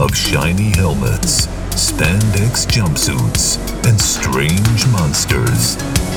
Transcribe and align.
of 0.00 0.14
shiny 0.14 0.70
helmets, 0.76 1.46
spandex 1.74 2.64
jumpsuits, 2.66 3.58
and 3.84 4.00
strange 4.00 4.86
monsters. 4.92 5.74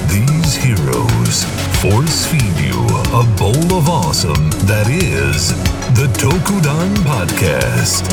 These 0.07 0.55
heroes 0.55 1.43
force 1.81 2.25
feed 2.27 2.57
you 2.61 2.77
a 3.17 3.23
bowl 3.37 3.73
of 3.73 3.89
awesome 3.89 4.51
that 4.69 4.85
is 4.87 5.49
the 5.97 6.05
Tokudan 6.13 6.93
Podcast. 7.01 8.05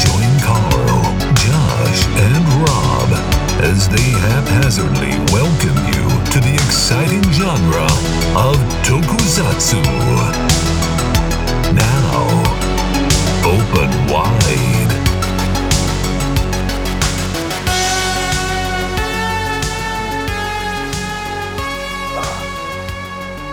Join 0.00 0.32
Carl, 0.40 1.04
Josh, 1.36 2.00
and 2.16 2.44
Rob 2.64 3.12
as 3.62 3.88
they 3.90 4.10
haphazardly 4.32 5.12
welcome 5.32 5.76
you 5.92 6.04
to 6.32 6.40
the 6.40 6.54
exciting 6.54 7.22
genre 7.32 7.88
of 8.36 8.56
Tokusatsu. 8.84 10.83
Now, 13.54 13.60
open 13.60 14.12
wide. 14.12 14.90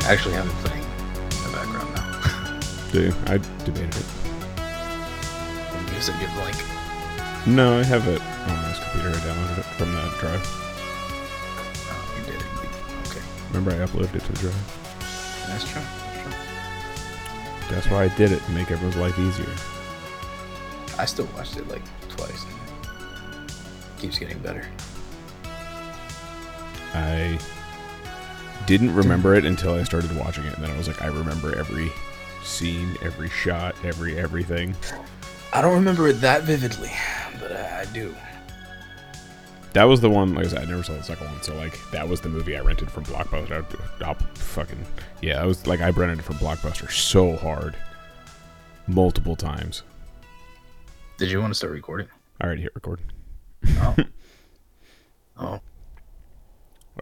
I 0.03 0.13
actually 0.13 0.33
have 0.33 0.47
it 0.47 0.53
playing 0.65 0.83
in 0.83 1.43
the 1.43 1.57
background 1.57 1.93
now. 1.95 2.91
Do 2.91 3.01
you? 3.03 3.13
I 3.27 3.37
debated 3.63 3.95
it. 3.95 4.05
the 5.71 5.91
music 5.91 6.15
you're 6.19 6.29
like, 6.41 6.55
No, 7.47 7.79
I 7.79 7.83
have 7.83 8.07
it 8.07 8.21
on 8.21 8.63
this 8.65 8.79
computer. 8.79 9.09
I 9.09 9.19
downloaded 9.21 9.59
it 9.59 9.65
from 9.77 9.93
that 9.93 10.19
drive. 10.19 10.41
oh, 11.91 12.15
you 12.17 12.25
did 12.25 12.41
it. 12.41 13.07
Okay, 13.07 13.23
Remember, 13.49 13.71
I 13.71 13.85
uploaded 13.85 14.15
it 14.15 14.23
to 14.23 14.31
the 14.33 14.39
drive. 14.39 15.47
That's 15.47 15.69
true. 15.71 15.81
That's 17.69 17.87
why 17.89 18.03
I 18.05 18.07
did 18.17 18.31
it 18.31 18.43
to 18.43 18.51
make 18.51 18.69
everyone's 18.71 18.97
life 18.97 19.17
easier. 19.19 19.47
I 20.97 21.05
still 21.05 21.27
watched 21.35 21.57
it 21.57 21.67
like 21.67 21.81
twice. 22.09 22.45
It 23.45 24.01
keeps 24.01 24.19
getting 24.19 24.39
better. 24.39 24.67
I 26.93 27.39
didn't 28.65 28.93
remember 28.93 29.35
it 29.35 29.45
until 29.45 29.73
I 29.73 29.83
started 29.83 30.15
watching 30.17 30.45
it, 30.45 30.53
and 30.53 30.63
then 30.63 30.71
I 30.71 30.77
was 30.77 30.87
like, 30.87 31.01
I 31.01 31.07
remember 31.07 31.57
every 31.57 31.91
scene, 32.43 32.95
every 33.01 33.29
shot, 33.29 33.75
every 33.83 34.17
everything. 34.17 34.75
I 35.53 35.61
don't 35.61 35.73
remember 35.73 36.07
it 36.07 36.21
that 36.21 36.43
vividly, 36.43 36.91
but 37.39 37.51
I 37.51 37.85
do. 37.93 38.15
That 39.73 39.85
was 39.85 40.01
the 40.01 40.09
one. 40.09 40.35
Like 40.35 40.45
I 40.45 40.49
said, 40.49 40.59
I 40.59 40.65
never 40.65 40.83
saw 40.83 40.93
the 40.93 41.03
second 41.03 41.27
one, 41.27 41.41
so 41.41 41.55
like 41.55 41.77
that 41.91 42.07
was 42.07 42.19
the 42.21 42.29
movie 42.29 42.57
I 42.57 42.61
rented 42.61 42.91
from 42.91 43.05
Blockbuster. 43.05 43.65
I, 44.01 44.09
I 44.09 44.13
fucking 44.13 44.85
yeah, 45.21 45.41
I 45.41 45.45
was 45.45 45.65
like 45.65 45.79
I 45.81 45.89
rented 45.89 46.19
it 46.19 46.23
from 46.23 46.35
Blockbuster 46.35 46.91
so 46.91 47.37
hard, 47.37 47.75
multiple 48.87 49.35
times. 49.35 49.83
Did 51.21 51.29
you 51.29 51.39
want 51.39 51.51
to 51.53 51.55
start 51.55 51.71
recording? 51.73 52.07
I 52.41 52.45
already 52.45 52.63
hit 52.63 52.71
record. 52.73 52.99
Oh. 53.77 53.95
oh. 55.37 55.59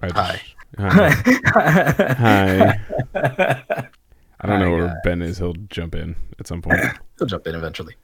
Just- 0.03 0.13
Hi. 0.13 0.41
Hi. 0.77 1.09
Hi. 3.15 3.93
I 4.41 4.45
don't 4.45 4.59
know 4.59 4.71
where 4.71 4.87
guys. 4.89 4.97
Ben 5.05 5.21
is. 5.21 5.37
He'll 5.37 5.53
jump 5.69 5.95
in 5.95 6.17
at 6.37 6.47
some 6.47 6.61
point. 6.61 6.81
He'll 7.17 7.27
jump 7.27 7.47
in 7.47 7.55
eventually. 7.55 7.95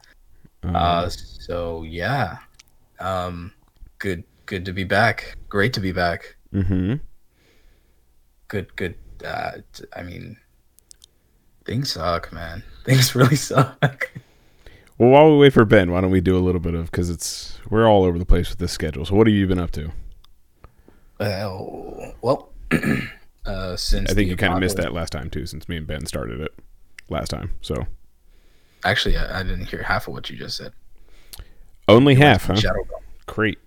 Um, 0.64 0.74
Uh, 0.74 1.10
so 1.10 1.84
yeah, 1.84 2.38
um, 3.02 3.52
good, 4.00 4.24
good 4.46 4.64
to 4.64 4.72
be 4.72 4.86
back. 4.86 5.36
Great 5.50 5.74
to 5.74 5.82
be 5.82 5.92
back. 5.92 6.38
mhm. 6.54 7.02
Good, 8.48 8.74
good. 8.78 8.96
Uh, 9.26 9.52
I 9.94 10.04
mean, 10.04 10.38
things 11.66 11.92
suck, 11.92 12.32
man. 12.32 12.64
Things 12.86 13.16
really 13.16 13.36
suck. 13.36 14.10
Well, 14.98 15.10
while 15.10 15.32
we 15.32 15.38
wait 15.38 15.54
for 15.54 15.66
Ben, 15.66 15.92
why 15.92 16.02
don't 16.02 16.12
we 16.12 16.22
do 16.22 16.38
a 16.38 16.40
little 16.40 16.62
bit 16.62 16.74
of 16.74 16.86
because 16.86 17.10
it's 17.10 17.60
we're 17.70 17.88
all 17.88 18.04
over 18.06 18.18
the 18.18 18.26
place 18.26 18.50
with 18.50 18.60
this 18.60 18.72
schedule. 18.72 19.06
So 19.06 19.16
what 19.16 19.28
have 19.28 19.36
you 19.36 19.46
been 19.48 19.60
up 19.60 19.72
to? 19.72 19.92
Uh, 21.20 22.12
well, 22.22 22.50
uh, 23.46 23.76
since 23.76 24.10
I 24.10 24.14
think 24.14 24.30
you 24.30 24.38
kind 24.38 24.54
of 24.54 24.60
missed 24.60 24.78
that 24.78 24.94
last 24.94 25.12
time 25.12 25.30
too, 25.30 25.46
since 25.46 25.68
me 25.68 25.78
and 25.78 25.86
Ben 25.88 26.06
started 26.06 26.40
it 26.42 26.54
last 27.10 27.30
time. 27.30 27.52
So 27.62 27.86
Actually, 28.84 29.18
I, 29.18 29.40
I 29.40 29.44
didn't 29.44 29.66
hear 29.66 29.84
half 29.84 30.08
of 30.08 30.14
what 30.14 30.30
you 30.30 30.38
just 30.38 30.58
said. 30.58 30.72
only 31.88 32.16
half, 32.16 32.46
huh? 32.46 32.56
Great, 33.26 33.58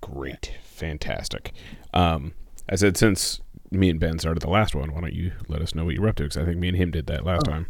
great, 0.00 0.52
fantastic. 0.62 1.52
Um, 1.92 2.32
I 2.68 2.76
said 2.76 2.96
since 2.96 3.40
me 3.70 3.90
and 3.90 3.98
Ben 3.98 4.18
started 4.18 4.40
the 4.40 4.48
last 4.50 4.74
one, 4.74 4.94
why 4.94 5.00
don't 5.00 5.12
you 5.14 5.32
let 5.48 5.60
us 5.60 5.74
know 5.74 5.84
what 5.84 5.94
you're 5.94 6.08
up 6.08 6.16
to? 6.16 6.22
Because 6.22 6.36
I 6.38 6.44
think 6.44 6.58
me 6.58 6.68
and 6.68 6.76
him 6.76 6.90
did 6.92 7.06
that 7.08 7.24
last 7.24 7.42
Oh. 7.46 7.50
time. 7.50 7.66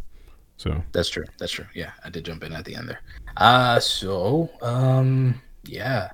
So 0.59 0.83
That's 0.91 1.07
true. 1.07 1.23
That's 1.37 1.53
true. 1.53 1.67
Yeah, 1.73 1.91
I 2.03 2.09
did 2.09 2.25
jump 2.25 2.43
in 2.43 2.51
at 2.51 2.65
the 2.65 2.75
end 2.75 2.89
there. 2.89 2.99
Uh 3.37 3.79
so 3.79 4.49
um 4.61 5.41
yeah. 5.63 6.11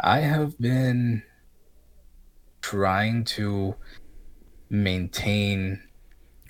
I 0.00 0.18
have 0.18 0.58
been 0.58 1.22
trying 2.62 3.22
to 3.24 3.76
maintain 4.70 5.80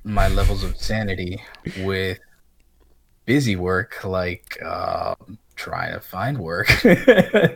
my 0.02 0.28
levels 0.28 0.64
of 0.64 0.78
sanity 0.78 1.42
with 1.80 2.18
busy 3.26 3.56
work 3.56 4.02
like 4.02 4.58
um 4.62 5.38
trying 5.56 5.92
to 5.92 6.00
find 6.00 6.38
work. 6.38 6.70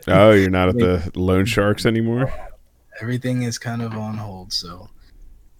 oh, 0.08 0.32
you're 0.32 0.50
not 0.50 0.68
at 0.68 0.74
the 0.78 1.10
Loan 1.14 1.46
Sharks 1.46 1.86
anymore. 1.86 2.30
Everything 3.00 3.44
is 3.44 3.58
kind 3.58 3.80
of 3.80 3.94
on 3.94 4.18
hold, 4.18 4.52
so 4.52 4.90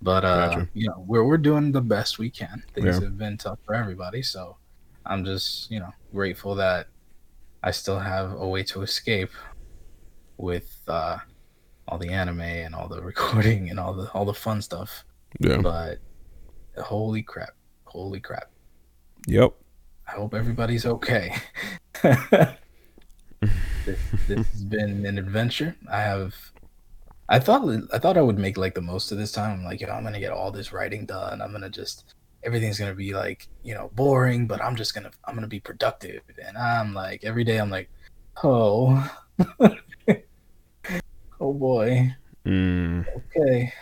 but 0.03 0.25
uh 0.25 0.49
Gotcha. 0.49 0.69
you 0.75 0.89
know, 0.89 1.05
we're 1.07 1.25
we're 1.25 1.39
doing 1.39 1.73
the 1.73 1.81
best 1.81 2.19
we 2.19 2.31
can. 2.31 2.63
Things 2.75 2.87
Yeah. 2.87 3.01
have 3.07 3.19
been 3.19 3.37
tough 3.37 3.59
for 3.65 3.75
everybody, 3.75 4.23
so 4.23 4.57
I'm 5.07 5.25
just, 5.25 5.71
you 5.71 5.81
know, 5.81 5.93
grateful 6.13 6.55
that 6.57 6.89
I 7.63 7.71
still 7.73 7.99
have 7.99 8.33
a 8.33 8.47
way 8.47 8.63
to 8.65 8.83
escape 8.83 9.31
with 10.37 10.79
uh 10.89 11.19
all 11.89 11.99
the 11.99 12.11
anime 12.11 12.41
and 12.43 12.75
all 12.75 12.87
the 12.89 13.03
recording 13.13 13.71
and 13.71 13.81
all 13.81 13.95
the 13.95 14.11
all 14.13 14.25
the 14.25 14.35
fun 14.35 14.63
stuff. 14.63 15.05
Yeah. 15.41 15.59
But 15.59 15.99
holy 16.79 17.23
crap. 17.23 17.51
Holy 17.85 18.21
crap. 18.21 18.51
Yep. 19.27 19.53
I 20.07 20.13
hope 20.13 20.33
everybody's 20.35 20.87
okay. 20.87 21.35
this, 22.03 22.57
this 24.27 24.47
has 24.53 24.65
been 24.65 25.05
an 25.07 25.19
adventure. 25.19 25.75
I 25.91 26.01
have. 26.01 26.35
I 27.29 27.39
thought 27.39 27.69
I 27.93 27.99
thought 27.99 28.17
I 28.17 28.23
would 28.23 28.39
make 28.39 28.57
like 28.57 28.75
the 28.75 28.81
most 28.81 29.13
of 29.13 29.19
this 29.19 29.33
time. 29.33 29.59
I'm 29.61 29.65
like, 29.65 29.81
yo, 29.81 29.89
I'm 29.89 30.03
gonna 30.05 30.21
get 30.21 30.33
all 30.33 30.51
this 30.51 30.73
writing 30.73 31.05
done. 31.07 31.43
I'm 31.43 31.53
gonna 31.53 31.69
just 31.71 32.15
everything's 32.43 32.79
gonna 32.79 32.95
be 32.95 33.13
like 33.15 33.47
you 33.63 33.75
know 33.75 33.91
boring, 33.95 34.47
but 34.47 34.63
I'm 34.63 34.77
just 34.77 34.95
gonna 34.95 35.11
I'm 35.25 35.35
gonna 35.35 35.47
be 35.47 35.61
productive. 35.61 36.23
And 36.47 36.57
I'm 36.57 36.95
like 36.95 37.25
every 37.25 37.45
day 37.45 37.59
I'm 37.59 37.71
like, 37.71 37.91
oh, 38.43 39.11
oh 41.41 41.53
boy, 41.53 42.15
Mm, 42.47 43.05
okay. 43.37 43.73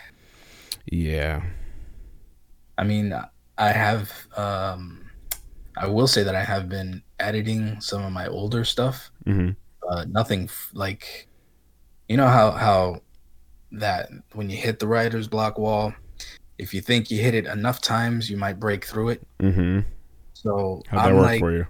yeah. 0.91 1.41
I 2.77 2.83
mean, 2.83 3.13
I 3.57 3.69
have. 3.71 4.11
um 4.35 5.03
I 5.79 5.85
will 5.87 6.07
say 6.07 6.23
that 6.23 6.33
I 6.35 6.43
have 6.43 6.69
been 6.69 7.03
editing 7.19 7.79
some 7.81 8.03
of 8.03 8.11
my 8.11 8.25
older 8.27 8.65
stuff. 8.65 9.11
hmm 9.25 9.51
uh, 9.87 10.03
nothing 10.09 10.45
f- 10.45 10.71
like 10.73 11.27
you 12.09 12.17
know 12.17 12.27
how 12.27 12.51
how 12.51 12.99
that 13.71 14.09
when 14.33 14.49
you 14.49 14.57
hit 14.57 14.79
the 14.79 14.87
writer's 14.87 15.27
block 15.27 15.57
wall 15.57 15.93
if 16.57 16.73
you 16.73 16.81
think 16.81 17.11
you 17.11 17.21
hit 17.21 17.35
it 17.35 17.45
enough 17.45 17.81
times 17.81 18.29
you 18.29 18.37
might 18.37 18.59
break 18.59 18.85
through 18.85 19.09
it 19.09 19.21
hmm 19.39 19.79
so 20.33 20.81
How'd 20.87 20.99
that 20.99 21.09
i'm 21.09 21.15
work 21.15 21.25
like 21.25 21.39
for 21.39 21.51
you? 21.51 21.67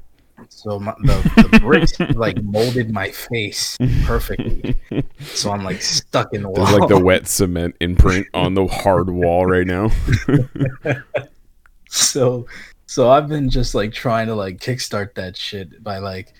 so 0.49 0.79
my, 0.79 0.93
the, 1.03 1.49
the 1.51 1.59
bricks 1.59 1.99
like 2.15 2.41
molded 2.43 2.91
my 2.91 3.09
face 3.09 3.75
perfectly 4.05 4.75
so 5.19 5.51
i'm 5.51 5.63
like 5.63 5.81
stuck 5.81 6.33
in 6.33 6.43
the 6.43 6.49
wall 6.49 6.65
There's 6.65 6.79
like 6.79 6.89
the 6.89 6.99
wet 6.99 7.27
cement 7.27 7.75
imprint 7.79 8.27
on 8.33 8.53
the 8.53 8.67
hard 8.67 9.09
wall 9.09 9.45
right 9.45 9.65
now. 9.65 9.89
so 11.89 12.45
so 12.85 13.09
i've 13.09 13.27
been 13.27 13.49
just 13.49 13.73
like 13.73 13.91
trying 13.91 14.27
to 14.27 14.35
like 14.35 14.59
kickstart 14.59 15.15
that 15.15 15.35
shit 15.35 15.83
by 15.83 15.97
like 15.97 16.33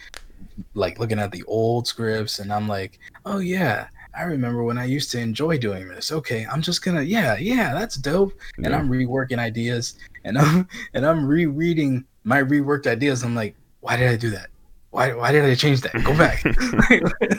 like 0.73 0.99
looking 0.99 1.19
at 1.19 1.31
the 1.31 1.43
old 1.43 1.87
scripts 1.87 2.39
and 2.39 2.51
i'm 2.53 2.67
like 2.67 2.99
oh 3.25 3.39
yeah 3.39 3.87
i 4.17 4.23
remember 4.23 4.63
when 4.63 4.77
i 4.77 4.85
used 4.85 5.11
to 5.11 5.19
enjoy 5.19 5.57
doing 5.57 5.87
this. 5.87 6.11
Okay 6.11 6.45
i'm 6.51 6.61
just 6.61 6.83
gonna 6.83 7.01
yeah 7.01 7.37
yeah 7.37 7.73
that's 7.73 7.95
dope. 7.95 8.33
And 8.57 8.73
i'm 8.75 8.89
reworking 8.89 9.39
ideas 9.39 9.95
and 10.23 10.37
i'm 10.37 10.67
and 10.93 11.05
i'm 11.05 11.25
rereading 11.25 12.05
my 12.23 12.41
reworked 12.43 12.87
ideas. 12.87 13.23
I'm 13.23 13.35
like 13.35 13.55
why 13.81 13.95
did 13.97 14.09
i 14.09 14.15
do 14.17 14.29
that? 14.31 14.47
Why 14.91 15.13
why 15.13 15.31
did 15.31 15.45
i 15.45 15.55
change 15.55 15.81
that? 15.81 15.93
Go 16.03 16.17
back. 16.17 16.43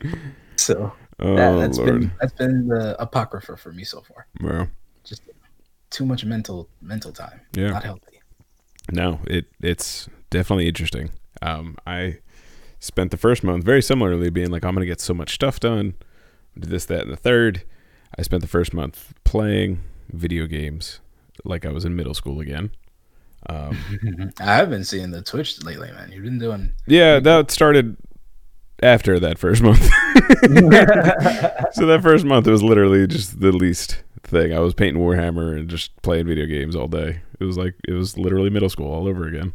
So 0.56 0.92
Oh 1.22 1.36
that, 1.36 1.58
that's 1.58 1.78
lord. 1.78 2.00
been 2.00 2.12
that's 2.20 2.32
been 2.32 2.66
the 2.68 3.00
apocrypha 3.00 3.56
for 3.56 3.72
me 3.72 3.84
so 3.84 4.00
far. 4.00 4.26
Well, 4.40 4.68
just 5.04 5.22
too 5.90 6.06
much 6.06 6.24
mental 6.24 6.68
mental 6.80 7.12
time. 7.12 7.40
Yeah. 7.52 7.70
not 7.70 7.84
healthy. 7.84 8.20
No, 8.90 9.20
it 9.26 9.46
it's 9.60 10.08
definitely 10.30 10.66
interesting. 10.68 11.10
Um, 11.42 11.76
I 11.86 12.18
spent 12.78 13.10
the 13.10 13.16
first 13.18 13.44
month 13.44 13.64
very 13.64 13.82
similarly 13.82 14.30
being 14.30 14.50
like, 14.50 14.64
I'm 14.64 14.74
gonna 14.74 14.86
get 14.86 15.00
so 15.00 15.12
much 15.12 15.34
stuff 15.34 15.60
done, 15.60 15.94
do 16.58 16.68
this, 16.68 16.84
that, 16.86 17.02
and 17.02 17.12
the 17.12 17.16
third. 17.16 17.62
I 18.18 18.22
spent 18.22 18.42
the 18.42 18.48
first 18.48 18.74
month 18.74 19.14
playing 19.24 19.80
video 20.12 20.46
games 20.46 21.00
like 21.44 21.64
I 21.64 21.70
was 21.70 21.84
in 21.84 21.96
middle 21.96 22.14
school 22.14 22.40
again. 22.40 22.70
I 24.40 24.56
have 24.56 24.70
been 24.70 24.84
seeing 24.84 25.10
the 25.10 25.22
Twitch 25.22 25.62
lately, 25.62 25.90
man. 25.92 26.12
You've 26.12 26.24
been 26.24 26.38
doing 26.38 26.72
Yeah, 26.86 27.20
that 27.20 27.50
started 27.50 27.96
after 28.82 29.18
that 29.20 29.38
first 29.38 29.62
month. 29.62 29.82
so 31.72 31.86
that 31.86 32.00
first 32.02 32.24
month 32.24 32.46
it 32.46 32.50
was 32.50 32.62
literally 32.62 33.06
just 33.06 33.40
the 33.40 33.52
least 33.52 34.02
thing. 34.22 34.52
I 34.52 34.58
was 34.58 34.74
painting 34.74 35.02
Warhammer 35.02 35.56
and 35.56 35.68
just 35.68 36.00
playing 36.02 36.26
video 36.26 36.46
games 36.46 36.76
all 36.76 36.88
day. 36.88 37.20
It 37.38 37.44
was 37.44 37.56
like 37.56 37.74
it 37.88 37.92
was 37.92 38.18
literally 38.18 38.50
middle 38.50 38.68
school 38.68 38.92
all 38.92 39.08
over 39.08 39.26
again. 39.26 39.54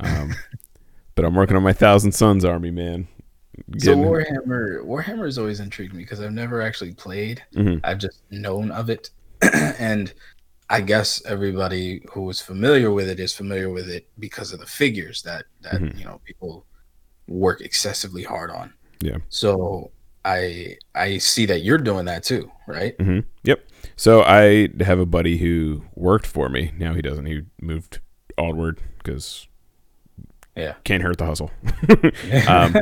Um, 0.00 0.34
but 1.14 1.24
I'm 1.24 1.34
working 1.34 1.56
on 1.56 1.62
my 1.62 1.72
Thousand 1.72 2.12
Sons 2.12 2.44
army, 2.44 2.70
man. 2.70 3.08
So 3.78 3.94
Warhammer, 3.96 4.84
Warhammer 4.84 5.24
has 5.26 5.38
always 5.38 5.60
intrigued 5.60 5.94
me 5.94 6.02
because 6.02 6.20
I've 6.20 6.32
never 6.32 6.60
actually 6.62 6.92
played. 6.94 7.42
Mhm. 7.54 7.80
I've 7.84 7.98
just 7.98 8.22
known 8.30 8.70
of 8.70 8.90
it, 8.90 9.10
and 9.78 10.12
I 10.70 10.80
guess 10.80 11.22
everybody 11.26 12.02
who 12.12 12.28
is 12.30 12.40
familiar 12.40 12.90
with 12.90 13.08
it 13.08 13.20
is 13.20 13.34
familiar 13.34 13.70
with 13.70 13.88
it 13.88 14.08
because 14.18 14.52
of 14.52 14.60
the 14.60 14.66
figures 14.66 15.22
that 15.22 15.44
that 15.62 15.74
Mhm. 15.74 15.98
you 15.98 16.04
know 16.04 16.20
people 16.24 16.66
work 17.28 17.60
excessively 17.60 18.22
hard 18.22 18.50
on. 18.50 18.72
Yeah. 19.00 19.18
So 19.28 19.90
I 20.24 20.76
I 20.94 21.18
see 21.18 21.46
that 21.46 21.60
you're 21.62 21.78
doing 21.78 22.06
that 22.06 22.22
too, 22.24 22.50
right? 22.66 22.96
hmm 23.00 23.20
Yep. 23.44 23.60
So 23.96 24.22
I 24.22 24.68
have 24.80 24.98
a 24.98 25.06
buddy 25.06 25.36
who 25.38 25.84
worked 25.94 26.26
for 26.26 26.48
me. 26.48 26.72
Now 26.78 26.94
he 26.94 27.02
doesn't. 27.02 27.26
He 27.26 27.42
moved 27.60 28.00
onward 28.38 28.80
because 28.98 29.46
Yeah. 30.56 30.74
can't 30.84 31.02
hurt 31.02 31.18
the 31.18 31.26
hustle. 31.26 31.50
um, 32.48 32.74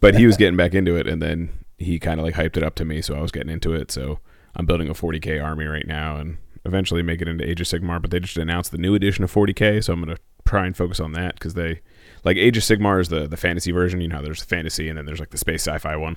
but 0.00 0.14
he 0.14 0.26
was 0.26 0.36
getting 0.36 0.56
back 0.56 0.74
into 0.74 0.96
it, 0.96 1.06
and 1.06 1.20
then 1.20 1.50
he 1.78 1.98
kind 1.98 2.20
of 2.20 2.26
like 2.26 2.34
hyped 2.34 2.56
it 2.56 2.62
up 2.62 2.74
to 2.76 2.84
me, 2.84 3.02
so 3.02 3.14
I 3.14 3.20
was 3.20 3.32
getting 3.32 3.50
into 3.50 3.72
it. 3.74 3.90
So 3.90 4.20
I'm 4.54 4.66
building 4.66 4.88
a 4.88 4.94
40k 4.94 5.42
army 5.42 5.66
right 5.66 5.86
now, 5.86 6.16
and 6.16 6.38
eventually 6.64 7.02
make 7.02 7.20
it 7.20 7.28
into 7.28 7.48
Age 7.48 7.60
of 7.60 7.66
Sigmar. 7.66 8.00
But 8.00 8.10
they 8.10 8.20
just 8.20 8.36
announced 8.36 8.72
the 8.72 8.78
new 8.78 8.94
edition 8.94 9.24
of 9.24 9.32
40k, 9.32 9.82
so 9.84 9.92
I'm 9.92 10.00
gonna 10.00 10.16
try 10.46 10.66
and 10.66 10.76
focus 10.76 11.00
on 11.00 11.12
that 11.12 11.34
because 11.34 11.54
they 11.54 11.80
like 12.24 12.36
Age 12.36 12.56
of 12.56 12.62
Sigmar 12.62 13.00
is 13.00 13.08
the 13.08 13.26
the 13.26 13.36
fantasy 13.36 13.72
version. 13.72 14.00
You 14.00 14.08
know, 14.08 14.22
there's 14.22 14.40
the 14.40 14.46
fantasy, 14.46 14.88
and 14.88 14.96
then 14.98 15.06
there's 15.06 15.20
like 15.20 15.30
the 15.30 15.38
space 15.38 15.66
sci-fi 15.66 15.96
one. 15.96 16.16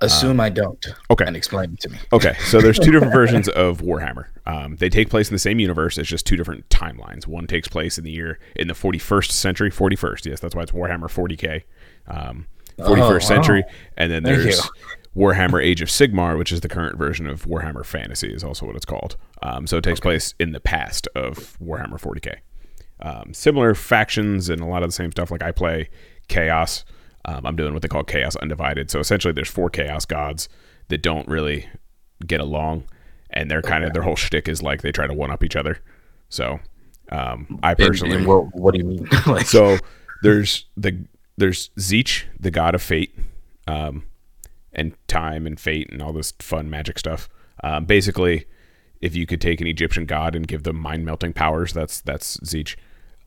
Assume 0.00 0.40
I 0.40 0.48
don't. 0.48 0.84
Okay. 1.10 1.24
And 1.26 1.36
explain 1.36 1.72
it 1.74 1.80
to 1.80 1.88
me. 1.90 1.98
Okay, 2.12 2.34
so 2.40 2.60
there's 2.60 2.78
two 2.78 2.90
different 2.90 3.12
versions 3.20 3.48
of 3.48 3.80
Warhammer. 3.82 4.26
Um, 4.46 4.76
they 4.76 4.88
take 4.88 5.10
place 5.10 5.28
in 5.28 5.34
the 5.34 5.38
same 5.38 5.58
universe. 5.60 5.98
It's 5.98 6.08
just 6.08 6.26
two 6.26 6.36
different 6.36 6.68
timelines. 6.68 7.26
One 7.26 7.46
takes 7.46 7.68
place 7.68 7.98
in 7.98 8.04
the 8.04 8.10
year 8.10 8.38
in 8.56 8.68
the 8.68 8.74
41st 8.74 9.30
century. 9.30 9.70
41st, 9.70 10.26
yes, 10.26 10.40
that's 10.40 10.54
why 10.54 10.62
it's 10.62 10.72
Warhammer 10.72 11.08
40k. 11.08 11.62
Um, 12.08 12.46
41st 12.78 12.98
Oh, 12.98 13.10
wow. 13.12 13.18
century, 13.18 13.64
and 13.96 14.10
then 14.10 14.22
there's. 14.22 14.68
Warhammer 15.16 15.60
Age 15.62 15.82
of 15.82 15.88
Sigmar, 15.88 16.38
which 16.38 16.52
is 16.52 16.60
the 16.60 16.68
current 16.68 16.96
version 16.96 17.26
of 17.26 17.44
Warhammer 17.44 17.84
Fantasy, 17.84 18.32
is 18.32 18.44
also 18.44 18.64
what 18.64 18.76
it's 18.76 18.84
called. 18.84 19.16
Um, 19.42 19.66
so 19.66 19.76
it 19.78 19.82
takes 19.82 19.98
place 19.98 20.34
in 20.38 20.52
the 20.52 20.60
past 20.60 21.08
of 21.16 21.58
Warhammer 21.58 22.00
40k. 22.00 22.36
Um, 23.00 23.34
similar 23.34 23.74
factions 23.74 24.48
and 24.48 24.60
a 24.60 24.66
lot 24.66 24.84
of 24.84 24.88
the 24.88 24.92
same 24.92 25.10
stuff. 25.10 25.32
Like 25.32 25.42
I 25.42 25.50
play 25.50 25.90
Chaos. 26.28 26.84
Um, 27.24 27.44
I'm 27.44 27.56
doing 27.56 27.72
what 27.72 27.82
they 27.82 27.88
call 27.88 28.02
Chaos 28.04 28.36
Undivided. 28.36 28.90
So 28.90 28.98
essentially, 29.00 29.32
there's 29.32 29.50
four 29.50 29.68
Chaos 29.70 30.04
gods 30.04 30.48
that 30.88 31.02
don't 31.02 31.28
really 31.28 31.66
get 32.26 32.40
along, 32.40 32.84
and 33.30 33.50
they're 33.50 33.62
kind 33.62 33.84
of 33.84 33.92
their 33.92 34.02
whole 34.02 34.16
shtick 34.16 34.48
is 34.48 34.62
like 34.62 34.82
they 34.82 34.92
try 34.92 35.06
to 35.06 35.14
one 35.14 35.30
up 35.30 35.44
each 35.44 35.56
other. 35.56 35.78
So 36.28 36.60
um, 37.10 37.58
I 37.62 37.70
And- 37.70 37.78
personally, 37.78 38.16
and 38.16 38.26
what, 38.26 38.54
what 38.54 38.74
do 38.74 38.78
you 38.80 38.86
mean? 38.86 39.08
like, 39.26 39.46
so 39.46 39.78
there's 40.22 40.66
the 40.76 41.04
there's 41.36 41.70
Tzeentch, 41.78 42.24
the 42.38 42.50
god 42.50 42.74
of 42.74 42.82
fate, 42.82 43.16
um, 43.66 44.04
and 44.72 44.94
time 45.08 45.46
and 45.46 45.58
fate 45.58 45.88
and 45.90 46.02
all 46.02 46.12
this 46.12 46.32
fun 46.38 46.68
magic 46.70 46.98
stuff. 46.98 47.28
Um, 47.64 47.84
basically, 47.84 48.46
if 49.00 49.14
you 49.16 49.26
could 49.26 49.40
take 49.40 49.60
an 49.60 49.66
Egyptian 49.66 50.06
god 50.06 50.34
and 50.34 50.46
give 50.46 50.62
them 50.62 50.76
mind 50.76 51.04
melting 51.04 51.32
powers, 51.32 51.72
that's 51.72 52.00
that's 52.00 52.36
Tzeentch. 52.38 52.76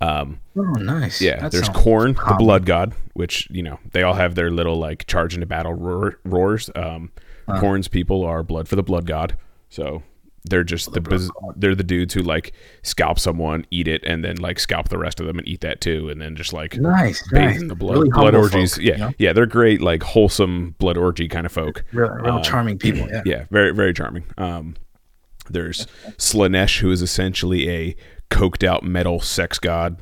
Um, 0.04 0.40
oh, 0.58 0.62
nice. 0.62 1.22
yeah, 1.22 1.40
That 1.40 1.52
there's 1.52 1.70
Khorne, 1.70 2.16
the 2.16 2.36
blood 2.38 2.66
god, 2.66 2.94
which 3.14 3.48
you 3.50 3.64
know 3.64 3.80
they 3.92 4.04
all 4.04 4.16
have 4.16 4.36
their 4.36 4.52
little 4.52 4.78
like 4.78 5.06
charge 5.08 5.34
into 5.34 5.46
battle 5.46 5.74
roar, 5.74 6.20
roars. 6.26 6.70
Um, 6.76 7.12
Khorne's 7.48 7.88
people 7.88 8.24
are 8.26 8.44
blood 8.44 8.68
for 8.68 8.76
the 8.76 8.84
blood 8.84 9.06
god, 9.06 9.38
so 9.70 10.04
they're 10.46 10.64
just 10.66 10.92
the, 10.92 11.00
biz- 11.00 11.32
they're 11.56 11.74
the 11.76 11.86
dudes 11.86 12.14
who 12.14 12.22
like 12.22 12.52
scalp 12.82 13.18
someone, 13.18 13.66
eat 13.72 13.88
it, 13.88 14.04
and 14.06 14.26
then 14.26 14.36
like 14.38 14.60
scalp 14.60 14.90
the 14.90 14.98
rest 14.98 15.22
of 15.22 15.26
them 15.26 15.38
and 15.40 15.48
eat 15.48 15.62
that 15.62 15.80
too, 15.80 16.10
and 16.10 16.20
then 16.22 16.36
just 16.36 16.52
like 16.52 16.76
Nice. 16.78 17.24
bathe 17.32 17.42
nice. 17.42 17.62
in 17.62 17.68
the 17.70 17.76
blood 17.76 17.94
Really 17.98 18.10
blood 18.10 18.36
orgies. 18.36 18.76
folk, 18.76 18.84
yeah, 18.84 18.92
you 18.94 19.00
know? 19.00 19.12
yeah, 19.18 19.32
they're 19.34 19.46
great, 19.46 19.80
like 19.82 20.04
wholesome 20.04 20.76
blood 20.80 20.98
orgy 20.98 21.28
kind 21.30 21.46
of 21.46 21.52
folk. 21.54 21.86
Real, 21.94 22.10
real 22.10 22.42
charming 22.42 22.78
people. 22.86 23.08
Yeah. 23.10 23.18
Um, 23.20 23.24
Yeah, 23.26 23.46
very 23.52 23.72
very 23.74 23.94
charming. 23.94 24.26
Um, 24.38 24.76
there's 25.50 25.86
Slaanesh, 26.18 26.80
who 26.80 26.92
is 26.92 27.02
essentially 27.02 27.70
a 27.70 27.96
coked 28.34 28.68
out 28.68 28.84
metal 28.84 29.20
sex 29.20 29.60
god. 29.60 30.02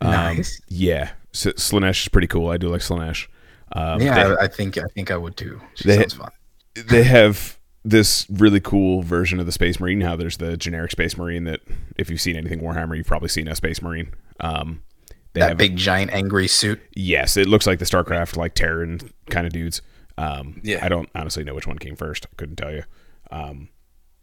Um, 0.00 0.10
Nice. 0.10 0.60
Yeah, 0.68 1.10
Slaanesh 1.32 2.02
is 2.02 2.08
pretty 2.08 2.26
cool. 2.26 2.48
I 2.50 2.56
do 2.56 2.68
like 2.68 2.80
Slaanesh. 2.80 3.26
Um, 3.72 4.00
yeah, 4.00 4.14
they, 4.28 4.34
I, 4.34 4.44
I 4.44 4.48
think 4.48 4.78
I 4.78 4.84
think 4.94 5.10
I 5.10 5.16
would 5.16 5.36
too. 5.36 5.60
She 5.74 5.88
They- 5.88 5.96
sounds 5.96 6.14
fun. 6.14 6.30
they 6.74 7.02
have 7.04 7.58
this 7.84 8.26
really 8.30 8.60
cool 8.60 9.02
version 9.02 9.40
of 9.40 9.46
the 9.46 9.52
Space 9.52 9.78
Marine. 9.80 10.00
How 10.00 10.16
there's 10.16 10.36
the 10.38 10.56
generic 10.56 10.90
Space 10.90 11.16
Marine 11.16 11.44
that, 11.44 11.60
if 11.96 12.10
you've 12.10 12.20
seen 12.20 12.36
anything 12.36 12.60
Warhammer, 12.60 12.96
you've 12.96 13.06
probably 13.06 13.28
seen 13.28 13.48
a 13.48 13.54
Space 13.54 13.80
Marine. 13.82 14.12
Um, 14.40 14.82
they 15.32 15.40
That 15.40 15.56
big 15.56 15.76
giant 15.76 16.10
angry 16.12 16.48
suit. 16.48 16.80
Yes, 16.94 17.36
it 17.36 17.46
looks 17.46 17.66
like 17.66 17.78
the 17.78 17.84
StarCraft 17.84 18.36
like 18.36 18.54
Terran 18.54 18.98
kind 19.30 19.46
of 19.46 19.52
dudes. 19.52 19.80
Um, 20.18 20.60
Yeah. 20.64 20.84
I 20.84 20.88
don't 20.88 21.08
honestly 21.14 21.44
know 21.44 21.54
which 21.54 21.66
one 21.66 21.78
came 21.78 21.94
first. 21.96 22.26
I 22.26 22.34
couldn't 22.36 22.56
tell 22.56 22.72
you. 22.72 22.82
Um, 23.30 23.68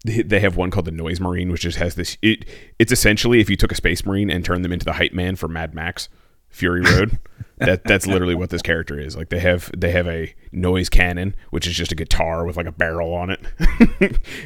they, 0.06 0.22
they 0.22 0.40
have 0.40 0.56
one 0.56 0.72
called 0.72 0.86
the 0.86 0.92
Noise 0.92 1.20
Marine, 1.20 1.52
which 1.52 1.62
just 1.62 1.78
has 1.78 1.96
this. 1.96 2.18
It, 2.22 2.46
it's 2.80 2.92
essentially 2.92 3.40
if 3.40 3.50
you 3.50 3.56
took 3.56 3.72
a 3.72 3.76
Space 3.76 4.06
Marine 4.06 4.30
and 4.30 4.44
turned 4.46 4.64
them 4.66 4.72
into 4.72 4.86
the 4.86 4.94
hype 4.94 5.14
man 5.14 5.36
for 5.36 5.48
Mad 5.48 5.74
Max 5.74 6.10
Fury 6.50 6.82
Road. 6.82 7.20
that 7.60 7.84
that's 7.86 8.06
literally 8.06 8.36
what 8.36 8.52
this 8.52 8.62
character 8.62 9.00
is. 9.00 9.18
Like 9.18 9.30
they 9.30 9.40
have 9.40 9.72
they 9.76 9.90
have 9.92 10.08
a 10.08 10.34
noise 10.52 10.90
cannon, 10.90 11.36
which 11.50 11.66
is 11.66 11.74
just 11.76 11.92
a 11.92 11.96
guitar 11.96 12.46
with 12.46 12.56
like 12.56 12.68
a 12.68 12.72
barrel 12.72 13.14
on 13.16 13.32
it, 13.32 13.40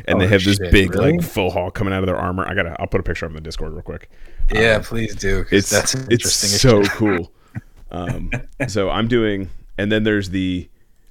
and 0.06 0.20
they 0.22 0.26
Oh, 0.26 0.28
have 0.30 0.44
this 0.44 0.58
big 0.60 0.96
really? 0.96 1.18
like 1.18 1.22
full 1.22 1.52
haul 1.52 1.70
coming 1.72 1.94
out 1.94 2.00
of 2.04 2.08
their 2.08 2.16
armor. 2.18 2.48
I 2.48 2.54
gotta 2.54 2.76
I'll 2.80 2.88
put 2.88 3.02
a 3.02 3.04
picture 3.04 3.26
up 3.26 3.32
in 3.32 3.36
the 3.36 3.42
Discord 3.42 3.74
real 3.74 3.82
quick 3.82 4.10
Yeah, 4.54 4.80
please 4.80 5.14
do. 5.16 5.46
it's 5.52 5.70
that's 5.70 5.94
it's 5.94 6.04
interesting. 6.10 6.48
as 6.48 6.62
so 6.62 6.84
shit. 6.84 6.92
cool. 6.94 7.32
Um, 7.92 8.32
so 8.70 8.90
I'm 8.90 9.10
doing, 9.10 9.50
and 9.78 9.92
then 9.92 10.04
there's 10.04 10.30
the 10.30 10.70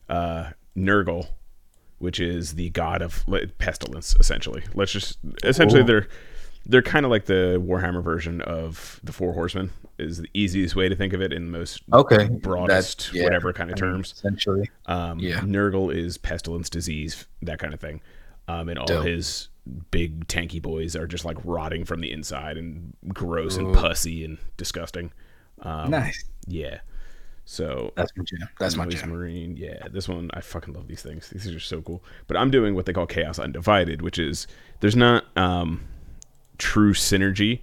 uh, 0.08 0.52
Nurgle, 0.75 1.28
which 2.00 2.19
is 2.20 2.55
the 2.56 2.70
god 2.70 3.00
of 3.02 3.25
pestilence. 3.58 4.17
Essentially, 4.19 4.64
let's 4.75 4.91
just 4.93 5.19
essentially 5.44 5.82
Ooh. 5.82 5.85
they're 5.85 6.08
they're 6.67 6.82
kind 6.82 7.06
of 7.06 7.10
like 7.10 7.24
the 7.27 7.63
Warhammer 7.65 8.03
version 8.03 8.41
of 8.43 9.01
the 9.05 9.13
Four 9.13 9.32
Horsemen. 9.32 9.70
Is 9.98 10.17
the 10.19 10.29
easiest 10.32 10.74
way 10.77 10.89
to 10.89 10.96
think 10.96 11.13
of 11.13 11.20
it 11.20 11.31
in 11.32 11.53
the 11.53 11.58
most 11.58 11.82
Okay, 11.93 12.27
broadest 12.29 13.13
yeah, 13.13 13.22
whatever 13.24 13.53
kind 13.53 13.70
of 13.70 13.79
I 13.82 13.84
mean, 13.84 13.93
terms. 13.93 14.13
essentially. 14.17 14.70
Um, 14.86 15.19
Yeah. 15.19 15.41
Nurgle 15.41 15.94
is 15.94 16.17
pestilence, 16.17 16.70
disease, 16.70 17.27
that 17.43 17.58
kind 17.58 17.74
of 17.74 17.81
thing. 17.81 18.01
Um, 18.48 18.70
and 18.70 18.79
all 18.79 18.86
Dope. 18.86 19.05
his 19.06 19.48
big 19.91 20.27
tanky 20.27 20.60
boys 20.60 20.96
are 20.96 21.06
just 21.06 21.27
like 21.27 21.36
rotting 21.44 21.84
from 21.84 22.01
the 22.01 22.10
inside 22.10 22.56
and 22.56 22.94
gross 23.08 23.56
and 23.58 23.74
pussy 23.74 24.24
and 24.24 24.39
disgusting. 24.56 25.13
Um, 25.60 25.91
nice. 25.91 26.24
Yeah. 26.46 26.81
So 27.50 27.92
That's 27.96 28.12
my 28.16 28.22
jam. 28.22 28.48
That's 28.60 28.76
my 28.76 28.86
jam. 28.86 29.10
Marine. 29.10 29.56
Yeah, 29.56 29.88
this 29.90 30.08
one 30.08 30.30
I 30.34 30.40
fucking 30.40 30.72
love 30.72 30.86
these 30.86 31.02
things. 31.02 31.30
These 31.30 31.48
are 31.48 31.54
just 31.54 31.66
so 31.66 31.82
cool. 31.82 32.00
But 32.28 32.36
I'm 32.36 32.48
doing 32.48 32.76
what 32.76 32.86
they 32.86 32.92
call 32.92 33.06
Chaos 33.06 33.40
Undivided, 33.40 34.02
which 34.02 34.20
is 34.20 34.46
there's 34.78 34.94
not 34.94 35.24
um, 35.36 35.80
true 36.58 36.94
synergy 36.94 37.62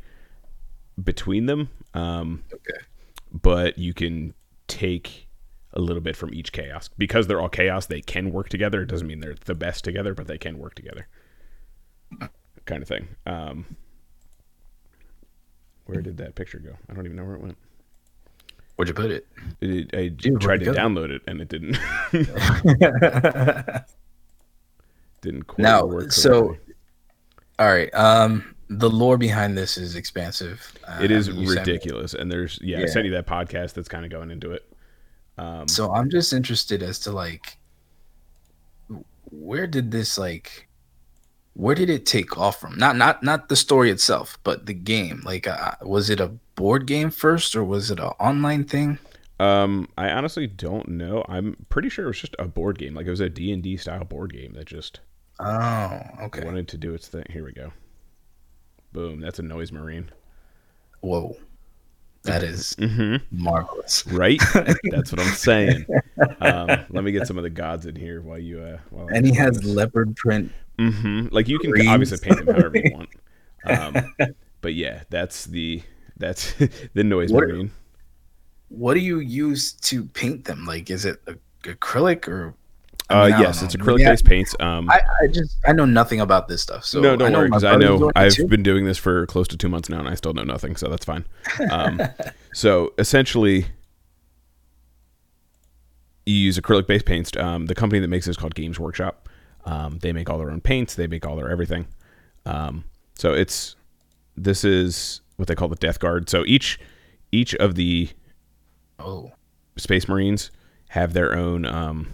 between 1.02 1.46
them. 1.46 1.70
Um, 1.94 2.44
Okay. 2.54 2.84
but 3.32 3.78
you 3.78 3.94
can 3.94 4.34
take 4.68 5.30
a 5.72 5.80
little 5.80 6.02
bit 6.02 6.18
from 6.18 6.34
each 6.34 6.52
chaos 6.52 6.90
because 6.98 7.28
they're 7.28 7.40
all 7.40 7.48
chaos 7.48 7.86
they 7.86 8.02
can 8.02 8.34
work 8.34 8.50
together 8.50 8.82
it 8.82 8.88
doesn't 8.88 9.08
mean 9.08 9.20
they're 9.22 9.36
the 9.46 9.54
best 9.56 9.84
together 9.86 10.14
but 10.14 10.28
they 10.28 10.38
can 10.38 10.58
work 10.58 10.76
together 10.76 11.08
kind 12.66 12.82
of 12.82 12.88
thing 12.88 13.08
um 13.26 13.66
where 15.86 16.02
did 16.02 16.18
that 16.18 16.36
picture 16.36 16.58
go 16.60 16.76
i 16.90 16.94
don't 16.94 17.06
even 17.06 17.16
know 17.16 17.24
where 17.24 17.36
it 17.36 17.42
went 17.42 17.58
Where'd 18.78 18.88
you 18.90 18.94
put 18.94 19.12
it? 19.12 19.28
it, 19.62 19.94
i 19.96 20.08
Dude, 20.08 20.40
tried 20.40 20.60
to 20.62 20.66
where'd 20.66 20.66
it 20.66 20.66
go? 20.66 20.74
download 20.74 21.10
it 21.10 21.22
and 21.28 21.42
it 21.42 21.50
didn't 21.50 21.78
didn't 25.22 25.44
quite 25.44 25.64
now, 25.64 25.86
work 25.86 26.12
so 26.12 26.48
correctly. 26.50 26.74
all 27.60 27.68
right. 27.68 27.94
Um, 27.94 28.56
the 28.70 28.90
lore 28.90 29.18
behind 29.18 29.58
this 29.58 29.78
is 29.78 29.96
expansive. 29.96 30.74
Uh, 30.88 31.00
it 31.02 31.12
is 31.12 31.30
I 31.30 31.32
mean, 31.32 31.42
you 31.42 31.48
sent 31.48 31.68
me- 31.68 31.74
ridiculous 31.74 32.14
and 32.14 32.32
there's 32.32 32.60
yeah, 32.62 32.82
i 32.82 32.86
sent 32.86 33.06
you 33.06 33.12
that 33.14 33.26
podcast 33.26 33.74
that's 33.74 33.88
kind 33.88 34.04
of 34.06 34.12
going 34.12 34.30
into 34.30 34.52
it 34.52 34.70
um 35.38 35.68
So 35.68 35.92
I'm 35.94 36.10
just 36.10 36.34
interested 36.34 36.84
as 36.84 37.00
to 37.00 37.12
like, 37.12 37.58
where 39.32 39.68
did 39.68 39.92
this 39.92 40.18
like, 40.18 40.67
where 41.58 41.74
did 41.76 41.90
it 41.90 42.06
take 42.06 42.38
off 42.38 42.60
from? 42.62 42.78
Not 42.78 42.96
not 42.96 43.24
not 43.24 43.50
the 43.50 43.56
story 43.56 43.90
itself, 43.90 44.38
but 44.44 44.68
the 44.68 44.74
game. 44.74 45.22
Like, 45.26 45.48
uh, 45.48 45.72
was 45.82 46.10
it 46.12 46.20
a 46.20 46.28
board 46.56 46.86
game 46.86 47.10
first, 47.10 47.56
or 47.56 47.64
was 47.64 47.90
it 47.90 48.00
an 48.00 48.12
online 48.20 48.64
thing? 48.64 49.00
Um, 49.40 49.88
I 49.98 50.10
honestly 50.10 50.48
don't 50.48 50.88
know. 50.88 51.24
I'm 51.28 51.56
pretty 51.70 51.90
sure 51.90 52.06
it 52.06 52.10
was 52.10 52.20
just 52.20 52.36
a 52.40 52.46
board 52.46 52.78
game. 52.78 52.94
Like 52.96 53.06
it 53.08 53.10
was 53.12 53.20
a 53.20 53.30
D 53.30 53.52
and 53.52 53.62
D 53.64 53.76
style 53.78 54.04
board 54.04 54.34
game 54.34 54.54
that 54.54 54.66
just 54.66 55.00
Oh, 55.40 56.00
okay. 56.24 56.44
wanted 56.46 56.68
to 56.70 56.78
do 56.78 56.94
its 56.94 57.08
thing. 57.08 57.26
Here 57.30 57.44
we 57.46 57.52
go. 57.54 57.72
Boom. 58.94 59.20
That's 59.20 59.38
a 59.40 59.44
noise 59.44 59.72
marine. 59.72 60.10
Whoa, 61.02 61.38
that 62.24 62.42
is 62.44 62.76
Mm-hmm. 62.80 63.18
marvelous. 63.44 64.06
Right? 64.08 64.42
That's 64.92 65.12
what 65.12 65.20
I'm 65.22 65.34
saying. 65.34 65.86
Um, 66.42 66.70
let 66.90 67.04
me 67.04 67.12
get 67.12 67.28
some 67.28 67.38
of 67.38 67.44
the 67.44 67.50
gods 67.52 67.86
in 67.86 67.96
here 67.96 68.22
while 68.22 68.40
you. 68.40 68.60
Uh, 68.62 68.78
while 68.90 69.08
And 69.14 69.26
he 69.26 69.34
has 69.36 69.64
leopard 69.64 70.16
print. 70.16 70.52
Hmm 70.78 71.28
Like 71.32 71.48
you 71.48 71.60
can 71.60 71.72
Greens. 71.72 71.88
obviously 71.88 72.18
paint 72.20 72.46
them 72.46 72.56
however 72.56 72.78
you 72.78 72.92
want. 72.94 73.10
Um, 73.66 74.14
but 74.62 74.76
yeah, 74.76 75.04
that's 75.10 75.46
the 75.46 75.82
that's 76.16 76.54
the 76.94 77.04
noise 77.04 77.32
What- 77.34 77.48
marine. 77.48 77.72
What 78.70 78.94
do 78.94 79.00
you 79.02 79.20
use 79.20 79.72
to 79.74 80.04
paint 80.06 80.44
them? 80.46 80.66
Like, 80.66 80.90
is 80.90 81.06
it 81.06 81.22
a, 81.28 81.36
acrylic 81.64 82.28
or? 82.28 82.54
I 83.10 83.14
Uh, 83.14 83.26
mean, 83.26 83.34
I 83.34 83.38
don't 83.38 83.42
yes, 83.48 83.62
know. 83.62 83.66
it's 83.66 83.76
acrylic 83.78 84.06
based 84.06 84.26
paints. 84.26 84.56
Um, 84.60 84.90
I, 84.90 85.00
I 85.24 85.28
just 85.28 85.58
I 85.66 85.72
know 85.74 85.86
nothing 85.86 86.20
about 86.22 86.48
this 86.50 86.62
stuff. 86.62 86.84
So 86.86 87.00
no, 87.02 87.16
don't 87.16 87.32
know 87.32 87.40
worry, 87.40 87.48
because 87.50 87.64
I 87.64 87.76
know 87.78 87.98
doing 87.98 88.10
it 88.10 88.18
I've 88.20 88.34
too. 88.34 88.48
been 88.48 88.64
doing 88.64 88.86
this 88.86 88.98
for 88.98 89.26
close 89.28 89.48
to 89.50 89.58
two 89.58 89.70
months 89.70 89.88
now, 89.90 90.00
and 90.00 90.08
I 90.10 90.16
still 90.16 90.34
know 90.34 90.44
nothing, 90.44 90.76
so 90.76 90.88
that's 90.90 91.06
fine. 91.06 91.26
Um, 91.72 92.02
so 92.54 92.94
essentially, 92.98 93.68
you 96.26 96.36
use 96.36 96.58
acrylic 96.60 96.88
based 96.88 97.06
paints. 97.06 97.32
Um, 97.38 97.66
the 97.68 97.76
company 97.76 98.00
that 98.00 98.08
makes 98.10 98.26
this 98.26 98.34
is 98.34 98.38
called 98.38 98.56
Games 98.56 98.80
Workshop. 98.80 99.30
Um, 99.68 100.00
they 100.00 100.14
make 100.14 100.30
all 100.30 100.38
their 100.38 100.50
own 100.50 100.62
paints. 100.62 100.96
They 100.96 101.08
make 101.08 101.26
all 101.28 101.36
their 101.36 101.52
everything. 101.52 101.88
Um, 102.46 102.86
so 103.16 103.34
it's 103.34 103.76
this 104.36 104.64
is 104.64 105.22
what 105.36 105.48
they 105.48 105.56
call 105.56 105.68
the 105.68 105.76
Death 105.76 106.00
Guard. 106.00 106.30
So 106.30 106.44
each 106.46 106.80
each 107.32 107.54
of 107.56 107.76
the 107.76 108.10
Oh, 109.00 109.32
Space 109.76 110.08
Marines 110.08 110.50
have 110.90 111.14
their 111.14 111.36
own 111.36 111.66
um, 111.66 112.08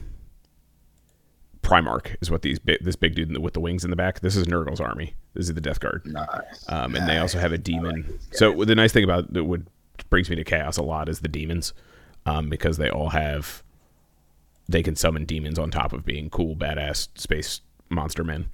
Primarch, 1.62 2.16
is 2.22 2.30
what 2.30 2.42
these 2.42 2.60
this 2.82 2.96
big 2.96 3.16
dude 3.16 3.38
with 3.38 3.54
the 3.54 3.62
wings 3.62 3.84
in 3.86 3.90
the 3.90 3.96
back. 3.96 4.20
This 4.20 4.36
is 4.36 4.48
Nurgle's 4.48 4.82
army. 4.82 5.14
This 5.34 5.48
is 5.48 5.54
the 5.54 5.62
Death 5.62 5.80
Guard, 5.80 6.02
nice. 6.06 6.28
um, 6.68 6.96
and 6.96 7.08
they 7.08 7.18
also 7.20 7.40
have 7.40 7.54
a 7.54 7.58
demon. 7.58 8.20
So 8.32 8.66
the 8.66 8.76
nice 8.76 8.92
thing 8.92 9.04
about 9.04 9.32
that 9.34 9.46
would 9.46 9.68
brings 10.10 10.30
me 10.30 10.36
to 10.36 10.44
chaos 10.44 10.78
a 10.78 10.84
lot 10.84 11.08
is 11.08 11.22
the 11.22 11.28
demons, 11.28 11.74
um, 12.26 12.50
because 12.50 12.78
they 12.78 12.90
all 12.90 13.10
have 13.10 13.64
they 14.68 14.84
can 14.84 14.96
summon 14.96 15.26
demons 15.26 15.60
on 15.60 15.72
top 15.72 15.94
of 15.94 16.06
being 16.06 16.30
cool, 16.30 16.56
badass 16.56 17.10
space 17.16 17.62
monster 17.90 18.24
men. 18.24 18.48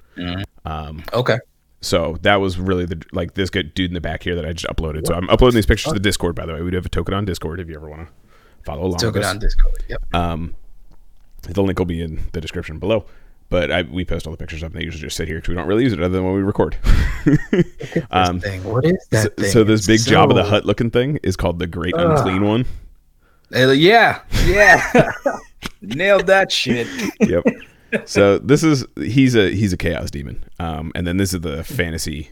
okay. 1.13 1.37
So 1.81 2.17
that 2.23 2.37
was 2.37 2.59
really 2.59 2.85
the 2.85 3.01
like 3.13 3.35
this 3.35 3.49
good 3.49 3.73
dude 3.73 3.89
in 3.89 3.93
the 3.93 4.01
back 4.01 4.23
here 4.23 4.35
that 4.35 4.45
I 4.45 4.51
just 4.51 4.65
uploaded. 4.65 5.07
So 5.07 5.13
I'm 5.13 5.29
uploading 5.29 5.55
these 5.55 5.65
pictures 5.65 5.85
to 5.85 5.93
the 5.93 5.99
Discord. 5.99 6.35
By 6.35 6.45
the 6.45 6.53
way, 6.53 6.61
we 6.61 6.71
do 6.71 6.75
have 6.75 6.85
a 6.85 6.89
token 6.89 7.13
on 7.13 7.23
Discord 7.23 7.59
if 7.59 7.69
you 7.69 7.75
ever 7.75 7.89
want 7.89 8.07
to 8.07 8.13
follow 8.65 8.81
along. 8.81 8.95
Us. 8.95 9.25
on 9.25 9.39
Discord. 9.39 9.83
Yep. 9.87 10.03
Um, 10.13 10.55
the 11.43 11.63
link 11.63 11.79
will 11.79 11.85
be 11.85 12.01
in 12.01 12.25
the 12.33 12.41
description 12.41 12.79
below. 12.79 13.05
But 13.49 13.71
I, 13.71 13.81
we 13.81 14.05
post 14.05 14.27
all 14.27 14.31
the 14.31 14.37
pictures 14.37 14.61
up, 14.61 14.73
and 14.73 14.79
they 14.79 14.85
usually 14.85 15.01
just 15.01 15.17
sit 15.17 15.27
here 15.27 15.37
because 15.37 15.49
we 15.49 15.55
don't 15.55 15.65
really 15.65 15.83
use 15.83 15.93
it 15.93 15.99
other 15.99 16.09
than 16.09 16.23
when 16.23 16.35
we 16.35 16.41
record. 16.43 16.77
um, 18.11 18.39
thing. 18.39 18.63
What 18.63 18.85
is 18.85 19.07
so, 19.11 19.21
that 19.23 19.37
thing? 19.37 19.51
so 19.51 19.63
this 19.63 19.87
big 19.87 20.01
Jabba 20.01 20.35
the 20.35 20.43
Hutt 20.43 20.65
looking 20.65 20.91
thing 20.91 21.17
is 21.23 21.35
called 21.35 21.57
the 21.57 21.65
Great 21.65 21.95
Unclean 21.95 22.43
One. 22.43 22.65
Uh, 23.53 23.71
yeah, 23.71 24.21
yeah. 24.45 25.11
Nailed 25.81 26.27
that 26.27 26.51
shit. 26.51 26.87
Yep. 27.21 27.43
so 28.05 28.37
this 28.39 28.63
is 28.63 28.85
he's 28.97 29.35
a 29.35 29.49
he's 29.51 29.73
a 29.73 29.77
chaos 29.77 30.11
demon. 30.11 30.43
Um, 30.59 30.91
and 30.95 31.07
then 31.07 31.17
this 31.17 31.33
is 31.33 31.41
the 31.41 31.63
fantasy 31.63 32.29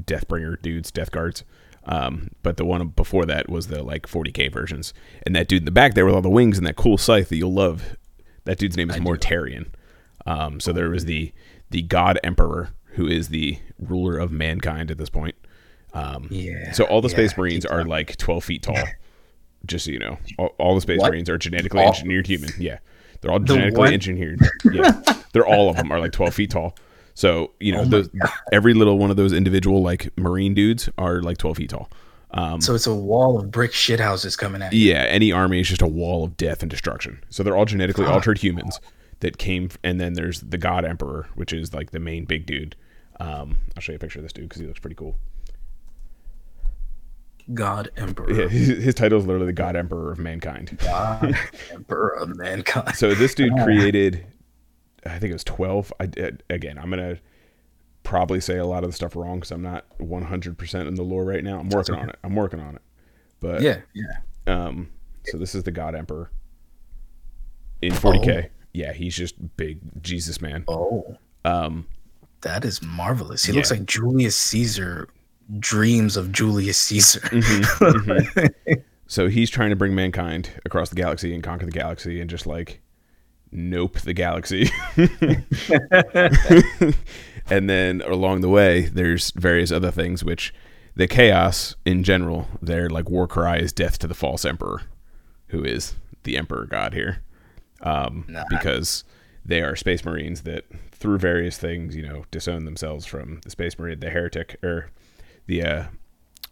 Deathbringer 0.00 0.60
dudes, 0.60 0.90
Death 0.90 1.10
Guards. 1.10 1.44
Um, 1.84 2.30
but 2.42 2.58
the 2.58 2.64
one 2.64 2.88
before 2.88 3.24
that 3.26 3.48
was 3.48 3.68
the 3.68 3.82
like 3.82 4.06
40k 4.06 4.52
versions, 4.52 4.92
and 5.24 5.34
that 5.34 5.48
dude 5.48 5.62
in 5.62 5.64
the 5.64 5.70
back 5.70 5.94
there 5.94 6.04
with 6.04 6.14
all 6.14 6.20
the 6.20 6.28
wings 6.28 6.58
and 6.58 6.66
that 6.66 6.76
cool 6.76 6.98
scythe 6.98 7.30
that 7.30 7.36
you'll 7.36 7.54
love. 7.54 7.96
That 8.44 8.58
dude's 8.58 8.76
name 8.76 8.90
is 8.90 8.96
Mortarion. 8.96 9.68
Um, 10.26 10.60
so 10.60 10.72
there 10.72 10.90
was 10.90 11.06
the 11.06 11.32
the 11.70 11.82
God 11.82 12.18
Emperor 12.22 12.70
who 12.92 13.06
is 13.06 13.28
the 13.28 13.58
ruler 13.78 14.18
of 14.18 14.32
mankind 14.32 14.90
at 14.90 14.98
this 14.98 15.08
point. 15.08 15.34
Um, 15.94 16.28
Yeah, 16.30 16.72
So 16.72 16.84
all 16.84 17.00
the 17.00 17.08
Space 17.08 17.32
yeah, 17.32 17.38
Marines 17.38 17.64
are 17.64 17.84
like 17.84 18.16
12 18.16 18.44
feet 18.44 18.62
tall. 18.62 18.76
Just 19.66 19.84
so 19.86 19.90
you 19.90 19.98
know, 19.98 20.18
all, 20.38 20.54
all 20.58 20.74
the 20.74 20.80
Space 20.80 21.00
What? 21.00 21.10
Marines 21.10 21.28
are 21.28 21.38
genetically 21.38 21.80
All- 21.82 21.88
engineered 21.88 22.26
human. 22.26 22.50
Yeah, 22.58 22.78
they're 23.20 23.30
all 23.30 23.38
genetically 23.40 23.78
what? 23.78 23.92
engineered. 23.92 24.40
Yeah, 24.72 25.00
they're 25.32 25.46
all 25.46 25.68
of 25.70 25.76
them 25.76 25.90
are 25.92 26.00
like 26.00 26.12
12 26.12 26.34
feet 26.34 26.50
tall. 26.50 26.76
So 27.14 27.52
you 27.58 27.72
know, 27.72 27.80
Oh 27.80 27.84
those, 27.84 28.08
every 28.52 28.74
little 28.74 28.96
one 28.98 29.10
of 29.10 29.16
those 29.16 29.32
individual 29.32 29.82
like 29.82 30.16
Marine 30.16 30.54
dudes 30.54 30.88
are 30.96 31.20
like 31.20 31.38
12 31.38 31.56
feet 31.56 31.70
tall. 31.70 31.90
So 32.60 32.74
it's 32.74 32.86
a 32.86 32.94
wall 32.94 33.38
of 33.40 33.50
brick 33.50 33.72
shit 33.72 33.98
houses 34.00 34.36
coming 34.36 34.62
at 34.62 34.72
you. 34.72 34.90
Yeah, 34.92 35.02
any 35.08 35.32
army 35.32 35.60
is 35.60 35.68
just 35.68 35.82
a 35.82 35.86
wall 35.86 36.24
of 36.24 36.36
death 36.36 36.62
and 36.62 36.70
destruction. 36.70 37.22
So 37.30 37.42
they're 37.42 37.56
all 37.56 37.64
genetically 37.64 38.04
altered 38.04 38.38
humans 38.38 38.78
that 39.20 39.38
came, 39.38 39.70
and 39.82 40.00
then 40.00 40.12
there's 40.12 40.40
the 40.42 40.58
God 40.58 40.84
Emperor, 40.84 41.28
which 41.34 41.52
is 41.52 41.74
like 41.74 41.90
the 41.90 41.98
main 41.98 42.24
big 42.24 42.46
dude. 42.46 42.76
Um, 43.18 43.56
I'll 43.76 43.80
show 43.80 43.90
you 43.92 43.96
a 43.96 43.98
picture 43.98 44.20
of 44.20 44.24
this 44.24 44.32
dude 44.32 44.48
because 44.48 44.60
he 44.60 44.66
looks 44.68 44.78
pretty 44.78 44.94
cool. 44.94 45.16
God 47.54 47.90
Emperor. 47.96 48.30
Yeah, 48.32 48.48
his, 48.48 48.68
his 48.68 48.94
title 48.94 49.18
is 49.18 49.26
literally 49.26 49.46
the 49.46 49.52
God 49.52 49.76
Emperor 49.76 50.12
of 50.12 50.18
mankind. 50.18 50.78
God 50.82 51.34
Emperor 51.72 52.10
of 52.10 52.36
mankind. 52.36 52.94
So 52.96 53.14
this 53.14 53.34
dude 53.34 53.52
created, 53.64 54.26
I 55.06 55.18
think 55.18 55.30
it 55.30 55.34
was 55.34 55.44
twelve. 55.44 55.92
I 55.98 56.06
did, 56.06 56.42
again, 56.50 56.78
I'm 56.78 56.90
gonna 56.90 57.18
probably 58.02 58.40
say 58.40 58.56
a 58.58 58.66
lot 58.66 58.84
of 58.84 58.90
the 58.90 58.96
stuff 58.96 59.14
wrong 59.16 59.36
because 59.38 59.50
I'm 59.50 59.62
not 59.62 59.84
100 59.98 60.56
percent 60.56 60.88
in 60.88 60.94
the 60.94 61.02
lore 61.02 61.24
right 61.24 61.44
now. 61.44 61.58
I'm 61.58 61.68
working 61.68 61.94
on 61.94 62.08
it. 62.08 62.16
I'm 62.24 62.34
working 62.34 62.60
on 62.60 62.76
it. 62.76 62.82
But 63.40 63.62
yeah, 63.62 63.80
yeah. 63.94 64.04
um, 64.46 64.90
so 65.24 65.38
this 65.38 65.54
is 65.54 65.62
the 65.62 65.70
God 65.70 65.94
Emperor 65.94 66.30
in 67.82 67.92
40k. 67.92 68.48
Yeah, 68.72 68.92
he's 68.92 69.16
just 69.16 69.34
big 69.56 69.80
Jesus 70.02 70.40
man. 70.40 70.64
Oh, 70.68 71.16
Um, 71.44 71.86
that 72.42 72.64
is 72.64 72.82
marvelous. 72.82 73.44
He 73.44 73.52
looks 73.52 73.70
like 73.70 73.84
Julius 73.86 74.36
Caesar 74.36 75.08
dreams 75.58 76.16
of 76.16 76.32
Julius 76.32 76.78
Caesar. 76.78 77.20
Mm-hmm. 77.30 78.72
so 79.06 79.28
he's 79.28 79.48
trying 79.50 79.70
to 79.70 79.76
bring 79.76 79.94
mankind 79.94 80.50
across 80.66 80.90
the 80.90 80.96
galaxy 80.96 81.32
and 81.34 81.42
conquer 81.42 81.64
the 81.64 81.72
galaxy 81.72 82.20
and 82.20 82.28
just 82.28 82.46
like 82.46 82.80
nope 83.50 83.98
the 84.00 84.12
galaxy. 84.12 84.68
and 87.50 87.68
then 87.70 88.02
along 88.02 88.40
the 88.42 88.48
way, 88.48 88.82
there's 88.82 89.30
various 89.32 89.72
other 89.72 89.90
things 89.90 90.22
which 90.24 90.52
the 90.96 91.06
chaos 91.06 91.74
in 91.84 92.02
general, 92.02 92.48
their 92.60 92.90
like 92.90 93.08
war 93.08 93.26
cry 93.26 93.56
is 93.58 93.72
death 93.72 93.98
to 94.00 94.06
the 94.06 94.14
false 94.14 94.44
emperor, 94.44 94.82
who 95.48 95.64
is 95.64 95.94
the 96.24 96.36
emperor 96.36 96.66
god 96.66 96.92
here. 96.94 97.22
Um, 97.80 98.24
Nah. 98.28 98.44
because 98.50 99.04
they 99.44 99.62
are 99.62 99.76
space 99.76 100.04
marines 100.04 100.42
that 100.42 100.64
through 100.90 101.18
various 101.18 101.56
things, 101.56 101.94
you 101.94 102.02
know, 102.02 102.24
disown 102.32 102.64
themselves 102.64 103.06
from 103.06 103.40
the 103.44 103.50
space 103.50 103.78
marine, 103.78 104.00
the 104.00 104.10
heretic 104.10 104.56
or 104.64 104.90
the 105.48 105.62
uh 105.64 105.84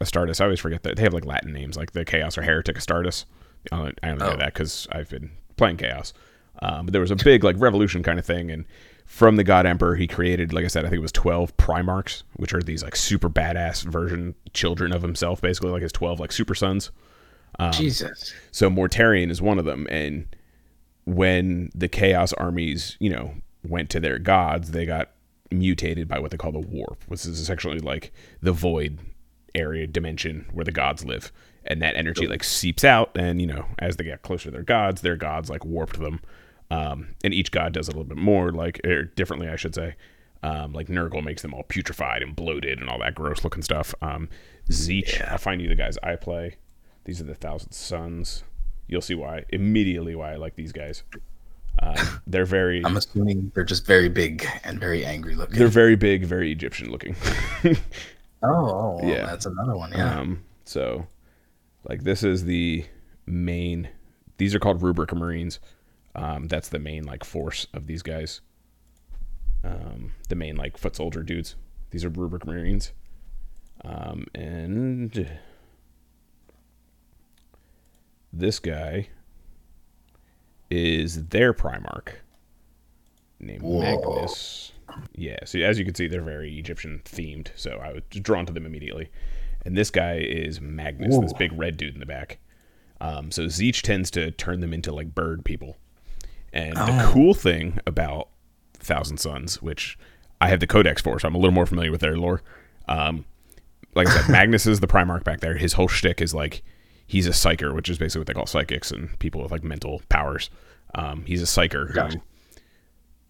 Astartes. 0.00 0.40
I 0.40 0.44
always 0.44 0.60
forget 0.60 0.82
that 0.82 0.96
they 0.96 1.02
have 1.02 1.14
like 1.14 1.24
Latin 1.24 1.52
names, 1.54 1.76
like 1.76 1.92
the 1.92 2.04
Chaos 2.04 2.36
or 2.36 2.42
Heretic 2.42 2.76
Astartes. 2.76 3.24
I 3.72 3.76
only, 3.78 3.94
I 4.02 4.12
know 4.12 4.32
Oh. 4.32 4.36
that 4.36 4.52
because 4.52 4.86
I've 4.92 5.08
been 5.08 5.30
playing 5.56 5.78
Chaos. 5.78 6.12
Um, 6.60 6.86
but 6.86 6.92
there 6.92 7.00
was 7.00 7.10
a 7.10 7.16
big 7.16 7.44
like 7.44 7.56
revolution 7.58 8.02
kind 8.02 8.18
of 8.18 8.24
thing, 8.26 8.50
and 8.50 8.64
from 9.06 9.36
the 9.36 9.44
God 9.44 9.66
Emperor, 9.66 9.94
he 9.94 10.06
created, 10.06 10.52
like 10.52 10.64
I 10.64 10.68
said, 10.68 10.84
I 10.84 10.88
think 10.88 10.98
it 10.98 11.02
was 11.02 11.12
twelve 11.12 11.56
Primarchs, 11.56 12.24
which 12.34 12.52
are 12.52 12.62
these 12.62 12.82
like 12.82 12.96
super 12.96 13.30
badass 13.30 13.84
version 13.84 14.34
children 14.52 14.92
of 14.92 15.00
himself, 15.02 15.40
basically 15.40 15.70
like 15.70 15.82
his 15.82 15.92
twelve 15.92 16.18
like 16.20 16.32
super 16.32 16.54
sons. 16.54 16.90
Um, 17.58 17.72
Jesus. 17.72 18.34
So 18.52 18.68
Mortarion 18.70 19.30
is 19.30 19.40
one 19.40 19.58
of 19.58 19.64
them, 19.64 19.86
and 19.90 20.26
when 21.04 21.70
the 21.74 21.88
Chaos 21.88 22.32
armies, 22.34 22.96
you 23.00 23.10
know, 23.10 23.34
went 23.66 23.90
to 23.90 24.00
their 24.00 24.18
gods, 24.18 24.72
they 24.72 24.84
got 24.86 25.10
mutated 25.50 26.08
by 26.08 26.18
what 26.18 26.30
they 26.30 26.36
call 26.36 26.52
the 26.52 26.58
warp, 26.58 27.02
which 27.06 27.24
is 27.26 27.40
essentially 27.40 27.78
like 27.78 28.12
the 28.40 28.52
void 28.52 28.98
area 29.54 29.86
dimension 29.86 30.46
where 30.52 30.64
the 30.64 30.72
gods 30.72 31.04
live, 31.04 31.32
and 31.64 31.80
that 31.82 31.96
energy 31.96 32.26
like 32.26 32.44
seeps 32.44 32.84
out, 32.84 33.10
and 33.16 33.40
you 33.40 33.46
know, 33.46 33.66
as 33.78 33.96
they 33.96 34.04
get 34.04 34.22
closer 34.22 34.44
to 34.44 34.50
their 34.50 34.62
gods, 34.62 35.00
their 35.00 35.16
gods 35.16 35.50
like 35.50 35.64
warped 35.64 35.98
them, 35.98 36.20
um, 36.70 37.08
and 37.24 37.32
each 37.34 37.50
god 37.50 37.72
does 37.72 37.88
it 37.88 37.94
a 37.94 37.96
little 37.96 38.08
bit 38.08 38.22
more, 38.22 38.52
like 38.52 38.80
or 38.84 39.04
differently, 39.04 39.48
I 39.48 39.56
should 39.56 39.74
say. 39.74 39.96
Um, 40.42 40.72
like 40.72 40.88
Nurgle 40.88 41.24
makes 41.24 41.42
them 41.42 41.54
all 41.54 41.64
putrefied 41.64 42.22
and 42.22 42.36
bloated 42.36 42.78
and 42.78 42.88
all 42.88 42.98
that 43.00 43.14
gross 43.14 43.42
looking 43.42 43.62
stuff. 43.62 43.94
Um, 44.00 44.28
Tzeentch, 44.70 45.26
I'll 45.28 45.38
find 45.38 45.60
you 45.60 45.68
the 45.68 45.74
guys 45.74 45.98
I 46.02 46.14
play. 46.16 46.56
These 47.04 47.20
are 47.20 47.24
the 47.24 47.34
Thousand 47.34 47.72
Sons. 47.72 48.44
You'll 48.86 49.00
see 49.00 49.14
why 49.14 49.44
immediately 49.48 50.14
why 50.14 50.32
I 50.32 50.36
like 50.36 50.54
these 50.54 50.72
guys. 50.72 51.02
Um, 51.82 52.20
they're 52.26 52.44
very 52.46 52.82
I'm 52.84 52.96
assuming 52.96 53.52
they're 53.54 53.64
just 53.64 53.86
very 53.86 54.08
big 54.08 54.46
and 54.64 54.80
very 54.80 55.04
angry 55.04 55.34
looking. 55.34 55.58
they're 55.58 55.68
very 55.68 55.96
big, 55.96 56.24
very 56.24 56.50
Egyptian 56.50 56.90
looking. 56.90 57.14
oh, 57.64 57.74
oh, 58.42 58.98
well, 59.02 59.04
Yeah. 59.04 59.26
that's 59.26 59.46
another 59.46 59.76
one. 59.76 59.92
Yeah. 59.92 60.18
Um, 60.20 60.42
so, 60.64 61.06
like, 61.88 62.02
this 62.04 62.22
is 62.22 62.44
the 62.44 62.84
main. 63.26 63.88
These 64.38 64.54
are 64.54 64.58
called 64.58 64.82
Rubric 64.82 65.12
Marines. 65.14 65.60
Um, 66.14 66.48
that's 66.48 66.70
the 66.70 66.78
main 66.78 67.04
like 67.04 67.24
force 67.24 67.66
of 67.74 67.86
these 67.86 68.02
guys. 68.02 68.40
Um, 69.64 70.12
the 70.28 70.34
main 70.34 70.56
like 70.56 70.78
foot 70.78 70.96
soldier 70.96 71.22
dudes. 71.22 71.56
These 71.90 72.04
are 72.04 72.08
Rubric 72.08 72.46
Marines. 72.46 72.92
Um, 73.84 74.26
and 74.34 75.28
this 78.32 78.58
guy 78.58 79.08
is 80.70 81.26
their 81.28 81.52
Primarch 81.52 82.08
named 83.40 83.62
Whoa. 83.62 83.80
Magnus. 83.80 84.72
Yeah, 85.14 85.38
so 85.44 85.58
as 85.58 85.78
you 85.78 85.84
can 85.84 85.94
see, 85.94 86.06
they're 86.06 86.22
very 86.22 86.58
Egyptian 86.58 87.02
themed. 87.04 87.48
So 87.56 87.72
I 87.82 87.92
was 87.92 88.02
drawn 88.10 88.46
to 88.46 88.52
them 88.52 88.66
immediately. 88.66 89.10
and 89.64 89.76
this 89.76 89.90
guy 89.90 90.18
is 90.18 90.60
Magnus, 90.60 91.18
this 91.18 91.32
big 91.32 91.50
red 91.52 91.76
dude 91.76 91.92
in 91.94 91.98
the 92.00 92.06
back. 92.06 92.38
Um, 93.00 93.32
so 93.32 93.42
Tzeentch 93.46 93.82
tends 93.82 94.12
to 94.12 94.30
turn 94.30 94.60
them 94.60 94.72
into 94.72 94.92
like 94.92 95.12
bird 95.14 95.44
people. 95.44 95.76
And 96.52 96.76
the 96.76 97.02
Oh. 97.04 97.10
cool 97.12 97.34
thing 97.34 97.80
about 97.86 98.28
Thousand 98.74 99.18
Sons, 99.18 99.60
which 99.60 99.98
I 100.40 100.48
have 100.50 100.60
the 100.60 100.66
codex 100.68 101.02
for, 101.02 101.18
so 101.18 101.26
I'm 101.26 101.34
a 101.34 101.38
little 101.38 101.52
more 101.52 101.66
familiar 101.66 101.90
with 101.90 102.00
their 102.00 102.16
lore. 102.16 102.42
Um, 102.88 103.24
like 103.96 104.06
I 104.06 104.20
said, 104.20 104.28
Magnus 104.30 104.66
is 104.66 104.78
the 104.80 104.86
Primarch 104.86 105.24
back 105.24 105.40
there. 105.40 105.56
His 105.56 105.72
whole 105.72 105.88
shtick 105.88 106.22
is 106.22 106.32
like 106.32 106.62
he's 107.06 107.26
a 107.26 107.30
psyker, 107.30 107.74
which 107.74 107.88
is 107.88 107.98
basically 107.98 108.20
what 108.20 108.26
they 108.26 108.34
call 108.34 108.46
psychics 108.46 108.90
and 108.90 109.18
people 109.18 109.42
with 109.42 109.52
like 109.52 109.64
mental 109.64 110.02
powers. 110.08 110.50
Um, 110.94 111.24
he's 111.26 111.42
a 111.42 111.46
psyker 111.46 111.92
Gotcha. 111.92 112.18
who 112.18 112.22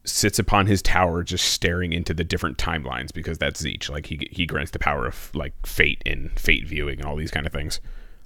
sits 0.04 0.38
upon 0.38 0.66
his 0.66 0.80
tower 0.82 1.22
just 1.22 1.46
staring 1.46 1.92
into 1.92 2.14
the 2.14 2.24
different 2.24 2.58
timelines 2.58 3.12
because 3.12 3.38
that's 3.38 3.62
Tzeentch. 3.62 3.90
Like 3.90 4.06
he 4.06 4.28
he 4.30 4.46
grants 4.46 4.70
the 4.70 4.78
power 4.78 5.06
of 5.06 5.30
like 5.34 5.54
fate 5.66 6.02
and 6.06 6.30
fate 6.38 6.66
viewing 6.66 7.00
and 7.00 7.08
all 7.08 7.16
these 7.16 7.30
kind 7.30 7.46
of 7.46 7.52
things. 7.52 7.80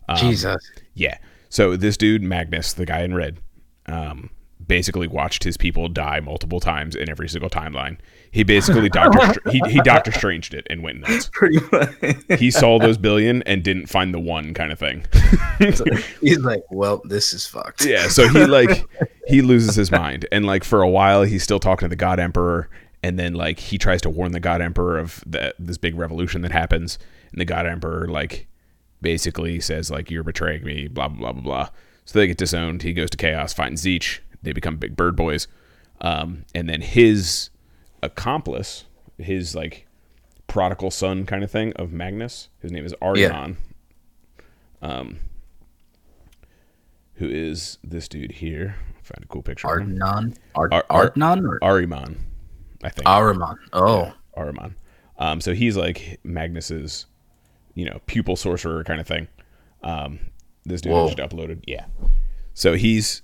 Um, 0.08 0.18
Jesus. 0.18 0.70
Yeah. 0.94 1.18
So 1.48 1.76
this 1.76 1.96
dude 1.96 2.22
Magnus, 2.22 2.74
the 2.74 2.86
guy 2.86 3.02
in 3.02 3.14
red, 3.14 3.38
um, 3.86 4.30
basically 4.64 5.08
watched 5.08 5.42
his 5.42 5.56
people 5.56 5.88
die 5.88 6.20
multiple 6.20 6.60
times 6.60 6.94
in 6.94 7.08
every 7.08 7.28
single 7.28 7.50
timeline. 7.50 7.98
He 8.32 8.44
basically 8.44 8.88
Doctor 8.88 9.50
he 9.50 9.60
he 9.68 9.80
Doctor 9.80 10.12
Stranged 10.12 10.54
it 10.54 10.66
and 10.70 10.82
went 10.82 11.00
nuts. 11.00 11.28
Pretty 11.32 11.58
much. 11.72 12.38
He 12.38 12.50
saw 12.50 12.78
those 12.78 12.96
billion 12.96 13.42
and 13.42 13.64
didn't 13.64 13.86
find 13.86 14.14
the 14.14 14.20
one 14.20 14.54
kind 14.54 14.70
of 14.70 14.78
thing. 14.78 15.04
He's 16.20 16.38
like, 16.38 16.62
well, 16.70 17.02
this 17.04 17.32
is 17.32 17.46
fucked. 17.46 17.84
yeah. 17.84 18.06
So 18.08 18.28
he 18.28 18.46
like 18.46 18.86
he 19.26 19.42
loses 19.42 19.74
his 19.74 19.90
mind 19.90 20.26
and 20.30 20.46
like 20.46 20.62
for 20.62 20.80
a 20.80 20.88
while 20.88 21.22
he's 21.22 21.42
still 21.42 21.58
talking 21.58 21.86
to 21.86 21.90
the 21.90 21.96
God 21.96 22.20
Emperor 22.20 22.68
and 23.02 23.18
then 23.18 23.34
like 23.34 23.58
he 23.58 23.78
tries 23.78 24.00
to 24.02 24.10
warn 24.10 24.30
the 24.32 24.40
God 24.40 24.60
Emperor 24.60 24.98
of 24.98 25.24
that 25.26 25.54
this 25.58 25.78
big 25.78 25.96
revolution 25.96 26.42
that 26.42 26.52
happens 26.52 26.98
and 27.32 27.40
the 27.40 27.44
God 27.44 27.66
Emperor 27.66 28.06
like 28.06 28.46
basically 29.02 29.58
says 29.58 29.90
like 29.90 30.10
you're 30.10 30.22
betraying 30.22 30.62
me 30.62 30.86
blah 30.86 31.08
blah 31.08 31.18
blah 31.18 31.32
blah 31.32 31.42
blah. 31.42 31.68
So 32.04 32.18
they 32.18 32.28
get 32.28 32.38
disowned. 32.38 32.82
He 32.82 32.92
goes 32.92 33.10
to 33.10 33.16
Chaos, 33.16 33.52
finds 33.52 33.84
Tzeentch. 33.84 34.20
They 34.42 34.52
become 34.52 34.76
big 34.76 34.96
bird 34.96 35.16
boys. 35.16 35.48
Um, 36.00 36.44
and 36.54 36.68
then 36.68 36.80
his 36.80 37.50
accomplice, 38.02 38.84
his 39.18 39.54
like 39.54 39.86
prodigal 40.46 40.90
son 40.90 41.26
kind 41.26 41.44
of 41.44 41.50
thing 41.50 41.72
of 41.74 41.92
Magnus. 41.92 42.48
His 42.60 42.72
name 42.72 42.84
is 42.84 42.94
Argon. 43.00 43.56
Um, 44.82 45.18
who 47.14 47.28
is 47.28 47.78
this 47.84 48.08
dude 48.08 48.32
here? 48.32 48.76
Find 49.02 49.24
a 49.24 49.26
cool 49.26 49.42
picture. 49.42 49.68
him. 49.68 49.98
Artnon? 49.98 50.36
Ar- 50.54 50.70
Ar- 50.72 50.84
Artnon 51.10 51.44
or 51.46 51.58
Ahriman, 51.60 52.16
I 52.82 52.88
think. 52.88 53.06
Aramon? 53.06 53.56
Oh, 53.72 54.12
Ahriman. 54.36 54.74
Um, 55.18 55.40
so 55.40 55.52
he's 55.52 55.76
like 55.76 56.18
Magnus's, 56.24 57.06
you 57.74 57.84
know, 57.84 58.00
pupil 58.06 58.36
sorcerer 58.36 58.84
kind 58.84 59.00
of 59.00 59.06
thing. 59.06 59.28
Um, 59.82 60.20
this 60.64 60.80
dude 60.80 60.92
Whoa. 60.92 61.08
just 61.08 61.18
uploaded. 61.18 61.62
Yeah. 61.66 61.86
So 62.54 62.74
he's 62.74 63.20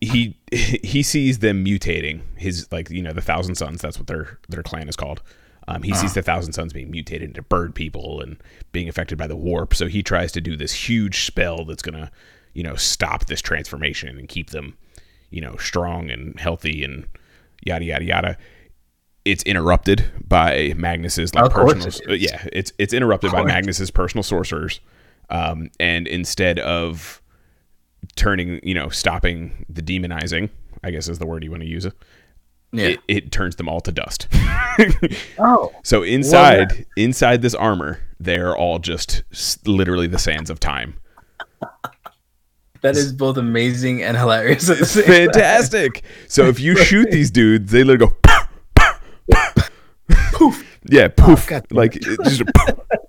he 0.00 0.37
he 0.82 1.02
sees 1.02 1.38
them 1.40 1.64
mutating 1.64 2.20
his 2.36 2.70
like 2.72 2.90
you 2.90 3.02
know 3.02 3.12
the 3.12 3.22
thousand 3.22 3.56
sons. 3.56 3.80
That's 3.80 3.98
what 3.98 4.06
their 4.06 4.38
their 4.48 4.62
clan 4.62 4.88
is 4.88 4.96
called. 4.96 5.22
Um, 5.66 5.82
he 5.82 5.92
sees 5.92 6.14
the 6.14 6.22
thousand 6.22 6.54
sons 6.54 6.72
being 6.72 6.90
mutated 6.90 7.28
into 7.28 7.42
bird 7.42 7.74
people 7.74 8.22
and 8.22 8.42
being 8.72 8.88
affected 8.88 9.18
by 9.18 9.26
the 9.26 9.36
warp. 9.36 9.74
So 9.74 9.86
he 9.86 10.02
tries 10.02 10.32
to 10.32 10.40
do 10.40 10.56
this 10.56 10.72
huge 10.72 11.26
spell 11.26 11.66
that's 11.66 11.82
gonna 11.82 12.10
you 12.54 12.62
know 12.62 12.74
stop 12.74 13.26
this 13.26 13.42
transformation 13.42 14.18
and 14.18 14.28
keep 14.28 14.50
them 14.50 14.78
you 15.30 15.40
know 15.40 15.56
strong 15.56 16.10
and 16.10 16.38
healthy 16.40 16.82
and 16.82 17.06
yada 17.62 17.84
yada 17.84 18.04
yada 18.04 18.38
it's 19.24 19.42
interrupted 19.42 20.10
by 20.26 20.72
Magnus's 20.76 21.34
like 21.34 21.50
personal. 21.50 21.86
it 21.86 22.00
uh, 22.08 22.12
yeah, 22.14 22.46
it's 22.52 22.72
it's 22.78 22.94
interrupted 22.94 23.30
by. 23.30 23.44
Magnus's 23.44 23.90
personal 23.90 24.22
sorcerers, 24.22 24.80
um, 25.28 25.70
and 25.78 26.06
instead 26.06 26.58
of 26.58 27.20
turning, 28.18 28.60
you 28.62 28.74
know, 28.74 28.90
stopping 28.90 29.64
the 29.70 29.80
demonizing, 29.80 30.50
I 30.84 30.90
guess 30.90 31.08
is 31.08 31.18
the 31.18 31.26
word 31.26 31.42
you 31.44 31.50
want 31.50 31.62
to 31.62 31.68
use. 31.68 31.86
yeah. 32.72 32.88
It, 32.88 33.00
it 33.08 33.32
turns 33.32 33.56
them 33.56 33.68
all 33.68 33.80
to 33.80 33.92
dust. 33.92 34.28
oh, 35.38 35.72
so 35.82 36.02
inside 36.02 36.84
inside 36.96 37.40
this 37.40 37.54
armor, 37.54 38.00
they're 38.20 38.54
all 38.56 38.78
just 38.78 39.22
literally 39.66 40.06
the 40.06 40.18
sands 40.18 40.50
of 40.50 40.60
time. 40.60 40.94
that 42.82 42.96
is 42.96 43.12
both 43.12 43.36
amazing 43.36 44.02
and 44.02 44.16
hilarious. 44.16 44.68
at 44.68 44.78
the 44.78 44.84
same 44.86 45.04
time. 45.04 45.32
Fantastic. 45.32 46.02
So 46.26 46.44
if 46.46 46.60
you 46.60 46.76
shoot 46.84 47.10
these 47.10 47.30
dudes, 47.30 47.72
they 47.72 47.84
literally 47.84 48.12
go 48.12 48.16
Poof. 50.32 50.64
yeah, 50.88 51.08
oh, 51.18 51.22
poof, 51.22 51.46
God 51.48 51.66
damn 51.68 51.76
like 51.76 51.96
it 51.96 52.02
just 52.24 52.42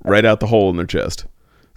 right 0.03 0.25
out 0.25 0.39
the 0.39 0.47
hole 0.47 0.69
in 0.69 0.77
their 0.77 0.85
chest. 0.85 1.25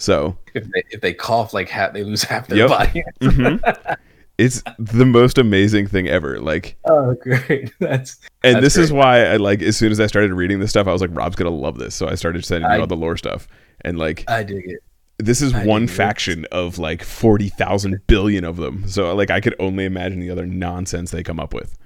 So 0.03 0.37
If 0.55 0.65
they 0.65 0.83
if 0.91 1.01
they 1.01 1.15
cough 1.15 1.55
like 1.55 1.69
half, 1.69 1.93
they 1.93 2.03
lose 2.03 2.23
half 2.25 2.49
their 2.49 2.59
Yep. 2.59 2.69
body. 2.69 3.05
mhm. 3.23 3.97
it's 4.39 4.63
the 4.79 5.07
most 5.07 5.39
amazing 5.39 5.87
thing 5.87 6.09
ever. 6.09 6.41
Like, 6.41 6.77
oh, 6.87 7.15
great. 7.15 7.73
That's 7.79 8.19
and 8.43 8.57
That's 8.57 8.65
this 8.65 8.77
is 8.77 8.93
why 8.93 9.25
I 9.27 9.37
like. 9.37 9.63
As 9.63 9.77
soon 9.77 9.93
as 9.93 10.01
I 10.01 10.07
started 10.09 10.33
reading 10.35 10.59
this 10.59 10.71
stuff, 10.71 10.89
I 10.89 10.93
was 10.93 11.01
like, 11.01 11.11
Rob's 11.13 11.37
gonna 11.37 11.51
love 11.51 11.79
this. 11.79 11.95
So 11.95 12.09
I 12.09 12.17
started 12.17 12.45
sending 12.45 12.69
you 12.71 12.81
all 12.81 12.87
the 12.89 12.97
lore 12.97 13.17
stuff, 13.17 13.47
and 13.83 13.97
like, 13.99 14.25
I 14.29 14.43
dig 14.43 14.65
it. 14.69 14.81
this 15.19 15.41
is 15.41 15.55
I 15.55 15.65
one 15.65 15.83
dig 15.83 15.91
it. 15.91 15.97
faction 15.97 16.47
of 16.51 16.79
like 16.79 17.05
forty 17.05 17.49
thousand 17.49 18.01
billion 18.09 18.45
of 18.45 18.57
them. 18.57 18.89
So 18.89 19.15
like, 19.15 19.31
I 19.31 19.41
could 19.41 19.55
only 19.61 19.85
imagine 19.85 20.19
the 20.19 20.31
other 20.31 20.47
nonsense 20.47 21.13
they 21.13 21.23
come 21.23 21.39
up 21.39 21.55
with. 21.55 21.79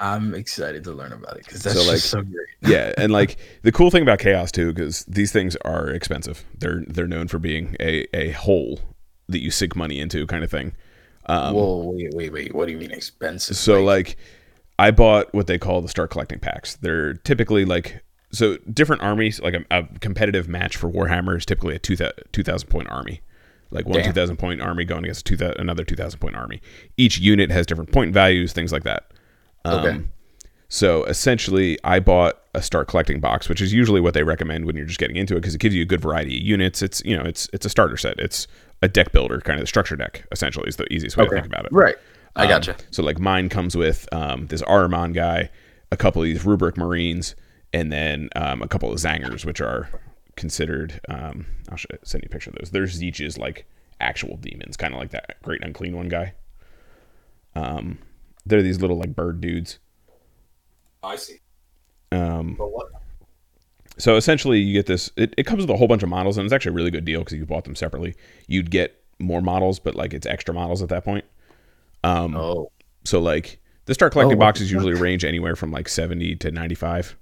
I'm 0.00 0.34
excited 0.34 0.82
to 0.84 0.92
learn 0.92 1.12
about 1.12 1.36
it 1.36 1.44
because 1.44 1.62
that's 1.62 1.76
So, 1.76 1.80
just 1.82 1.88
like, 1.90 1.98
so 1.98 2.22
great. 2.22 2.48
yeah, 2.72 2.92
and 2.96 3.12
like 3.12 3.36
the 3.62 3.70
cool 3.70 3.90
thing 3.90 4.02
about 4.02 4.18
chaos 4.18 4.50
too, 4.50 4.72
because 4.72 5.04
these 5.04 5.30
things 5.30 5.56
are 5.56 5.88
expensive. 5.90 6.44
They're 6.58 6.84
they're 6.88 7.06
known 7.06 7.28
for 7.28 7.38
being 7.38 7.76
a 7.78 8.06
a 8.16 8.30
hole 8.32 8.80
that 9.28 9.40
you 9.40 9.50
sink 9.50 9.76
money 9.76 10.00
into, 10.00 10.26
kind 10.26 10.42
of 10.42 10.50
thing. 10.50 10.72
Um, 11.26 11.54
Whoa, 11.54 11.92
wait, 11.94 12.14
wait, 12.14 12.32
wait. 12.32 12.54
What 12.54 12.66
do 12.66 12.72
you 12.72 12.78
mean 12.78 12.90
expensive? 12.90 13.56
So 13.56 13.84
like 13.84 14.16
I 14.78 14.90
bought 14.90 15.32
what 15.34 15.46
they 15.46 15.58
call 15.58 15.82
the 15.82 15.88
start 15.88 16.10
collecting 16.10 16.38
packs. 16.38 16.76
They're 16.76 17.14
typically 17.14 17.66
like 17.66 18.02
so 18.32 18.56
different 18.72 19.02
armies, 19.02 19.40
like 19.40 19.54
a, 19.54 19.64
a 19.70 19.86
competitive 20.00 20.48
match 20.48 20.76
for 20.76 20.88
Warhammer 20.88 21.36
is 21.36 21.44
typically 21.44 21.74
a 21.74 21.78
2000, 21.78 22.14
2000 22.32 22.68
point 22.68 22.88
army. 22.88 23.20
Like 23.70 23.86
one 23.86 23.98
Damn. 23.98 24.06
2000 24.06 24.36
point 24.38 24.60
army 24.60 24.84
going 24.84 25.04
against 25.04 25.26
2000, 25.26 25.60
another 25.60 25.84
2000 25.84 26.18
point 26.18 26.34
army. 26.36 26.60
Each 26.96 27.18
unit 27.18 27.50
has 27.50 27.66
different 27.66 27.92
point 27.92 28.14
values, 28.14 28.52
things 28.52 28.72
like 28.72 28.84
that. 28.84 29.09
Um, 29.64 29.78
Okay. 29.86 30.00
So 30.72 31.02
essentially, 31.04 31.78
I 31.82 31.98
bought 31.98 32.40
a 32.54 32.62
start 32.62 32.86
collecting 32.86 33.18
box, 33.18 33.48
which 33.48 33.60
is 33.60 33.72
usually 33.72 34.00
what 34.00 34.14
they 34.14 34.22
recommend 34.22 34.66
when 34.66 34.76
you're 34.76 34.86
just 34.86 35.00
getting 35.00 35.16
into 35.16 35.34
it 35.34 35.40
because 35.40 35.54
it 35.54 35.60
gives 35.60 35.74
you 35.74 35.82
a 35.82 35.84
good 35.86 36.00
variety 36.00 36.36
of 36.36 36.42
units. 36.44 36.80
It's 36.80 37.02
you 37.04 37.16
know 37.16 37.24
it's 37.24 37.48
it's 37.52 37.66
a 37.66 37.68
starter 37.68 37.96
set. 37.96 38.20
It's 38.20 38.46
a 38.80 38.86
deck 38.88 39.10
builder, 39.10 39.40
kind 39.40 39.58
of 39.58 39.64
the 39.64 39.66
structure 39.66 39.96
deck. 39.96 40.24
Essentially, 40.30 40.68
is 40.68 40.76
the 40.76 40.90
easiest 40.92 41.16
way 41.16 41.24
to 41.24 41.30
think 41.30 41.46
about 41.46 41.64
it. 41.66 41.72
right. 41.72 41.96
I 42.36 42.44
Um, 42.44 42.48
gotcha. 42.48 42.76
So 42.92 43.02
like 43.02 43.18
mine 43.18 43.48
comes 43.48 43.76
with 43.76 44.08
um, 44.12 44.46
this 44.46 44.62
Aramon 44.62 45.12
guy, 45.12 45.50
a 45.90 45.96
couple 45.96 46.22
of 46.22 46.26
these 46.26 46.44
Rubric 46.44 46.76
Marines, 46.76 47.34
and 47.72 47.90
then 47.92 48.28
um, 48.36 48.62
a 48.62 48.68
couple 48.68 48.92
of 48.92 48.96
Tzaangors, 48.98 49.44
which 49.44 49.60
are 49.60 49.88
considered. 50.36 51.00
Um, 51.08 51.46
I'll 51.68 51.78
send 52.04 52.22
you 52.22 52.28
a 52.28 52.32
picture 52.32 52.50
of 52.50 52.56
those. 52.60 52.70
There's 52.70 53.00
Tzeentch's 53.00 53.36
like 53.38 53.66
actual 54.00 54.36
demons, 54.36 54.76
kind 54.76 54.94
of 54.94 55.00
like 55.00 55.10
that 55.10 55.42
Great 55.42 55.64
Unclean 55.64 55.96
One 55.96 56.08
guy. 56.08 56.34
Um, 57.56 57.98
they're 58.50 58.62
these 58.62 58.80
little 58.80 58.98
like 58.98 59.14
bird 59.16 59.40
dudes. 59.40 59.78
I 61.02 61.16
see. 61.16 61.38
Um, 62.12 62.58
so 63.98 64.16
essentially, 64.16 64.58
you 64.60 64.72
get 64.72 64.86
this. 64.86 65.10
It, 65.16 65.34
it 65.36 65.44
comes 65.44 65.62
with 65.62 65.70
a 65.70 65.76
whole 65.76 65.88
bunch 65.88 66.02
of 66.02 66.08
models, 66.08 66.36
and 66.38 66.44
it's 66.44 66.52
actually 66.52 66.70
a 66.70 66.74
really 66.74 66.90
good 66.90 67.04
deal 67.04 67.20
because 67.20 67.36
you 67.36 67.44
bought 67.46 67.64
them 67.64 67.74
separately. 67.74 68.14
You'd 68.46 68.70
get 68.70 69.02
more 69.18 69.40
models, 69.42 69.78
but 69.78 69.94
like 69.94 70.14
it's 70.14 70.26
extra 70.26 70.54
models 70.54 70.82
at 70.82 70.88
that 70.88 71.04
point. 71.04 71.24
Um, 72.02 72.34
Oh, 72.36 72.70
So 73.04 73.20
like 73.20 73.60
the 73.84 73.92
start 73.94 74.12
collecting 74.12 74.36
Oh, 74.38 74.40
boxes 74.40 74.72
usually 74.72 74.94
range 74.94 75.24
anywhere 75.24 75.54
from 75.56 75.70
like 75.70 75.88
70 75.88 76.36
to 76.36 76.50
95, 76.50 77.16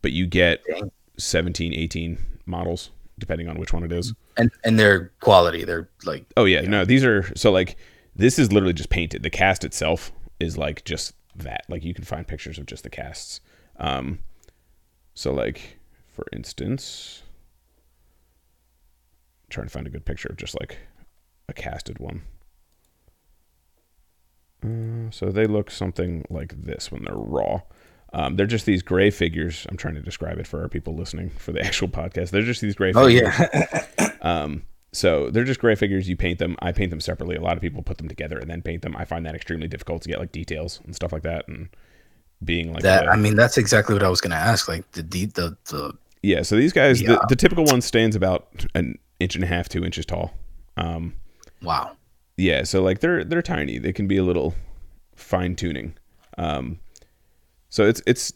but 0.00 0.12
you 0.12 0.26
get 0.26 0.62
Dang. 0.64 0.90
17, 1.18 1.74
18 1.74 2.18
models 2.46 2.90
depending 3.18 3.46
on 3.48 3.56
which 3.58 3.72
one 3.72 3.84
it 3.84 3.92
is. 3.92 4.12
and 4.38 4.50
and 4.64 4.78
their 4.78 5.12
quality, 5.20 5.64
they're 5.64 5.88
like 6.04 6.24
Oh 6.36 6.46
yeah, 6.46 6.62
no, 6.62 6.84
these 6.86 7.04
are 7.04 7.30
so 7.36 7.52
like 7.52 7.76
this 8.16 8.38
is 8.38 8.50
literally 8.52 8.72
just 8.72 8.88
painted. 8.90 9.22
The 9.22 9.30
cast 9.30 9.62
itself 9.64 10.10
is 10.44 10.56
like 10.58 10.84
just 10.84 11.14
that. 11.34 11.64
Like 11.68 11.82
you 11.84 11.94
can 11.94 12.04
find 12.04 12.26
pictures 12.26 12.58
of 12.58 12.66
just 12.66 12.84
the 12.84 12.90
casts. 12.90 13.40
Um 13.78 14.20
so 15.14 15.32
like 15.32 15.78
for 16.06 16.26
instance 16.32 17.22
trying 19.50 19.66
to 19.66 19.72
find 19.72 19.86
a 19.86 19.90
good 19.90 20.04
picture 20.04 20.28
of 20.28 20.36
just 20.36 20.58
like 20.60 20.78
a 21.48 21.52
casted 21.52 21.98
one. 21.98 22.22
Uh, 24.64 25.10
so 25.10 25.26
they 25.26 25.46
look 25.46 25.70
something 25.70 26.24
like 26.30 26.64
this 26.64 26.90
when 26.90 27.04
they're 27.04 27.14
raw. 27.16 27.60
Um, 28.12 28.36
they're 28.36 28.46
just 28.46 28.64
these 28.66 28.82
gray 28.82 29.10
figures. 29.10 29.66
I'm 29.68 29.76
trying 29.76 29.94
to 29.94 30.00
describe 30.00 30.38
it 30.38 30.46
for 30.46 30.62
our 30.62 30.68
people 30.68 30.94
listening 30.94 31.30
for 31.30 31.52
the 31.52 31.60
actual 31.64 31.88
podcast. 31.88 32.30
They're 32.30 32.42
just 32.42 32.60
these 32.60 32.74
gray 32.74 32.92
oh 32.94 33.06
figures. 33.06 33.34
yeah, 33.38 33.86
Um, 34.22 34.62
so 34.94 35.28
they're 35.30 35.44
just 35.44 35.60
gray 35.60 35.74
figures. 35.74 36.08
You 36.08 36.16
paint 36.16 36.38
them. 36.38 36.56
I 36.60 36.72
paint 36.72 36.90
them 36.90 37.00
separately. 37.00 37.36
A 37.36 37.40
lot 37.40 37.56
of 37.56 37.60
people 37.62 37.82
put 37.82 37.98
them 37.98 38.08
together 38.08 38.38
and 38.38 38.48
then 38.50 38.62
paint 38.62 38.82
them. 38.82 38.96
I 38.96 39.04
find 39.04 39.26
that 39.26 39.34
extremely 39.34 39.68
difficult 39.68 40.02
to 40.02 40.08
get 40.08 40.18
like 40.18 40.32
details 40.32 40.80
and 40.84 40.94
stuff 40.94 41.12
like 41.12 41.22
that. 41.22 41.46
And 41.48 41.68
being 42.44 42.72
like 42.72 42.82
that 42.82 43.06
a- 43.06 43.10
I 43.10 43.16
mean 43.16 43.36
that's 43.36 43.56
exactly 43.58 43.94
what 43.94 44.02
I 44.02 44.08
was 44.08 44.20
gonna 44.20 44.34
ask. 44.34 44.68
Like 44.68 44.90
the 44.92 45.02
de- 45.02 45.26
the 45.26 45.56
the 45.70 45.92
Yeah, 46.22 46.42
so 46.42 46.56
these 46.56 46.72
guys, 46.72 47.02
Yeah. 47.02 47.10
the, 47.20 47.26
the 47.30 47.36
typical 47.36 47.64
one 47.64 47.80
stands 47.82 48.16
about 48.16 48.66
an 48.74 48.98
inch 49.20 49.34
and 49.34 49.44
a 49.44 49.46
half, 49.46 49.68
two 49.68 49.84
inches 49.84 50.06
tall. 50.06 50.32
Um, 50.76 51.14
Wow. 51.62 51.96
yeah, 52.36 52.62
so 52.64 52.82
like 52.82 53.00
they're 53.00 53.24
they're 53.24 53.42
tiny. 53.42 53.78
They 53.78 53.92
can 53.92 54.06
be 54.08 54.16
a 54.16 54.22
little 54.24 54.54
fine 55.16 55.54
tuning. 55.56 55.94
Um, 56.38 56.78
so 57.70 57.86
it's 57.86 58.02
it's 58.06 58.32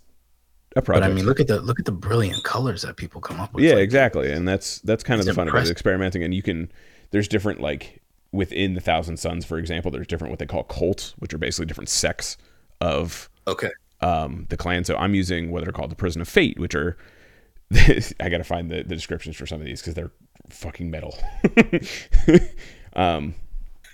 a 0.79 0.83
But. 0.83 1.03
I 1.03 1.09
mean, 1.09 1.27
look 1.27 1.41
at 1.41 1.47
the 1.49 1.61
look 1.61 1.79
at 1.79 1.85
the 1.85 1.93
brilliant 1.93 2.43
colors 2.45 2.83
that 2.83 2.97
people 2.97 3.21
come 3.21 3.41
up 3.41 3.53
with. 3.55 3.65
yeah, 3.65 3.75
Like, 3.75 3.83
exactly, 3.83 4.31
and 4.33 4.47
that's 4.47 4.81
that's 4.81 5.03
kind 5.05 5.21
of 5.21 5.27
the 5.27 5.35
fun 5.35 5.43
of 5.49 5.55
it, 5.55 5.57
impressive. 5.57 5.73
experimenting. 5.73 6.23
And 6.23 6.33
you 6.35 6.43
can 6.43 6.71
there's 7.11 7.29
different 7.29 7.61
like 7.61 8.01
within 8.33 8.75
the 8.75 8.81
Thousand 8.81 9.17
Sons, 9.17 9.45
for 9.45 9.59
example, 9.59 9.91
there's 9.91 10.07
different 10.07 10.31
what 10.31 10.39
they 10.39 10.47
call 10.47 10.63
cults, 10.65 11.15
which 11.19 11.33
are 11.33 11.39
basically 11.39 11.67
different 11.67 11.89
sects 11.89 12.37
of 12.81 13.29
Okay. 13.47 13.71
um, 14.03 14.47
the 14.51 14.57
clan. 14.57 14.85
So 14.85 14.97
I'm 14.97 15.15
using 15.15 15.51
what 15.51 15.67
are 15.67 15.73
called 15.73 15.91
the 15.91 15.97
Prism 15.97 16.21
of 16.23 16.29
Fate, 16.29 16.59
which 16.59 16.75
are 16.75 16.97
I 17.73 18.29
gotta 18.31 18.45
find 18.45 18.71
the, 18.71 18.77
the 18.83 18.95
descriptions 18.95 19.37
for 19.37 19.47
some 19.47 19.61
of 19.61 19.67
these 19.67 19.81
because 19.81 19.95
they're 19.95 20.13
fucking 20.51 20.91
metal. 20.91 21.17
um, 22.95 23.35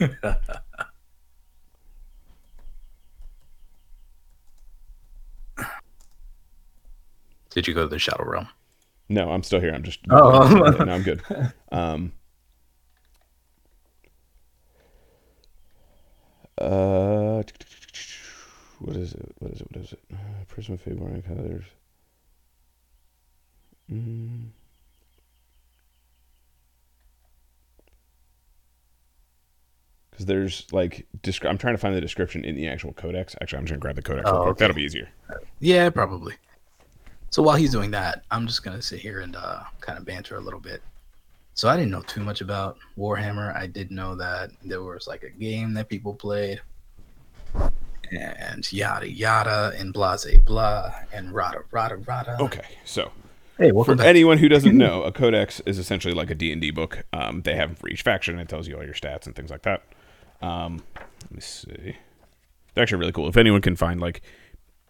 Did 7.54 7.66
you 7.66 7.72
go 7.74 7.82
to 7.84 7.88
the 7.88 7.98
Shadow 7.98 8.24
Realm? 8.24 8.48
no, 9.08 9.30
I'm 9.30 9.42
still 9.42 9.60
here. 9.60 9.72
I'm 9.72 9.82
just 9.82 10.00
Oh. 10.10 10.74
no, 10.84 10.92
I'm 10.92 11.02
good. 11.02 11.22
Um, 11.72 12.12
uh, 16.58 17.42
what 18.78 18.96
is 18.96 19.12
it? 19.12 19.32
What 19.40 19.50
is 19.52 19.60
it? 19.60 19.66
What 19.72 19.84
is 19.84 19.92
it? 19.92 20.00
Uh, 20.12 20.44
Prism 20.48 20.74
of 20.74 20.80
Fate, 20.80 20.96
Warning 20.98 21.22
Colors. 21.22 21.64
Mm. 23.92 24.48
Because 30.10 30.26
there's 30.26 30.66
like, 30.72 31.06
descri- 31.22 31.48
I'm 31.48 31.58
trying 31.58 31.74
to 31.74 31.78
find 31.78 31.94
the 31.96 32.00
description 32.00 32.44
in 32.44 32.54
the 32.54 32.68
actual 32.68 32.92
codex. 32.92 33.34
Actually, 33.40 33.58
I'm 33.58 33.64
just 33.64 33.72
gonna 33.72 33.80
grab 33.80 33.96
the 33.96 34.02
codex. 34.02 34.26
real 34.26 34.34
Oh, 34.36 34.42
quick. 34.44 34.50
okay. 34.52 34.58
That'll 34.60 34.76
be 34.76 34.82
easier. 34.84 35.08
Yeah, 35.58 35.90
probably. 35.90 36.34
So 37.34 37.42
while 37.42 37.56
he's 37.56 37.72
doing 37.72 37.90
that, 37.90 38.22
I'm 38.30 38.46
just 38.46 38.62
gonna 38.62 38.80
sit 38.80 39.00
here 39.00 39.18
and 39.18 39.34
uh, 39.34 39.64
kind 39.80 39.98
of 39.98 40.04
banter 40.04 40.36
a 40.36 40.40
little 40.40 40.60
bit. 40.60 40.82
So 41.54 41.68
I 41.68 41.74
didn't 41.76 41.90
know 41.90 42.02
too 42.02 42.20
much 42.20 42.40
about 42.42 42.78
Warhammer. 42.96 43.52
I 43.56 43.66
did 43.66 43.90
know 43.90 44.14
that 44.14 44.52
there 44.64 44.80
was 44.80 45.08
like 45.08 45.24
a 45.24 45.30
game 45.30 45.74
that 45.74 45.88
people 45.88 46.14
played, 46.14 46.60
and 48.12 48.72
yada 48.72 49.10
yada, 49.10 49.72
and 49.76 49.92
blah 49.92 50.16
blah 50.16 50.38
blah, 50.46 50.94
and 51.12 51.34
rada 51.34 51.62
rada 51.72 51.96
rada. 51.96 52.36
Okay, 52.38 52.66
so 52.84 53.10
Hey, 53.58 53.72
for 53.72 53.96
back. 53.96 54.06
anyone 54.06 54.38
who 54.38 54.48
doesn't 54.48 54.78
know, 54.78 55.02
a 55.02 55.10
codex 55.10 55.58
is 55.66 55.80
essentially 55.80 56.14
like 56.14 56.30
a 56.30 56.36
D&D 56.36 56.70
book. 56.70 57.02
Um, 57.12 57.42
they 57.42 57.56
have 57.56 57.70
them 57.70 57.74
for 57.74 57.88
each 57.88 58.02
faction. 58.02 58.34
And 58.34 58.42
it 58.42 58.48
tells 58.48 58.68
you 58.68 58.76
all 58.76 58.84
your 58.84 58.94
stats 58.94 59.26
and 59.26 59.34
things 59.34 59.50
like 59.50 59.62
that. 59.62 59.82
Um, 60.40 60.84
let 60.96 61.32
me 61.32 61.40
see. 61.40 61.96
They're 62.74 62.82
actually 62.82 62.98
really 62.98 63.12
cool. 63.12 63.28
If 63.28 63.36
anyone 63.36 63.60
can 63.60 63.74
find 63.74 64.00
like, 64.00 64.22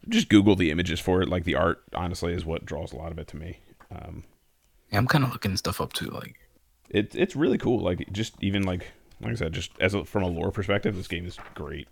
just 0.09 0.29
Google 0.29 0.57
the 0.57 0.71
images 0.71 1.01
for 1.01 1.23
it. 1.23 1.29
Like 1.29 1.45
the 1.45 1.55
art, 1.55 1.83
honestly, 1.95 2.33
is 2.33 2.45
what 2.45 2.65
draws 2.65 2.93
a 2.93 2.97
lot 2.97 3.13
of 3.13 3.19
it 3.19 3.29
to 3.29 3.37
me. 3.37 3.59
Um, 3.91 4.25
Yeah, 4.91 4.99
I'm 4.99 5.07
kind 5.07 5.25
of 5.25 5.33
looking 5.33 5.57
stuff 5.57 5.81
up 5.81 5.93
too. 5.93 6.11
Like, 6.11 6.37
it, 6.91 7.15
it's 7.15 7.37
really 7.37 7.59
cool. 7.59 7.81
Like 7.81 8.11
just 8.13 8.35
even 8.41 8.63
like 8.65 8.93
like 9.21 9.33
I 9.33 9.37
said, 9.37 9.53
just 9.53 9.71
as 9.81 9.95
a, 9.95 10.05
from 10.05 10.23
a 10.23 10.29
lore 10.29 10.51
perspective, 10.51 10.97
this 10.97 11.09
game 11.09 11.27
is 11.27 11.39
great. 11.55 11.89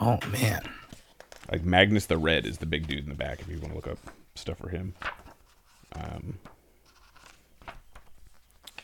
oh 0.00 0.18
man, 0.30 0.62
Like 1.50 1.64
Magnus 1.64 2.06
the 2.06 2.18
Red 2.18 2.46
is 2.46 2.58
the 2.58 2.66
big 2.66 2.86
dude 2.86 3.04
in 3.04 3.08
the 3.08 3.14
back. 3.14 3.40
If 3.40 3.48
you 3.48 3.58
want 3.58 3.70
to 3.70 3.76
look 3.76 3.88
up 3.88 3.98
stuff 4.34 4.58
for 4.58 4.68
him. 4.68 4.94
Um, 5.96 6.38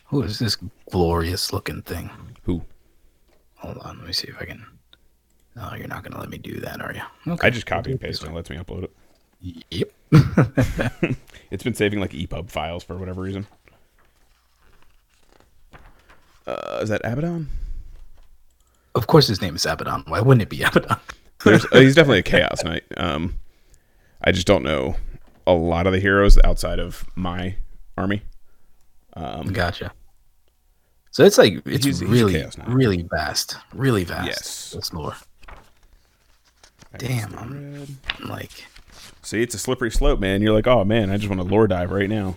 who 0.06 0.22
is 0.22 0.38
this 0.38 0.56
glorious 0.90 1.52
looking 1.52 1.82
thing? 1.82 2.10
who? 2.44 2.62
Hold 3.56 3.78
on, 3.78 3.98
let 3.98 4.06
me 4.06 4.12
see 4.12 4.28
if 4.28 4.40
I 4.40 4.44
can. 4.44 4.64
No, 5.56 5.72
you're 5.76 5.88
not 5.88 6.02
gonna 6.04 6.18
let 6.20 6.30
me 6.30 6.38
do 6.38 6.60
that, 6.60 6.80
are 6.80 6.92
you? 6.94 7.32
Okay. 7.32 7.46
I 7.46 7.50
just 7.50 7.66
copy 7.66 7.90
and 7.90 8.00
paste 8.00 8.22
and 8.22 8.32
it 8.32 8.34
lets 8.34 8.50
me 8.50 8.56
upload 8.56 8.84
it. 8.84 9.64
Yep. 9.70 11.16
It's 11.50 11.64
been 11.64 11.74
saving 11.74 12.00
like 12.00 12.12
EPUB 12.12 12.48
files 12.48 12.84
for 12.84 12.96
whatever 12.96 13.20
reason. 13.22 13.46
Uh, 16.46 16.78
is 16.80 16.88
that 16.88 17.00
Abaddon? 17.04 17.48
Of 18.94 19.06
course, 19.06 19.26
his 19.26 19.40
name 19.42 19.56
is 19.56 19.66
Abaddon. 19.66 20.04
Why 20.06 20.20
wouldn't 20.20 20.42
it 20.42 20.48
be 20.48 20.62
Abaddon? 20.62 20.96
There's, 21.44 21.64
uh, 21.72 21.80
he's 21.80 21.94
definitely 21.94 22.20
a 22.20 22.22
Chaos 22.22 22.62
Knight. 22.64 22.84
Um, 22.96 23.34
I 24.22 24.32
just 24.32 24.46
don't 24.46 24.62
know 24.62 24.96
a 25.46 25.52
lot 25.52 25.86
of 25.86 25.92
the 25.92 26.00
heroes 26.00 26.38
outside 26.44 26.78
of 26.78 27.04
my 27.16 27.56
army. 27.96 28.22
Um, 29.14 29.48
Gotcha. 29.48 29.92
So 31.12 31.24
it's 31.24 31.38
like 31.38 31.54
it's 31.66 32.00
really, 32.02 32.46
really 32.68 33.02
vast, 33.10 33.56
really 33.74 34.04
vast. 34.04 34.26
Yes. 34.26 34.70
this 34.76 34.92
lore. 34.92 35.16
Damn, 36.98 37.36
I'm 37.38 38.28
like, 38.28 38.66
See, 39.22 39.42
it's 39.42 39.54
a 39.54 39.58
slippery 39.58 39.90
slope, 39.90 40.18
man. 40.18 40.42
You're 40.42 40.54
like, 40.54 40.66
oh 40.66 40.84
man, 40.84 41.10
I 41.10 41.16
just 41.16 41.28
want 41.28 41.40
to 41.40 41.46
lore 41.46 41.66
dive 41.66 41.90
right 41.90 42.08
now. 42.08 42.36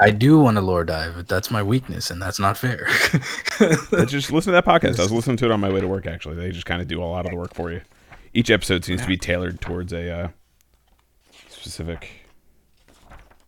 I 0.00 0.10
do 0.10 0.38
want 0.38 0.56
to 0.56 0.60
lore 0.60 0.84
dive. 0.84 1.14
but 1.16 1.28
That's 1.28 1.50
my 1.50 1.62
weakness, 1.62 2.10
and 2.10 2.22
that's 2.22 2.38
not 2.38 2.56
fair. 2.56 2.86
Just 4.06 4.30
listen 4.30 4.52
to 4.52 4.62
that 4.62 4.64
podcast. 4.64 5.00
I 5.00 5.02
was 5.02 5.10
listening 5.10 5.36
to 5.38 5.46
it 5.46 5.50
on 5.50 5.58
my 5.58 5.72
way 5.72 5.80
to 5.80 5.88
work. 5.88 6.06
Actually, 6.06 6.36
they 6.36 6.52
just 6.52 6.66
kind 6.66 6.80
of 6.80 6.86
do 6.86 7.02
a 7.02 7.04
lot 7.04 7.24
of 7.24 7.32
the 7.32 7.36
work 7.36 7.52
for 7.54 7.72
you. 7.72 7.80
Each 8.32 8.50
episode 8.50 8.84
seems 8.84 9.02
to 9.02 9.08
be 9.08 9.16
tailored 9.16 9.60
towards 9.60 9.92
a 9.92 10.10
uh, 10.10 10.28
specific. 11.48 12.08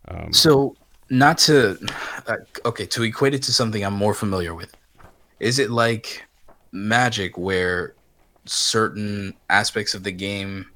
Um, 0.09 0.33
so, 0.33 0.75
not 1.09 1.39
to, 1.39 1.79
uh, 2.27 2.39
okay, 2.65 2.87
to 2.87 3.05
equate 3.05 3.35
it 3.35 3.45
to 3.45 3.53
something 3.53 3.85
I'm 3.85 3.95
more 3.95 4.15
familiar 4.15 4.53
with, 4.53 4.75
is 5.39 5.61
it 5.61 5.71
like 5.71 6.25
Magic, 6.73 7.39
where 7.39 7.95
certain 8.51 9.33
aspects 9.49 9.95
of 9.95 10.03
the 10.03 10.11
game 10.13 10.67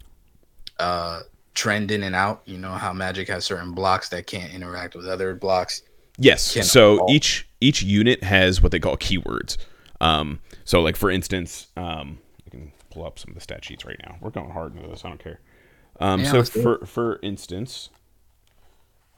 uh, 0.79 1.21
trend 1.55 1.91
in 1.91 2.03
and 2.03 2.15
out? 2.15 2.43
You 2.45 2.59
know 2.59 2.73
how 2.73 2.93
Magic 2.93 3.29
has 3.29 3.45
certain 3.45 3.73
blocks 3.73 4.09
that 4.11 4.27
can't 4.27 4.53
interact 4.53 4.95
with 4.95 5.07
other 5.09 5.35
blocks. 5.35 5.83
Yes. 6.17 6.43
so 6.71 7.01
all- 7.01 7.11
each 7.13 7.49
each 7.61 7.83
unit 7.83 8.23
has 8.23 8.63
what 8.63 8.71
they 8.73 8.79
call 8.79 8.97
keywords. 8.97 9.57
Um, 10.01 10.41
so 10.65 10.81
like 10.81 10.97
for 10.97 11.11
instance, 11.11 11.69
um, 11.77 12.19
I 12.47 12.51
can 12.51 12.73
pull 12.91 13.05
up 13.05 13.19
some 13.19 13.31
of 13.31 13.35
the 13.35 13.41
stat 13.41 13.65
sheets 13.65 13.85
right 13.85 13.99
now. 14.05 14.17
We're 14.21 14.31
going 14.31 14.51
hard 14.51 14.77
into 14.77 14.89
this. 14.89 15.05
I 15.05 15.09
don't 15.09 15.19
care. 15.23 15.41
Um, 16.01 16.21
Yeah, 16.21 16.31
so 16.33 16.45
for 16.45 16.87
for 16.87 17.19
instance, 17.23 17.91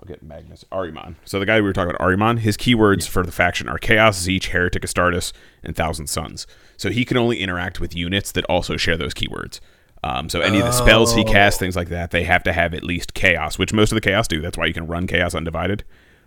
I'll 0.01 0.07
get 0.07 0.23
Magnus 0.23 0.65
Ahriman. 0.71 1.17
So 1.25 1.39
the 1.39 1.47
guy 1.47 1.57
we 1.57 1.63
were 1.63 1.73
talking 1.73 1.95
about, 1.95 2.07
Ahriman, 2.07 2.41
his 2.41 2.57
keywords 2.57 3.09
for 3.09 3.25
the 3.25 3.33
faction 3.33 3.69
are 3.69 3.79
Chaos, 3.79 4.27
Tzeentch, 4.27 4.49
Heretic, 4.49 4.83
Astartes, 4.83 5.33
and 5.63 5.75
Thousand 5.75 6.09
Sons. 6.09 6.47
So 6.77 6.91
he 6.91 7.05
can 7.05 7.17
only 7.17 7.41
interact 7.41 7.81
with 7.81 7.97
units 7.97 8.31
that 8.33 8.45
also 8.45 8.77
share 8.77 8.97
those 8.97 9.15
keywords. 9.15 9.61
Um, 10.05 10.29
so 10.29 10.41
any 10.41 10.59
of 10.59 10.65
the 10.65 10.73
spells 10.73 11.15
he 11.15 11.25
casts, 11.25 11.59
things 11.59 11.75
like 11.75 11.89
that, 11.89 12.11
they 12.11 12.25
have 12.25 12.43
to 12.45 12.53
have 12.53 12.75
at 12.75 12.85
least 12.85 13.15
Chaos, 13.15 13.59
which 13.59 13.73
most 13.73 13.91
of 13.91 13.97
the 13.97 14.01
Chaos 14.03 14.29
do. 14.29 14.41
That's 14.41 14.59
why 14.59 14.67
you 14.67 14.75
can 14.75 14.87
run 14.87 15.07
Chaos 15.07 15.35
Undivided. 15.35 15.85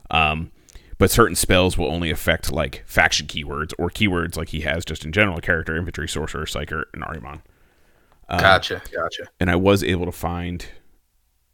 Um, 0.09 0.51
but 0.97 1.11
certain 1.11 1.35
spells 1.35 1.77
will 1.77 1.87
only 1.87 2.09
affect 2.09 2.51
like 2.51 2.83
faction 2.85 3.27
keywords 3.27 3.71
or 3.77 3.89
keywords 3.89 4.35
like 4.35 4.49
he 4.49 4.61
has 4.61 4.83
just 4.83 5.05
in 5.05 5.11
general 5.11 5.39
character, 5.39 5.77
infantry, 5.77 6.09
sorcerer, 6.09 6.45
psyker, 6.45 6.83
and 6.93 7.03
Ahriman. 7.03 7.41
Gotcha, 8.29 8.81
gotcha. 8.91 9.29
And 9.39 9.49
I 9.49 9.55
was 9.55 9.83
able 9.83 10.05
to 10.05 10.11
find 10.11 10.65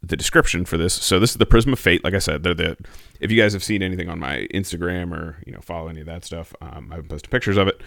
the 0.02 0.16
description 0.16 0.64
for 0.64 0.76
this. 0.76 0.94
So 0.94 1.18
this 1.18 1.30
is 1.30 1.36
the 1.36 1.46
Prism 1.46 1.72
of 1.72 1.78
Fate. 1.78 2.04
Like 2.04 2.14
I 2.14 2.18
said, 2.18 2.42
they're 2.42 2.54
the. 2.54 2.76
If 3.20 3.30
you 3.30 3.40
guys 3.40 3.52
have 3.52 3.64
seen 3.64 3.82
anything 3.82 4.08
on 4.08 4.18
my 4.18 4.46
Instagram 4.52 5.12
or 5.12 5.42
you 5.46 5.52
know 5.52 5.60
follow 5.60 5.88
any 5.88 6.00
of 6.00 6.06
that 6.06 6.24
stuff, 6.24 6.54
um, 6.60 6.92
I've 6.92 7.08
posted 7.08 7.30
pictures 7.30 7.56
of 7.56 7.68
it. 7.68 7.80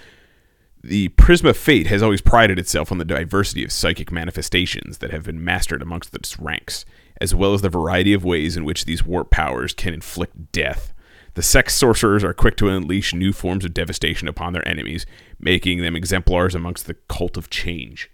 The 0.82 1.10
Prism 1.10 1.48
of 1.48 1.58
Fate 1.58 1.88
has 1.88 2.02
always 2.02 2.22
prided 2.22 2.58
itself 2.58 2.92
on 2.92 3.00
the 3.00 3.06
diversity 3.06 3.66
of 3.66 3.72
psychic 3.72 4.12
manifestations 4.12 5.00
that 5.00 5.12
have 5.12 5.26
been 5.26 5.44
mastered 5.44 5.82
amongst 5.82 6.16
its 6.16 6.40
ranks, 6.40 6.86
as 7.20 7.36
well 7.36 7.54
as 7.54 7.62
the 7.62 7.70
variety 7.70 8.14
of 8.14 8.24
ways 8.24 8.56
in 8.56 8.64
which 8.64 8.86
these 8.86 9.06
warp 9.06 9.30
powers 9.30 9.74
can 9.74 9.94
inflict 9.94 10.54
death. 10.54 10.94
The 11.34 11.44
sex 11.44 11.76
sorcerers 11.76 12.24
are 12.24 12.34
quick 12.34 12.56
to 12.58 12.70
unleash 12.70 13.14
new 13.14 13.34
forms 13.34 13.66
of 13.66 13.74
devastation 13.74 14.28
upon 14.28 14.54
their 14.54 14.68
enemies, 14.68 15.06
making 15.38 15.82
them 15.82 15.96
exemplars 15.96 16.56
amongst 16.56 16.88
the 16.88 16.96
cult 17.08 17.38
of 17.38 17.50
change. 17.50 18.10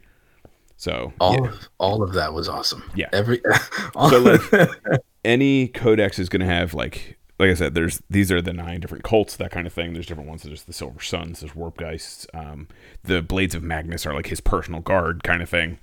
So, 0.77 1.13
All 1.19 1.33
yeah. 1.33 1.49
of 1.49 1.69
all 1.79 2.03
of 2.03 2.13
that 2.13 2.33
was 2.33 2.49
awesome. 2.49 2.89
Yeah. 2.95 3.09
Every 3.13 3.41
So, 3.93 4.19
like, 4.19 4.69
any 5.25 5.67
codex 5.69 6.19
is 6.19 6.29
going 6.29 6.41
to 6.41 6.45
have 6.45 6.73
like 6.73 7.17
like 7.37 7.49
I 7.49 7.53
said, 7.53 7.75
there's 7.75 8.01
these 8.09 8.31
are 8.31 8.41
the 8.41 8.53
nine 8.53 8.79
different 8.79 9.03
cults, 9.03 9.35
that 9.37 9.51
kind 9.51 9.67
of 9.67 9.73
thing. 9.73 9.93
There's 9.93 10.05
different 10.05 10.29
ones. 10.29 10.43
There's 10.43 10.63
the 10.63 10.73
Silver 10.73 11.01
Suns, 11.01 11.41
there's 11.41 11.51
Warpgeists, 11.53 12.27
um, 12.33 12.67
the 13.03 13.21
Blades 13.21 13.55
of 13.55 13.63
Magnus 13.63 14.05
are 14.05 14.13
like 14.13 14.27
his 14.27 14.39
personal 14.39 14.79
guard 14.81 15.23
kind 15.23 15.41
of 15.41 15.49
thing, 15.49 15.77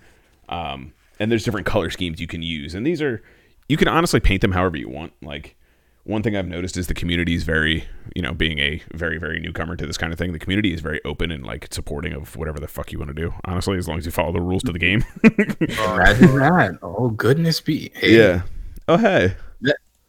um, 0.49 0.93
and 1.19 1.31
there's 1.31 1.45
different 1.45 1.67
color 1.67 1.91
schemes 1.91 2.21
you 2.21 2.27
can 2.27 2.43
use. 2.43 2.75
And 2.75 2.87
these 2.87 3.03
are 3.03 3.23
you 3.69 3.77
can 3.77 3.89
honestly 3.89 4.21
paint 4.21 4.41
them 4.41 4.53
however 4.53 4.77
you 4.77 4.89
want. 4.89 5.13
Like 5.23 5.57
one 6.05 6.23
thing 6.23 6.37
I've 6.37 6.49
noticed 6.49 6.77
is 6.77 6.89
the 6.89 6.95
community 6.95 7.35
is 7.35 7.45
very, 7.45 7.85
you 8.17 8.23
know, 8.23 8.33
being 8.33 8.59
a 8.59 8.83
very 8.93 9.19
very 9.19 9.39
newcomer 9.39 9.77
to 9.77 9.87
this 9.87 9.97
kind 9.97 10.13
of 10.13 10.19
thing. 10.19 10.33
The 10.33 10.39
community 10.39 10.73
is 10.75 10.81
very 10.81 11.01
open 11.05 11.31
and 11.31 11.45
like 11.47 11.69
supporting 11.73 12.13
of 12.13 12.35
whatever 12.37 12.59
the 12.59 12.67
fuck 12.69 12.91
you 12.93 12.99
want 12.99 13.09
to 13.11 13.15
do. 13.15 13.33
Honestly, 13.45 13.79
as 13.79 13.87
long 13.89 13.99
as 13.99 14.07
you 14.07 14.13
follow 14.13 14.33
the 14.33 14.41
rules 14.41 14.63
to 14.65 14.73
the 14.73 14.79
game. 14.79 15.05
imagine 15.25 16.37
that. 16.39 16.79
Oh 16.83 17.11
goodness 17.11 17.61
be. 17.61 17.91
Hey, 17.95 18.17
Yeah. 18.19 18.43
Oh 18.89 18.97
hey. 18.97 19.37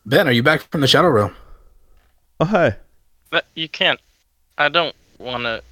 Ben, 0.05 0.27
are 0.27 0.31
you 0.33 0.43
back 0.43 0.61
from 0.69 0.81
the 0.81 0.87
Shadow 0.87 1.07
Realm? 1.09 1.33
Oh 2.39 2.45
hey. 2.45 2.75
But 3.29 3.45
you 3.55 3.69
can't. 3.69 3.99
I 4.57 4.67
don't 4.69 4.95
want 5.17 5.43
to. 5.43 5.63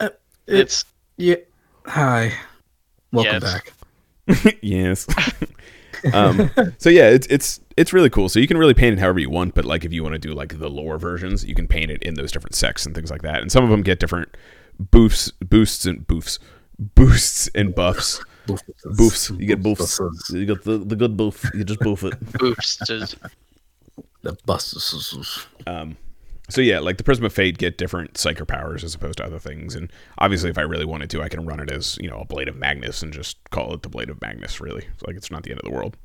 Uh, 0.00 0.08
It's 0.46 0.84
Yeah. 1.16 1.36
Hi. 1.86 2.32
Welcome 3.12 3.40
Yes. 3.42 3.42
back. 4.26 4.58
yes. 4.62 5.06
um, 6.12 6.50
so 6.78 6.90
yeah, 6.90 7.08
it's 7.10 7.26
it's 7.28 7.60
it's 7.78 7.92
really 7.92 8.10
cool. 8.10 8.28
So 8.28 8.40
you 8.40 8.48
can 8.48 8.58
really 8.58 8.74
paint 8.74 8.94
it 8.94 8.98
however 8.98 9.20
you 9.20 9.30
want, 9.30 9.54
but 9.54 9.64
like 9.64 9.84
if 9.84 9.92
you 9.92 10.02
want 10.02 10.14
to 10.14 10.18
do 10.18 10.34
like 10.34 10.58
the 10.58 10.68
lore 10.68 10.98
versions, 10.98 11.44
you 11.44 11.54
can 11.54 11.68
paint 11.68 11.90
it 11.90 12.02
in 12.02 12.14
those 12.14 12.32
different 12.32 12.54
sects 12.54 12.84
and 12.84 12.94
things 12.94 13.10
like 13.10 13.22
that. 13.22 13.40
And 13.40 13.52
some 13.52 13.62
of 13.62 13.70
them 13.70 13.82
get 13.82 14.00
different 14.00 14.36
boosts, 14.78 15.30
boosts 15.40 15.86
and 15.86 16.06
boofs, 16.06 16.38
boosts 16.78 17.48
and 17.54 17.74
buffs. 17.74 18.20
Boofs. 18.46 19.38
You 19.38 19.46
get 19.46 19.62
boofs. 19.62 20.00
You 20.32 20.46
get 20.46 20.64
the, 20.64 20.78
the 20.78 20.96
good 20.96 21.16
boof. 21.16 21.48
You 21.54 21.64
just 21.64 21.80
boof 21.80 22.02
it. 22.02 22.18
boosted. 22.38 23.14
The 24.22 24.36
busts. 24.44 25.46
Um, 25.66 25.96
so 26.48 26.60
yeah, 26.60 26.80
like 26.80 26.96
the 26.96 27.04
Prism 27.04 27.24
of 27.26 27.32
Fate 27.32 27.58
get 27.58 27.78
different 27.78 28.14
psyker 28.14 28.48
powers 28.48 28.82
as 28.82 28.94
opposed 28.94 29.18
to 29.18 29.24
other 29.24 29.38
things, 29.38 29.74
and 29.74 29.92
obviously, 30.16 30.48
if 30.48 30.56
I 30.56 30.62
really 30.62 30.86
wanted 30.86 31.10
to, 31.10 31.22
I 31.22 31.28
can 31.28 31.44
run 31.44 31.60
it 31.60 31.70
as 31.70 31.98
you 32.00 32.08
know 32.08 32.20
a 32.20 32.24
Blade 32.24 32.48
of 32.48 32.56
Magnus 32.56 33.02
and 33.02 33.12
just 33.12 33.36
call 33.50 33.74
it 33.74 33.82
the 33.82 33.90
Blade 33.90 34.08
of 34.08 34.20
Magnus. 34.22 34.60
Really, 34.60 34.86
like 35.06 35.14
it's 35.14 35.30
not 35.30 35.42
the 35.42 35.50
end 35.50 35.60
of 35.60 35.64
the 35.64 35.76
world. 35.76 35.98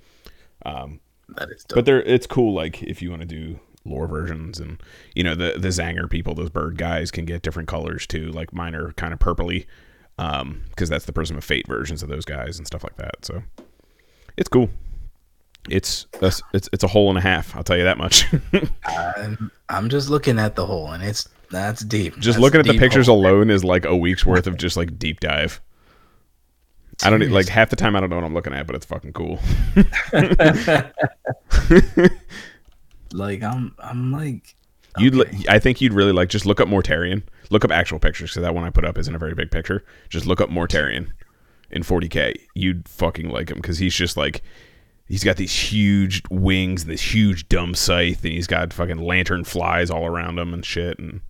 Um, 0.66 1.00
That 1.38 1.50
is 1.50 1.64
dope. 1.64 1.76
but 1.76 1.86
they're 1.86 2.02
it's 2.04 2.28
cool. 2.28 2.54
Like 2.54 2.82
if 2.84 3.02
you 3.02 3.10
want 3.10 3.22
to 3.22 3.28
do 3.28 3.60
lore 3.86 4.08
versions, 4.08 4.60
and 4.60 4.82
you 5.16 5.24
know 5.24 5.36
the 5.36 5.56
the 5.58 5.70
Tzaangor 5.70 6.10
people, 6.10 6.36
those 6.36 6.50
bird 6.50 6.78
guys 6.78 7.12
can 7.12 7.26
get 7.26 7.42
different 7.42 7.68
colors 7.68 8.06
too. 8.08 8.32
Like 8.32 8.54
mine 8.54 8.76
are 8.76 8.92
kind 8.94 9.14
of 9.14 9.20
purpley, 9.20 9.66
um, 10.18 10.64
because 10.70 10.90
that's 10.90 11.06
the 11.06 11.14
Prism 11.14 11.38
of 11.38 11.44
Fate 11.44 11.68
versions 11.68 12.04
of 12.04 12.10
those 12.10 12.26
guys 12.26 12.58
and 12.58 12.66
stuff 12.68 12.84
like 12.84 12.96
that. 12.98 13.26
So 13.26 13.44
it's 14.38 14.50
cool. 14.50 14.70
It's 15.70 16.08
a, 16.22 16.32
it's 16.54 16.70
it's 16.74 16.84
a 16.84 16.88
hole 16.88 17.10
and 17.10 17.18
a 17.18 17.22
half. 17.22 17.56
I'll 17.56 17.64
tell 17.64 17.78
you 17.78 17.86
that 17.86 17.98
much. 17.98 18.26
I'm, 18.86 19.50
I'm 19.70 19.90
just 19.90 20.10
looking 20.10 20.38
at 20.38 20.56
the 20.56 20.66
hole, 20.66 20.92
and 20.92 21.02
it's 21.04 21.30
that's 21.52 21.82
deep. 21.84 22.16
just 22.16 22.26
That's 22.26 22.40
looking 22.40 22.60
at 22.60 22.66
the 22.66 22.78
pictures 22.78 23.08
hole. 23.08 23.20
alone 23.26 23.50
is 23.50 23.64
like 23.64 23.86
a 23.86 23.96
week's 23.96 24.26
worth 24.26 24.46
of 24.48 24.58
just 24.58 24.76
like 24.76 25.00
deep 25.00 25.20
dive. 25.22 25.62
I 27.04 27.10
don't 27.10 27.28
like 27.32 27.48
half 27.48 27.70
the 27.70 27.76
time 27.76 27.96
I 27.96 28.00
don't 28.02 28.10
know 28.10 28.18
what 28.18 28.26
I'm 28.26 28.34
looking 28.34 28.54
at, 28.54 28.68
but 28.68 28.76
it's 28.76 28.86
fucking 28.86 29.14
cool. 29.14 29.40
Like 33.16 33.44
I'm, 33.44 33.76
I'm 33.78 34.12
like, 34.12 34.56
You'd, 34.98 35.16
Okay. 35.20 35.32
li- 35.38 35.46
I 35.48 35.60
think 35.60 35.82
you'd 35.82 35.94
really 35.94 36.12
like 36.12 36.30
just 36.30 36.46
look 36.48 36.60
up 36.60 36.68
Mortarion. 36.68 37.22
Look 37.52 37.64
up 37.64 37.72
actual 37.72 38.00
pictures 38.00 38.32
because 38.32 38.42
that 38.42 38.56
one 38.56 38.64
I 38.64 38.72
put 38.72 38.86
up 38.86 38.98
isn't 38.98 39.14
a 39.14 39.20
very 39.20 39.36
big 39.36 39.52
picture. 39.52 39.84
Just 40.10 40.26
look 40.26 40.42
up 40.42 40.50
Mortarion 40.50 41.10
in 41.70 41.84
40k. 41.84 42.34
You'd 42.56 42.88
fucking 42.90 43.30
like 43.30 43.50
him 43.52 43.58
because 43.58 43.78
he's 43.78 43.94
just 43.94 44.18
like 44.18 44.42
he's 45.08 45.24
got 45.24 45.38
these 45.38 45.52
huge 45.54 46.24
wings, 46.32 46.84
and 46.84 46.92
this 46.92 47.14
huge 47.14 47.48
dumb 47.50 47.76
scythe, 47.76 48.24
and 48.24 48.34
he's 48.34 48.48
got 48.48 48.74
fucking 48.74 48.98
lantern 48.98 49.44
flies 49.44 49.92
all 49.92 50.06
around 50.08 50.40
him 50.40 50.52
and 50.54 50.66
shit. 50.66 50.98
And 50.98 51.22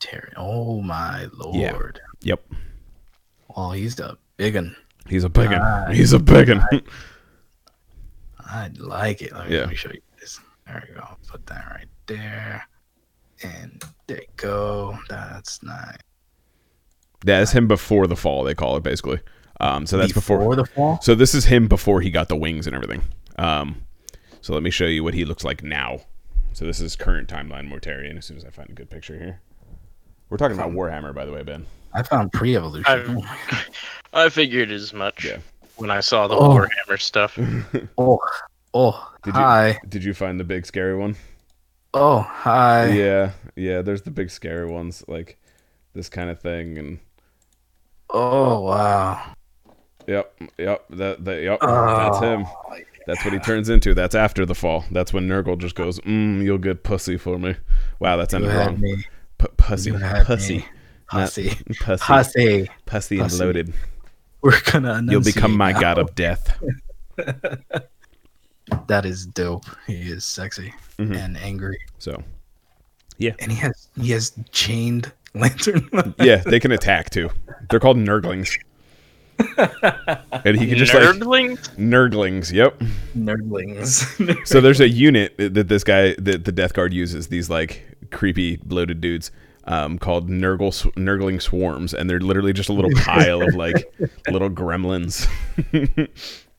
Mortarion, 0.00 0.34
Oh 0.36 0.82
my 0.82 1.28
lord. 1.34 1.98
Yeah. 2.20 2.34
yep, 2.34 2.44
Oh, 3.56 3.70
he's 3.70 3.98
a 4.00 4.18
big 4.36 4.54
one. 4.54 4.76
He's 5.12 5.24
a 5.24 5.28
big 5.28 5.50
one. 5.50 5.94
He's 5.94 6.12
a 6.14 6.18
big 6.18 6.48
one. 6.48 6.64
I 8.38 8.70
like 8.78 9.20
it. 9.20 9.32
Let 9.32 9.48
me, 9.48 9.54
Yeah. 9.54 9.60
let 9.60 9.68
me 9.68 9.74
show 9.74 9.90
you 9.92 10.00
this. 10.18 10.40
There 10.66 10.82
we 10.88 10.94
go. 10.94 11.06
Put 11.28 11.44
that 11.46 11.66
right 11.70 11.86
there. 12.06 12.66
And 13.42 13.82
there 14.06 14.18
you 14.22 14.26
go. 14.36 14.98
That's 15.10 15.62
nice. 15.62 15.96
Yeah, 17.26 17.40
That's 17.40 17.52
him 17.52 17.68
before 17.68 18.06
the 18.06 18.16
fall. 18.16 18.42
They 18.42 18.54
call 18.54 18.76
it 18.78 18.82
basically. 18.82 19.20
Um, 19.60 19.86
so 19.86 19.96
that's 19.98 20.12
before 20.14 20.56
the 20.56 20.64
fall. 20.64 20.98
So 21.02 21.14
this 21.14 21.34
is 21.34 21.44
him 21.44 21.68
before 21.68 22.00
he 22.00 22.10
got 22.10 22.28
the 22.28 22.36
wings 22.36 22.66
and 22.66 22.74
everything. 22.74 23.02
Um, 23.36 23.82
so 24.40 24.54
let 24.54 24.62
me 24.62 24.70
show 24.70 24.86
you 24.86 25.04
what 25.04 25.12
he 25.14 25.24
looks 25.26 25.44
like 25.44 25.62
now. 25.62 26.00
So 26.54 26.64
this 26.64 26.80
is 26.80 26.96
current 26.96 27.28
timeline 27.28 27.70
Mortarion. 27.70 28.16
As 28.16 28.24
soon 28.24 28.38
as 28.38 28.44
I 28.46 28.50
find 28.50 28.70
a 28.70 28.72
good 28.72 28.88
picture 28.90 29.18
here, 29.18 29.40
we're 30.32 30.38
talking 30.38 30.56
about 30.58 30.72
Warhammer, 30.72 31.14
by 31.14 31.26
the 31.26 31.30
way, 31.32 31.42
Ben. 31.42 31.66
I 31.92 32.02
found 32.02 32.32
pre-evolution. 32.32 32.86
I've- 32.90 33.22
I 34.14 34.30
figured 34.30 34.70
as 34.70 34.94
much 34.94 35.26
Yeah. 35.26 35.36
when 35.76 35.90
I 35.90 36.00
saw 36.00 36.26
the 36.26 36.34
Oh. 36.34 36.48
Warhammer 36.56 36.98
stuff. 36.98 37.38
Oh, 37.98 38.18
oh, 38.72 39.12
Did 39.24 39.34
you- 39.34 39.40
hi. 39.40 39.78
Did 39.86 40.02
you 40.02 40.14
find 40.14 40.40
the 40.40 40.44
big 40.44 40.64
scary 40.64 40.96
one? 40.96 41.16
Oh, 41.92 42.20
hi. 42.20 42.86
yeah, 42.94 43.32
yeah. 43.56 43.82
There's 43.82 44.00
the 44.00 44.10
big 44.10 44.30
scary 44.30 44.66
ones, 44.66 45.04
like 45.06 45.38
this 45.92 46.08
kind 46.08 46.30
of 46.30 46.40
thing, 46.40 46.78
and 46.78 46.98
Oh, 48.08 48.60
wow. 48.60 49.34
yep, 50.06 50.32
yep. 50.56 50.86
That, 50.88 51.22
that, 51.26 51.42
yep. 51.42 51.58
Oh, 51.60 51.96
That's 52.10 52.20
him. 52.20 52.46
That's 53.06 53.22
what 53.24 53.34
he 53.34 53.40
turns 53.40 53.68
into. 53.68 53.92
That's 53.92 54.14
after 54.14 54.46
the 54.46 54.54
fall. 54.54 54.84
That's 54.90 55.12
when 55.12 55.28
Nurgle 55.28 55.58
just 55.58 55.74
goes, 55.74 55.98
mm, 56.00 56.42
"You'll 56.42 56.56
get 56.58 56.84
pussy 56.84 57.16
for 57.18 57.36
me." 57.38 57.56
Wow, 57.98 58.16
that's 58.16 58.32
ended 58.32 58.54
wrong. 58.54 58.80
me. 58.80 59.04
P- 59.42 59.48
pussy, 59.56 59.92
pussy. 59.92 60.64
Pussy. 61.08 61.50
Pussy, 61.80 61.98
Pussy. 62.06 62.70
pussy, 62.86 63.18
and 63.18 63.32
loaded. 63.38 63.72
We're 64.40 64.60
gonna. 64.70 65.02
You'll 65.08 65.20
become 65.22 65.56
my 65.56 65.72
now. 65.72 65.80
god 65.80 65.98
of 65.98 66.14
death. 66.14 66.58
That 68.86 69.04
is 69.04 69.26
dope. 69.26 69.64
He 69.86 69.94
is 70.10 70.24
sexy 70.24 70.72
Mhm. 70.98 71.16
and 71.16 71.36
angry, 71.36 71.78
So 71.98 72.22
yeah, 73.18 73.32
and 73.40 73.50
he 73.52 73.58
has 73.58 73.88
he 74.00 74.12
has 74.12 74.32
chained 74.50 75.12
lantern. 75.34 75.88
yeah, 76.20 76.36
they 76.36 76.58
can 76.60 76.72
attack 76.72 77.10
too. 77.10 77.28
They're 77.68 77.80
called 77.80 77.98
nurglings. 77.98 78.56
and 80.44 80.58
he 80.58 80.66
can 80.68 80.78
just 80.78 80.94
like 80.94 81.02
Nerdling? 81.02 81.58
nurglings. 81.76 82.52
Yep. 82.52 82.80
Nerdlings. 83.16 84.46
So 84.46 84.60
there's 84.60 84.80
a 84.80 84.88
unit 84.88 85.34
that 85.38 85.68
this 85.68 85.84
guy 85.84 86.14
that 86.18 86.44
the 86.44 86.52
Death 86.52 86.74
Guard 86.74 86.92
uses. 86.92 87.28
These 87.28 87.48
like 87.50 87.82
creepy 88.10 88.56
bloated 88.56 89.00
dudes. 89.00 89.30
Um, 89.64 89.96
called 89.96 90.28
Nurgle 90.28 90.74
sw- 90.74 90.92
Nurgling 90.96 91.40
swarms, 91.40 91.94
and 91.94 92.10
they're 92.10 92.18
literally 92.18 92.52
just 92.52 92.68
a 92.68 92.72
little 92.72 92.90
pile 92.96 93.42
of 93.42 93.54
like 93.54 93.94
little 94.28 94.50
gremlins. 94.50 95.28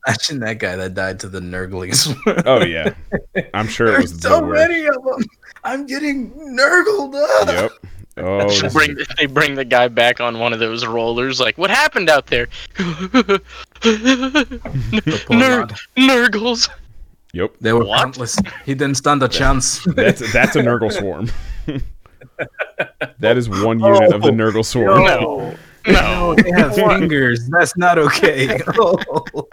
Imagine 0.06 0.40
that 0.40 0.58
guy 0.58 0.76
that 0.76 0.94
died 0.94 1.20
to 1.20 1.28
the 1.28 1.40
Nurglings. 1.40 2.14
oh 2.46 2.64
yeah, 2.64 2.94
I'm 3.52 3.68
sure 3.68 3.94
it 3.94 4.00
was 4.00 4.18
so 4.22 4.40
the 4.40 4.46
worst. 4.46 4.68
many 4.70 4.86
of 4.86 4.94
them. 5.04 5.22
I'm 5.64 5.84
getting 5.86 6.30
Nurgled 6.32 7.14
up. 7.42 7.48
Yep. 7.48 7.72
Oh, 8.16 8.48
They 8.48 8.68
bring, 8.68 8.98
is- 8.98 9.08
they 9.18 9.26
bring 9.26 9.54
the 9.56 9.64
guy 9.64 9.88
back 9.88 10.20
on 10.20 10.38
one 10.38 10.52
of 10.52 10.60
those 10.60 10.86
rollers. 10.86 11.40
Like, 11.40 11.58
what 11.58 11.70
happened 11.70 12.08
out 12.08 12.26
there? 12.28 12.46
The 12.76 13.40
Ner- 15.30 15.60
lad. 15.66 15.72
Nurgles. 15.96 16.68
yep. 17.32 17.54
They 17.60 17.72
were 17.72 17.84
What? 17.84 17.98
countless. 17.98 18.36
He 18.64 18.74
didn't 18.74 18.96
stand 18.96 19.22
a 19.22 19.28
chance. 19.28 19.82
That's 19.84 20.32
that's 20.32 20.56
a 20.56 20.60
Nurgle 20.60 20.92
swarm. 20.98 21.28
that 23.18 23.36
is 23.36 23.48
one 23.48 23.80
unit 23.80 24.12
of 24.12 24.22
the 24.22 24.28
Oh, 24.28 24.32
Nurgle 24.32 24.64
swarm. 24.64 25.04
No. 25.04 25.54
No, 25.86 25.92
No. 25.92 26.34
they 26.36 26.50
have 26.52 26.74
fingers. 26.74 27.46
That's 27.48 27.76
not 27.76 27.98
okay. 27.98 28.58
Oh, 28.78 28.96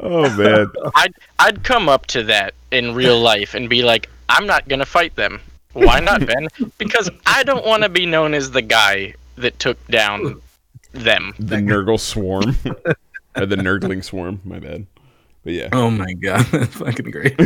Oh 0.00 0.36
man. 0.36 0.70
I'd 0.94 1.14
I'd 1.38 1.64
come 1.64 1.88
up 1.88 2.06
to 2.08 2.22
that 2.24 2.54
in 2.70 2.94
real 2.94 3.18
life 3.20 3.54
and 3.54 3.68
be 3.68 3.82
like, 3.82 4.08
I'm 4.28 4.46
not 4.46 4.68
gonna 4.68 4.86
fight 4.86 5.16
them. 5.16 5.40
Why 5.72 6.00
not, 6.00 6.26
Ben? 6.26 6.48
Because 6.78 7.10
I 7.26 7.42
don't 7.42 7.64
want 7.64 7.82
to 7.82 7.88
be 7.88 8.06
known 8.06 8.34
as 8.34 8.50
the 8.50 8.62
guy 8.62 9.14
that 9.36 9.58
took 9.58 9.84
down 9.88 10.40
them. 10.92 11.34
The 11.38 11.56
Nurgle 11.56 11.98
swarm. 11.98 12.56
or 13.36 13.46
the 13.46 13.56
Nurgling 13.56 14.02
swarm, 14.04 14.40
my 14.44 14.58
bad. 14.58 14.86
But 15.44 15.54
yeah. 15.54 15.68
oh 15.72 15.90
my 15.90 16.12
god, 16.12 16.46
that's 16.52 16.74
fucking 16.76 17.10
great. 17.10 17.40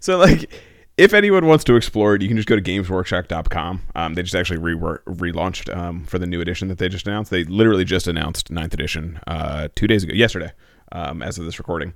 so 0.00 0.18
like 0.18 0.50
if 0.96 1.12
anyone 1.12 1.46
wants 1.46 1.64
to 1.64 1.76
explore 1.76 2.14
it, 2.14 2.22
you 2.22 2.28
can 2.28 2.36
just 2.36 2.48
go 2.48 2.56
to 2.56 2.62
gamesworkshop.com. 2.62 3.82
Um, 3.94 4.14
they 4.14 4.22
just 4.22 4.34
actually 4.34 4.58
re- 4.58 4.98
relaunched 5.06 5.74
um, 5.76 6.04
for 6.04 6.18
the 6.18 6.26
new 6.26 6.40
edition 6.40 6.68
that 6.68 6.78
they 6.78 6.88
just 6.88 7.06
announced. 7.06 7.30
They 7.30 7.44
literally 7.44 7.84
just 7.84 8.06
announced 8.06 8.52
9th 8.52 8.74
edition 8.74 9.18
uh, 9.26 9.68
two 9.74 9.86
days 9.86 10.04
ago, 10.04 10.14
yesterday, 10.14 10.52
um, 10.92 11.22
as 11.22 11.38
of 11.38 11.44
this 11.44 11.58
recording. 11.58 11.94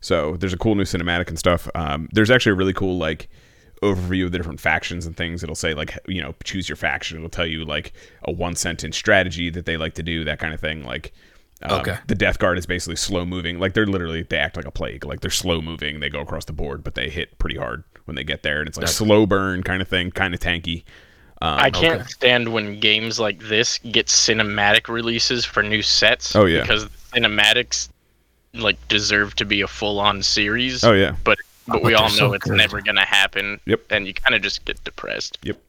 So 0.00 0.36
there's 0.36 0.52
a 0.52 0.58
cool 0.58 0.74
new 0.74 0.84
cinematic 0.84 1.28
and 1.28 1.38
stuff. 1.38 1.68
Um, 1.74 2.08
there's 2.12 2.30
actually 2.30 2.52
a 2.52 2.56
really 2.56 2.72
cool 2.72 2.96
like 2.96 3.28
overview 3.82 4.24
of 4.26 4.32
the 4.32 4.38
different 4.38 4.60
factions 4.60 5.06
and 5.06 5.16
things. 5.16 5.42
It'll 5.42 5.54
say 5.54 5.74
like 5.74 5.98
you 6.06 6.22
know 6.22 6.34
choose 6.44 6.68
your 6.68 6.76
faction. 6.76 7.16
It'll 7.18 7.28
tell 7.30 7.46
you 7.46 7.64
like 7.64 7.92
a 8.24 8.32
one 8.32 8.54
sentence 8.56 8.96
strategy 8.96 9.50
that 9.50 9.66
they 9.66 9.76
like 9.76 9.94
to 9.94 10.02
do, 10.02 10.24
that 10.24 10.38
kind 10.38 10.54
of 10.54 10.60
thing. 10.60 10.84
Like 10.84 11.12
um, 11.62 11.80
Okay. 11.80 11.98
the 12.06 12.14
Death 12.14 12.38
Guard 12.38 12.58
is 12.58 12.66
basically 12.66 12.96
slow 12.96 13.24
moving. 13.24 13.58
Like 13.58 13.74
they're 13.74 13.86
literally 13.86 14.22
they 14.22 14.38
act 14.38 14.56
like 14.56 14.66
a 14.66 14.70
plague. 14.70 15.04
Like 15.04 15.20
they're 15.20 15.30
slow 15.30 15.60
moving. 15.60 16.00
They 16.00 16.08
go 16.10 16.20
across 16.20 16.44
the 16.44 16.52
board, 16.52 16.84
but 16.84 16.94
they 16.94 17.08
hit 17.10 17.38
pretty 17.38 17.56
hard 17.56 17.84
when 18.04 18.14
they 18.14 18.24
get 18.24 18.42
there, 18.42 18.60
and 18.60 18.68
it's 18.68 18.78
like 18.78 18.88
slow 18.88 19.26
burn 19.26 19.62
kind 19.62 19.82
of 19.82 19.88
thing, 19.88 20.10
kind 20.10 20.34
of 20.34 20.40
tanky. 20.40 20.84
Um, 21.40 21.58
I 21.58 21.70
can't 21.70 22.00
okay. 22.00 22.08
stand 22.08 22.52
when 22.52 22.80
games 22.80 23.20
like 23.20 23.38
this 23.40 23.78
get 23.78 24.06
cinematic 24.06 24.88
releases 24.88 25.44
for 25.44 25.62
new 25.62 25.82
sets. 25.82 26.34
Oh, 26.34 26.46
yeah. 26.46 26.62
Because 26.62 26.86
cinematics 27.12 27.90
like 28.54 28.76
deserve 28.88 29.36
to 29.36 29.44
be 29.44 29.60
a 29.60 29.68
full 29.68 30.00
on 30.00 30.22
series. 30.22 30.82
oh 30.82 30.94
yeah, 30.94 31.14
But 31.22 31.38
but 31.68 31.82
we 31.82 31.94
all 31.94 32.08
know 32.10 32.14
so 32.16 32.32
it's 32.32 32.44
good. 32.46 32.56
never 32.56 32.80
gonna 32.82 33.04
happen. 33.04 33.60
Yep. 33.66 33.82
And 33.90 34.06
you 34.06 34.14
kind 34.14 34.34
of 34.34 34.42
just 34.42 34.64
get 34.64 34.82
depressed. 34.84 35.38
Yep. 35.42 35.60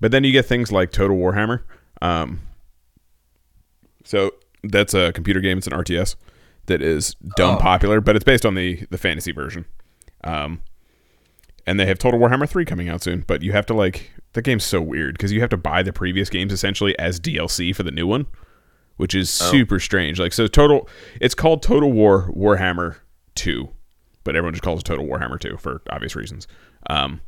But 0.00 0.10
then 0.12 0.24
you 0.24 0.32
get 0.32 0.46
things 0.46 0.70
like 0.70 0.92
Total 0.92 1.16
Warhammer. 1.16 1.62
Um, 2.02 2.40
so 4.04 4.32
that's 4.62 4.94
a 4.94 5.12
computer 5.12 5.40
game. 5.40 5.58
It's 5.58 5.66
an 5.66 5.72
RTS. 5.72 6.16
that 6.66 6.82
is 6.82 7.14
dumb 7.36 7.54
Oh. 7.54 7.58
popular, 7.60 8.00
but 8.00 8.16
it's 8.16 8.24
based 8.24 8.44
on 8.44 8.54
the 8.56 8.84
the 8.90 8.98
fantasy 8.98 9.30
version. 9.30 9.66
Um, 10.24 10.62
and 11.64 11.78
they 11.78 11.86
have 11.86 11.96
Total 11.98 12.18
Warhammer 12.18 12.48
3 12.48 12.64
coming 12.64 12.88
out 12.88 13.02
soon, 13.04 13.22
but 13.28 13.40
you 13.42 13.52
have 13.52 13.66
to 13.66 13.74
like 13.74 14.10
the 14.32 14.42
game's 14.42 14.64
so 14.64 14.80
weird 14.80 15.14
because 15.16 15.30
you 15.32 15.40
have 15.40 15.50
to 15.50 15.56
buy 15.56 15.84
the 15.84 15.92
previous 15.92 16.28
games 16.28 16.52
essentially 16.52 16.98
as 16.98 17.20
DLC 17.20 17.72
for 17.74 17.84
the 17.84 17.92
new 17.92 18.06
one, 18.08 18.26
which 18.96 19.14
is 19.14 19.40
Oh. 19.40 19.48
super 19.52 19.78
strange. 19.78 20.18
Like 20.18 20.32
so 20.32 20.48
total 20.48 20.88
it's 21.20 21.36
called 21.36 21.62
Total 21.62 21.90
War 21.92 22.32
Warhammer 22.36 22.96
2, 23.36 23.68
but 24.26 24.36
everyone 24.36 24.52
just 24.52 24.62
calls 24.62 24.80
it 24.80 24.84
Total 24.84 25.06
Warhammer 25.06 25.40
2 25.40 25.56
for 25.56 25.80
obvious 25.88 26.14
reasons. 26.14 26.46
Um, 26.90 27.22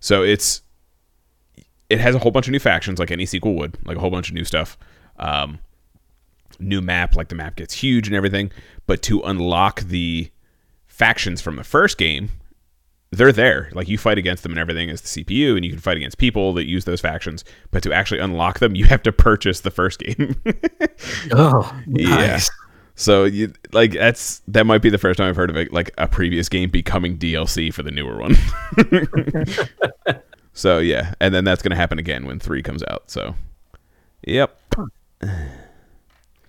so 0.00 0.22
it's 0.24 0.62
it 1.88 2.00
has 2.00 2.14
a 2.14 2.18
whole 2.18 2.32
bunch 2.32 2.48
of 2.48 2.52
new 2.52 2.58
factions 2.58 2.98
like 2.98 3.10
any 3.12 3.26
sequel 3.26 3.54
would, 3.54 3.76
like 3.86 3.96
a 3.96 4.00
whole 4.00 4.10
bunch 4.10 4.28
of 4.28 4.34
new 4.34 4.44
stuff. 4.44 4.76
Um, 5.18 5.60
new 6.58 6.80
map, 6.80 7.14
like 7.14 7.28
the 7.28 7.34
map 7.34 7.56
gets 7.56 7.74
huge 7.74 8.08
and 8.08 8.16
everything, 8.16 8.50
but 8.86 9.02
to 9.02 9.20
unlock 9.22 9.82
the 9.82 10.30
factions 10.86 11.40
from 11.40 11.56
the 11.56 11.64
first 11.64 11.98
game, 11.98 12.30
they're 13.10 13.32
there. 13.32 13.70
Like 13.72 13.88
you 13.88 13.98
fight 13.98 14.18
against 14.18 14.42
them 14.42 14.52
and 14.52 14.58
everything 14.58 14.90
as 14.90 15.00
the 15.00 15.24
CPU, 15.24 15.56
and 15.56 15.64
you 15.64 15.70
can 15.70 15.80
fight 15.80 15.96
against 15.96 16.18
people 16.18 16.52
that 16.54 16.64
use 16.66 16.84
those 16.84 17.00
factions. 17.00 17.44
But 17.70 17.82
to 17.84 17.92
actually 17.92 18.20
unlock 18.20 18.58
them, 18.58 18.74
you 18.76 18.86
have 18.86 19.02
to 19.02 19.12
purchase 19.12 19.60
the 19.60 19.70
first 19.70 20.00
game. 20.00 20.36
Oh, 21.32 21.82
Yeah. 21.86 22.38
Nice. 22.96 23.02
so 23.02 23.24
you 23.24 23.52
like 23.72 23.92
that's 23.92 24.40
that 24.48 24.66
might 24.66 24.82
be 24.82 24.90
the 24.90 24.98
first 24.98 25.18
time 25.18 25.28
I've 25.28 25.36
heard 25.36 25.50
of 25.50 25.56
it, 25.56 25.72
like 25.72 25.92
a 25.98 26.08
previous 26.08 26.48
game 26.48 26.70
becoming 26.70 27.18
DLC 27.18 27.72
for 27.72 27.82
the 27.82 27.90
newer 27.90 28.18
one. 28.18 28.36
so 30.52 30.78
yeah, 30.78 31.14
and 31.20 31.34
then 31.34 31.44
that's 31.44 31.62
gonna 31.62 31.76
happen 31.76 31.98
again 31.98 32.26
when 32.26 32.38
three 32.38 32.62
comes 32.62 32.82
out. 32.84 33.10
So, 33.10 33.34
yep. 34.26 34.58
Hmm. 35.22 35.28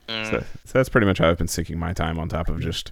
So, 0.07 0.43
so 0.65 0.79
that's 0.79 0.89
pretty 0.89 1.07
much 1.07 1.17
how 1.17 1.29
I've 1.29 1.37
been 1.37 1.47
sinking 1.47 1.79
my 1.79 1.93
time 1.93 2.19
on 2.19 2.29
top 2.29 2.47
of 2.49 2.59
just 2.59 2.91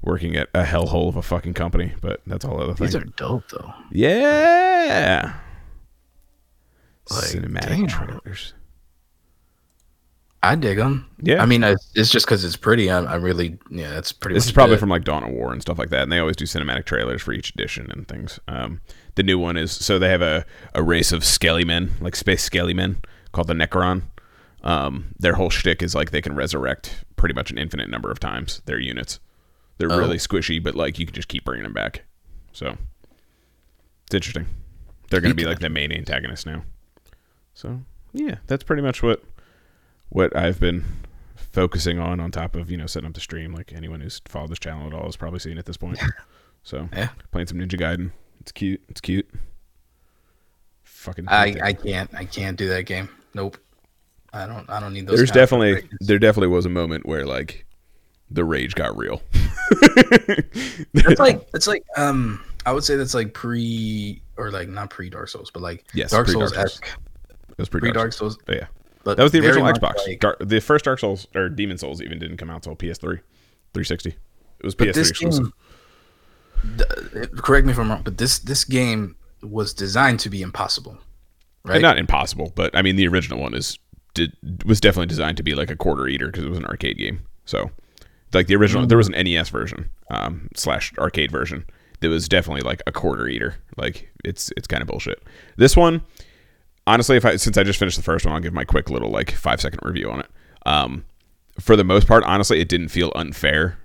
working 0.00 0.36
at 0.36 0.48
a 0.54 0.62
hellhole 0.62 1.08
of 1.08 1.16
a 1.16 1.22
fucking 1.22 1.54
company. 1.54 1.92
But 2.00 2.20
that's 2.26 2.44
all 2.44 2.60
other 2.62 2.74
things. 2.74 2.92
These 2.92 3.02
are 3.02 3.04
dope 3.16 3.48
though. 3.48 3.72
Yeah. 3.90 5.34
Like, 7.10 7.24
Cinematic 7.24 7.68
damn. 7.68 7.86
trailers. 7.88 8.54
I 10.44 10.56
dig 10.56 10.78
them. 10.78 11.08
Yeah. 11.22 11.40
I 11.40 11.46
mean, 11.46 11.62
it's, 11.62 11.92
it's 11.94 12.10
just 12.10 12.26
because 12.26 12.44
it's 12.44 12.56
pretty. 12.56 12.90
I, 12.90 12.98
I 13.04 13.14
really, 13.14 13.58
yeah, 13.70 13.90
that's 13.90 14.10
pretty. 14.10 14.34
This 14.34 14.44
is 14.46 14.52
probably 14.52 14.74
it. 14.76 14.78
from 14.80 14.88
like 14.88 15.04
Dawn 15.04 15.22
of 15.22 15.30
War 15.30 15.52
and 15.52 15.62
stuff 15.62 15.78
like 15.78 15.90
that, 15.90 16.02
and 16.02 16.10
they 16.10 16.18
always 16.18 16.34
do 16.36 16.44
cinematic 16.46 16.84
trailers 16.84 17.22
for 17.22 17.32
each 17.32 17.50
edition 17.50 17.88
and 17.92 18.08
things. 18.08 18.40
Um, 18.48 18.80
the 19.14 19.22
new 19.22 19.38
one 19.38 19.56
is 19.56 19.70
so 19.70 19.98
they 20.00 20.08
have 20.08 20.22
a, 20.22 20.44
a 20.74 20.82
race 20.82 21.12
of 21.12 21.24
scaly 21.24 21.64
men, 21.64 21.92
like 22.00 22.16
space 22.16 22.42
scaly 22.42 22.74
men, 22.74 23.02
called 23.30 23.46
the 23.46 23.54
Necron. 23.54 24.02
Um, 24.64 25.14
their 25.18 25.34
whole 25.34 25.50
shtick 25.50 25.80
is 25.82 25.94
like 25.94 26.10
they 26.10 26.20
can 26.22 26.34
resurrect 26.34 27.04
pretty 27.16 27.34
much 27.34 27.50
an 27.52 27.58
infinite 27.58 27.88
number 27.88 28.10
of 28.10 28.18
times 28.18 28.62
their 28.66 28.80
units. 28.80 29.20
They're 29.78 29.92
Oh. 29.92 29.98
really 29.98 30.18
squishy, 30.18 30.62
but 30.62 30.74
like 30.74 30.98
you 30.98 31.06
can 31.06 31.14
just 31.14 31.28
keep 31.28 31.44
bringing 31.44 31.64
them 31.64 31.72
back. 31.72 32.04
So 32.52 32.76
it's 34.06 34.14
interesting. 34.14 34.46
They're 35.10 35.20
going 35.20 35.30
to 35.30 35.36
be 35.36 35.44
like 35.44 35.60
the 35.60 35.68
main 35.68 35.92
antagonist 35.92 36.46
now. 36.46 36.64
So 37.54 37.80
yeah, 38.12 38.36
that's 38.46 38.64
pretty 38.64 38.82
much 38.82 39.02
what 39.02 39.22
what 40.12 40.34
I've 40.36 40.60
been 40.60 40.84
focusing 41.36 41.98
on 41.98 42.20
on 42.20 42.30
top 42.30 42.54
of 42.56 42.70
you 42.70 42.76
know 42.76 42.86
setting 42.86 43.06
up 43.08 43.14
the 43.14 43.20
stream. 43.20 43.52
Like 43.52 43.72
anyone 43.72 44.00
who's 44.00 44.20
followed 44.26 44.50
this 44.50 44.58
channel 44.58 44.86
at 44.86 44.94
all 44.94 45.04
has 45.06 45.16
probably 45.16 45.38
seen 45.40 45.58
at 45.58 45.66
this 45.66 45.76
point. 45.76 45.98
So 46.64 46.88
Yeah. 46.92 47.08
playing 47.32 47.48
some 47.48 47.58
Ninja 47.58 47.76
Gaiden. 47.76 48.12
It's 48.40 48.52
cute. 48.52 48.80
It's 48.88 49.00
cute. 49.00 49.28
Fucking. 50.84 51.26
I. 51.28 51.56
I 51.60 51.72
can't. 51.72 52.08
I 52.14 52.24
can't 52.24 52.56
do 52.56 52.68
that 52.68 52.84
game. 52.84 53.08
Nope. 53.34 53.58
I 54.32 54.46
don't. 54.46 54.70
I 54.70 54.78
don't 54.78 54.92
need 54.92 55.08
those. 55.08 55.16
There's 55.16 55.32
definitely 55.32 55.88
there 56.00 56.20
definitely 56.20 56.48
was 56.54 56.64
a 56.64 56.68
moment 56.68 57.04
where 57.04 57.26
like 57.26 57.66
the 58.30 58.44
rage 58.44 58.76
got 58.76 58.96
real. 58.96 59.22
It's 60.94 61.18
like 61.20 61.48
it's 61.54 61.66
like 61.66 61.82
um. 61.96 62.44
I 62.64 62.72
would 62.72 62.84
say 62.84 62.94
that's 62.94 63.14
like 63.14 63.34
pre 63.34 64.22
or 64.36 64.52
like 64.52 64.68
not 64.68 64.88
pre 64.88 65.10
Dark 65.10 65.28
Souls, 65.30 65.50
but 65.50 65.62
like 65.64 65.84
Yes, 65.94 66.12
Dark 66.12 66.28
Souls 66.28 66.52
Souls. 66.54 66.64
esque. 66.64 66.86
It 67.50 67.58
was 67.58 67.68
pretty 67.68 67.86
Pre 67.86 67.92
dark. 67.92 68.04
Dark 68.04 68.12
Souls. 68.12 68.38
But 68.46 68.56
yeah, 68.56 68.66
But 69.04 69.16
that 69.16 69.22
was 69.22 69.32
the 69.32 69.40
original 69.40 69.66
Xbox. 69.72 70.06
like- 70.06 70.20
Dark, 70.20 70.38
the 70.40 70.60
first 70.60 70.84
Dark 70.84 70.98
Souls 71.00 71.26
or 71.34 71.48
Demon 71.48 71.78
Souls 71.78 72.00
even 72.00 72.18
didn't 72.18 72.36
come 72.36 72.50
out 72.50 72.56
until 72.66 72.76
PS3, 72.76 73.20
360. 73.74 74.10
It 74.10 74.16
was 74.64 74.74
PS3 74.74 75.08
exclusive. 75.08 75.52
game, 76.64 77.26
correct 77.36 77.66
me 77.66 77.72
if 77.72 77.78
I'm 77.78 77.90
wrong, 77.90 78.02
but 78.04 78.18
this 78.18 78.38
this 78.38 78.64
game 78.64 79.16
was 79.42 79.74
designed 79.74 80.20
to 80.20 80.30
be 80.30 80.42
impossible, 80.42 80.98
right? 81.64 81.82
Not 81.82 81.98
impossible, 81.98 82.52
but 82.54 82.76
I 82.76 82.82
mean 82.82 82.96
the 82.96 83.08
original 83.08 83.40
one 83.40 83.54
is 83.54 83.78
did 84.14 84.36
was 84.64 84.80
definitely 84.80 85.06
designed 85.06 85.36
to 85.38 85.42
be 85.42 85.54
like 85.54 85.70
a 85.70 85.76
quarter 85.76 86.06
eater 86.06 86.26
because 86.26 86.44
it 86.44 86.48
was 86.48 86.58
an 86.58 86.66
arcade 86.66 86.98
game. 86.98 87.22
So 87.44 87.70
like 88.32 88.46
the 88.46 88.56
original, 88.56 88.86
there 88.86 88.98
was 88.98 89.08
an 89.08 89.14
NES 89.24 89.48
version 89.48 89.90
um, 90.10 90.48
slash 90.54 90.92
arcade 90.98 91.30
version 91.30 91.64
that 92.00 92.08
was 92.08 92.28
definitely 92.28 92.62
like 92.62 92.82
a 92.86 92.92
quarter 92.92 93.26
eater. 93.28 93.56
Like 93.76 94.10
it's 94.24 94.52
it's 94.56 94.66
kind 94.66 94.82
of 94.82 94.88
bullshit. 94.88 95.22
This 95.56 95.76
one, 95.76 96.02
honestly, 96.86 97.16
if 97.16 97.24
I 97.24 97.36
since 97.36 97.56
I 97.56 97.62
just 97.62 97.78
finished 97.78 97.96
the 97.96 98.02
first 98.02 98.24
one, 98.24 98.34
I'll 98.34 98.40
give 98.40 98.52
my 98.52 98.64
quick 98.64 98.90
little 98.90 99.10
like 99.10 99.32
five 99.32 99.60
second 99.60 99.80
review 99.82 100.10
on 100.10 100.20
it. 100.20 100.30
Um, 100.66 101.04
for 101.60 101.76
the 101.76 101.84
most 101.84 102.06
part, 102.06 102.24
honestly, 102.24 102.60
it 102.60 102.68
didn't 102.68 102.88
feel 102.88 103.12
unfair. 103.14 103.78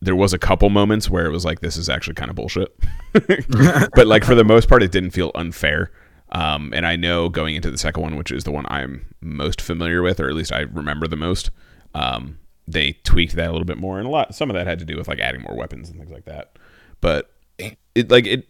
There 0.00 0.16
was 0.16 0.32
a 0.32 0.38
couple 0.38 0.68
moments 0.68 1.08
where 1.08 1.26
it 1.26 1.30
was 1.30 1.44
like, 1.44 1.60
this 1.60 1.76
is 1.76 1.88
actually 1.88 2.14
kind 2.14 2.30
of 2.30 2.36
bullshit. 2.36 2.76
but 3.12 4.06
like 4.06 4.24
for 4.24 4.34
the 4.34 4.44
most 4.44 4.68
part, 4.68 4.82
it 4.82 4.92
didn't 4.92 5.10
feel 5.10 5.32
unfair. 5.34 5.90
Um, 6.32 6.72
and 6.74 6.86
I 6.86 6.96
know 6.96 7.28
going 7.28 7.54
into 7.54 7.70
the 7.70 7.78
second 7.78 8.02
one, 8.02 8.16
which 8.16 8.30
is 8.30 8.44
the 8.44 8.50
one 8.50 8.66
I'm 8.68 9.06
most 9.20 9.60
familiar 9.60 10.02
with, 10.02 10.20
or 10.20 10.28
at 10.28 10.34
least 10.34 10.52
I 10.52 10.60
remember 10.60 11.06
the 11.06 11.16
most, 11.16 11.50
um, 11.94 12.38
they 12.68 12.92
tweaked 13.04 13.36
that 13.36 13.48
a 13.48 13.52
little 13.52 13.64
bit 13.64 13.78
more, 13.78 13.98
and 13.98 14.06
a 14.06 14.10
lot. 14.10 14.34
Some 14.34 14.50
of 14.50 14.54
that 14.54 14.66
had 14.66 14.80
to 14.80 14.84
do 14.84 14.96
with 14.96 15.08
like 15.08 15.20
adding 15.20 15.40
more 15.42 15.56
weapons 15.56 15.88
and 15.88 15.98
things 15.98 16.10
like 16.10 16.24
that. 16.24 16.58
But 17.00 17.30
it 17.58 18.10
like 18.10 18.26
it 18.26 18.46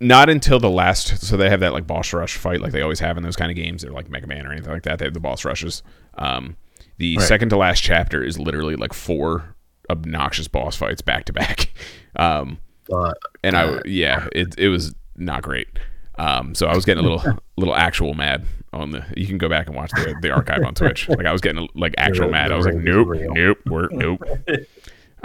not 0.00 0.28
until 0.30 0.60
the 0.60 0.70
last 0.70 1.18
so 1.26 1.36
they 1.36 1.50
have 1.50 1.60
that 1.60 1.72
like 1.72 1.86
boss 1.86 2.12
rush 2.12 2.36
fight 2.36 2.60
like 2.60 2.70
they 2.72 2.82
always 2.82 3.00
have 3.00 3.16
in 3.16 3.22
those 3.24 3.34
kind 3.36 3.50
of 3.50 3.56
games 3.56 3.82
they're 3.82 3.90
like 3.90 4.08
mega 4.08 4.26
man 4.28 4.46
or 4.46 4.52
anything 4.52 4.72
like 4.72 4.84
that 4.84 4.98
they 5.00 5.04
have 5.04 5.14
the 5.14 5.20
boss 5.20 5.44
rushes. 5.44 5.82
Um 6.14 6.56
the 6.98 7.16
Right. 7.16 7.26
second 7.26 7.48
to 7.50 7.56
last 7.56 7.80
chapter 7.82 8.22
is 8.22 8.38
literally 8.38 8.76
like 8.76 8.92
four 8.92 9.54
obnoxious 9.90 10.48
boss 10.48 10.76
fights 10.76 11.00
back 11.02 11.24
to 11.26 11.32
back. 11.32 11.72
Um 12.16 12.58
But 12.88 13.16
and 13.44 13.56
i 13.56 13.80
yeah 13.84 14.26
it, 14.32 14.54
it 14.58 14.68
was 14.68 14.94
not 15.16 15.42
great. 15.42 15.68
Um 16.16 16.54
so 16.54 16.66
i 16.68 16.74
was 16.74 16.84
getting 16.84 17.04
a 17.04 17.08
little 17.08 17.38
little 17.56 17.74
actual 17.76 18.14
mad 18.14 18.44
on 18.72 18.90
the 18.92 19.04
you 19.16 19.26
can 19.26 19.38
go 19.38 19.48
back 19.48 19.66
and 19.66 19.74
watch 19.76 19.90
the, 19.92 20.14
the 20.22 20.30
archive 20.30 20.62
on 20.64 20.74
twitch. 20.74 21.08
Like 21.18 21.26
i 21.26 21.32
was 21.32 21.40
getting 21.40 21.68
like 21.74 21.94
actual 21.98 22.26
The- 22.26 22.32
mad. 22.32 22.50
The 22.50 22.54
i 22.54 22.56
was 22.56 22.66
like 22.66 22.76
nope 22.76 23.08
real. 23.08 23.34
nope 23.34 23.58
we're 23.66 23.88
nope. 23.90 24.22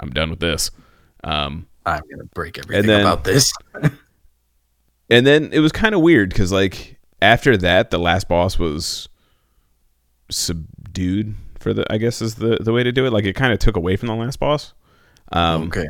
I'm 0.00 0.10
done 0.10 0.30
with 0.30 0.40
this. 0.40 0.70
Um 1.22 1.66
I'm 1.86 2.02
gonna 2.10 2.24
break 2.34 2.58
everything 2.58 2.86
then- 2.86 3.00
about 3.02 3.22
this. 3.24 3.52
And 5.10 5.26
then 5.26 5.50
it 5.52 5.60
was 5.60 5.72
kind 5.72 5.94
of 5.94 6.00
weird 6.00 6.30
because 6.30 6.52
like 6.52 6.96
after 7.22 7.56
that 7.56 7.90
the 7.90 7.98
last 7.98 8.28
boss 8.28 8.58
was 8.58 9.08
subdued 10.30 11.34
for 11.58 11.72
the 11.72 11.90
i 11.92 11.96
guess 11.98 12.20
is 12.20 12.36
the 12.36 12.58
the 12.60 12.72
way 12.72 12.82
to 12.82 12.92
do 12.92 13.06
it. 13.06 13.12
Like 13.12 13.24
it 13.24 13.34
kind 13.34 13.52
of 13.52 13.58
took 13.58 13.76
away 13.76 13.96
from 13.96 14.08
the 14.08 14.14
last 14.14 14.38
boss. 14.38 14.74
Um 15.32 15.64
okay. 15.64 15.86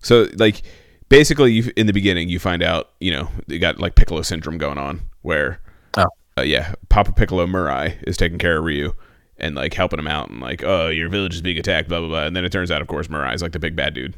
so 0.00 0.26
like 0.36 0.62
basically 1.08 1.52
you 1.52 1.72
in 1.76 1.86
the 1.86 1.92
beginning 1.92 2.28
you 2.28 2.38
find 2.38 2.62
out 2.62 2.90
you 3.00 3.10
know 3.10 3.28
you 3.46 3.58
got 3.58 3.78
like 3.78 3.94
piccolo 3.94 4.22
syndrome 4.22 4.58
going 4.58 4.78
on 4.78 5.02
where 5.22 5.60
Oh. 5.96 6.06
uh, 6.36 6.42
yeah 6.42 6.74
papa 6.88 7.12
piccolo 7.12 7.46
murai 7.46 7.96
is 8.06 8.16
taking 8.16 8.38
care 8.38 8.58
of 8.58 8.64
ryu 8.64 8.92
and 9.38 9.54
like 9.54 9.72
helping 9.74 9.98
him 9.98 10.06
out 10.06 10.28
and 10.30 10.40
like 10.40 10.62
oh 10.64 10.88
your 10.88 11.08
village 11.08 11.34
is 11.34 11.42
being 11.42 11.58
attacked 11.58 11.88
blah 11.88 11.98
blah 12.00 12.08
blah. 12.08 12.24
And 12.24 12.36
then 12.36 12.44
it 12.44 12.52
turns 12.52 12.70
out 12.70 12.82
of 12.82 12.88
course 12.88 13.08
murai 13.08 13.34
is 13.34 13.42
like 13.42 13.52
the 13.52 13.58
big 13.58 13.76
bad 13.76 13.94
dude. 13.94 14.14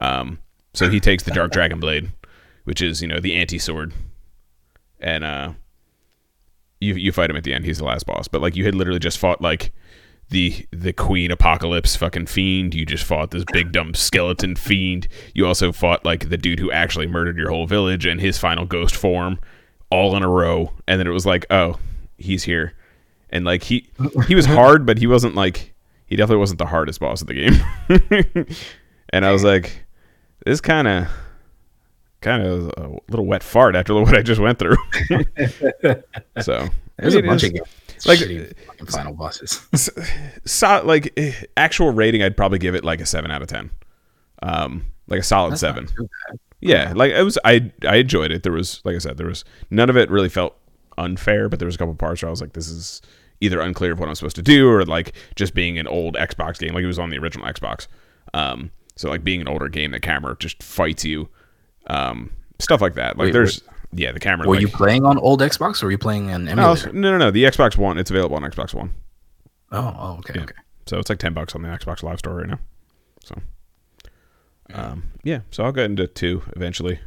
Um 0.00 0.38
so 0.74 0.88
he 0.88 0.98
takes 1.00 1.22
the 1.22 1.30
dark 1.30 1.52
dragon 1.52 1.78
blade 1.80 2.10
which 2.64 2.82
is 2.82 3.00
you 3.00 3.08
know 3.08 3.20
the 3.20 3.34
anti-sword. 3.34 3.92
And 5.00 5.24
uh 5.24 5.52
you 6.80 6.94
you 6.94 7.12
fight 7.12 7.30
him 7.30 7.36
at 7.36 7.44
the 7.44 7.52
end. 7.52 7.64
He's 7.64 7.78
the 7.78 7.84
last 7.84 8.06
boss. 8.06 8.28
But 8.28 8.42
like 8.42 8.56
you 8.56 8.64
had 8.64 8.74
literally 8.74 8.98
just 8.98 9.18
fought 9.18 9.40
like 9.40 9.72
the 10.30 10.66
the 10.70 10.92
queen 10.92 11.30
apocalypse 11.30 11.96
fucking 11.96 12.26
fiend. 12.26 12.74
You 12.74 12.86
just 12.86 13.04
fought 13.04 13.30
this 13.30 13.44
big 13.52 13.72
dumb 13.72 13.94
skeleton 13.94 14.56
fiend. 14.56 15.08
You 15.34 15.46
also 15.46 15.72
fought 15.72 16.04
like 16.04 16.28
the 16.28 16.38
dude 16.38 16.58
who 16.58 16.70
actually 16.70 17.06
murdered 17.06 17.36
your 17.36 17.50
whole 17.50 17.66
village 17.66 18.06
and 18.06 18.20
his 18.20 18.38
final 18.38 18.64
ghost 18.64 18.96
form 18.96 19.38
all 19.90 20.16
in 20.16 20.22
a 20.22 20.28
row. 20.28 20.72
And 20.88 20.98
then 20.98 21.06
it 21.06 21.10
was 21.10 21.26
like 21.26 21.46
oh 21.50 21.78
he's 22.18 22.44
here. 22.44 22.74
And 23.30 23.44
like 23.44 23.62
he 23.62 23.88
he 24.26 24.34
was 24.34 24.46
hard 24.46 24.86
but 24.86 24.98
he 24.98 25.06
wasn't 25.06 25.34
like 25.34 25.74
he 26.06 26.16
definitely 26.16 26.40
wasn't 26.40 26.58
the 26.58 26.66
hardest 26.66 27.00
boss 27.00 27.20
of 27.20 27.26
the 27.28 27.34
game. 27.34 28.46
And 29.10 29.24
i 29.24 29.30
was 29.30 29.44
like 29.44 29.84
this 30.44 30.60
kind 30.60 30.88
of 30.88 31.06
kind 32.24 32.42
of 32.42 32.68
a 32.76 32.88
little 33.08 33.26
wet 33.26 33.42
fart 33.42 33.76
after 33.76 33.94
what 34.00 34.16
i 34.16 34.22
just 34.22 34.40
went 34.40 34.58
through 34.58 34.76
so 36.40 36.66
There's 36.98 37.14
a 37.14 37.22
bunch 37.22 37.44
of 37.44 37.52
games. 37.54 37.68
like- 38.06 38.18
shitty 38.18 38.52
fucking 38.66 38.86
final 38.86 39.12
bosses. 39.14 39.60
so, 40.44 40.82
like 40.84 41.12
eh, 41.16 41.32
actual 41.56 41.90
rating 41.92 42.22
i'd 42.22 42.36
probably 42.36 42.58
give 42.58 42.74
it 42.74 42.84
like 42.84 43.00
a 43.00 43.06
7 43.06 43.30
out 43.30 43.42
of 43.42 43.48
10 43.48 43.70
um 44.42 44.84
like 45.06 45.20
a 45.20 45.22
solid 45.22 45.52
That's 45.52 45.60
7 45.60 45.86
too 45.86 45.94
bad. 46.28 46.38
yeah 46.60 46.92
like 46.96 47.12
it 47.12 47.22
was 47.22 47.38
i 47.44 47.70
i 47.86 47.96
enjoyed 47.96 48.30
it 48.30 48.42
there 48.42 48.52
was 48.52 48.80
like 48.84 48.94
i 48.96 48.98
said 48.98 49.16
there 49.16 49.26
was 49.28 49.44
none 49.70 49.90
of 49.90 49.96
it 49.96 50.10
really 50.10 50.28
felt 50.28 50.56
unfair 50.98 51.48
but 51.48 51.58
there 51.58 51.66
was 51.66 51.74
a 51.74 51.78
couple 51.78 51.94
parts 51.94 52.22
where 52.22 52.28
i 52.28 52.30
was 52.30 52.40
like 52.40 52.52
this 52.52 52.68
is 52.68 53.02
either 53.40 53.60
unclear 53.60 53.92
of 53.92 53.98
what 53.98 54.08
i'm 54.08 54.14
supposed 54.14 54.36
to 54.36 54.42
do 54.42 54.68
or 54.68 54.84
like 54.84 55.12
just 55.36 55.54
being 55.54 55.78
an 55.78 55.86
old 55.86 56.14
xbox 56.16 56.58
game 56.58 56.72
like 56.74 56.84
it 56.84 56.86
was 56.88 56.98
on 56.98 57.10
the 57.10 57.18
original 57.18 57.46
xbox 57.48 57.86
Um, 58.32 58.70
so 58.96 59.10
like 59.10 59.24
being 59.24 59.40
an 59.40 59.48
older 59.48 59.68
game, 59.68 59.90
the 59.90 59.98
camera 59.98 60.36
just 60.38 60.62
fights 60.62 61.04
you, 61.04 61.28
um, 61.88 62.30
stuff 62.58 62.80
like 62.80 62.94
that. 62.94 63.16
Like 63.16 63.26
Wait, 63.26 63.32
there's 63.32 63.62
yeah, 63.92 64.12
the 64.12 64.20
camera. 64.20 64.46
Were 64.48 64.54
like, 64.54 64.62
you 64.62 64.68
playing 64.68 65.04
on 65.04 65.18
old 65.18 65.40
Xbox 65.40 65.82
or 65.82 65.86
were 65.86 65.92
you 65.92 65.98
playing 65.98 66.30
an 66.30 66.44
no, 66.46 66.52
emulator? 66.52 66.92
no, 66.92 67.10
no, 67.12 67.18
no. 67.18 67.30
The 67.30 67.44
Xbox 67.44 67.76
One, 67.76 67.98
it's 67.98 68.10
available 68.10 68.36
on 68.36 68.42
Xbox 68.42 68.74
One. 68.74 68.92
Oh, 69.72 69.94
oh, 69.98 70.12
okay, 70.18 70.34
Yeah. 70.36 70.42
okay. 70.44 70.54
So 70.86 70.98
it's 70.98 71.08
like 71.08 71.18
ten 71.18 71.32
bucks 71.32 71.54
on 71.54 71.62
the 71.62 71.68
Xbox 71.68 72.02
Live 72.02 72.18
Store 72.18 72.34
right 72.34 72.48
now. 72.48 72.58
So, 73.24 73.34
um, 74.74 75.04
yeah. 75.22 75.40
So 75.50 75.64
I'll 75.64 75.72
get 75.72 75.86
into 75.86 76.06
two 76.06 76.42
eventually. 76.56 76.98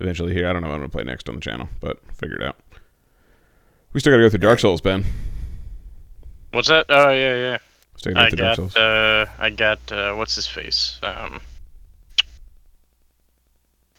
Eventually 0.00 0.32
here, 0.34 0.48
I 0.48 0.52
don't 0.52 0.62
know 0.62 0.68
what 0.68 0.74
I'm 0.74 0.80
gonna 0.80 0.88
play 0.90 1.04
next 1.04 1.28
on 1.28 1.34
the 1.36 1.40
channel, 1.40 1.68
but 1.80 1.98
figure 2.14 2.36
it 2.36 2.42
out. 2.42 2.56
We 3.92 4.00
still 4.00 4.12
gotta 4.12 4.22
go 4.24 4.30
through 4.30 4.38
Dark 4.40 4.58
Souls, 4.58 4.80
Ben. 4.80 5.04
What's 6.52 6.68
that? 6.68 6.86
Oh 6.88 7.10
yeah, 7.10 7.36
yeah. 7.36 7.58
Still 7.96 8.14
gotta 8.14 8.26
I 8.26 8.30
go 8.30 8.36
through 8.36 8.44
Dark 8.44 8.56
got 8.56 8.56
Souls. 8.56 8.76
uh, 8.76 9.26
I 9.38 9.50
got 9.50 9.92
uh, 9.92 10.14
what's 10.14 10.34
his 10.34 10.46
face? 10.46 10.98
Um, 11.02 11.40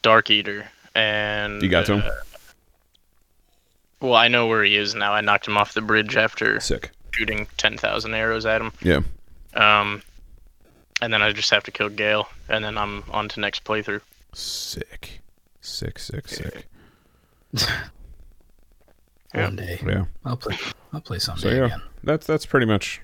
Dark 0.04 0.30
Eater, 0.30 0.68
and 0.94 1.64
You 1.64 1.70
got 1.70 1.88
to 1.88 1.96
him? 1.98 2.04
uh, 2.06 2.12
Well, 4.02 4.14
I 4.16 4.28
know 4.28 4.46
where 4.48 4.64
he 4.64 4.76
is 4.78 4.94
now. 4.94 5.14
I 5.14 5.22
knocked 5.22 5.48
him 5.48 5.58
off 5.58 5.74
the 5.74 5.82
bridge 5.82 6.16
after 6.16 6.60
Sick. 6.60 6.92
shooting 7.12 7.48
ten 7.58 7.78
thousand 7.78 8.14
arrows 8.14 8.46
at 8.46 8.62
him. 8.62 8.72
Yeah. 8.82 9.00
Um, 9.56 10.04
and 11.02 11.12
then 11.12 11.22
I 11.24 11.32
just 11.32 11.50
have 11.50 11.64
to 11.64 11.72
kill 11.72 11.90
Gale, 11.90 12.28
and 12.50 12.64
then 12.64 12.78
I'm 12.78 13.04
on 13.10 13.28
to 13.30 13.40
next 13.40 13.64
playthrough. 13.64 14.02
Sick. 14.34 15.22
Sick. 15.62 15.98
Sick. 16.00 16.28
Sick. 16.28 16.66
Yeah. 17.54 19.46
One 19.46 19.56
day, 19.56 19.80
Yeah. 19.86 20.06
I'll 20.26 20.38
play. 20.38 20.58
I'll 20.92 21.02
play 21.02 21.18
someday 21.20 21.42
So 21.42 21.50
yeah, 21.50 21.66
again. 21.66 21.82
that's 22.04 22.28
that's 22.28 22.46
pretty 22.46 22.66
much 22.68 23.02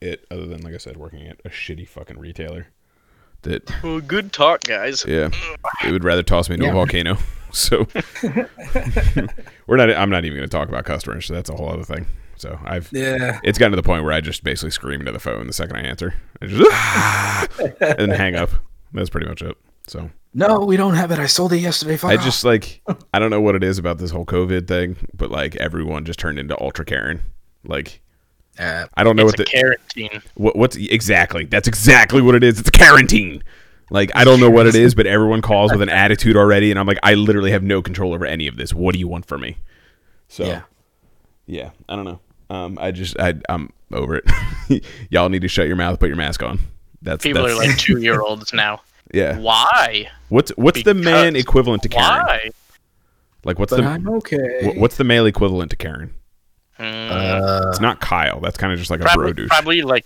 it. 0.00 0.26
Other 0.30 0.46
than 0.46 0.60
like 0.62 0.74
I 0.74 0.78
said, 0.78 0.96
working 0.98 1.26
at 1.26 1.40
a 1.44 1.48
shitty 1.48 1.88
fucking 1.88 2.18
retailer. 2.18 2.66
That 3.44 3.70
Well, 3.82 4.00
good 4.00 4.32
talk, 4.32 4.60
guys. 4.64 5.04
yeah, 5.06 5.28
it 5.84 5.92
would 5.92 6.04
rather 6.04 6.22
toss 6.22 6.48
me 6.48 6.54
into 6.54 6.66
Yeah. 6.66 6.72
a 6.72 6.74
volcano. 6.74 7.16
So 7.56 7.86
we're 9.68 9.76
not. 9.76 9.88
I'm 9.90 10.10
not 10.10 10.24
even 10.24 10.36
going 10.38 10.48
to 10.48 10.56
talk 10.56 10.68
about 10.68 10.84
customers. 10.84 11.26
So 11.26 11.34
that's 11.34 11.48
a 11.48 11.54
whole 11.54 11.68
other 11.70 11.84
thing. 11.84 12.06
So 12.36 12.58
I've 12.64 12.88
Yeah. 12.92 13.38
it's 13.44 13.58
gotten 13.58 13.70
to 13.70 13.76
the 13.76 13.82
point 13.84 14.02
where 14.02 14.12
I 14.12 14.20
just 14.20 14.42
basically 14.42 14.72
scream 14.72 14.98
into 14.98 15.12
the 15.12 15.20
phone 15.20 15.46
the 15.46 15.52
second 15.52 15.76
I 15.76 15.82
answer, 15.82 16.14
I 16.42 16.46
just, 16.46 16.68
"Ah!" 16.72 17.46
and 17.80 18.12
hang 18.12 18.34
up. 18.34 18.50
That's 18.92 19.08
pretty 19.08 19.28
much 19.28 19.40
it. 19.42 19.56
So 19.86 20.10
No, 20.32 20.58
we 20.64 20.76
don't 20.76 20.94
have 20.94 21.12
it. 21.12 21.20
I 21.20 21.26
sold 21.26 21.52
it 21.52 21.58
yesterday. 21.58 21.96
Fuck 21.96 22.10
I 22.10 22.16
off. 22.16 22.24
just 22.24 22.44
like 22.44 22.82
I 23.12 23.18
don't 23.20 23.30
know 23.30 23.40
what 23.40 23.54
it 23.54 23.62
is 23.62 23.78
about 23.78 23.98
this 23.98 24.10
whole 24.10 24.26
COVID 24.26 24.66
thing, 24.66 24.96
but 25.16 25.30
like 25.30 25.54
everyone 25.56 26.04
just 26.04 26.18
turned 26.18 26.38
into 26.40 26.60
ultra 26.60 26.84
Karen. 26.84 27.20
Like 27.64 28.00
Uh, 28.58 28.86
I 28.94 29.02
don't 29.04 29.16
know 29.16 29.26
It's 29.26 29.38
what 29.38 29.40
a 29.40 29.44
the 29.44 29.50
quarantine. 29.50 30.22
what, 30.34 30.54
what's 30.56 30.76
exactly 30.76 31.44
that's 31.44 31.66
exactly 31.66 32.22
what 32.22 32.34
it 32.36 32.44
is. 32.44 32.60
It's 32.60 32.68
a 32.68 32.72
quarantine. 32.72 33.42
Like 33.90 34.10
I 34.14 34.24
don't 34.24 34.40
know 34.40 34.50
what 34.50 34.66
it 34.66 34.74
is, 34.74 34.94
but 34.94 35.06
everyone 35.06 35.42
calls 35.42 35.72
with 35.72 35.82
an 35.82 35.88
attitude 35.90 36.36
already, 36.36 36.70
and 36.70 36.78
I'm 36.78 36.86
like, 36.86 36.98
I 37.02 37.14
literally 37.14 37.50
have 37.50 37.62
no 37.62 37.82
control 37.82 38.14
over 38.14 38.24
any 38.24 38.46
of 38.46 38.56
this. 38.56 38.72
What 38.72 38.92
do 38.94 38.98
you 38.98 39.08
want 39.08 39.26
from 39.26 39.40
me? 39.42 39.56
So 40.28 40.44
yeah. 40.44 40.62
yeah, 41.46 41.70
I 41.88 41.96
don't 41.96 42.04
know. 42.04 42.20
Um, 42.50 42.78
I 42.80 42.90
just 42.92 43.18
I 43.18 43.34
I'm 43.48 43.70
over 43.92 44.16
it. 44.24 44.84
Y'all 45.10 45.28
need 45.28 45.42
to 45.42 45.48
shut 45.48 45.66
your 45.66 45.76
mouth, 45.76 45.98
put 45.98 46.08
your 46.08 46.16
mask 46.16 46.42
on. 46.42 46.58
That's 47.02 47.22
People 47.22 47.42
that's, 47.42 47.54
are 47.54 47.58
like 47.66 47.76
two 47.78 48.00
year 48.00 48.20
olds 48.20 48.52
now. 48.52 48.80
yeah. 49.12 49.36
Why? 49.38 50.08
What's 50.28 50.50
what's 50.56 50.82
the 50.84 50.94
man 50.94 51.36
equivalent 51.36 51.82
to 51.82 51.88
Karen? 51.88 52.24
Why? 52.26 52.50
Like 53.44 53.58
what's 53.58 53.70
But 53.70 53.82
the 53.82 53.88
I'm 53.88 54.08
okay. 54.08 54.72
what's 54.78 54.96
the 54.96 55.04
male 55.04 55.26
equivalent 55.26 55.70
to 55.72 55.76
Karen? 55.76 56.14
Uh, 56.78 57.66
It's 57.70 57.80
not 57.80 58.00
Kyle. 58.00 58.40
That's 58.40 58.56
kind 58.56 58.72
of 58.72 58.78
just 58.78 58.90
like 58.90 59.00
a 59.00 59.04
bro 59.04 59.12
probably, 59.14 59.32
douche. 59.34 59.48
probably 59.48 59.82
like, 59.82 60.04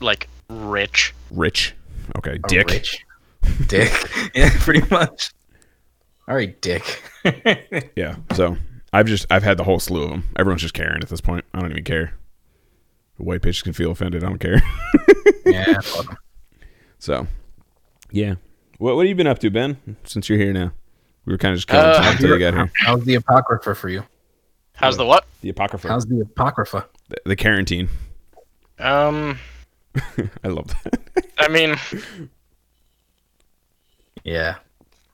like 0.00 0.28
rich. 0.48 1.14
Rich. 1.30 1.74
Okay, 2.16 2.32
a 2.42 2.48
Dick. 2.48 2.68
Rich. 2.70 3.04
Dick. 3.66 3.92
yeah, 4.34 4.50
pretty 4.60 4.82
much. 4.90 5.32
All 6.26 6.34
right, 6.34 6.58
Dick. 6.60 7.02
Yeah. 7.96 8.16
So 8.34 8.56
I've 8.92 9.06
just 9.06 9.26
I've 9.30 9.42
had 9.42 9.58
the 9.58 9.64
whole 9.64 9.78
slew 9.78 10.04
of 10.04 10.10
them. 10.10 10.24
Everyone's 10.38 10.62
just 10.62 10.72
Karen 10.72 11.02
at 11.02 11.08
this 11.10 11.20
point. 11.20 11.44
I 11.52 11.60
don't 11.60 11.70
even 11.72 11.84
care. 11.84 12.14
White 13.18 13.42
bitches 13.42 13.62
can 13.64 13.74
feel 13.74 13.90
offended. 13.90 14.24
I 14.24 14.28
don't 14.28 14.38
care. 14.38 14.62
yeah. 15.46 15.78
fuck 15.80 16.08
'em. 16.10 16.16
So 16.98 17.26
yeah. 18.10 18.36
What 18.78 18.94
what 18.96 19.02
have 19.04 19.08
you 19.10 19.14
been 19.14 19.26
up 19.26 19.40
to, 19.40 19.50
Ben? 19.50 19.76
Since 20.04 20.28
you're 20.30 20.38
here 20.38 20.52
now, 20.54 20.72
we 21.26 21.34
were 21.34 21.38
kind 21.38 21.52
of 21.52 21.58
just 21.58 21.68
killing 21.68 21.84
Uh, 21.86 21.94
time 21.98 22.12
until 22.12 22.30
you 22.30 22.38
got 22.38 22.54
here. 22.54 22.70
How's 22.76 23.04
the 23.04 23.16
apocrypha 23.16 23.74
for 23.74 23.88
you? 23.90 24.04
How's 24.78 24.96
the 24.96 25.04
what? 25.04 25.26
The 25.42 25.48
apocrypha. 25.50 25.88
How's 25.88 26.06
the 26.06 26.20
apocrypha? 26.20 26.86
the, 27.08 27.16
the 27.26 27.36
quarantine. 27.36 27.88
Um, 28.78 29.38
I 30.44 30.48
love 30.48 30.68
that. 30.84 31.00
I 31.38 31.48
mean, 31.48 31.76
Yeah, 34.24 34.56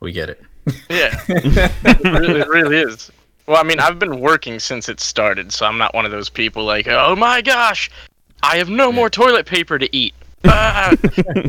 we 0.00 0.12
get 0.12 0.28
it. 0.30 0.42
yeah, 0.88 1.20
it, 1.28 2.04
really, 2.04 2.40
it 2.40 2.48
really 2.48 2.78
is. 2.78 3.10
Well, 3.46 3.58
I 3.58 3.62
mean, 3.62 3.78
I've 3.80 3.98
been 3.98 4.20
working 4.20 4.58
since 4.58 4.88
it 4.88 5.00
started, 5.00 5.52
so 5.52 5.66
I'm 5.66 5.76
not 5.78 5.94
one 5.94 6.04
of 6.06 6.10
those 6.10 6.30
people 6.30 6.64
like, 6.64 6.86
oh 6.88 7.14
my 7.14 7.42
gosh, 7.42 7.90
I 8.42 8.56
have 8.56 8.70
no 8.70 8.90
more 8.90 9.10
toilet 9.10 9.46
paper 9.46 9.78
to 9.78 9.94
eat. 9.96 10.14
Ah! 10.46 10.94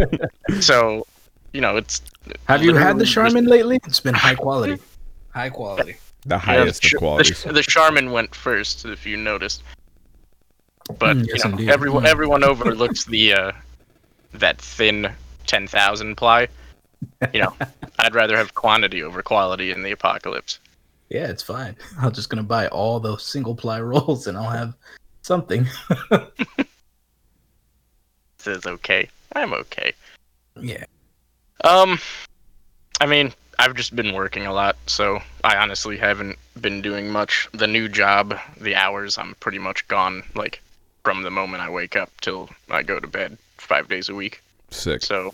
so, 0.60 1.06
you 1.54 1.62
know, 1.62 1.78
it's 1.78 2.02
Have 2.48 2.62
you 2.64 2.74
had 2.76 2.98
literally 2.98 3.00
the 3.00 3.04
just- 3.06 3.14
Charmin 3.14 3.46
lately? 3.46 3.80
It's 3.86 4.00
been 4.02 4.14
high 4.16 4.36
quality. 4.36 4.82
High 5.34 5.50
quality. 5.50 5.96
The 6.26 6.36
Yeah, 6.36 6.40
highest 6.40 6.82
the, 6.82 6.88
of 6.88 6.92
Ch- 6.92 6.96
qualities. 6.98 7.44
The, 7.44 7.54
the 7.54 7.62
Charmin 7.64 8.12
went 8.12 8.34
first, 8.34 8.86
if 8.86 9.06
you 9.06 9.18
noticed. 9.18 9.64
But 11.00 11.18
Mm, 11.18 11.28
you 11.28 11.34
yes, 11.34 11.46
know, 11.46 11.72
everyone 11.72 12.04
Mm. 12.04 12.08
everyone 12.08 12.44
overlooks 12.44 13.06
the 13.06 13.34
uh, 13.34 13.52
that 14.34 14.60
thin 14.60 15.12
ten 15.48 15.68
thousand 15.68 16.16
ply. 16.16 16.48
You 17.34 17.42
know, 17.42 17.54
I'd 18.00 18.14
rather 18.16 18.38
have 18.38 18.54
quantity 18.56 19.02
over 19.04 19.22
quality 19.24 19.72
in 19.72 19.82
the 19.84 19.92
apocalypse. 19.92 20.60
Yeah, 21.10 21.28
it's 21.28 21.44
fine. 21.44 21.76
I'm 22.00 22.12
just 22.12 22.30
gonna 22.30 22.44
buy 22.44 22.68
all 22.68 23.00
those 23.00 23.24
single 23.26 23.56
ply 23.56 23.80
rolls, 23.92 24.28
and 24.28 24.38
I'll 24.38 24.50
have 24.50 24.76
something. 25.24 25.68
Says 28.40 28.66
okay, 28.68 29.10
I'm 29.36 29.54
okay. 29.54 29.94
Yeah. 30.60 30.86
Um, 31.64 31.98
I 33.02 33.08
mean, 33.08 33.34
I've 33.60 33.76
just 33.76 33.96
been 33.96 34.14
working 34.14 34.46
a 34.46 34.54
lot, 34.54 34.76
so 34.88 35.20
I 35.44 35.58
honestly 35.58 35.98
haven't 35.98 36.38
been 36.60 36.82
doing 36.82 37.10
much. 37.10 37.48
The 37.54 37.68
new 37.68 37.88
job, 37.88 38.38
the 38.60 38.76
hours, 38.76 39.18
I'm 39.18 39.36
pretty 39.40 39.60
much 39.60 39.88
gone. 39.88 40.24
Like 40.36 40.62
from 41.04 41.24
the 41.24 41.32
moment 41.32 41.62
I 41.64 41.70
wake 41.70 41.96
up 41.96 42.10
till 42.22 42.50
I 42.70 42.84
go 42.84 43.00
to 43.00 43.08
bed, 43.08 43.38
five 43.58 43.88
days 43.88 44.10
a 44.10 44.16
week. 44.16 44.42
Sick. 44.72 45.04
So 45.04 45.34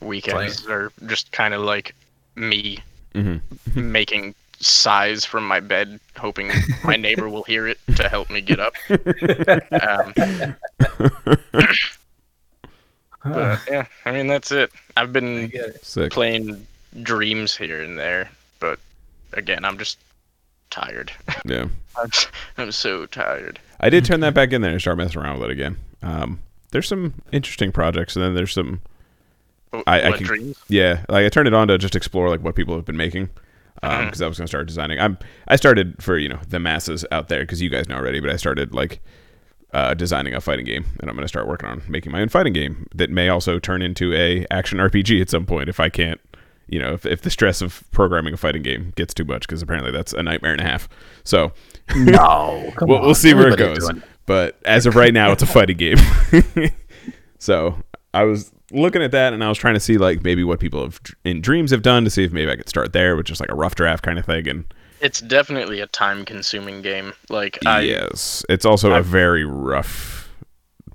weekends 0.00 0.66
are 0.66 0.92
just 1.06 1.32
kind 1.32 1.54
of 1.54 1.62
like 1.62 1.94
me 2.34 2.78
hmm 3.14 3.36
making 3.74 4.34
sighs 4.60 5.24
from 5.24 5.46
my 5.46 5.60
bed, 5.60 6.00
hoping 6.16 6.50
my 6.84 6.96
neighbor 6.96 7.28
will 7.28 7.42
hear 7.44 7.66
it 7.66 7.78
to 7.96 8.08
help 8.08 8.30
me 8.30 8.40
get 8.40 8.60
up. 8.60 8.74
Um, 8.90 10.14
but 13.24 13.60
yeah, 13.68 13.86
I 14.04 14.12
mean 14.12 14.26
that's 14.26 14.52
it. 14.52 14.70
I've 14.96 15.12
been 15.12 15.48
get 15.48 15.68
it. 15.70 15.84
Sick. 15.84 16.12
playing 16.12 16.66
dreams 17.02 17.56
here 17.56 17.82
and 17.82 17.98
there, 17.98 18.30
but 18.60 18.78
again, 19.32 19.64
I'm 19.64 19.78
just 19.78 19.98
tired. 20.70 21.12
Yeah. 21.44 21.66
I'm, 21.98 22.10
I'm 22.58 22.72
so 22.72 23.06
tired. 23.06 23.58
I 23.80 23.88
did 23.88 24.04
turn 24.04 24.20
that 24.20 24.34
back 24.34 24.52
in 24.52 24.60
there 24.62 24.72
and 24.72 24.80
start 24.80 24.98
messing 24.98 25.20
around 25.22 25.38
with 25.38 25.48
it 25.50 25.52
again. 25.52 25.76
Um, 26.02 26.40
there's 26.72 26.88
some 26.88 27.14
interesting 27.32 27.72
projects, 27.72 28.16
and 28.16 28.22
then 28.24 28.34
there's 28.34 28.52
some 28.52 28.80
Wh- 29.72 29.80
I- 29.86 30.00
I 30.02 30.08
what 30.10 30.18
can- 30.18 30.26
dreams? 30.26 30.58
Yeah, 30.68 31.04
like 31.08 31.24
I 31.24 31.28
turned 31.30 31.48
it 31.48 31.54
on 31.54 31.68
to 31.68 31.78
just 31.78 31.94
explore 31.96 32.28
like 32.28 32.40
what 32.42 32.54
people 32.54 32.74
have 32.74 32.84
been 32.84 32.96
making, 32.96 33.30
because 33.80 34.20
I 34.20 34.26
was 34.28 34.36
gonna 34.38 34.48
start 34.48 34.66
designing. 34.66 34.98
I'm 34.98 35.16
I 35.48 35.56
started 35.56 36.02
for 36.02 36.18
you 36.18 36.28
know 36.28 36.40
the 36.48 36.58
masses 36.58 37.04
out 37.12 37.28
there 37.28 37.40
because 37.44 37.62
you 37.62 37.70
guys 37.70 37.88
know 37.88 37.94
already, 37.96 38.20
but 38.20 38.28
I 38.30 38.36
started 38.36 38.74
like 38.74 39.00
uh, 39.72 39.94
designing 39.94 40.34
a 40.34 40.40
fighting 40.40 40.66
game, 40.66 40.84
and 41.00 41.08
I'm 41.08 41.16
gonna 41.16 41.28
start 41.28 41.46
working 41.46 41.68
on 41.68 41.82
making 41.88 42.12
my 42.12 42.20
own 42.20 42.28
fighting 42.28 42.52
game 42.52 42.86
that 42.94 43.08
may 43.10 43.28
also 43.30 43.58
turn 43.58 43.80
into 43.82 44.12
a 44.14 44.44
action 44.50 44.78
RPG 44.78 45.20
at 45.22 45.30
some 45.30 45.46
point 45.46 45.68
if 45.70 45.80
I 45.80 45.88
can't, 45.88 46.20
you 46.68 46.78
know, 46.78 46.92
if 46.94 47.06
if 47.06 47.22
the 47.22 47.30
stress 47.30 47.62
of 47.62 47.82
programming 47.92 48.34
a 48.34 48.36
fighting 48.36 48.62
game 48.62 48.92
gets 48.96 49.14
too 49.14 49.24
much 49.24 49.42
because 49.42 49.62
apparently 49.62 49.92
that's 49.92 50.12
a 50.12 50.22
nightmare 50.22 50.52
and 50.52 50.60
a 50.60 50.64
half. 50.64 50.88
So 51.24 51.52
No, 51.94 52.72
come 52.76 52.88
we'll, 52.88 52.98
on. 52.98 53.04
we'll 53.04 53.14
see 53.14 53.34
where 53.34 53.48
it 53.48 53.58
goes. 53.58 53.78
doing. 53.88 54.02
But 54.26 54.58
as 54.64 54.86
of 54.86 54.96
right 54.96 55.14
now, 55.14 55.30
it's 55.32 55.42
a 55.42 55.46
fighting 55.46 55.76
game. 55.76 55.98
so 57.38 57.76
I 58.14 58.24
was 58.24 58.52
looking 58.72 59.02
at 59.02 59.12
that 59.12 59.32
and 59.32 59.44
I 59.44 59.48
was 59.48 59.58
trying 59.58 59.74
to 59.74 59.80
see 59.80 59.98
like 59.98 60.24
maybe 60.24 60.42
what 60.42 60.58
people 60.58 60.82
have 60.82 61.00
in 61.24 61.40
dreams 61.40 61.70
have 61.70 61.82
done 61.82 62.02
to 62.04 62.10
see 62.10 62.24
if 62.24 62.32
maybe 62.32 62.50
I 62.50 62.56
could 62.56 62.68
start 62.68 62.92
there 62.92 63.16
with 63.16 63.26
just 63.26 63.40
like 63.40 63.50
a 63.50 63.54
rough 63.54 63.74
draft 63.76 64.02
kind 64.02 64.18
of 64.18 64.24
thing. 64.26 64.48
And 64.48 64.64
It's 65.00 65.20
definitely 65.20 65.80
a 65.80 65.86
time-consuming 65.86 66.82
game. 66.82 67.12
Like 67.28 67.58
I, 67.64 67.82
yes, 67.82 68.44
it's 68.48 68.64
also 68.64 68.90
a 68.92 68.96
I've- 68.98 69.08
very 69.08 69.44
rough 69.44 70.28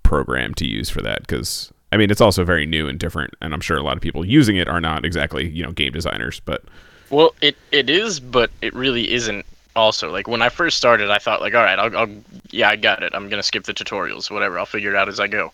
program 0.04 0.54
to 0.56 0.68
use 0.68 0.90
for 0.90 1.02
that 1.02 1.22
because 1.22 1.72
I 1.92 1.98
mean 1.98 2.10
it's 2.10 2.22
also 2.22 2.44
very 2.44 2.66
new 2.66 2.88
and 2.88 3.00
different, 3.00 3.34
and 3.42 3.54
I'm 3.54 3.62
sure 3.62 3.78
a 3.78 3.84
lot 3.84 3.96
of 3.98 4.02
people 4.02 4.24
using 4.26 4.56
it 4.58 4.68
are 4.68 4.82
not 4.82 5.06
exactly 5.06 5.50
you 5.50 5.64
know 5.64 5.72
game 5.72 5.92
designers, 5.92 6.40
but 6.46 6.64
Well, 7.10 7.34
it 7.42 7.56
it 7.72 7.90
is, 7.90 8.20
but 8.20 8.50
it 8.62 8.74
really 8.74 9.12
isn't. 9.12 9.46
Also, 9.76 10.12
like 10.12 10.28
when 10.28 10.42
I 10.42 10.50
first 10.50 10.78
started, 10.78 11.10
I 11.10 11.18
thought 11.18 11.40
like, 11.40 11.54
all 11.56 11.64
right, 11.64 11.80
I'll, 11.80 11.96
I'll 11.98 12.10
yeah, 12.50 12.70
I 12.70 12.76
got 12.76 13.04
it. 13.04 13.14
I'm 13.16 13.30
gonna 13.30 13.44
skip 13.44 13.64
the 13.64 13.74
tutorials, 13.74 14.30
whatever. 14.30 14.60
I'll 14.60 14.66
figure 14.66 14.90
it 14.90 14.96
out 14.98 15.08
as 15.10 15.20
I 15.20 15.28
go. 15.28 15.52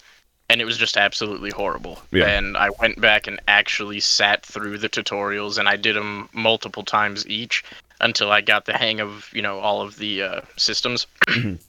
and 0.50 0.62
it 0.62 0.66
was 0.66 0.78
just 0.78 0.98
absolutely 0.98 1.52
horrible. 1.52 2.00
Yeah. 2.12 2.26
And 2.28 2.56
I 2.58 2.70
went 2.80 3.02
back 3.02 3.28
and 3.28 3.40
actually 3.48 4.00
sat 4.00 4.46
through 4.46 4.78
the 4.78 4.90
tutorials, 4.90 5.58
and 5.58 5.68
I 5.68 5.76
did 5.76 5.96
them 5.96 6.30
multiple 6.34 6.84
times 6.84 7.28
each 7.28 7.64
until 8.00 8.32
I 8.32 8.42
got 8.42 8.66
the 8.66 8.78
hang 8.78 9.00
of 9.02 9.30
you 9.34 9.42
know 9.42 9.60
all 9.60 9.82
of 9.82 9.98
the 9.98 10.24
uh, 10.24 10.42
systems. 10.56 11.08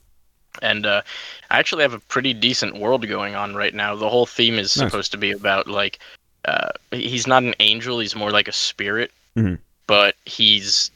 and 0.61 0.85
uh, 0.85 1.01
I 1.49 1.59
actually 1.59 1.83
have 1.83 1.93
a 1.93 1.99
pretty 1.99 2.33
decent 2.33 2.77
world 2.77 3.07
going 3.07 3.35
on 3.35 3.55
right 3.55 3.73
now. 3.73 3.95
The 3.95 4.09
whole 4.09 4.25
theme 4.25 4.55
is 4.55 4.75
Nice. 4.75 4.89
supposed 4.89 5.11
to 5.11 5.17
be 5.17 5.31
about 5.31 5.67
like 5.67 5.99
uh, 6.45 6.69
he's 6.91 7.27
not 7.27 7.43
an 7.43 7.53
angel; 7.59 7.99
he's 7.99 8.15
more 8.15 8.31
like 8.31 8.47
a 8.47 8.53
spirit, 8.53 9.11
Mhm. 9.37 9.59
but 9.87 10.15
he's 10.25 10.89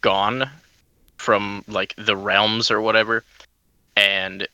gone 0.00 0.48
from 1.18 1.64
like 1.68 1.94
the 1.96 2.16
realms 2.16 2.70
or 2.70 2.80
whatever, 2.80 3.22
and 3.96 4.48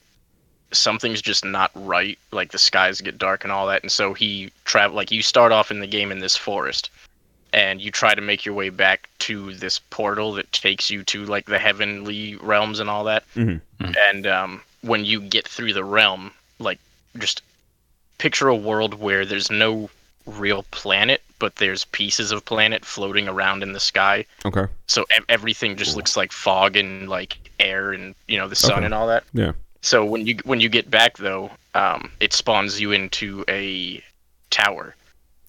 something's 0.72 1.22
just 1.22 1.45
not 1.45 1.70
right. 1.74 2.18
Like 2.31 2.51
the 2.53 2.59
skies 2.59 3.01
get 3.01 3.16
dark 3.18 3.45
and 3.45 3.53
all 3.53 3.66
that, 3.68 3.83
and 3.83 3.91
so 3.93 4.12
he 4.14 4.51
travel. 4.64 4.97
Like 4.97 5.11
you 5.11 5.22
start 5.22 5.53
off 5.53 5.70
in 5.70 5.81
the 5.81 5.87
game 5.87 6.12
in 6.12 6.18
this 6.18 6.37
forest, 6.37 6.91
and 7.53 7.81
you 7.81 7.91
try 7.91 8.15
to 8.15 8.21
make 8.21 8.45
your 8.45 8.55
way 8.55 8.69
back 8.69 9.09
to 9.21 9.55
this 9.55 9.79
portal 9.79 10.33
that 10.35 10.53
takes 10.53 10.91
you 10.91 11.03
to 11.05 11.25
like 11.25 11.47
the 11.47 11.59
heavenly 11.59 12.37
realms 12.37 12.81
and 12.81 12.89
all 12.91 13.05
that. 13.05 13.25
Mhm. 13.35 13.61
And 13.81 14.27
um, 14.27 14.63
when 14.83 15.05
you 15.05 15.21
get 15.21 15.47
through 15.49 15.73
the 15.73 15.85
realm, 15.85 16.33
like 16.59 16.79
just 17.19 17.43
picture 18.19 18.49
a 18.49 18.57
world 18.57 18.95
where 18.95 19.25
there's 19.25 19.51
no 19.51 19.89
real 20.27 20.65
planet, 20.73 21.23
but 21.39 21.57
there's 21.57 21.85
pieces 21.87 22.33
of 22.33 22.45
planet 22.45 22.85
floating 22.85 23.29
around 23.29 23.63
in 23.63 23.73
the 23.73 23.81
sky. 23.81 24.25
Okay. 24.45 24.67
So 24.87 25.05
ev- 25.17 25.25
everything 25.29 25.77
just 25.77 25.97
looks 25.97 26.17
like 26.17 26.33
fog 26.33 26.77
and 26.77 27.09
like 27.09 27.39
air 27.61 27.93
and 27.93 28.15
you 28.27 28.37
know 28.37 28.47
the 28.49 28.55
sun 28.57 28.79
Okay. 28.79 28.85
and 28.87 28.95
all 28.95 29.07
that. 29.07 29.25
Yeah. 29.33 29.53
So 29.81 30.05
when 30.05 30.27
you 30.27 30.37
when 30.45 30.61
you 30.61 30.69
get 30.69 30.91
back 30.91 31.17
though, 31.19 31.51
um, 31.75 32.11
it 32.21 32.33
spawns 32.33 32.81
you 32.81 32.93
into 32.93 33.45
a 33.49 34.03
tower, 34.51 34.95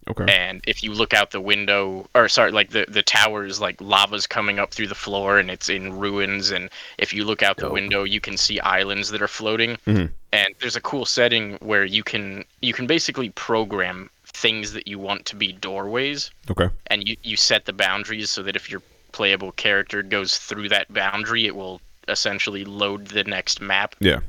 Okay. 0.09 0.25
and 0.27 0.61
if 0.65 0.83
you 0.83 0.91
look 0.93 1.13
out 1.13 1.31
the 1.31 1.39
window, 1.41 2.09
or 2.15 2.27
sorry, 2.29 2.51
like 2.51 2.71
the 2.71 2.85
the 2.87 3.03
tower 3.03 3.45
is 3.45 3.59
like 3.61 3.79
lava's 3.79 4.25
coming 4.25 4.57
up 4.57 4.73
through 4.73 4.87
the 4.87 4.95
floor 4.95 5.37
and 5.37 5.51
it's 5.51 5.69
in 5.69 5.93
ruins. 5.99 6.49
And 6.51 6.69
if 6.97 7.13
you 7.13 7.23
look 7.25 7.43
out 7.43 7.57
the 7.57 7.63
Dope. 7.63 7.73
window, 7.73 8.03
you 8.03 8.19
can 8.19 8.35
see 8.37 8.59
islands 8.61 9.09
that 9.11 9.21
are 9.21 9.27
floating. 9.27 9.77
Mhm. 9.85 10.11
And 10.33 10.55
there's 10.59 10.75
a 10.75 10.81
cool 10.81 11.05
setting 11.05 11.57
where 11.61 11.85
you 11.85 12.03
can 12.03 12.43
you 12.61 12.73
can 12.73 12.87
basically 12.87 13.29
program 13.31 14.09
things 14.25 14.73
that 14.73 14.87
you 14.87 14.97
want 14.99 15.25
to 15.25 15.35
be 15.35 15.51
doorways 15.51 16.31
Okay. 16.49 16.69
and 16.87 17.07
you, 17.07 17.15
you 17.23 17.35
set 17.35 17.65
the 17.65 17.73
boundaries 17.73 18.29
so 18.29 18.41
that 18.43 18.55
if 18.55 18.69
your 18.69 18.81
playable 19.11 19.51
character 19.53 20.01
goes 20.03 20.37
through 20.37 20.69
that 20.69 20.91
boundary, 20.93 21.45
it 21.45 21.55
will 21.55 21.81
essentially 22.07 22.63
load 22.63 23.07
the 23.07 23.23
next 23.25 23.59
map 23.59 23.95
Yeah. 23.99 24.19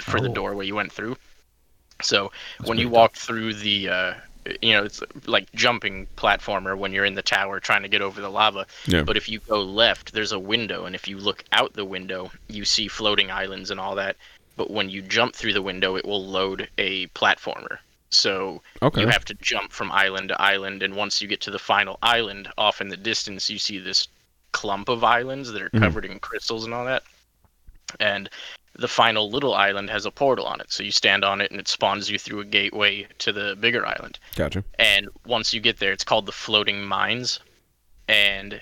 for 0.00 0.20
the 0.20 0.28
Oh. 0.28 0.34
doorway 0.34 0.66
you 0.66 0.74
went 0.74 0.92
through. 0.92 1.16
So 2.02 2.30
when 2.64 2.78
you 2.78 2.88
walk 2.88 3.14
through 3.14 3.54
the, 3.54 3.88
uh, 3.88 4.14
you 4.60 4.72
know, 4.72 4.84
it's 4.84 5.02
like 5.26 5.50
jumping 5.52 6.06
platformer 6.16 6.76
when 6.76 6.92
you're 6.92 7.04
in 7.04 7.14
the 7.14 7.22
tower 7.22 7.60
trying 7.60 7.82
to 7.82 7.88
get 7.88 8.02
over 8.02 8.20
the 8.20 8.30
lava. 8.30 8.66
Yeah. 8.86 9.02
But 9.02 9.16
if 9.16 9.28
you 9.28 9.40
go 9.40 9.62
left, 9.62 10.12
there's 10.12 10.32
a 10.32 10.38
window, 10.38 10.84
and 10.84 10.94
if 10.94 11.08
you 11.08 11.18
look 11.18 11.44
out 11.52 11.72
the 11.72 11.84
window, 11.84 12.30
you 12.48 12.64
see 12.64 12.88
floating 12.88 13.30
islands 13.30 13.70
and 13.70 13.80
all 13.80 13.94
that. 13.94 14.16
But 14.56 14.70
when 14.70 14.88
you 14.90 15.02
jump 15.02 15.34
through 15.34 15.54
the 15.54 15.62
window, 15.62 15.96
it 15.96 16.04
will 16.04 16.24
load 16.24 16.68
a 16.78 17.06
platformer. 17.08 17.78
So 18.10 18.62
Okay. 18.82 19.00
you 19.00 19.08
have 19.08 19.24
to 19.24 19.34
jump 19.34 19.72
from 19.72 19.90
island 19.90 20.28
to 20.28 20.40
island, 20.40 20.82
and 20.82 20.94
once 20.94 21.20
you 21.20 21.26
get 21.26 21.40
to 21.42 21.50
the 21.50 21.58
final 21.58 21.98
island, 22.02 22.48
off 22.56 22.80
in 22.80 22.88
the 22.88 22.96
distance, 22.96 23.50
you 23.50 23.58
see 23.58 23.78
this 23.78 24.08
clump 24.52 24.88
of 24.88 25.02
islands 25.02 25.50
that 25.50 25.62
are 25.62 25.70
Mhm. 25.70 25.80
covered 25.80 26.04
in 26.04 26.20
crystals 26.20 26.64
and 26.64 26.72
all 26.72 26.84
that. 26.84 27.02
And 27.98 28.30
the 28.76 28.88
final 28.88 29.30
little 29.30 29.54
island 29.54 29.88
has 29.90 30.04
a 30.04 30.10
portal 30.10 30.46
on 30.46 30.60
it, 30.60 30.70
so 30.70 30.82
you 30.82 30.90
stand 30.90 31.24
on 31.24 31.40
it, 31.40 31.50
and 31.50 31.60
it 31.60 31.68
spawns 31.68 32.10
you 32.10 32.18
through 32.18 32.40
a 32.40 32.44
gateway 32.44 33.06
to 33.18 33.32
the 33.32 33.56
bigger 33.60 33.86
island. 33.86 34.18
Gotcha. 34.34 34.64
And 34.78 35.08
once 35.26 35.54
you 35.54 35.60
get 35.60 35.78
there, 35.78 35.92
it's 35.92 36.04
called 36.04 36.26
the 36.26 36.32
floating 36.32 36.84
mines, 36.84 37.40
and 38.08 38.60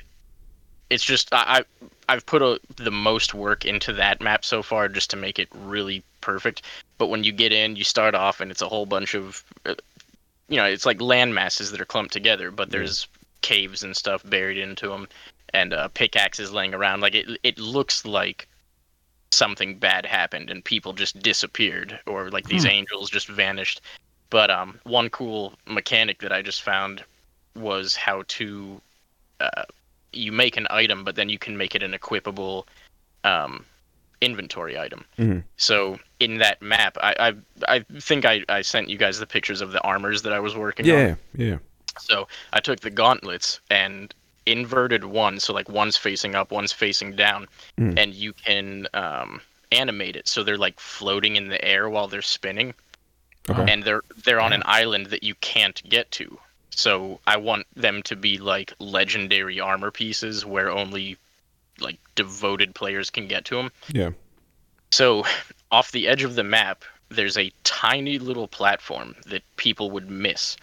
it's 0.91 1.05
just 1.05 1.31
I, 1.33 1.65
I've 2.09 2.27
put 2.27 2.43
a, 2.43 2.61
the 2.77 2.91
most 2.91 3.33
work 3.33 3.65
into 3.65 3.95
that 3.95 4.21
map 4.21 4.45
so 4.45 4.63
far 4.63 4.89
just 4.89 5.11
to 5.11 5.17
make 5.17 5.39
it 5.39 5.49
really 5.55 6.03
perfect. 6.21 6.63
But 6.99 7.09
when 7.09 7.25
you 7.25 7.33
get 7.33 7.53
in, 7.53 7.77
you 7.77 7.85
start 7.85 8.15
off 8.15 8.41
and 8.41 8.51
it's 8.51 8.63
a 8.63 8.69
whole 8.69 8.85
bunch 8.85 9.15
of, 9.15 9.43
uh, 9.65 9.75
you 10.49 10.57
know, 10.57 10.67
it's 10.67 10.85
like 10.85 11.01
land 11.01 11.35
masses 11.35 11.71
that 11.71 11.81
are 11.81 11.87
clumped 11.87 12.13
together, 12.13 12.51
but 12.51 12.71
there's 12.71 13.09
caves 13.41 13.83
and 13.83 13.97
stuff 13.97 14.23
buried 14.29 14.59
into 14.59 14.89
them, 14.89 15.09
and 15.55 15.73
uh, 15.73 15.89
pickaxes 15.89 16.53
laying 16.53 16.75
around. 16.75 17.01
Like 17.01 17.15
it, 17.15 17.39
it 17.43 17.59
looks 17.59 18.05
like 18.05 18.47
something 19.33 19.79
bad 19.79 20.07
happened 20.07 20.51
and 20.51 20.65
people 20.65 20.93
just 20.93 21.19
disappeared, 21.21 21.99
or 22.07 22.31
like 22.31 22.47
these 22.49 22.67
angels 22.67 23.11
just 23.11 23.29
vanished. 23.29 23.81
But 24.31 24.51
um, 24.51 24.79
one 24.85 25.11
cool 25.11 25.55
mechanic 25.67 26.21
that 26.21 26.33
I 26.33 26.43
just 26.43 26.63
found 26.63 27.05
was 27.55 27.97
how 27.97 28.25
to 28.29 28.81
uh, 29.41 29.65
you 30.13 30.33
make 30.33 30.57
an 30.57 30.67
item, 30.71 31.05
but 31.05 31.17
then 31.17 31.29
you 31.29 31.39
can 31.39 31.57
make 31.57 31.75
it 31.75 31.83
an 31.83 31.93
equipable 31.93 32.65
um, 33.25 33.65
inventory 34.21 34.79
item. 34.79 35.05
Mhm. 35.19 35.43
So 35.57 35.99
in 36.21 36.39
that 36.39 36.63
map, 36.63 36.97
I 37.03 37.15
I, 37.19 37.77
I 37.77 37.79
think 38.01 38.25
I, 38.25 38.45
I 38.49 38.63
sent 38.63 38.89
you 38.89 38.97
guys 38.97 39.19
the 39.19 39.27
pictures 39.27 39.61
of 39.61 39.73
the 39.73 39.81
armors 39.83 40.23
that 40.23 40.33
I 40.33 40.41
was 40.41 40.57
working 40.57 40.89
on. 40.91 40.99
Yeah. 40.99 41.15
Yeah. 41.37 41.59
So 41.99 42.29
I 42.53 42.61
took 42.61 42.81
the 42.81 42.91
gauntlets 42.91 43.61
and 43.71 44.15
inverted 44.47 45.05
one, 45.05 45.39
so 45.41 45.53
like 45.53 45.69
one's 45.69 45.97
facing 45.97 46.35
up, 46.35 46.51
one's 46.51 46.73
facing 46.73 47.15
down, 47.17 47.47
Mm. 47.79 47.99
and 47.99 48.15
you 48.15 48.33
can 48.33 48.89
um, 48.95 49.41
animate 49.71 50.17
it 50.17 50.29
so 50.29 50.43
they're 50.43 50.59
like 50.59 50.79
floating 50.81 51.37
in 51.37 51.49
the 51.49 51.63
air 51.65 51.89
while 51.89 52.09
they're 52.09 52.23
spinning, 52.23 52.75
Okay. 53.49 53.73
and 53.73 53.83
they're 53.85 54.03
they're 54.25 54.41
on 54.41 54.53
an 54.53 54.63
island 54.67 55.07
that 55.07 55.23
you 55.23 55.35
can't 55.37 55.83
get 55.89 56.11
to. 56.13 56.39
So 56.71 57.21
I 57.27 57.37
want 57.37 57.67
them 57.77 58.03
to 58.05 58.17
be 58.17 58.39
like 58.39 58.73
legendary 58.79 59.61
armor 59.61 59.91
pieces 59.91 60.45
where 60.47 60.71
only 60.71 61.17
like 61.81 61.99
devoted 62.15 62.75
players 62.75 63.11
can 63.11 63.27
get 63.29 63.45
to 63.47 63.57
them. 63.57 63.71
Yeah. 63.89 64.11
So, 64.91 65.25
off 65.71 65.91
the 65.93 66.07
edge 66.07 66.23
of 66.23 66.35
the 66.35 66.45
map, 66.45 66.85
there's 67.09 67.39
a 67.39 67.51
tiny 67.65 68.19
little 68.19 68.47
platform 68.47 69.17
that 69.27 69.43
people 69.57 69.91
would 69.91 70.11
miss. 70.11 70.57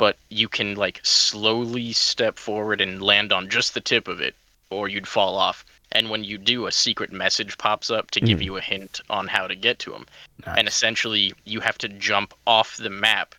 But 0.00 0.16
you 0.30 0.48
can 0.48 0.76
like 0.76 0.98
slowly 1.02 1.92
step 1.92 2.38
forward 2.38 2.80
and 2.80 3.02
land 3.02 3.34
on 3.34 3.50
just 3.50 3.74
the 3.74 3.82
tip 3.82 4.08
of 4.08 4.18
it, 4.18 4.34
or 4.70 4.88
you'd 4.88 5.06
fall 5.06 5.36
off. 5.36 5.62
And 5.92 6.08
when 6.08 6.24
you 6.24 6.38
do, 6.38 6.66
a 6.66 6.72
secret 6.72 7.12
message 7.12 7.58
pops 7.58 7.90
up 7.90 8.10
to 8.12 8.20
give 8.20 8.38
Mhm. 8.38 8.44
you 8.46 8.56
a 8.56 8.62
hint 8.62 9.02
on 9.10 9.28
how 9.28 9.46
to 9.46 9.54
get 9.54 9.78
to 9.80 9.90
them. 9.90 10.06
Nice. 10.46 10.56
And 10.56 10.66
essentially, 10.66 11.34
you 11.44 11.60
have 11.60 11.76
to 11.78 11.88
jump 11.88 12.32
off 12.46 12.78
the 12.78 12.88
map 12.88 13.34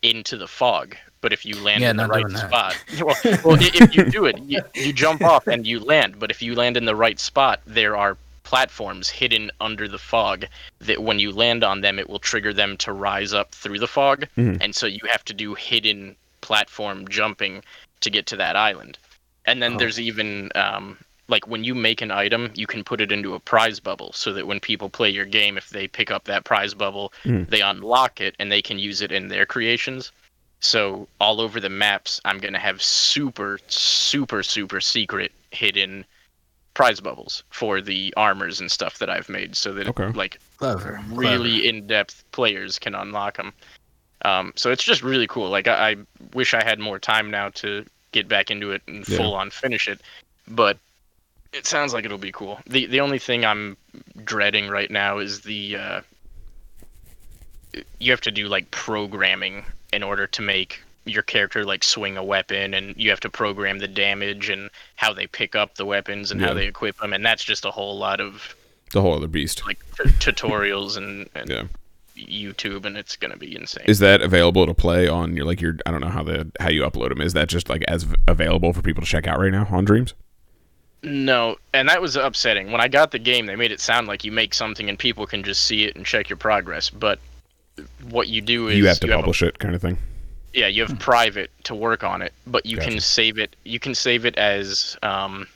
into 0.00 0.38
the 0.38 0.48
fog. 0.48 0.96
But 1.20 1.34
if 1.34 1.44
you 1.44 1.60
land 1.60 1.82
Yeah, 1.82 1.90
in 1.90 1.98
the 1.98 2.06
right 2.06 2.30
spot, 2.30 2.76
well, 3.02 3.14
well, 3.44 3.58
if 3.60 3.94
you 3.94 4.04
do 4.06 4.24
it, 4.24 4.38
you, 4.46 4.62
you 4.74 4.94
jump 4.94 5.20
off 5.20 5.46
and 5.48 5.66
you 5.66 5.80
land. 5.80 6.18
But 6.18 6.30
if 6.30 6.40
you 6.40 6.54
land 6.54 6.78
in 6.78 6.86
the 6.86 6.96
right 6.96 7.20
spot, 7.20 7.60
there 7.66 7.94
are 7.94 8.16
platforms 8.42 9.08
hidden 9.08 9.50
under 9.60 9.86
the 9.88 9.98
fog 9.98 10.46
that 10.80 11.02
when 11.02 11.18
you 11.18 11.32
land 11.32 11.62
on 11.64 11.80
them, 11.80 11.98
it 11.98 12.08
will 12.08 12.18
trigger 12.18 12.52
them 12.52 12.76
to 12.78 12.92
rise 12.92 13.32
up 13.32 13.54
through 13.54 13.78
the 13.78 13.88
fog. 13.88 14.26
Mhm. 14.36 14.58
And 14.60 14.74
so 14.74 14.86
you 14.86 15.00
have 15.10 15.24
to 15.26 15.34
do 15.34 15.54
hidden 15.54 16.16
platform 16.40 17.06
jumping 17.08 17.62
to 18.00 18.10
get 18.10 18.26
to 18.26 18.36
that 18.36 18.56
island. 18.56 18.98
And 19.46 19.62
then 19.62 19.74
Oh. 19.74 19.78
there's 19.78 20.00
even 20.00 20.50
um, 20.54 20.98
like 21.28 21.46
when 21.46 21.62
you 21.62 21.74
make 21.76 22.00
an 22.02 22.10
item, 22.10 22.50
you 22.56 22.66
can 22.66 22.82
put 22.82 23.00
it 23.00 23.12
into 23.12 23.34
a 23.34 23.40
prize 23.40 23.78
bubble 23.78 24.12
so 24.12 24.32
that 24.32 24.46
when 24.48 24.58
people 24.58 24.90
play 24.90 25.08
your 25.10 25.24
game, 25.24 25.56
if 25.56 25.70
they 25.70 25.86
pick 25.86 26.10
up 26.10 26.24
that 26.24 26.42
prize 26.44 26.74
bubble, 26.74 27.12
Mhm. 27.24 27.48
they 27.48 27.60
unlock 27.60 28.20
it 28.20 28.34
and 28.40 28.50
they 28.50 28.60
can 28.60 28.78
use 28.80 29.00
it 29.00 29.12
in 29.12 29.28
their 29.28 29.46
creations. 29.46 30.10
So 30.58 31.06
all 31.20 31.40
over 31.40 31.60
the 31.60 31.68
maps, 31.68 32.20
I'm 32.24 32.38
gonna 32.38 32.58
have 32.58 32.82
super, 32.82 33.60
super, 33.68 34.42
super 34.42 34.80
secret 34.80 35.30
hidden 35.52 36.04
prize 36.80 37.00
bubbles 37.00 37.44
for 37.50 37.80
the 37.80 38.12
armors 38.16 38.60
and 38.60 38.70
stuff 38.70 38.98
that 38.98 39.10
I've 39.10 39.28
made, 39.28 39.54
so 39.54 39.72
that 39.74 39.88
Okay. 39.88 40.10
like 40.12 40.38
clever. 40.56 41.00
really 41.12 41.68
in-depth 41.68 42.24
players 42.32 42.78
can 42.78 42.94
unlock 42.94 43.36
them. 43.36 43.52
Um, 44.24 44.52
so 44.56 44.70
it's 44.70 44.84
just 44.84 45.02
really 45.02 45.26
cool. 45.26 45.48
Like 45.50 45.68
I, 45.68 45.90
I 45.90 45.96
wish 46.34 46.54
I 46.54 46.62
had 46.64 46.78
more 46.78 46.98
time 46.98 47.30
now 47.30 47.50
to 47.50 47.84
get 48.12 48.28
back 48.28 48.50
into 48.50 48.70
it 48.72 48.82
and 48.86 49.06
Yeah. 49.06 49.18
full 49.18 49.34
on 49.34 49.50
finish 49.50 49.88
it, 49.88 50.00
but 50.48 50.78
it 51.52 51.66
sounds 51.66 51.92
like 51.92 52.04
it'll 52.04 52.18
be 52.18 52.32
cool. 52.32 52.60
the 52.66 52.86
The 52.86 53.00
only 53.00 53.18
thing 53.18 53.44
I'm 53.44 53.76
dreading 54.24 54.68
right 54.68 54.90
now 54.90 55.18
is 55.18 55.40
the 55.40 55.76
uh, 55.76 56.00
you 57.98 58.10
have 58.10 58.20
to 58.22 58.30
do 58.30 58.48
like 58.48 58.70
programming 58.70 59.64
in 59.92 60.02
order 60.02 60.26
to 60.26 60.42
make 60.42 60.82
your 61.06 61.22
character 61.22 61.64
like 61.64 61.82
swing 61.82 62.16
a 62.16 62.22
weapon 62.24 62.74
and 62.74 62.94
you 62.96 63.10
have 63.10 63.20
to 63.20 63.30
program 63.30 63.78
the 63.78 63.88
damage 63.88 64.48
and 64.50 64.70
how 64.96 65.12
they 65.12 65.26
pick 65.26 65.54
up 65.54 65.74
the 65.76 65.84
weapons 65.86 66.30
and 66.30 66.40
Yeah. 66.40 66.48
how 66.48 66.54
they 66.54 66.66
equip 66.66 66.98
them 66.98 67.12
and 67.12 67.24
that's 67.24 67.42
just 67.42 67.64
a 67.64 67.70
whole 67.70 67.96
lot 67.98 68.20
of 68.20 68.54
The 68.92 69.00
whole 69.00 69.14
other 69.14 69.26
beast. 69.26 69.64
like 69.66 69.78
t- 69.96 70.04
tutorials 70.32 70.96
and, 70.96 71.28
and 71.34 71.48
Yeah. 71.48 71.62
YouTube, 72.16 72.84
and 72.84 72.98
it's 72.98 73.16
gonna 73.16 73.38
be 73.38 73.56
insane. 73.56 73.84
Is 73.86 73.98
that 74.00 74.20
available 74.20 74.66
to 74.66 74.74
play 74.74 75.08
on 75.08 75.34
your 75.36 75.46
like 75.46 75.60
your 75.62 75.76
I 75.86 75.90
don't 75.90 76.02
know 76.02 76.08
how 76.10 76.22
the 76.22 76.50
how 76.60 76.68
you 76.68 76.82
upload 76.82 77.08
them. 77.08 77.22
Is 77.22 77.32
that 77.32 77.48
just 77.48 77.70
like 77.70 77.82
as 77.88 78.06
available 78.28 78.74
for 78.74 78.82
people 78.82 79.02
to 79.02 79.08
check 79.08 79.26
out 79.26 79.38
right 79.40 79.50
now 79.52 79.66
on 79.70 79.86
Dreams? 79.86 80.12
no, 81.02 81.56
and 81.72 81.88
that 81.88 82.02
was 82.02 82.16
upsetting. 82.16 82.70
When 82.72 82.80
I 82.82 82.88
got 82.88 83.10
the 83.10 83.18
game, 83.18 83.46
they 83.46 83.56
made 83.56 83.72
it 83.72 83.80
sound 83.80 84.06
like 84.06 84.22
you 84.22 84.32
make 84.32 84.52
something 84.52 84.90
and 84.90 84.98
people 84.98 85.26
can 85.26 85.42
just 85.42 85.64
see 85.64 85.84
it 85.84 85.96
and 85.96 86.04
check 86.04 86.28
your 86.28 86.36
progress. 86.36 86.90
But 86.90 87.20
what 88.10 88.28
you 88.28 88.42
do 88.42 88.68
is 88.68 88.76
you 88.76 88.86
have 88.86 89.00
to 89.00 89.10
a- 89.10 89.16
publish 89.16 89.42
it, 89.42 89.58
kind 89.58 89.74
of 89.74 89.80
thing. 89.80 89.96
Yeah, 90.52 90.66
you 90.66 90.84
have 90.84 90.98
private 90.98 91.50
to 91.64 91.74
work 91.74 92.02
on 92.04 92.22
it, 92.22 92.32
but 92.46 92.66
you 92.66 92.76
Gotcha. 92.76 92.90
can 92.90 93.00
save 93.00 93.38
it. 93.38 93.54
You 93.64 93.78
can 93.78 93.94
save 93.94 94.24
it 94.26 94.36
as 94.36 94.96
um, 95.02 95.46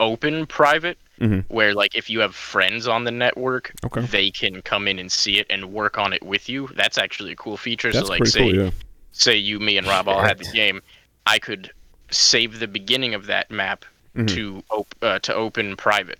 open 0.00 0.46
private, 0.46 0.98
Mhm. 1.20 1.44
where 1.48 1.74
like 1.74 1.94
if 1.94 2.10
you 2.10 2.20
have 2.20 2.34
friends 2.34 2.86
on 2.86 3.04
the 3.04 3.10
network, 3.10 3.72
Okay. 3.84 4.02
they 4.02 4.30
can 4.30 4.62
come 4.62 4.86
in 4.88 4.98
and 4.98 5.10
see 5.10 5.38
it 5.38 5.46
and 5.50 5.72
work 5.72 5.96
on 5.98 6.12
it 6.12 6.22
with 6.22 6.48
you. 6.48 6.68
That's 6.74 6.98
actually 6.98 7.32
a 7.32 7.36
cool 7.36 7.56
feature. 7.56 7.90
That's 7.92 8.06
so 8.06 8.12
like 8.12 8.26
say 8.26 8.40
cool. 8.52 8.54
Yeah. 8.64 8.70
say 9.12 9.36
you, 9.36 9.58
me, 9.58 9.78
and 9.78 9.86
Rob 9.86 10.08
all 10.08 10.20
had 10.20 10.38
the 10.38 10.44
game, 10.52 10.82
I 11.26 11.38
could 11.38 11.70
save 12.10 12.58
the 12.60 12.68
beginning 12.68 13.14
of 13.14 13.26
that 13.26 13.50
map 13.50 13.84
Mhm. 14.14 14.28
to 14.34 14.64
op- 14.70 14.94
uh, 15.02 15.18
to 15.20 15.34
open 15.34 15.76
private, 15.76 16.18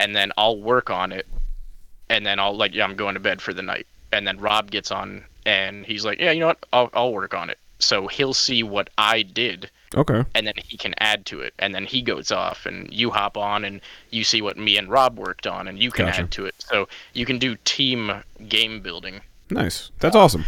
and 0.00 0.14
then 0.16 0.32
I'll 0.38 0.58
work 0.58 0.88
on 0.90 1.12
it, 1.12 1.26
and 2.10 2.24
then 2.26 2.38
I'll 2.38 2.56
like 2.56 2.74
yeah 2.74 2.84
I'm 2.84 2.96
going 2.96 3.14
to 3.14 3.20
bed 3.20 3.40
for 3.42 3.52
the 3.54 3.62
night, 3.62 3.86
and 4.12 4.26
then 4.26 4.38
Rob 4.38 4.70
gets 4.70 4.90
on 4.90 5.24
and 5.46 5.84
he's 5.86 6.04
like 6.04 6.18
yeah 6.20 6.30
you 6.32 6.40
know 6.40 6.48
what 6.48 6.66
I'll 6.72 6.90
I'll 6.94 7.12
work 7.12 7.34
on 7.34 7.50
it, 7.50 7.58
so 7.78 8.06
he'll 8.08 8.34
see 8.34 8.62
what 8.62 8.90
I 8.98 9.22
did. 9.22 9.70
Okay. 9.94 10.22
And 10.34 10.46
then 10.46 10.52
he 10.62 10.76
can 10.76 10.94
add 10.98 11.24
to 11.26 11.40
it, 11.40 11.54
and 11.58 11.74
then 11.74 11.86
he 11.86 12.02
goes 12.02 12.30
off, 12.30 12.66
and 12.66 12.92
you 12.92 13.10
hop 13.10 13.38
on, 13.38 13.64
and 13.64 13.80
you 14.10 14.22
see 14.22 14.42
what 14.42 14.58
me 14.58 14.76
and 14.76 14.90
Rob 14.90 15.18
worked 15.18 15.46
on, 15.46 15.66
and 15.66 15.78
you 15.82 15.90
can 15.90 16.04
Gotcha. 16.06 16.20
add 16.22 16.30
to 16.32 16.44
it. 16.44 16.54
So 16.58 16.88
you 17.14 17.24
can 17.24 17.38
do 17.38 17.56
team 17.64 18.12
game 18.48 18.80
building 18.82 19.20
Nice. 19.50 19.90
That's 20.00 20.14
awesome. 20.14 20.44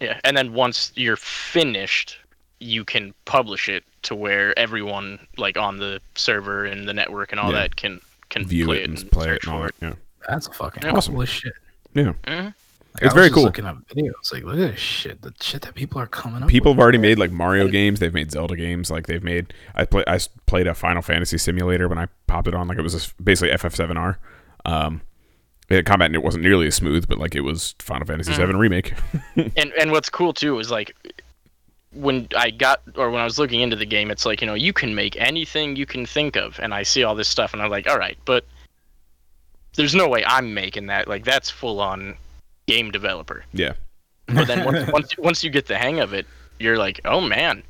yeah, 0.00 0.18
and 0.24 0.34
then 0.34 0.54
once 0.54 0.90
you're 0.94 1.18
finished, 1.18 2.16
you 2.60 2.82
can 2.82 3.12
publish 3.26 3.68
it 3.68 3.84
to 4.04 4.14
where 4.14 4.58
everyone 4.58 5.18
like 5.36 5.58
on 5.58 5.76
the 5.76 6.00
server 6.14 6.64
and 6.64 6.88
the 6.88 6.94
network 6.94 7.30
and 7.30 7.38
all 7.40 7.52
Yeah. 7.52 7.60
that 7.60 7.76
can 7.76 8.00
can 8.30 8.46
View 8.46 8.64
play 8.64 8.78
it 8.78 8.88
and 8.88 8.98
and 8.98 9.10
play 9.12 9.28
it 9.34 9.44
and 9.44 9.52
all 9.52 9.62
that. 9.64 9.74
Yeah. 9.82 9.92
That's 10.26 10.46
fucking 10.48 10.86
Awesome. 10.86 11.12
cool 11.12 11.22
as 11.24 11.28
shit. 11.28 11.52
Yeah. 11.92 12.14
Mhm. 12.26 12.54
Like, 12.94 13.02
It's 13.02 13.02
I 13.02 13.06
was 13.06 13.14
very 13.14 13.26
just 13.28 13.34
cool. 13.34 13.44
Looking 13.44 13.64
up 13.64 13.78
videos, 13.88 14.32
like 14.32 14.42
look 14.44 14.54
at 14.54 14.72
this 14.72 14.78
shit. 14.78 15.22
The 15.22 15.32
shit 15.40 15.62
that 15.62 15.74
people 15.74 16.00
are 16.00 16.06
coming 16.06 16.42
up. 16.42 16.48
People 16.48 16.72
with. 16.72 16.76
have 16.76 16.82
already 16.82 16.98
made 16.98 17.18
like 17.18 17.30
Mario 17.32 17.68
games. 17.68 18.00
They've 18.00 18.12
made 18.12 18.30
Zelda 18.30 18.54
games. 18.56 18.90
Like 18.90 19.06
they've 19.06 19.22
made. 19.24 19.54
I 19.74 19.84
play. 19.86 20.04
I 20.06 20.16
s- 20.16 20.28
played 20.46 20.66
a 20.66 20.74
Final 20.74 21.00
Fantasy 21.02 21.38
simulator 21.38 21.88
when 21.88 21.98
I 21.98 22.08
popped 22.26 22.48
it 22.48 22.54
on. 22.54 22.68
Like 22.68 22.78
it 22.78 22.82
was 22.82 22.94
a, 22.94 23.22
basically 23.22 23.54
FF7R. 23.56 24.16
Um, 24.66 25.00
the 25.68 25.82
combat 25.82 26.06
and 26.06 26.14
it 26.14 26.22
wasn't 26.22 26.44
nearly 26.44 26.66
as 26.66 26.74
smooth, 26.74 27.08
but 27.08 27.16
like 27.18 27.34
it 27.34 27.40
was 27.40 27.74
Final 27.78 28.06
Fantasy 28.06 28.32
Mm. 28.32 28.36
7 28.36 28.56
remake. 28.58 28.94
And 29.56 29.72
and 29.80 29.90
what's 29.90 30.10
cool 30.10 30.34
too 30.34 30.58
is 30.58 30.70
like 30.70 30.94
when 31.92 32.28
I 32.36 32.50
got 32.50 32.82
or 32.96 33.10
when 33.10 33.20
I 33.20 33.24
was 33.24 33.38
looking 33.38 33.60
into 33.60 33.76
the 33.76 33.86
game, 33.86 34.10
it's 34.10 34.26
like 34.26 34.42
you 34.42 34.46
know 34.46 34.54
you 34.54 34.74
can 34.74 34.94
make 34.94 35.16
anything 35.16 35.76
you 35.76 35.86
can 35.86 36.04
think 36.04 36.36
of, 36.36 36.58
and 36.60 36.74
I 36.74 36.82
see 36.82 37.04
all 37.04 37.14
this 37.14 37.28
stuff, 37.28 37.54
and 37.54 37.62
I'm 37.62 37.70
like, 37.70 37.88
all 37.88 37.98
right, 37.98 38.18
but 38.26 38.44
there's 39.76 39.94
no 39.94 40.08
way 40.08 40.22
I'm 40.26 40.52
making 40.52 40.86
that. 40.88 41.08
Like 41.08 41.24
that's 41.24 41.48
full 41.48 41.80
on 41.80 42.16
game 42.66 42.90
developer. 42.90 43.44
yeah. 43.52 43.72
But 44.26 44.46
then 44.46 44.64
once 44.64 44.90
once 44.92 45.18
once 45.18 45.44
you 45.44 45.50
get 45.50 45.66
the 45.66 45.76
hang 45.76 46.00
of 46.00 46.12
it, 46.14 46.26
you're 46.58 46.78
like, 46.78 47.00
oh 47.04 47.20
man, 47.20 47.62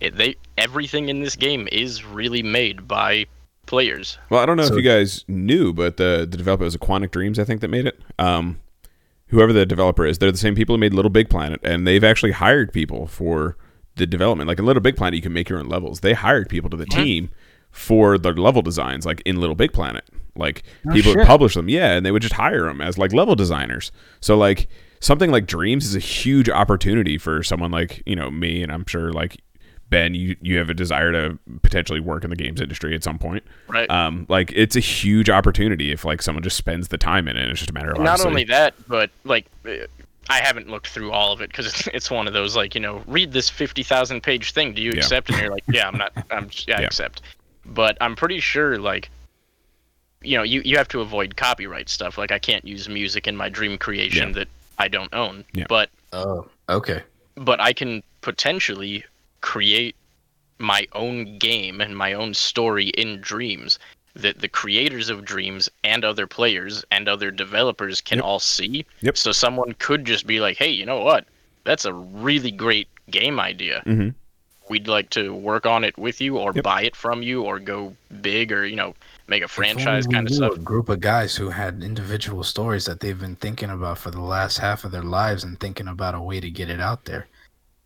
it, 0.00 0.16
they 0.16 0.36
everything 0.56 1.08
in 1.08 1.20
this 1.22 1.34
game 1.34 1.66
is 1.72 2.04
really 2.04 2.42
made 2.42 2.86
by 2.86 3.26
players. 3.66 4.18
Well, 4.30 4.40
I 4.40 4.46
don't 4.46 4.56
know 4.56 4.64
So- 4.66 4.74
if 4.74 4.82
you 4.82 4.88
guys 4.88 5.24
knew, 5.28 5.72
but 5.72 5.96
the 5.96 6.26
the 6.30 6.36
developer 6.36 6.64
was 6.64 6.76
Aquanic 6.76 7.10
Dreams, 7.10 7.38
I 7.38 7.44
think, 7.44 7.60
that 7.62 7.68
made 7.68 7.86
it. 7.86 7.98
Um, 8.18 8.60
whoever 9.28 9.52
the 9.52 9.66
developer 9.66 10.06
is, 10.06 10.18
they're 10.18 10.30
the 10.32 10.38
same 10.38 10.54
people 10.54 10.74
who 10.74 10.78
made 10.78 10.94
Little 10.94 11.10
Big 11.10 11.28
Planet, 11.30 11.58
and 11.62 11.86
they've 11.86 12.04
actually 12.04 12.32
hired 12.32 12.72
people 12.72 13.06
for 13.06 13.56
the 13.96 14.06
development. 14.06 14.46
Like 14.48 14.58
in 14.58 14.66
Little 14.66 14.82
Big 14.82 14.96
Planet, 14.96 15.16
you 15.16 15.22
can 15.22 15.32
make 15.32 15.48
your 15.48 15.58
own 15.58 15.68
levels. 15.68 16.00
They 16.00 16.12
hired 16.14 16.48
people 16.48 16.70
to 16.70 16.76
the 16.76 16.86
team 16.86 17.30
for 17.70 18.18
the 18.18 18.32
level 18.32 18.62
designs, 18.62 19.06
like 19.06 19.22
in 19.24 19.36
Little 19.40 19.56
Big 19.56 19.72
Planet. 19.72 20.04
Like 20.36 20.62
Oh, 20.88 20.92
people 20.92 21.14
would 21.16 21.26
publish 21.26 21.54
them, 21.54 21.68
yeah, 21.68 21.92
and 21.94 22.06
they 22.06 22.10
would 22.12 22.22
just 22.22 22.34
hire 22.34 22.64
them 22.64 22.80
as 22.80 22.96
like 22.98 23.12
level 23.12 23.34
designers. 23.34 23.90
So 24.20 24.36
like 24.36 24.68
something 25.00 25.30
like 25.32 25.46
Dreams 25.46 25.84
is 25.84 25.96
a 25.96 26.00
huge 26.00 26.48
opportunity 26.48 27.18
for 27.18 27.42
someone 27.42 27.70
like 27.72 28.02
you 28.06 28.14
know 28.14 28.30
me, 28.30 28.62
and 28.62 28.70
I'm 28.70 28.86
sure 28.86 29.12
like 29.12 29.38
Ben, 29.90 30.14
you 30.14 30.36
you 30.40 30.58
have 30.58 30.70
a 30.70 30.74
desire 30.74 31.10
to 31.12 31.38
potentially 31.62 31.98
work 31.98 32.22
in 32.22 32.30
the 32.30 32.36
games 32.36 32.60
industry 32.60 32.94
at 32.94 33.02
some 33.02 33.18
point 33.18 33.42
Right. 33.68 33.90
um 33.90 34.26
like 34.28 34.52
it's 34.54 34.76
a 34.76 34.80
huge 34.80 35.28
opportunity 35.30 35.90
if 35.92 36.04
like 36.04 36.20
someone 36.22 36.42
just 36.44 36.58
spends 36.58 36.88
the 36.88 36.98
time 36.98 37.26
in 37.26 37.36
it 37.38 37.48
it's 37.48 37.60
just 37.60 37.70
a 37.70 37.72
matter 37.72 37.90
of 37.92 37.96
Not 37.98 38.06
obviously- 38.20 38.28
only 38.28 38.44
that, 38.44 38.74
but 38.86 39.10
like 39.24 39.46
uh, 39.66 39.70
I 40.30 40.40
haven't 40.40 40.68
looked 40.68 40.88
through 40.88 41.10
all 41.10 41.32
of 41.32 41.40
it 41.40 41.48
because 41.48 41.66
it's, 41.66 41.86
it's 41.94 42.10
one 42.10 42.26
of 42.28 42.34
those 42.34 42.54
like 42.54 42.74
you 42.76 42.80
know 42.82 43.02
read 43.06 43.32
this 43.32 43.48
fifty 43.48 43.82
thousand 43.82 44.22
page 44.22 44.52
thing. 44.52 44.74
Do 44.74 44.82
you 44.82 44.90
Yeah. 44.92 44.98
accept? 44.98 45.30
And 45.30 45.38
you're 45.40 45.50
like, 45.50 45.64
yeah, 45.68 45.88
I'm 45.88 45.96
not. 45.96 46.12
I'm 46.30 46.50
yeah, 46.68 46.76
I 46.76 46.80
Yeah. 46.82 46.86
accept. 46.86 47.22
But 47.68 47.96
I'm 48.00 48.16
pretty 48.16 48.40
sure 48.40 48.78
like. 48.78 49.10
You 50.20 50.36
know, 50.36 50.42
you, 50.42 50.62
you 50.64 50.76
have 50.78 50.88
to 50.88 51.00
avoid 51.00 51.36
copyright 51.36 51.88
stuff. 51.88 52.18
Like, 52.18 52.32
I 52.32 52.40
can't 52.40 52.66
use 52.66 52.88
music 52.88 53.28
in 53.28 53.36
my 53.36 53.48
dream 53.48 53.78
creation 53.78 54.30
Yeah. 54.30 54.34
that 54.34 54.48
I 54.76 54.88
don't 54.88 55.14
own. 55.14 55.44
Yeah. 55.52 55.66
But 55.68 55.90
Oh, 56.12 56.48
okay. 56.68 57.04
but 57.36 57.60
I 57.60 57.72
can 57.72 58.02
potentially 58.20 59.04
create 59.42 59.94
my 60.58 60.88
own 60.92 61.38
game 61.38 61.80
and 61.80 61.96
my 61.96 62.14
own 62.14 62.34
story 62.34 62.88
in 62.88 63.20
Dreams 63.20 63.78
that 64.14 64.40
the 64.40 64.48
creators 64.48 65.08
of 65.08 65.24
Dreams 65.24 65.70
and 65.84 66.04
other 66.04 66.26
players 66.26 66.84
and 66.90 67.08
other 67.08 67.30
developers 67.30 68.00
can 68.00 68.18
Yep. 68.18 68.24
all 68.24 68.40
see. 68.40 68.84
Yep. 69.02 69.16
So 69.16 69.30
someone 69.30 69.72
could 69.78 70.04
just 70.04 70.26
be 70.26 70.40
like, 70.40 70.56
"Hey, 70.58 70.70
you 70.70 70.84
know 70.84 70.98
what? 70.98 71.26
That's 71.62 71.84
a 71.84 71.92
really 71.92 72.50
great 72.50 72.88
game 73.08 73.38
idea. 73.38 73.84
Mhm. 73.86 74.14
We'd 74.70 74.88
like 74.88 75.10
to 75.10 75.34
work 75.34 75.66
on 75.66 75.84
it 75.84 75.96
with 75.98 76.20
you, 76.20 76.38
or 76.38 76.52
Yep. 76.54 76.64
buy 76.64 76.82
it 76.82 76.96
from 76.96 77.22
you, 77.22 77.42
or 77.42 77.58
go 77.58 77.94
big, 78.22 78.52
or 78.52 78.66
you 78.66 78.76
know, 78.76 78.94
make 79.26 79.42
a 79.42 79.44
If 79.46 79.58
only 79.58 79.72
franchise 79.72 80.06
we 80.08 80.14
kind 80.14 80.26
of 80.26 80.30
knew 80.30 80.36
stuff." 80.36 80.56
A 80.56 80.58
group 80.60 80.88
of 80.88 81.00
guys 81.00 81.36
who 81.36 81.50
had 81.50 81.82
individual 81.82 82.42
stories 82.44 82.84
that 82.86 83.00
they've 83.00 83.18
been 83.18 83.36
thinking 83.36 83.70
about 83.70 83.98
for 83.98 84.10
the 84.10 84.20
last 84.20 84.58
half 84.58 84.84
of 84.84 84.90
their 84.90 85.02
lives 85.02 85.44
and 85.44 85.58
thinking 85.58 85.88
about 85.88 86.14
a 86.14 86.20
way 86.20 86.40
to 86.40 86.50
get 86.50 86.68
it 86.70 86.80
out 86.80 87.04
there. 87.04 87.26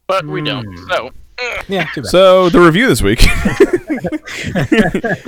But 0.07 0.27
we 0.27 0.43
don't. 0.43 0.65
Hmm. 0.67 0.89
So 0.91 1.11
Yeah, 1.69 1.87
too 1.95 2.03
bad. 2.03 2.11
so 2.11 2.49
the 2.51 2.61
review 2.61 2.87
this 2.89 3.03
week 3.03 3.23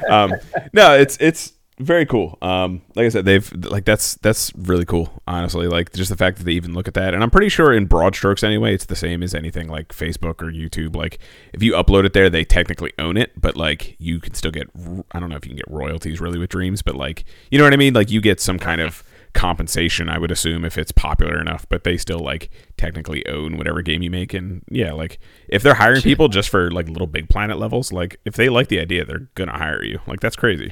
um 0.10 0.32
no 0.72 0.94
it's 0.94 1.16
it's 1.20 1.52
very 1.78 2.06
cool. 2.06 2.38
Um 2.40 2.82
like 2.94 3.06
i 3.06 3.08
said 3.08 3.24
they've 3.24 3.50
like 3.64 3.84
that's 3.84 4.14
that's 4.16 4.52
really 4.56 4.84
cool 4.84 5.22
honestly. 5.26 5.66
Like 5.66 5.92
just 5.92 6.10
the 6.10 6.16
fact 6.16 6.38
that 6.38 6.44
they 6.44 6.52
even 6.52 6.72
look 6.72 6.86
at 6.86 6.94
that. 6.94 7.14
And 7.14 7.22
i'm 7.22 7.30
pretty 7.30 7.48
sure 7.48 7.72
in 7.72 7.86
broad 7.86 8.14
strokes 8.14 8.44
anyway 8.44 8.74
it's 8.74 8.86
the 8.86 8.96
same 8.96 9.22
as 9.22 9.34
anything 9.34 9.68
like 9.68 9.88
facebook 9.88 10.40
or 10.42 10.52
youtube. 10.52 10.94
Like 10.94 11.18
if 11.52 11.62
you 11.62 11.72
upload 11.72 12.04
it 12.04 12.12
there 12.12 12.30
they 12.30 12.44
technically 12.44 12.92
own 12.98 13.16
it 13.16 13.32
but 13.40 13.56
like 13.56 13.96
you 13.98 14.20
can 14.20 14.34
still 14.34 14.52
get 14.52 14.68
I 15.12 15.20
don't 15.20 15.28
know 15.28 15.36
if 15.36 15.44
you 15.44 15.50
can 15.50 15.56
get 15.56 15.70
royalties 15.70 16.20
really 16.20 16.38
with 16.38 16.50
dreams 16.50 16.82
but 16.82 16.94
like 16.94 17.24
you 17.50 17.58
know 17.58 17.64
what 17.64 17.72
i 17.72 17.76
mean? 17.76 17.94
Like 17.94 18.10
you 18.10 18.20
get 18.20 18.40
some 18.40 18.58
kind 18.58 18.80
of 18.80 19.02
compensation 19.34 20.08
i 20.08 20.16
would 20.18 20.30
assume 20.30 20.64
if 20.64 20.78
it's 20.78 20.92
popular 20.92 21.40
enough 21.40 21.66
but 21.68 21.84
they 21.84 21.96
still 21.96 22.20
like 22.20 22.50
technically 22.76 23.26
own 23.26 23.56
whatever 23.58 23.82
game 23.82 24.00
you 24.02 24.10
make 24.10 24.32
and 24.32 24.62
yeah 24.70 24.92
like 24.92 25.18
if 25.48 25.62
they're 25.62 25.74
hiring 25.74 26.00
people 26.00 26.28
just 26.28 26.48
for 26.48 26.70
like 26.70 26.88
little 26.88 27.06
big 27.06 27.28
planet 27.28 27.58
levels 27.58 27.92
like 27.92 28.18
if 28.24 28.34
they 28.34 28.48
like 28.48 28.68
the 28.68 28.78
idea 28.80 29.04
they're 29.04 29.26
gonna 29.34 29.56
hire 29.56 29.82
you 29.84 29.98
like 30.06 30.20
that's 30.20 30.36
crazy 30.36 30.70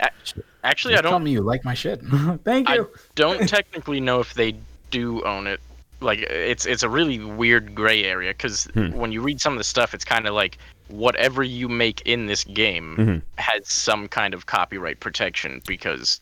actually, 0.64 0.92
Just 0.94 1.00
I 1.00 1.02
don't 1.02 1.10
tell 1.12 1.18
me 1.18 1.32
you 1.32 1.42
like 1.42 1.64
my 1.64 1.74
shit. 1.74 2.00
Thank 2.44 2.68
you. 2.68 2.84
I 2.84 2.98
don't 3.16 3.48
technically 3.56 4.00
know 4.00 4.20
if 4.20 4.34
they 4.34 4.54
do 4.92 5.20
own 5.24 5.48
it. 5.48 5.58
Like 6.00 6.20
it's 6.20 6.66
it's 6.66 6.84
a 6.84 6.88
really 6.88 7.18
weird 7.18 7.74
gray 7.74 8.04
area 8.04 8.30
because 8.32 8.66
Hmm. 8.74 8.90
when 8.92 9.10
you 9.10 9.22
read 9.22 9.40
some 9.40 9.52
of 9.54 9.58
the 9.58 9.64
stuff, 9.64 9.92
it's 9.92 10.04
kind 10.04 10.26
of 10.28 10.34
like 10.34 10.58
whatever 10.88 11.42
you 11.42 11.68
make 11.68 12.00
in 12.02 12.26
this 12.26 12.44
game 12.44 12.96
Mhm. 12.96 13.22
has 13.38 13.66
some 13.68 14.06
kind 14.06 14.34
of 14.34 14.46
copyright 14.46 15.00
protection 15.00 15.60
because 15.66 16.20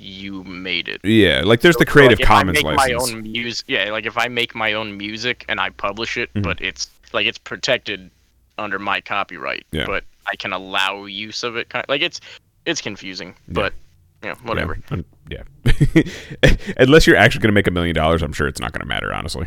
you 0.00 0.42
made 0.44 0.88
it. 0.88 1.00
yeah 1.04 1.42
like 1.44 1.60
there's 1.60 1.74
So- 1.76 1.80
the 1.84 1.86
so, 1.86 1.92
creative 1.92 2.18
like, 2.18 2.26
commons 2.28 2.62
license 2.62 2.88
My 2.88 3.16
own 3.16 3.22
music, 3.22 3.66
yeah. 3.68 3.90
Like 3.90 4.06
if 4.06 4.16
I 4.16 4.28
make 4.28 4.54
my 4.54 4.72
own 4.72 4.96
music 4.96 5.44
and 5.48 5.60
I 5.60 5.70
publish 5.70 6.16
it, 6.16 6.32
Mhm. 6.34 6.42
but 6.42 6.60
it's 6.60 6.88
like 7.12 7.26
it's 7.26 7.38
protected 7.38 8.10
under 8.58 8.78
my 8.78 9.00
copyright, 9.00 9.66
Yeah. 9.72 9.84
but 9.86 10.04
I 10.26 10.36
can 10.36 10.52
allow 10.52 11.04
use 11.04 11.42
of 11.42 11.56
it. 11.56 11.68
Kind 11.68 11.84
like 11.88 12.00
it's 12.02 12.20
it's 12.66 12.80
confusing, 12.80 13.34
but 13.48 13.72
yeah, 14.22 14.34
whatever. 14.42 14.78
yeah, 14.90 15.42
yeah. 15.64 16.02
unless 16.78 17.06
you're 17.06 17.16
actually 17.16 17.40
gonna 17.40 17.52
make 17.52 17.66
a 17.66 17.70
million 17.70 17.94
dollars 17.94 18.22
i'm 18.22 18.32
sure 18.34 18.46
it's 18.46 18.60
not 18.60 18.70
gonna 18.72 18.84
matter 18.84 19.14
honestly 19.14 19.46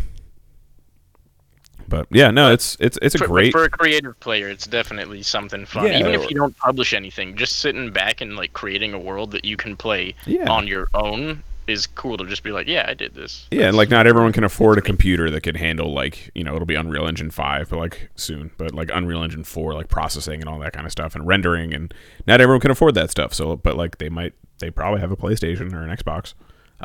but 1.88 2.08
yeah 2.12 2.30
no 2.32 2.52
it's 2.52 2.76
it's 2.80 2.98
it's 3.02 3.16
a 3.16 3.18
for, 3.20 3.28
great 3.28 3.52
for 3.52 3.64
a 3.64 3.70
creative 3.70 4.20
player 4.20 4.50
it's 4.50 4.66
definitely 4.68 5.22
something 5.24 5.66
fun 5.66 5.88
Yeah. 5.88 6.00
even 6.00 6.14
if 6.14 6.30
you 6.30 6.36
don't 6.36 6.56
publish 6.58 6.94
anything 6.94 7.36
just 7.36 7.60
sitting 7.60 7.92
back 7.92 8.22
and 8.22 8.36
like 8.36 8.54
creating 8.54 8.94
a 8.94 9.00
world 9.00 9.32
that 9.32 9.46
you 9.46 9.58
can 9.58 9.76
play 9.76 10.16
Yeah. 10.26 10.50
on 10.50 10.68
your 10.68 10.88
own 10.94 11.44
is 11.66 11.88
cool 11.88 12.18
to 12.18 12.26
just 12.26 12.44
be 12.44 12.52
like 12.52 12.68
yeah 12.68 12.86
i 12.90 12.94
did 12.94 13.14
this 13.16 13.48
Yeah, 13.50 13.68
and 13.70 13.78
like 13.78 13.90
not 13.90 14.06
everyone 14.06 14.34
can 14.34 14.44
afford 14.44 14.78
a 14.78 14.82
computer 14.82 15.30
that 15.30 15.42
can 15.42 15.56
handle 15.56 15.94
like 15.94 16.30
you 16.36 16.44
know 16.44 16.56
it'll 16.56 16.66
be 16.66 16.76
Unreal 16.76 17.08
Engine 17.08 17.32
five, 17.32 17.70
but 17.70 17.80
like 17.80 18.10
soon, 18.16 18.52
but 18.58 18.74
like 18.74 18.90
Unreal 18.94 19.24
Engine 19.24 19.46
four, 19.46 19.74
like 19.74 19.88
processing 19.88 20.42
and 20.42 20.50
all 20.50 20.60
that 20.60 20.74
kind 20.74 20.86
of 20.86 20.92
stuff 20.92 21.16
and 21.16 21.26
rendering, 21.26 21.74
and 21.74 21.94
not 22.28 22.42
everyone 22.42 22.60
can 22.60 22.70
afford 22.72 22.96
that 22.96 23.10
stuff. 23.12 23.34
So, 23.34 23.56
but 23.56 23.78
like 23.78 23.98
they 24.00 24.10
might, 24.10 24.34
they 24.60 24.70
probably 24.72 25.00
have 25.00 25.12
a 25.12 25.16
PlayStation 25.16 25.72
or 25.74 25.84
an 25.84 25.96
Xbox. 25.96 26.34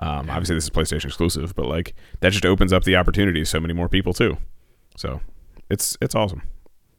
Um, 0.00 0.30
Obviously, 0.30 0.54
this 0.54 0.64
is 0.64 0.70
PlayStation 0.70 1.06
exclusive, 1.06 1.56
but 1.56 1.66
like 1.66 1.94
that 2.20 2.30
just 2.30 2.46
opens 2.46 2.72
up 2.72 2.84
the 2.84 2.94
opportunity 2.94 3.40
to 3.40 3.44
so 3.46 3.58
many 3.58 3.74
more 3.74 3.88
people 3.88 4.12
too. 4.12 4.36
So, 4.98 5.20
it's 5.70 5.96
it's 6.00 6.14
awesome. 6.14 6.42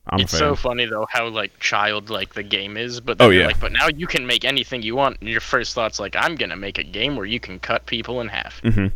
I'm 0.08 0.22
it's 0.22 0.36
so 0.38 0.56
funny 0.56 0.86
though 0.86 1.06
how 1.12 1.28
like 1.28 1.60
childlike 1.60 2.34
the 2.34 2.41
game 2.41 2.78
is 2.78 3.00
but 3.00 3.18
Oh, 3.20 3.30
yeah. 3.30 3.45
like 3.47 3.60
but 3.60 3.72
now 3.72 3.88
you 3.95 4.08
can 4.08 4.26
make 4.26 4.43
anything 4.43 4.82
you 4.82 4.95
want 4.95 5.18
and 5.20 5.30
your 5.30 5.41
first 5.41 5.76
thought's 5.76 6.00
like 6.00 6.16
i'm 6.16 6.34
gonna 6.34 6.56
make 6.56 6.80
a 6.80 6.84
game 6.84 7.16
where 7.16 7.28
you 7.28 7.39
can 7.39 7.60
cut 7.60 7.86
people 7.86 8.20
in 8.22 8.28
half 8.28 8.60
hmm 8.62 8.88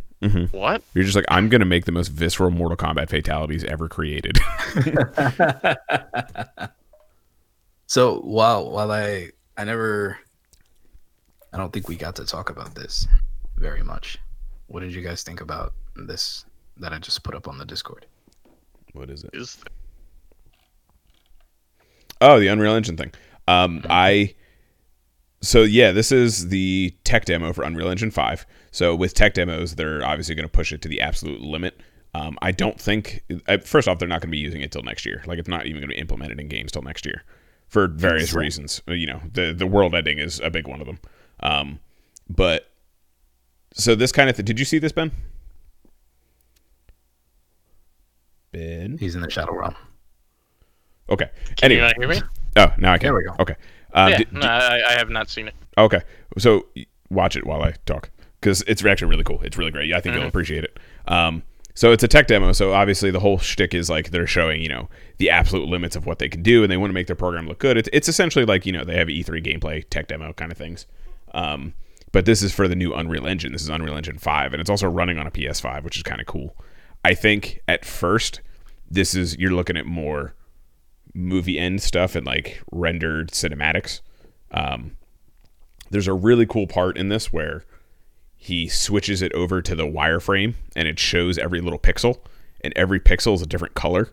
What? 0.51 0.81
You're 0.95 1.03
just 1.03 1.15
like, 1.17 1.25
I'm 1.27 1.49
gonna 1.49 1.65
make 1.65 1.83
the 1.85 1.91
most 1.91 2.07
visceral 2.07 2.49
Mortal 2.49 2.77
Kombat 2.77 3.09
fatalities 3.09 3.63
ever 3.65 3.89
created. 3.89 4.39
So 7.87 8.19
while 8.21 8.71
while 8.71 8.91
I 8.91 9.29
I 9.57 9.65
never 9.65 10.17
I 11.51 11.57
don't 11.57 11.71
think 11.71 11.87
we 11.87 11.95
got 11.95 12.15
to 12.15 12.25
talk 12.25 12.49
about 12.49 12.73
this 12.73 13.07
very 13.57 13.83
much. 13.83 14.17
What 14.67 14.79
did 14.79 14.93
you 14.93 15.01
guys 15.01 15.21
think 15.23 15.41
about 15.41 15.73
this 15.95 16.45
that 16.77 16.91
I 16.93 16.97
just 16.97 17.21
put 17.23 17.35
up 17.35 17.47
on 17.47 17.57
the 17.59 17.65
Discord? 17.65 18.05
What 18.93 19.09
is 19.09 19.23
it? 19.23 19.31
Is 19.33 19.57
Oh, 22.21 22.39
the 22.39 22.47
Unreal 22.47 22.73
Engine 22.75 22.95
thing. 22.97 23.11
Um, 23.47 23.83
I 23.89 24.33
so 25.41 25.63
yeah, 25.63 25.91
this 25.91 26.11
is 26.11 26.47
the 26.49 26.95
tech 27.03 27.25
demo 27.25 27.51
for 27.51 27.63
Unreal 27.63 27.89
Engine 27.89 28.11
Five. 28.11 28.45
So 28.71 28.95
with 28.95 29.13
tech 29.13 29.33
demos, 29.33 29.75
they're 29.75 30.03
obviously 30.05 30.35
going 30.35 30.47
to 30.47 30.51
push 30.51 30.71
it 30.71 30.81
to 30.83 30.87
the 30.87 31.01
absolute 31.01 31.41
limit. 31.41 31.79
Um, 32.15 32.37
I 32.41 32.51
don't 32.51 32.79
think. 32.79 33.23
uh, 33.47 33.57
First 33.57 33.87
off, 33.87 33.99
they're 33.99 34.07
not 34.07 34.21
going 34.21 34.29
to 34.29 34.35
be 34.35 34.37
using 34.37 34.61
it 34.61 34.71
till 34.71 34.83
next 34.83 35.05
year. 35.05 35.21
Like 35.25 35.39
it's 35.39 35.49
not 35.49 35.65
even 35.65 35.81
going 35.81 35.89
to 35.89 35.95
be 35.95 35.99
implemented 35.99 36.39
in 36.39 36.47
games 36.47 36.71
till 36.71 36.81
next 36.83 37.05
year 37.05 37.23
for 37.67 37.87
various 37.87 38.23
Exactly. 38.25 38.43
reasons. 38.45 38.81
Uh, 38.87 38.93
You 38.93 39.07
know, 39.07 39.21
the 39.31 39.53
the 39.53 39.67
world 39.67 39.93
ending 39.93 40.19
is 40.19 40.39
a 40.39 40.49
big 40.49 40.67
one 40.67 40.79
of 40.79 40.87
them. 40.87 40.99
Um, 41.41 41.79
but 42.29 42.69
so 43.73 43.95
this 43.95 44.11
kind 44.13 44.29
of 44.29 44.35
thing. 44.37 44.45
Did 44.45 44.59
you 44.59 44.65
see 44.65 44.79
this, 44.79 44.91
Ben? 44.93 45.11
Ben. 48.53 48.97
He's 48.97 49.15
in 49.15 49.21
the 49.21 49.29
Shadow 49.29 49.53
Realm. 49.53 49.75
Okay. 51.09 51.29
Can 51.57 51.71
anyway. 51.71 51.75
you 51.75 51.81
not 51.87 51.97
hear 51.97 52.07
me? 52.07 52.27
Oh, 52.55 52.73
now 52.77 52.93
I 52.93 52.97
can. 52.97 53.07
There 53.07 53.15
we 53.15 53.23
go. 53.25 53.35
Okay. 53.39 53.55
Um, 53.93 54.09
yeah, 54.11 54.17
did- 54.19 54.31
no, 54.33 54.47
I, 54.47 54.81
I 54.89 54.91
have 54.93 55.09
not 55.09 55.29
seen 55.29 55.47
it. 55.47 55.53
Okay, 55.77 56.01
so 56.37 56.67
watch 57.09 57.35
it 57.35 57.45
while 57.45 57.61
I 57.63 57.73
talk 57.85 58.09
because 58.39 58.63
it's 58.67 58.83
actually 58.85 59.09
really 59.09 59.23
cool. 59.23 59.39
It's 59.43 59.57
really 59.57 59.71
great. 59.71 59.91
I 59.93 59.99
think 59.99 60.15
you'll 60.15 60.23
Mhm. 60.23 60.29
appreciate 60.29 60.63
it. 60.63 60.79
Um, 61.07 61.43
so 61.75 61.91
it's 61.91 62.03
a 62.03 62.07
tech 62.07 62.27
demo. 62.27 62.51
So 62.53 62.73
obviously 62.73 63.09
the 63.11 63.19
whole 63.19 63.39
shtick 63.39 63.73
is 63.73 63.89
like 63.89 64.11
they're 64.11 64.27
showing 64.27 64.61
you 64.61 64.69
know 64.69 64.89
the 65.17 65.29
absolute 65.31 65.67
limits 65.67 65.95
of 65.95 66.05
what 66.05 66.19
they 66.19 66.29
can 66.29 66.41
do, 66.43 66.63
and 66.63 66.71
they 66.71 66.77
want 66.77 66.89
to 66.91 66.93
make 66.93 67.07
their 67.07 67.15
program 67.15 67.47
look 67.47 67.59
good. 67.59 67.77
It's, 67.77 67.89
it's 67.91 68.07
essentially 68.07 68.45
like 68.45 68.65
you 68.65 68.71
know 68.71 68.83
they 68.83 68.95
have 68.97 69.07
E3 69.09 69.43
gameplay 69.43 69.83
tech 69.89 70.07
demo 70.07 70.31
kind 70.33 70.51
of 70.51 70.57
things. 70.57 70.85
Um, 71.33 71.73
but 72.11 72.25
this 72.25 72.43
is 72.43 72.53
for 72.53 72.67
the 72.67 72.75
new 72.75 72.93
Unreal 72.93 73.25
Engine. 73.25 73.51
This 73.53 73.63
is 73.63 73.69
Unreal 73.69 73.97
Engine 73.97 74.19
5, 74.19 74.53
and 74.53 74.61
it's 74.61 74.69
also 74.69 74.87
running 74.87 75.17
on 75.17 75.25
a 75.25 75.31
PS5, 75.31 75.83
which 75.83 75.97
is 75.97 76.03
kind 76.03 76.21
of 76.21 76.27
cool. 76.27 76.55
I 77.03 77.13
think 77.13 77.59
at 77.67 77.85
first 77.85 78.41
this 78.89 79.15
is 79.15 79.37
you're 79.37 79.51
looking 79.51 79.77
at 79.77 79.85
more 79.85 80.33
movie 81.13 81.59
end 81.59 81.81
stuff 81.81 82.15
and 82.15 82.25
like 82.25 82.61
rendered 82.71 83.31
cinematics. 83.31 84.01
Um, 84.51 84.97
there's 85.89 86.07
a 86.07 86.13
really 86.13 86.45
cool 86.45 86.67
part 86.67 86.97
in 86.97 87.09
this 87.09 87.31
where 87.31 87.65
he 88.35 88.67
switches 88.67 89.21
it 89.21 89.31
over 89.33 89.61
to 89.61 89.75
the 89.75 89.85
wireframe 89.85 90.55
and 90.75 90.87
it 90.87 90.99
shows 90.99 91.37
every 91.37 91.61
little 91.61 91.79
pixel 91.79 92.19
and 92.61 92.73
every 92.75 92.99
pixel 92.99 93.35
is 93.35 93.41
a 93.41 93.47
different 93.47 93.73
color 93.73 94.09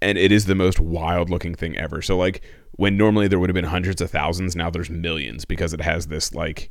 and 0.00 0.16
it 0.16 0.32
is 0.32 0.46
the 0.46 0.54
most 0.54 0.80
wild 0.80 1.28
looking 1.28 1.54
thing 1.54 1.76
ever 1.76 2.00
so 2.00 2.16
like 2.16 2.40
when 2.72 2.96
normally 2.96 3.28
there 3.28 3.38
would 3.38 3.50
have 3.50 3.54
been 3.54 3.64
hundreds 3.64 4.00
of 4.00 4.10
thousands 4.10 4.56
now 4.56 4.70
there's 4.70 4.88
millions 4.88 5.44
because 5.44 5.74
it 5.74 5.82
has 5.82 6.06
this 6.06 6.34
like 6.34 6.70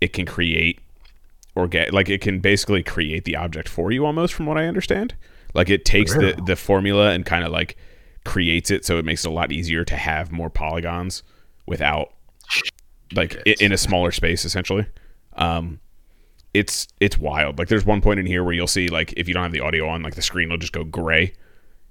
it 0.00 0.12
can 0.12 0.26
create 0.26 0.80
or 1.58 1.66
get 1.68 1.92
like 1.92 2.08
it 2.08 2.20
can 2.20 2.38
basically 2.38 2.82
create 2.82 3.24
the 3.24 3.34
object 3.34 3.68
for 3.68 3.90
you 3.90 4.06
almost 4.06 4.32
from 4.32 4.46
what 4.46 4.56
i 4.56 4.66
understand. 4.66 5.14
Like 5.54 5.68
it 5.70 5.84
takes 5.84 6.14
Really? 6.14 6.32
the 6.32 6.42
the 6.42 6.56
formula 6.56 7.10
and 7.10 7.26
kind 7.26 7.44
of 7.44 7.50
like 7.50 7.76
creates 8.24 8.70
it 8.70 8.84
so 8.84 8.98
it 8.98 9.04
makes 9.04 9.24
it 9.24 9.28
a 9.28 9.32
lot 9.32 9.50
easier 9.50 9.84
to 9.84 9.96
have 9.96 10.30
more 10.30 10.50
polygons 10.50 11.22
without 11.66 12.12
like 13.14 13.36
i- 13.46 13.56
in 13.60 13.72
a 13.72 13.76
smaller 13.78 14.12
space 14.12 14.44
essentially. 14.44 14.86
Um 15.36 15.80
it's 16.54 16.86
it's 17.00 17.18
wild. 17.18 17.58
Like 17.58 17.68
there's 17.68 17.84
one 17.84 18.00
point 18.00 18.20
in 18.20 18.26
here 18.26 18.44
where 18.44 18.52
you'll 18.54 18.66
see 18.66 18.88
like 18.88 19.12
if 19.16 19.26
you 19.28 19.34
don't 19.34 19.42
have 19.42 19.52
the 19.52 19.60
audio 19.60 19.88
on 19.88 20.02
like 20.02 20.14
the 20.14 20.22
screen 20.22 20.48
will 20.50 20.58
just 20.58 20.72
go 20.72 20.84
gray. 20.84 21.32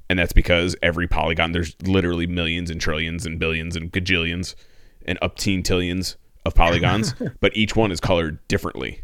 And 0.09 0.17
that's 0.17 0.33
because 0.33 0.75
every 0.81 1.07
polygon 1.07 1.51
there's 1.51 1.75
literally 1.83 2.27
millions 2.27 2.69
and 2.69 2.79
trillions 2.79 3.25
and 3.25 3.37
billions 3.39 3.75
and 3.75 3.91
gajillions 3.91 4.55
and 5.05 5.17
up 5.21 5.35
teen 5.37 5.61
tillions 5.63 6.15
of 6.45 6.55
polygons 6.55 7.13
but 7.41 7.55
each 7.57 7.75
one 7.75 7.91
is 7.91 7.99
colored 7.99 8.39
differently 8.47 9.01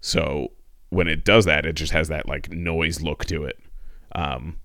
so 0.00 0.52
when 0.90 1.06
it 1.08 1.24
does 1.24 1.44
that 1.44 1.66
it 1.66 1.74
just 1.74 1.92
has 1.92 2.08
that 2.08 2.28
like 2.28 2.50
noise 2.50 3.00
look 3.02 3.24
to 3.26 3.44
it. 3.44 3.58
Um 4.14 4.56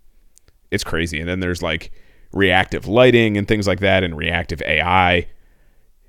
it's 0.72 0.84
crazy. 0.84 1.20
And 1.20 1.30
then 1.30 1.40
there's 1.40 1.62
like 1.62 1.92
reactive 2.32 2.88
lighting 2.88 3.38
and 3.38 3.48
things 3.48 3.68
like 3.68 3.80
that 3.82 4.04
and 4.04 4.18
reactive 4.18 4.60
ai 4.66 5.28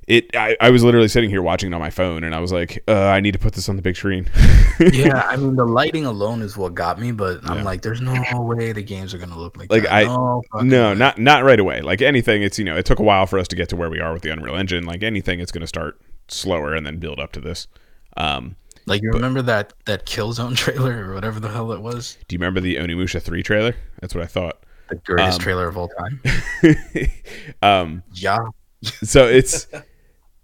it 0.09 0.35
I, 0.37 0.57
I 0.61 0.70
was 0.70 0.83
literally 0.85 1.09
sitting 1.09 1.29
here 1.29 1.43
watching 1.43 1.70
it 1.70 1.75
on 1.75 1.81
my 1.83 1.91
phone 1.91 2.25
and 2.25 2.35
i 2.35 2.41
was 2.41 2.51
like 2.53 2.83
uh, 2.89 3.07
i 3.09 3.20
need 3.20 3.33
to 3.33 3.39
put 3.39 3.53
this 3.55 3.68
on 3.68 3.77
the 3.77 3.83
big 3.83 3.97
screen. 3.97 4.29
Yeah, 4.81 5.20
I 5.20 5.37
mean 5.37 5.55
the 5.55 5.64
lighting 5.64 6.05
alone 6.05 6.43
is 6.43 6.57
what 6.57 6.75
got 6.75 6.99
me, 6.99 7.12
but 7.12 7.49
I'm 7.49 7.59
Yeah. 7.59 7.62
like, 7.62 7.83
there's 7.83 8.01
no 8.01 8.20
way 8.41 8.72
the 8.72 8.83
games 8.83 9.14
are 9.14 9.18
gonna 9.18 9.39
look 9.39 9.57
like, 9.57 9.70
Like, 9.70 9.85
that. 9.85 9.93
I- 9.93 10.03
no, 10.05 10.43
no 10.62 10.89
way. 10.91 10.95
not 10.97 11.16
not 11.18 11.45
right 11.45 11.61
away. 11.61 11.81
Like 11.81 12.03
anything 12.03 12.43
it's 12.43 12.59
you 12.59 12.64
know 12.64 12.77
it 12.77 12.85
took 12.85 12.99
a 12.99 13.03
while 13.05 13.27
for 13.27 13.39
us 13.39 13.47
to 13.49 13.57
get 13.57 13.68
to 13.68 13.77
where 13.77 13.89
we 13.89 14.01
are 14.01 14.12
with 14.12 14.22
the 14.22 14.31
unreal 14.31 14.57
engine. 14.57 14.85
Like 14.85 15.05
anything 15.05 15.39
it's 15.39 15.53
going 15.53 15.61
to 15.61 15.66
start 15.68 16.01
slower 16.27 16.75
and 16.75 16.85
then 16.85 16.99
build 16.99 17.20
up 17.20 17.31
to 17.33 17.41
this. 17.41 17.68
Um 18.16 18.57
like 18.87 19.03
you 19.03 19.11
remember 19.11 19.43
that 19.43 19.72
that 19.87 20.07
Killzone 20.07 20.57
trailer 20.64 21.09
or 21.11 21.14
whatever 21.14 21.41
the 21.41 21.49
hell 21.49 21.72
it 21.72 21.80
was, 21.80 22.16
do 22.28 22.35
you 22.35 22.39
remember 22.39 22.61
the 22.61 22.76
onimusha 22.76 23.20
3 23.22 23.43
trailer? 23.43 23.74
That's 24.01 24.14
what 24.14 24.22
i 24.24 24.26
thought. 24.26 24.61
The 24.91 24.97
greatest 24.97 25.39
Um, 25.39 25.43
trailer 25.43 25.68
of 25.68 25.76
all 25.78 25.89
time. 25.99 26.20
um 27.62 28.03
Yeah, 28.12 28.39
so 28.82 29.26
it's 29.26 29.66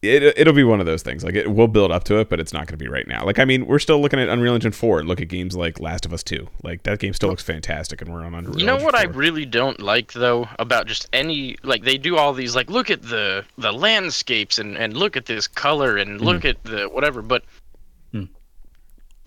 it, 0.02 0.22
it'll 0.38 0.54
be 0.54 0.64
one 0.64 0.80
of 0.80 0.86
those 0.86 1.02
things. 1.02 1.22
Like 1.22 1.34
it 1.34 1.52
will 1.52 1.68
build 1.68 1.92
up 1.92 2.04
to 2.04 2.16
it 2.20 2.30
but 2.30 2.40
it's 2.40 2.54
not 2.54 2.60
going 2.60 2.78
to 2.78 2.82
be 2.82 2.88
right 2.88 3.06
now. 3.06 3.26
Like 3.26 3.38
i 3.38 3.44
mean 3.44 3.66
we're 3.66 3.78
still 3.78 4.00
looking 4.00 4.18
at 4.18 4.30
unreal 4.30 4.54
engine 4.54 4.72
4 4.72 5.02
look 5.04 5.20
at 5.20 5.28
games 5.28 5.54
like 5.54 5.78
last 5.78 6.06
of 6.06 6.14
us 6.14 6.22
2 6.22 6.48
like 6.62 6.84
that 6.84 6.98
game 7.00 7.12
still 7.12 7.28
looks 7.28 7.42
fantastic 7.42 8.00
and 8.00 8.10
we're 8.10 8.22
on 8.24 8.34
unreal 8.34 8.58
You 8.58 8.64
know 8.64 8.74
Engine 8.74 8.86
what 8.86 8.94
I 8.94 9.02
really 9.04 9.44
don't 9.44 9.78
like 9.80 10.14
though 10.14 10.48
about 10.58 10.86
just 10.86 11.06
any 11.12 11.56
like 11.62 11.84
they 11.84 11.98
do 11.98 12.16
all 12.16 12.32
these 12.32 12.56
like 12.56 12.70
look 12.70 12.88
at 12.90 13.02
the 13.02 13.44
the 13.58 13.72
landscapes 13.72 14.58
and 14.58 14.78
and 14.78 14.96
look 14.96 15.18
at 15.18 15.26
this 15.26 15.46
color 15.46 15.98
and 15.98 16.20
look 16.22 16.46
at 16.46 16.64
the 16.64 16.88
whatever 16.88 17.20
but. 17.20 17.44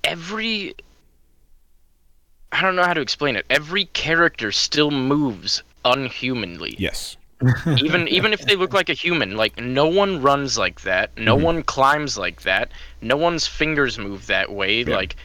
Every 0.04 0.76
I 2.51 2.62
don't 2.62 2.76
know 2.76 2.84
how 2.84 2.93
to 2.93 3.01
explain 3.01 3.36
it. 3.36 3.45
Every 3.49 3.86
character 3.86 4.51
still 4.51 4.91
moves 4.91 5.64
unhumanly. 5.86 6.76
yes 6.78 7.18
even 7.78 8.08
even 8.08 8.32
if 8.32 8.41
they 8.41 8.56
look 8.56 8.74
like 8.74 8.88
a 8.89 8.93
human, 8.93 9.36
like 9.36 9.60
no 9.60 9.86
one 9.86 10.22
runs 10.22 10.58
like 10.58 10.82
that. 10.82 11.10
No 11.18 11.36
Mm-hmm. 11.36 11.43
one 11.45 11.64
climbs 11.64 12.18
like 12.18 12.43
that. 12.43 12.72
No 13.01 13.18
one's 13.18 13.47
fingers 13.47 13.97
move 13.99 14.28
that 14.28 14.51
way. 14.54 14.84
Yeah. 14.84 14.95
Like 14.95 15.16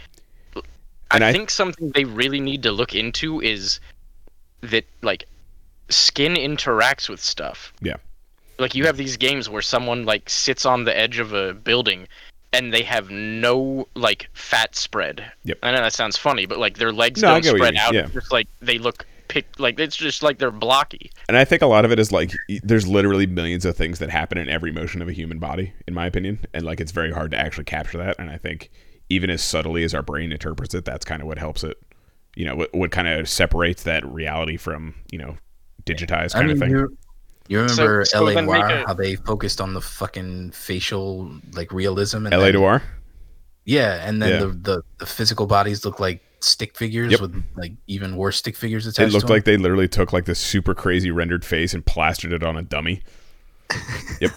I, 1.11 1.29
I- 1.29 1.33
think 1.33 1.51
something 1.51 1.91
they 1.95 2.05
really 2.05 2.41
need 2.41 2.63
to 2.65 2.73
look 2.73 2.95
into 2.95 3.41
is 3.41 3.79
that 4.63 4.85
like 5.03 5.25
skin 5.91 6.35
interacts 6.35 7.09
with 7.09 7.21
stuff. 7.23 7.73
Yeah. 7.81 7.97
Like 8.59 8.75
you 8.75 8.85
have 8.87 8.97
these 8.97 9.17
games 9.17 9.49
where 9.49 9.63
someone 9.63 10.05
like 10.05 10.29
sits 10.29 10.67
on 10.67 10.85
the 10.85 10.99
edge 10.99 11.21
of 11.21 11.33
a 11.33 11.55
building 11.55 12.09
and 12.53 12.73
they 12.73 12.83
have 12.83 13.11
no 13.11 13.89
like 13.95 14.29
fat 14.33 14.75
spread. 14.75 15.31
Yep. 15.45 15.59
I 15.63 15.73
know 15.73 15.83
that 15.83 15.93
sounds 15.93 16.17
funny, 16.17 16.47
but 16.47 16.59
like 16.59 16.79
their 16.79 16.93
legs 16.93 17.23
No, 17.23 17.29
don't 17.29 17.43
get 17.43 17.53
what 17.53 17.59
you 17.59 17.65
spread 17.65 17.75
mean, 17.75 17.81
out. 17.83 17.95
yeah. 17.95 18.05
It's 18.05 18.13
just 18.15 18.33
like 18.33 18.49
they 18.61 18.79
look 18.79 19.07
pick 19.29 19.47
like 19.61 19.79
it's 19.79 19.97
just 19.97 20.23
like 20.23 20.39
they're 20.39 20.51
blocky. 20.51 21.11
And 21.29 21.37
I 21.37 21.45
think 21.45 21.61
a 21.63 21.67
lot 21.67 21.85
of 21.85 21.93
it 21.93 21.99
is 21.99 22.11
like 22.11 22.33
there's 22.63 22.87
literally 22.89 23.27
millions 23.27 23.65
of 23.65 23.77
things 23.77 23.99
that 23.99 24.11
happen 24.11 24.39
in 24.39 24.49
every 24.49 24.73
motion 24.73 25.03
of 25.03 25.09
a 25.09 25.13
human 25.13 25.39
body, 25.39 25.73
in 25.87 25.95
my 25.95 26.07
opinion, 26.07 26.41
and 26.55 26.65
like 26.65 26.81
it's 26.81 26.93
very 26.93 27.13
hard 27.13 27.31
to 27.33 27.39
actually 27.39 27.65
capture 27.65 27.99
that. 27.99 28.17
And 28.19 28.31
I 28.31 28.39
think 28.39 28.71
even 29.11 29.31
as 29.31 29.43
subtly 29.43 29.85
as 29.85 29.95
our 29.95 30.03
brain 30.03 30.33
interprets 30.33 30.75
it, 30.75 30.85
that's 30.85 31.05
kind 31.05 31.21
of 31.23 31.29
what 31.29 31.39
helps 31.39 31.63
it. 31.65 31.77
You 32.37 32.47
know, 32.47 32.57
what, 32.57 32.75
what 32.75 32.91
kind 32.91 33.09
of 33.09 33.29
separates 33.29 33.83
that 33.83 34.07
reality 34.07 34.57
from 34.57 34.95
you 35.13 35.19
know 35.19 35.37
digitized 35.85 36.35
I 36.35 36.41
kind 36.41 36.49
mean, 36.49 36.63
of 36.63 36.89
thing. 36.89 36.97
You, 37.49 37.59
you 37.59 37.65
remember 37.65 38.05
so 38.05 38.23
LA 38.25 38.35
then 38.35 38.47
Noire? 38.47 38.69
a- 38.69 38.87
How 38.87 38.95
they 38.95 39.17
focused 39.17 39.61
on 39.61 39.75
the 39.75 39.81
fucking 39.81 40.51
facial 40.53 41.31
like 41.55 41.73
realism 41.73 42.27
and 42.27 42.31
La 42.31 42.39
then- 42.45 42.55
Noire. 42.55 42.83
Yeah, 43.65 44.07
and 44.09 44.23
then 44.23 44.31
Yeah. 44.31 44.39
The, 44.41 44.47
the 44.49 44.83
the 44.99 45.07
physical 45.07 45.47
bodies 45.47 45.85
look 45.85 46.01
like 46.01 46.23
stick 46.41 46.77
figures 46.77 47.11
Yep. 47.13 47.21
with 47.21 47.45
like 47.57 47.73
even 47.87 48.17
worse 48.17 48.37
stick 48.37 48.57
figures 48.57 48.87
attached. 48.87 48.97
To 48.97 49.03
it 49.05 49.13
looked 49.13 49.27
to 49.27 49.33
'em. 49.33 49.37
like 49.37 49.45
they 49.45 49.57
literally 49.57 49.89
took 49.89 50.13
like 50.13 50.25
this 50.25 50.39
super 50.39 50.75
crazy 50.75 51.11
rendered 51.11 51.45
face 51.45 51.75
and 51.75 51.85
plastered 51.85 52.33
it 52.33 52.43
on 52.43 52.57
a 52.57 52.63
dummy. 52.63 53.03
yep, 54.21 54.31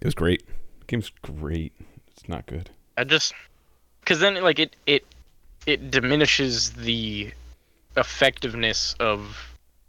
it 0.00 0.04
was 0.04 0.14
great. 0.14 0.44
The 0.80 0.86
game's 0.86 1.10
great. 1.22 1.72
It's 2.08 2.28
not 2.28 2.46
good. 2.46 2.70
I 2.96 3.04
just 3.04 3.32
because 4.00 4.18
then 4.20 4.42
like 4.42 4.58
it 4.58 4.74
it 4.86 5.04
it 5.66 5.90
diminishes 5.92 6.70
the 6.72 7.32
effectiveness 7.96 8.94
of 9.00 9.36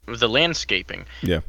the 0.05 0.27
landscaping. 0.29 1.05
Yeah. 1.21 1.39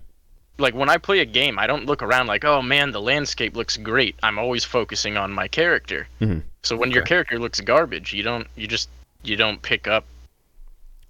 Like 0.58 0.74
when 0.74 0.88
I 0.88 0.98
play 0.98 1.20
a 1.20 1.24
game, 1.24 1.58
I 1.58 1.66
don't 1.66 1.86
look 1.86 2.02
around 2.02 2.26
like, 2.28 2.44
oh 2.44 2.62
man, 2.62 2.92
the 2.92 3.00
landscape 3.00 3.56
looks 3.56 3.76
great. 3.76 4.14
I'm 4.22 4.38
always 4.38 4.64
focusing 4.64 5.16
on 5.16 5.32
my 5.32 5.48
character. 5.48 6.06
Mhm. 6.20 6.42
So 6.62 6.76
when 6.76 6.90
your 6.90 7.02
character 7.02 7.38
looks 7.38 7.60
garbage, 7.60 8.12
you 8.12 8.22
don't 8.22 8.46
you 8.56 8.66
just 8.66 8.88
you 9.22 9.36
don't 9.36 9.60
pick 9.62 9.88
up 9.88 10.04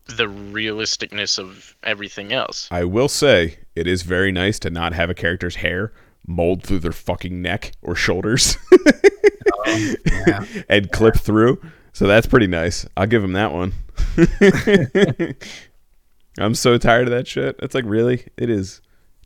the 0.07 0.25
realisticness 0.27 1.39
of 1.39 1.75
everything 1.83 2.33
else. 2.33 2.69
I 2.71 2.85
will 2.85 3.09
say 3.09 3.59
it 3.75 3.87
is 3.87 4.03
very 4.03 4.33
nice 4.33 4.59
to 4.61 4.71
not 4.71 4.93
have 4.93 5.11
a 5.11 5.15
character's 5.15 5.57
hair 5.57 5.93
mold 6.27 6.63
through 6.63 6.79
their 6.81 6.93
fucking 6.93 7.41
neck 7.43 7.73
or 7.83 7.95
shoulders 7.95 8.57
yeah. 9.67 10.45
and 10.69 10.91
clip 10.91 11.17
through. 11.19 11.61
So 11.93 12.07
that's 12.07 12.27
pretty 12.27 12.47
nice. 12.47 12.87
I'll 12.97 13.07
give 13.07 13.23
him 13.23 13.35
that 13.35 13.53
one. 13.53 13.73
I'm 16.39 16.55
so 16.55 16.79
tired 16.79 17.07
of 17.07 17.13
that 17.13 17.27
shit. 17.29 17.57
It's 17.61 17.75
like 17.75 17.85
really, 17.87 18.27
it 18.37 18.51
is 18.51 18.81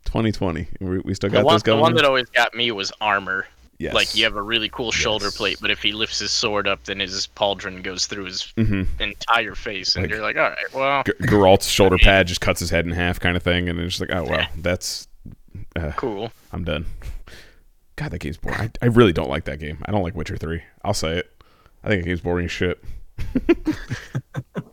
2020. 0.05 0.67
We, 0.79 0.99
we 0.99 1.13
still 1.13 1.29
got 1.29 1.39
The 1.39 1.45
one, 1.45 1.55
this 1.55 1.63
the 1.63 1.75
one 1.77 1.95
that 1.95 2.05
always 2.05 2.29
got 2.29 2.53
me 2.53 2.71
was 2.71 2.91
armor. 3.01 3.45
yes. 3.77 3.93
Like 3.93 4.15
you 4.15 4.23
have 4.25 4.35
a 4.35 4.41
really 4.41 4.69
cool 4.69 4.91
shoulder 4.91 5.25
Yes. 5.25 5.37
plate, 5.37 5.57
but 5.61 5.71
if 5.71 5.81
he 5.81 5.91
lifts 5.91 6.19
his 6.19 6.31
sword 6.31 6.67
up, 6.67 6.83
then 6.85 6.99
his 6.99 7.27
pauldron 7.35 7.81
goes 7.83 8.05
through 8.07 8.25
his 8.25 8.51
hmm 8.57 8.83
entire 8.99 9.55
face, 9.55 9.95
and 9.95 10.03
Like- 10.03 10.11
you're 10.11 10.21
like, 10.21 10.35
all 10.37 10.43
right, 10.49 10.73
well, 10.73 11.03
G- 11.03 11.13
Geralt's 11.27 11.67
shoulder 11.67 11.97
pad 11.97 12.27
just 12.27 12.41
cuts 12.41 12.59
his 12.59 12.69
head 12.69 12.85
in 12.85 12.91
half, 12.91 13.19
kind 13.19 13.35
of 13.37 13.43
thing, 13.43 13.69
and 13.69 13.79
it's 13.79 13.97
just 13.97 14.09
like, 14.09 14.17
oh 14.17 14.23
well, 14.29 14.47
that's. 14.57 15.07
Uh, 15.75 15.91
cool. 15.97 16.31
I'm 16.51 16.63
done. 16.63 16.85
God, 17.95 18.11
that 18.11 18.19
game's 18.19 18.37
boring. 18.37 18.59
I, 18.59 18.71
I 18.81 18.85
really 18.85 19.11
don't 19.13 19.29
like 19.29 19.43
that 19.45 19.59
game. 19.59 19.77
I 19.85 19.91
don't 19.91 20.03
like 20.03 20.15
Witcher 20.15 20.37
Three. 20.37 20.61
I'll 20.83 20.93
say 20.93 21.17
it. 21.17 21.31
I 21.83 21.89
think 21.89 22.03
that 22.03 22.07
game's 22.07 22.21
boring 22.21 22.45
as 22.45 22.51
shit. 22.51 22.81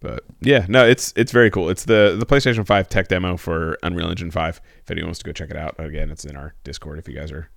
but 0.00 0.24
yeah, 0.40 0.64
no, 0.68 0.86
it's 0.86 1.12
it's 1.16 1.32
very 1.32 1.50
cool. 1.50 1.68
It's 1.68 1.84
the 1.84 2.16
the 2.18 2.26
PlayStation 2.26 2.66
Five 2.66 2.88
tech 2.88 3.08
demo 3.08 3.36
for 3.36 3.78
Unreal 3.82 4.08
Engine 4.10 4.30
Five. 4.30 4.60
If 4.82 4.90
anyone 4.90 5.08
wants 5.08 5.18
to 5.20 5.24
go 5.24 5.32
check 5.32 5.50
it 5.50 5.56
out, 5.56 5.74
again, 5.78 6.10
it's 6.10 6.24
in 6.24 6.36
our 6.36 6.54
Discord. 6.64 6.98
If 6.98 7.08
you 7.08 7.14
guys 7.14 7.30
are 7.32 7.50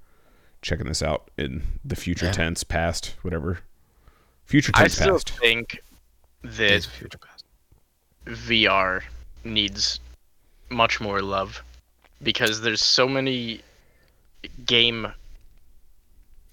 checking 0.62 0.88
this 0.88 1.02
out 1.02 1.30
in 1.38 1.64
the 1.84 1.96
future 1.96 2.28
Yeah. 2.28 2.32
tense, 2.34 2.64
past, 2.64 3.16
whatever, 3.24 3.60
future 4.46 4.72
tense, 4.72 5.00
I 5.00 5.04
still 5.04 5.16
past. 5.16 5.30
think 5.32 5.80
that 6.44 6.84
Future 6.86 7.18
Past. 7.18 7.46
VR 8.26 9.04
needs 9.44 10.00
much 10.70 11.00
more 11.02 11.22
love 11.22 11.64
because 12.22 12.62
there's 12.62 12.82
so 12.82 13.08
many 13.08 13.62
game 14.66 15.12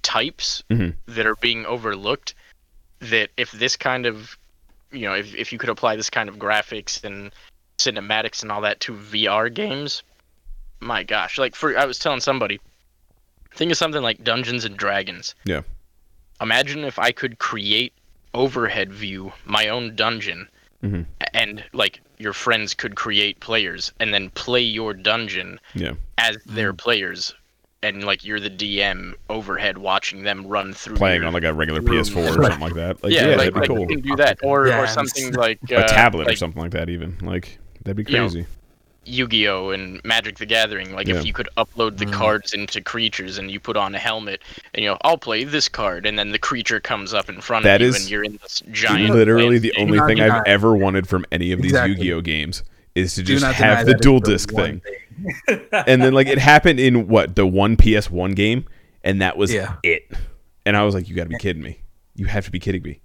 types 0.03 0.62
Mhm. 0.70 0.95
that 1.07 1.26
are 1.26 1.36
being 1.36 1.66
overlooked 1.66 2.34
that 3.01 3.30
if 3.36 3.53
this 3.53 3.76
kind 3.76 4.07
of 4.07 4.38
you 4.93 5.03
know 5.03 5.14
if, 5.14 5.34
if 5.34 5.53
you 5.53 5.59
could 5.59 5.68
apply 5.68 5.97
this 5.97 6.11
kind 6.11 6.28
of 6.28 6.36
graphics 6.36 7.03
and 7.05 7.32
cinematics 7.78 8.43
and 8.43 8.51
all 8.51 8.61
that 8.61 8.80
to 8.80 8.93
VR 8.95 9.53
games 9.53 10.03
my 10.80 11.03
gosh 11.03 11.39
like 11.39 11.55
for 11.55 11.76
I 11.76 11.84
was 11.84 11.99
telling 11.99 12.20
somebody 12.20 12.61
think 13.55 13.70
of 13.70 13.76
something 13.76 14.03
like 14.03 14.22
Dungeons 14.24 14.64
and 14.64 14.76
Dragons 14.76 15.34
Yeah. 15.45 15.62
imagine 16.41 16.84
if 16.84 16.99
I 16.99 17.12
could 17.12 17.39
create 17.39 17.93
overhead 18.34 18.93
view 18.93 19.32
my 19.45 19.68
own 19.68 19.95
dungeon 19.97 20.49
Mhm. 20.82 21.07
and 21.34 21.64
like 21.72 22.01
your 22.18 22.32
friends 22.32 22.72
could 22.74 22.95
create 22.95 23.41
players 23.41 23.93
and 23.99 24.14
then 24.14 24.30
play 24.30 24.61
your 24.61 24.95
dungeon 24.95 25.59
Yeah, 25.74 25.95
as 26.18 26.36
their 26.47 26.72
players 26.72 27.34
and 27.83 28.05
like 28.05 28.24
you're 28.24 28.41
the 28.41 28.51
DM 28.51 29.14
overhead 29.31 29.79
watching 29.79 30.22
them 30.22 30.47
run 30.47 30.72
through 30.72 30.97
playing 30.97 31.20
your- 31.20 31.29
on 31.29 31.33
like 31.35 31.45
a 31.45 31.55
regular 31.55 31.81
room. 31.81 32.03
PS4 32.03 32.16
or 32.16 32.33
something 32.43 32.61
like 32.61 32.74
that. 32.74 33.03
Like, 33.03 33.12
yeah, 33.12 33.20
yeah, 33.31 33.37
like, 33.37 33.39
that'd 33.39 33.55
be 33.55 33.61
like 33.61 33.68
cool. 33.68 33.81
you 33.81 33.87
can 33.87 34.01
do 34.01 34.16
that 34.16 34.39
or 34.43 34.72
or 34.72 34.87
something 34.87 35.33
like 35.35 35.59
uh, 35.70 35.76
a 35.85 35.89
tablet 35.89 36.29
or 36.29 36.37
something 36.37 36.61
like 36.61 36.72
that. 36.72 36.89
Even 36.89 37.16
like 37.22 37.59
that'd 37.85 37.97
be 38.05 38.11
You 38.11 38.18
know, 38.18 38.24
crazy. 38.29 38.47
Yu-Gi-Oh 39.05 39.70
and 39.70 40.03
Magic 40.05 40.37
the 40.37 40.45
Gathering 40.45 40.93
like 40.95 41.07
Yeah. 41.09 41.16
if 41.16 41.24
you 41.24 41.33
could 41.33 41.49
upload 41.57 41.97
the 41.97 42.05
Mm. 42.05 42.12
cards 42.12 42.53
into 42.53 42.83
creatures 42.83 43.39
and 43.39 43.51
you 43.51 43.59
put 43.59 43.74
on 43.74 43.95
a 43.95 43.99
helmet 43.99 44.43
and 44.74 44.83
you 44.85 44.91
know 44.91 44.99
I'll 45.03 45.16
play 45.16 45.45
this 45.45 45.66
card 45.66 46.05
and 46.05 46.18
then 46.18 46.31
the 46.31 46.39
creature 46.39 46.79
comes 46.79 47.14
up 47.14 47.31
in 47.31 47.41
front 47.41 47.64
That 47.64 47.76
of 47.81 47.87
you 47.87 47.89
is 47.95 48.03
and 48.03 48.11
you're 48.11 48.24
in 48.24 48.39
this 48.43 48.62
giant 48.70 49.14
Literally, 49.14 49.59
the 49.59 49.72
only 49.79 49.99
thing 50.01 50.20
I've 50.20 50.43
ever 50.47 50.76
wanted 50.76 51.09
from 51.09 51.24
any 51.33 51.53
of 51.53 51.62
these 51.62 51.70
Exactly. 51.72 51.95
Yu-Gi-Oh 51.97 52.20
games 52.20 52.62
is 52.99 53.14
to 53.14 53.22
Do 53.22 53.38
just 53.38 53.44
have 53.57 53.86
the 53.86 53.94
duel 53.94 54.20
disk 54.20 54.53
one 54.53 54.80
thing. 54.80 55.61
and 55.86 56.03
then 56.03 56.12
like 56.12 56.26
it 56.26 56.38
happened 56.53 56.80
in 56.80 57.09
what 57.09 57.36
the 57.36 57.46
one 57.46 57.76
PS1 57.76 58.34
game, 58.34 58.64
and 59.05 59.20
that 59.22 59.36
was 59.36 59.53
Yeah. 59.53 59.76
it. 59.82 60.11
And 60.66 60.76
I 60.76 60.84
was 60.84 60.94
like, 60.94 61.09
you 61.09 61.14
got 61.16 61.24
to 61.24 61.28
be 61.30 61.38
kidding 61.38 61.62
me! 61.62 61.80
You 62.14 62.26
have 62.26 62.44
to 62.44 62.51
be 62.51 62.59
kidding 62.59 62.82
me! 62.82 63.01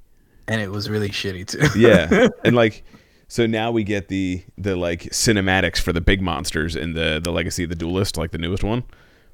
and 0.49 0.59
it 0.59 0.69
was 0.69 0.89
really 0.89 1.07
shitty 1.09 1.47
too. 1.47 1.79
Yeah, 1.79 2.27
and 2.43 2.55
like. 2.55 2.83
So 3.29 3.47
now 3.47 3.71
we 3.71 3.83
get 3.83 4.09
the 4.09 4.43
the 4.59 4.75
like 4.75 5.03
cinematics 5.05 5.79
for 5.79 5.91
the 5.91 6.01
big 6.01 6.21
monsters 6.21 6.75
in 6.75 6.93
the 6.93 7.19
the 7.23 7.31
Legacy 7.31 7.63
of 7.63 7.69
the 7.69 7.75
Duelist, 7.75 8.15
like 8.15 8.29
the 8.29 8.37
newest 8.37 8.63
one. 8.63 8.83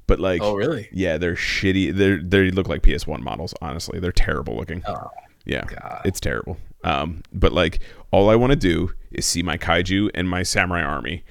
But 0.06 0.18
like, 0.20 0.40
oh 0.40 0.54
really? 0.54 0.88
yeah, 0.90 1.18
they're 1.18 1.34
shitty. 1.34 1.94
They 1.94 2.16
they 2.16 2.50
look 2.50 2.66
like 2.66 2.80
PS1 2.82 3.20
models. 3.20 3.52
Honestly, 3.60 4.00
they're 4.00 4.10
terrible 4.12 4.56
looking. 4.56 4.82
Oh 4.86 5.10
Yeah, 5.44 5.64
God. 5.66 6.00
it's 6.06 6.18
terrible. 6.18 6.56
Um, 6.84 7.22
but 7.32 7.52
like, 7.52 7.80
all 8.10 8.30
I 8.30 8.36
want 8.36 8.50
to 8.52 8.56
do 8.56 8.92
is 9.10 9.26
see 9.26 9.42
my 9.42 9.56
kaiju 9.58 10.10
and 10.14 10.28
my 10.28 10.42
samurai 10.42 10.82
army 10.82 11.24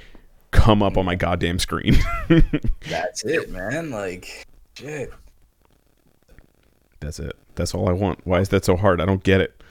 come 0.52 0.82
up 0.84 0.98
on 0.98 1.06
my 1.06 1.16
goddamn 1.16 1.60
screen. 1.60 1.98
That's 2.90 3.24
it, 3.26 3.50
man. 3.50 3.90
Like 3.92 4.46
shit. 4.76 5.12
That's 7.00 7.20
it. 7.20 7.36
That's 7.56 7.74
all 7.74 7.90
I 7.90 7.94
want. 7.94 8.26
Why 8.26 8.40
is 8.40 8.50
that 8.50 8.66
so 8.66 8.76
hard? 8.76 9.00
I 9.02 9.06
don't 9.06 9.24
get 9.24 9.42
it. 9.42 9.62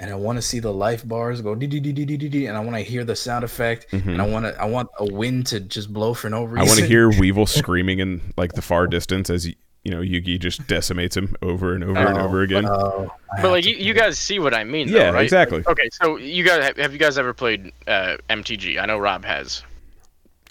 and 0.00 0.10
I 0.10 0.14
want 0.14 0.36
to 0.36 0.42
see 0.42 0.58
the 0.58 0.72
life 0.72 1.06
bars 1.06 1.40
go 1.40 1.54
dee 1.54 1.66
dee 1.66 1.78
dee 1.80 1.92
dee 1.92 2.04
dee 2.04 2.28
dee 2.28 2.46
and 2.46 2.56
I 2.56 2.60
want 2.60 2.74
to 2.76 2.82
hear 2.82 3.04
the 3.04 3.14
sound 3.16 3.44
effect, 3.44 3.86
and 3.92 4.20
I 4.20 4.26
want 4.26 4.46
to 4.46 4.60
I 4.60 4.64
want 4.64 4.88
a 4.98 5.04
wind 5.12 5.46
to 5.48 5.60
just 5.60 5.92
blow 5.92 6.14
for 6.14 6.28
no 6.28 6.44
reason. 6.44 6.56
Mm-hmm. 6.56 6.60
I 6.60 6.64
want 6.64 6.80
to 6.80 6.86
hear 6.86 7.10
Weevil 7.10 7.46
screaming 7.46 8.00
in 8.00 8.20
like 8.36 8.52
the 8.52 8.62
far 8.62 8.86
distance 8.86 9.30
as 9.30 9.48
you 9.84 9.90
know 9.90 10.00
Yugi 10.00 10.38
just 10.38 10.66
decimates 10.66 11.16
him 11.16 11.34
over 11.42 11.74
and 11.74 11.82
over 11.82 11.98
and 11.98 12.18
Oh, 12.18 12.24
over 12.24 12.42
again. 12.42 12.66
Oh, 12.66 13.10
I 13.36 13.42
But 13.42 13.50
like 13.50 13.64
you, 13.66 13.74
you 13.76 13.94
guys 13.94 14.18
see 14.18 14.38
what 14.38 14.54
I 14.54 14.64
mean, 14.64 14.90
though, 14.90 14.98
yeah, 14.98 15.10
right? 15.10 15.24
exactly. 15.24 15.62
Okay, 15.66 15.88
so 15.92 16.16
you 16.16 16.44
guys 16.44 16.62
have, 16.64 16.76
have 16.76 16.92
you 16.92 16.98
guys 16.98 17.18
ever 17.18 17.32
played 17.34 17.72
uh, 17.86 18.16
MTG? 18.30 18.80
I 18.80 18.86
know 18.86 18.98
Rob 18.98 19.24
has. 19.24 19.62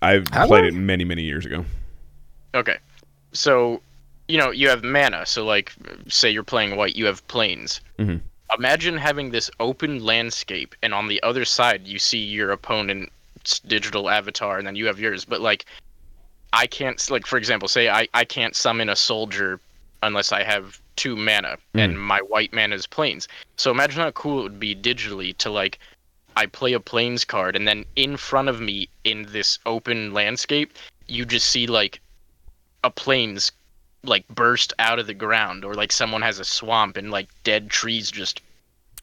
I've 0.02 0.28
Have 0.30 0.48
played 0.48 0.66
I? 0.66 0.68
it 0.68 0.74
many 0.74 1.04
many 1.04 1.24
years 1.24 1.46
ago. 1.46 1.64
Okay, 2.54 2.78
so 3.32 3.82
you 4.28 4.38
know 4.38 4.52
you 4.52 4.68
have 4.70 4.84
mana. 4.84 5.26
So 5.26 5.46
like, 5.46 5.72
say 6.08 6.30
you're 6.30 6.44
playing 6.44 6.76
white, 6.76 6.96
you 6.96 7.06
have 7.06 7.26
plains. 7.28 7.80
Mhm. 8.00 8.22
Imagine 8.58 8.98
having 8.98 9.32
this 9.32 9.50
open 9.62 10.04
landscape, 10.04 10.76
and 10.84 10.94
on 10.94 11.08
the 11.08 11.22
other 11.24 11.46
side 11.46 11.88
you 11.88 12.00
see 12.00 12.18
your 12.18 12.52
opponent's 12.52 13.60
digital 13.66 14.10
avatar, 14.10 14.58
and 14.58 14.68
then 14.68 14.76
you 14.76 14.88
have 14.88 15.00
yours. 15.00 15.24
But 15.24 15.40
like, 15.40 15.66
I 16.54 16.68
can't 16.68 17.10
like 17.10 17.26
for 17.26 17.38
example, 17.38 17.68
say 17.68 17.90
I 17.90 18.08
I 18.14 18.26
can't 18.26 18.56
summon 18.56 18.90
a 18.90 18.96
soldier 18.96 19.60
unless 20.04 20.32
I 20.32 20.44
have 20.44 20.82
two 20.96 21.16
mana, 21.16 21.58
hmm. 21.74 21.80
and 21.80 22.00
my 22.00 22.20
white 22.20 22.54
mana 22.54 22.76
is 22.76 22.88
plains. 22.88 23.28
So 23.58 23.72
imagine 23.72 24.02
how 24.02 24.12
cool 24.12 24.40
it 24.40 24.44
would 24.44 24.60
be 24.60 24.76
digitally 24.76 25.36
to 25.38 25.50
like. 25.50 25.80
I 26.38 26.46
play 26.46 26.72
a 26.72 26.80
plains 26.80 27.26
card, 27.26 27.58
and 27.58 27.68
then 27.68 27.84
in 27.98 28.16
front 28.16 28.48
of 28.48 28.62
me 28.62 28.88
in 29.04 29.24
this 29.32 29.60
open 29.66 30.14
landscape, 30.14 30.72
you 31.08 31.26
just 31.26 31.50
see 31.50 31.68
like 31.68 32.00
a 32.86 32.90
plains 32.90 33.52
like 34.04 34.26
burst 34.30 34.74
out 34.80 34.98
of 34.98 35.08
the 35.08 35.14
ground, 35.14 35.66
or 35.66 35.76
like 35.76 35.92
someone 35.92 36.22
has 36.22 36.40
a 36.40 36.46
swamp 36.46 36.96
and 36.96 37.12
like 37.12 37.28
dead 37.44 37.70
trees 37.70 38.10
just 38.10 38.42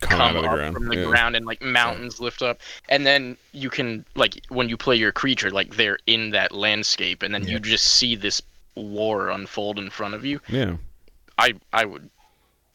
Come, 0.01 0.11
come, 0.11 0.21
out 0.21 0.37
of 0.37 0.43
the 0.43 0.49
up 0.49 0.55
ground. 0.55 0.75
from 0.75 0.89
the 0.89 0.97
yeah. 0.97 1.05
ground, 1.05 1.35
and 1.35 1.45
like 1.45 1.61
mountains 1.61 2.21
lift 2.21 2.41
up, 2.41 2.61
and 2.89 3.05
then 3.05 3.37
you 3.53 3.69
can 3.69 4.05
like 4.15 4.45
when 4.49 4.69
you 4.69 4.77
play 4.77 4.95
your 4.95 5.11
creature, 5.11 5.51
like 5.51 5.77
they're 5.77 5.99
in 6.07 6.31
that 6.31 6.53
landscape, 6.53 7.23
and 7.23 7.35
then 7.35 7.47
you 7.49 7.59
just 7.59 7.85
see 7.85 8.15
this 8.15 8.41
war 8.77 9.29
unfold 9.31 9.79
in 9.79 9.91
front 9.91 10.15
of 10.15 10.25
you. 10.25 10.41
Yeah. 10.49 10.77
I 11.37 11.55
I 11.73 11.85
would 11.85 12.11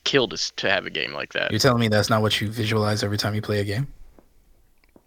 kill 0.03 0.27
to 0.27 0.55
to 0.55 0.69
have 0.69 0.85
a 0.85 0.89
game 0.89 1.13
like 1.13 1.33
that. 1.33 1.51
You're 1.51 1.59
telling 1.59 1.79
me 1.79 1.87
that's 1.87 2.09
not 2.09 2.21
what 2.21 2.39
you 2.41 2.49
visualize 2.49 3.03
every 3.03 3.17
time 3.17 3.35
you 3.35 3.41
play 3.41 3.59
a 3.59 3.63
game? 3.63 3.87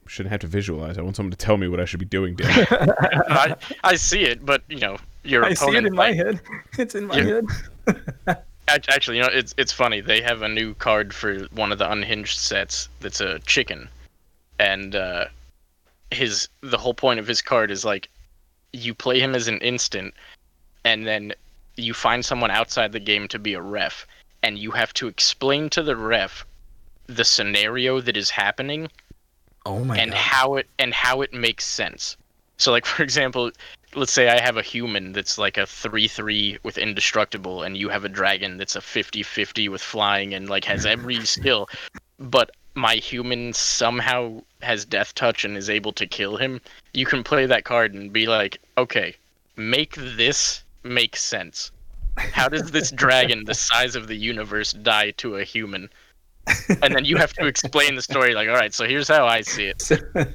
Shouldn't 0.06 0.30
have 0.30 0.40
to 0.40 0.46
visualize. 0.46 0.98
I 0.98 1.02
want 1.02 1.16
someone 1.16 1.32
to 1.32 1.36
tell 1.36 1.56
me 1.56 1.68
what 1.68 1.80
I 1.80 1.84
should 1.84 1.98
be 1.98 2.06
doing. 2.06 2.36
Dan. 2.36 2.66
I, 2.70 3.56
I 3.82 3.96
see 3.96 4.22
it, 4.22 4.46
but 4.46 4.62
you 4.68 4.78
know 4.78 4.96
your 5.24 5.42
opponent. 5.42 5.58
see 5.58 5.76
it 5.76 5.86
in 5.86 5.94
like, 5.94 6.16
my 6.16 6.24
head. 6.24 6.40
It's 6.78 6.94
in 6.94 7.06
my 7.06 7.16
Yeah. 7.18 7.40
head. 7.86 8.42
Act- 8.68 8.88
Actually, 8.88 9.18
you 9.18 9.22
know, 9.22 9.30
it's 9.32 9.54
it's 9.56 9.72
funny. 9.72 10.00
They 10.00 10.20
have 10.22 10.42
a 10.42 10.48
new 10.48 10.74
card 10.74 11.14
for 11.14 11.38
one 11.52 11.72
of 11.72 11.78
the 11.78 11.90
unhinged 11.90 12.38
sets 12.38 12.88
that's 13.00 13.20
a 13.20 13.38
chicken, 13.40 13.88
and 14.58 14.94
uh, 14.96 15.26
his 16.10 16.48
the 16.62 16.78
whole 16.78 16.94
point 16.94 17.20
of 17.20 17.26
his 17.26 17.42
card 17.42 17.70
is 17.70 17.84
like 17.84 18.08
you 18.72 18.94
play 18.94 19.20
him 19.20 19.34
as 19.34 19.48
an 19.48 19.58
instant, 19.60 20.14
and 20.84 21.06
then 21.06 21.32
you 21.76 21.94
find 21.94 22.24
someone 22.24 22.50
outside 22.50 22.92
the 22.92 23.00
game 23.00 23.28
to 23.28 23.38
be 23.38 23.54
a 23.54 23.60
ref, 23.60 24.06
and 24.42 24.58
you 24.58 24.70
have 24.72 24.92
to 24.94 25.06
explain 25.08 25.70
to 25.70 25.82
the 25.82 25.96
ref 25.96 26.44
the 27.06 27.24
scenario 27.24 28.00
that 28.00 28.16
is 28.16 28.30
happening 28.30 28.88
Oh 29.64 29.84
my 29.84 29.96
and 29.96 30.10
god. 30.10 30.18
how 30.18 30.54
it 30.56 30.68
and 30.78 30.92
how 30.92 31.22
it 31.22 31.32
makes 31.32 31.64
sense. 31.64 32.16
So 32.56 32.72
like 32.72 32.84
for 32.94 33.02
example, 33.04 33.52
let's 33.96 34.12
say 34.12 34.28
I 34.28 34.40
have 34.40 34.58
a 34.58 34.62
human 34.62 35.12
that's 35.12 35.38
like 35.38 35.56
a 35.56 35.62
3-3 35.62 36.58
with 36.62 36.76
indestructible 36.76 37.62
and 37.62 37.76
you 37.76 37.88
have 37.88 38.04
a 38.04 38.10
dragon 38.10 38.58
that's 38.58 38.76
a 38.76 38.80
50-50 38.80 39.70
with 39.70 39.80
flying 39.80 40.34
and 40.34 40.48
like 40.48 40.66
has 40.66 40.84
every 40.84 41.24
skill, 41.34 41.68
but 42.18 42.50
my 42.74 42.96
human 42.96 43.54
somehow 43.54 44.42
has 44.60 44.84
death 44.84 45.14
touch 45.14 45.44
and 45.46 45.56
is 45.56 45.70
able 45.70 45.94
to 45.94 46.06
kill 46.06 46.36
him. 46.36 46.60
You 46.92 47.06
can 47.06 47.24
play 47.24 47.46
that 47.46 47.64
card 47.64 47.94
and 47.94 48.12
be 48.12 48.26
like, 48.26 48.60
"Okay, 48.76 49.16
make 49.56 49.94
this 49.96 50.62
make 50.82 51.16
sense. 51.16 51.72
How 52.18 52.50
does 52.50 52.70
this 52.70 52.90
dragon 53.02 53.44
the 53.44 53.54
size 53.54 53.96
of 53.96 54.08
the 54.08 54.16
universe 54.16 54.72
die 54.72 55.12
to 55.12 55.36
a 55.36 55.44
human?" 55.44 55.88
And 56.82 56.94
then 56.94 57.04
you 57.04 57.16
have 57.16 57.32
to 57.32 57.46
explain 57.46 57.94
the 57.96 58.02
story 58.02 58.34
like 58.34 58.48
all 58.48 58.54
right 58.54 58.72
so 58.72 58.86
here's 58.86 59.08
how 59.08 59.26
i 59.26 59.40
see 59.40 59.66
it 59.66 59.82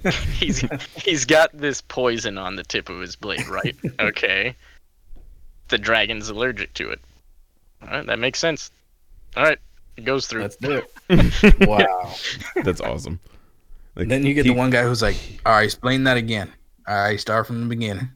he's 0.33 0.59
he's 0.95 1.25
got 1.25 1.49
this 1.53 1.81
poison 1.81 2.37
on 2.37 2.55
the 2.55 2.63
tip 2.63 2.89
of 2.89 2.99
his 2.99 3.15
blade 3.15 3.47
right 3.47 3.75
okay 3.99 4.53
the 5.69 5.77
dragon's 5.77 6.29
allergic 6.29 6.73
to 6.73 6.89
it 6.89 6.99
all 7.81 7.87
right 7.89 8.05
that 8.07 8.19
makes 8.19 8.39
sense 8.39 8.71
all 9.37 9.43
right 9.43 9.59
It 9.97 10.05
goes 10.05 10.25
through. 10.27 10.41
Let's 10.43 10.55
do 10.55 10.81
it. 11.09 11.67
wow. 11.67 12.13
That's 12.63 12.79
awesome. 12.81 13.19
Like, 13.95 14.07
then 14.07 14.25
you 14.25 14.33
get 14.33 14.45
he- 14.45 14.51
the 14.51 14.57
one 14.57 14.69
guy 14.71 14.83
who's 14.83 15.01
like, 15.01 15.17
"All 15.45 15.53
right, 15.53 15.65
explain 15.65 16.05
that 16.05 16.15
again. 16.17 16.49
All 16.87 16.95
right, 16.95 17.19
start 17.19 17.45
from 17.45 17.59
the 17.61 17.67
beginning." 17.67 18.09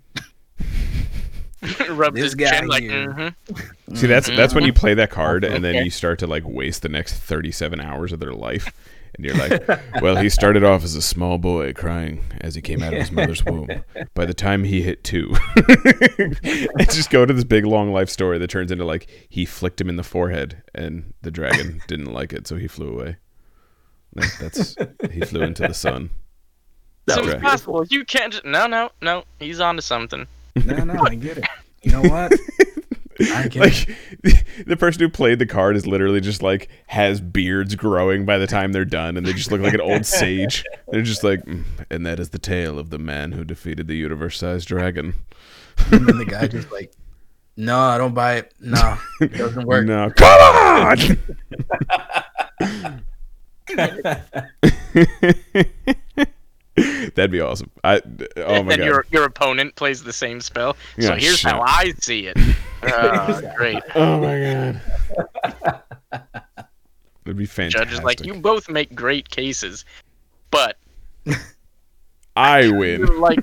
Rub 1.90 2.16
this 2.16 2.24
his 2.24 2.36
guy 2.36 2.60
chin 2.60 2.68
like, 2.68 2.84
here. 2.84 3.08
mhm. 3.08 3.98
See, 3.98 4.08
that's 4.08 4.28
that's 4.28 4.54
when 4.54 4.66
you 4.66 4.74
play 4.74 4.94
that 4.96 5.10
card, 5.10 5.44
and 5.44 5.64
then 5.64 5.84
you 5.84 5.92
start 5.92 6.20
to 6.20 6.28
like 6.28 6.44
waste 6.46 6.82
the 6.82 6.90
next 6.90 7.16
thirty-seven 7.16 7.80
hours 7.80 8.12
of 8.12 8.20
their 8.20 8.34
life, 8.34 8.72
and 9.16 9.26
you're 9.26 9.36
like, 9.36 9.68
"Well, 10.02 10.16
he 10.18 10.30
started 10.30 10.64
off 10.64 10.84
as 10.84 10.96
a 10.96 11.02
small 11.02 11.38
boy 11.38 11.74
crying 11.74 12.24
as 12.42 12.56
he 12.56 12.62
came 12.62 12.84
out 12.84 12.94
of 12.94 13.00
his 13.00 13.12
mother's 13.12 13.44
womb. 13.46 13.70
By 14.14 14.26
the 14.26 14.34
time 14.34 14.64
he 14.64 14.82
hit 14.82 15.04
two, 15.04 15.36
and 15.56 16.92
just 16.92 17.10
go 17.10 17.26
to 17.26 17.34
this 17.34 17.44
big 17.44 17.66
long 17.66 17.92
life 17.92 18.10
story 18.10 18.38
that 18.40 18.50
turns 18.50 18.72
into 18.72 18.86
like 18.86 19.08
he 19.30 19.46
flicked 19.46 19.80
him 19.80 19.90
in 19.90 19.96
the 19.96 20.04
forehead, 20.04 20.64
and 20.74 21.14
the 21.22 21.32
dragon 21.32 21.82
didn't 21.88 22.12
like 22.12 22.34
it, 22.34 22.48
so 22.48 22.56
he 22.58 22.68
flew 22.68 22.90
away. 22.90 23.18
Like, 24.16 24.38
That's 24.40 24.76
he 25.12 25.22
flew 25.22 25.42
into 25.42 25.68
the 25.68 25.74
sun. 25.74 26.10
It's 27.08 27.20
was 27.20 27.34
impossible. 27.34 27.86
You 27.90 28.04
can't. 28.06 28.34
Just, 28.34 28.46
no, 28.46 28.66
no, 28.66 28.90
no. 29.02 29.26
He's 29.40 29.60
onto 29.60 29.82
something. 29.82 30.26
No, 30.66 30.84
no, 30.84 31.04
I 31.04 31.16
get 31.16 31.38
it. 31.38 31.46
You 31.86 31.92
know 31.92 32.02
what? 32.02 32.34
I 33.22 33.48
get 33.48 33.56
it. 33.56 33.60
like 33.60 33.98
the, 34.24 34.44
the 34.66 34.76
person 34.76 35.02
who 35.02 35.10
played 35.10 35.40
the 35.40 35.46
card 35.46 35.78
is 35.78 35.88
literally 35.88 36.20
just 36.20 36.44
like 36.44 36.68
has 36.88 37.22
beards 37.22 37.76
growing 37.76 38.26
by 38.26 38.38
the 38.38 38.48
time 38.48 38.74
they're 38.74 38.84
done 38.84 39.16
and 39.16 39.26
they 39.26 39.32
just 39.34 39.52
look 39.52 39.62
like 39.62 39.74
an 39.74 39.80
old 39.82 40.06
sage 40.06 40.66
they're 40.92 41.02
just 41.02 41.24
like 41.24 41.40
"Mm, 41.46 41.64
and 41.90 42.06
that 42.06 42.20
is 42.20 42.30
the 42.32 42.40
tale 42.40 42.78
of 42.78 42.90
the 42.90 42.98
man 42.98 43.32
who 43.32 43.46
defeated 43.46 43.88
the 43.88 43.96
universe-sized 43.96 44.68
dragon 44.68 45.14
And 45.92 46.06
then 46.08 46.18
the 46.18 46.26
guy 46.26 46.48
just 46.48 46.72
like, 46.72 46.92
"No, 47.56 47.80
I 47.80 47.98
don't 47.98 48.14
buy 48.14 48.36
it. 48.36 48.54
No, 48.60 48.98
it 49.22 49.32
doesn't 49.34 49.66
work." 49.66 49.86
no 49.86 50.10
come 50.10 50.42
on 50.42 51.18
that'd 57.16 57.32
be 57.32 57.40
awesome 57.40 57.70
i 57.84 58.02
oh 58.38 58.64
my 58.64 58.74
and 58.74 58.82
god 58.82 58.86
your 58.86 59.06
your 59.12 59.24
opponent 59.24 59.74
plays 59.76 60.04
the 60.04 60.12
same 60.12 60.42
spell. 60.42 60.76
so 61.00 61.16
here's 61.16 61.40
shit. 61.40 61.52
how 61.52 61.62
I 61.62 61.94
see 62.00 62.28
it. 62.28 62.38
Ah, 62.84 63.42
great. 63.56 63.82
oh 63.96 64.20
my 64.20 64.82
god 65.62 65.82
that'd 67.24 67.38
be 67.38 67.46
fantastic 67.46 67.90
Judge 67.90 67.94
is 67.94 68.04
like, 68.04 68.26
you 68.26 68.36
both 68.36 68.70
make 68.70 68.94
great 68.94 69.30
cases, 69.30 69.86
but 70.52 70.78
i 72.36 72.70
win 72.70 73.06
like, 73.20 73.40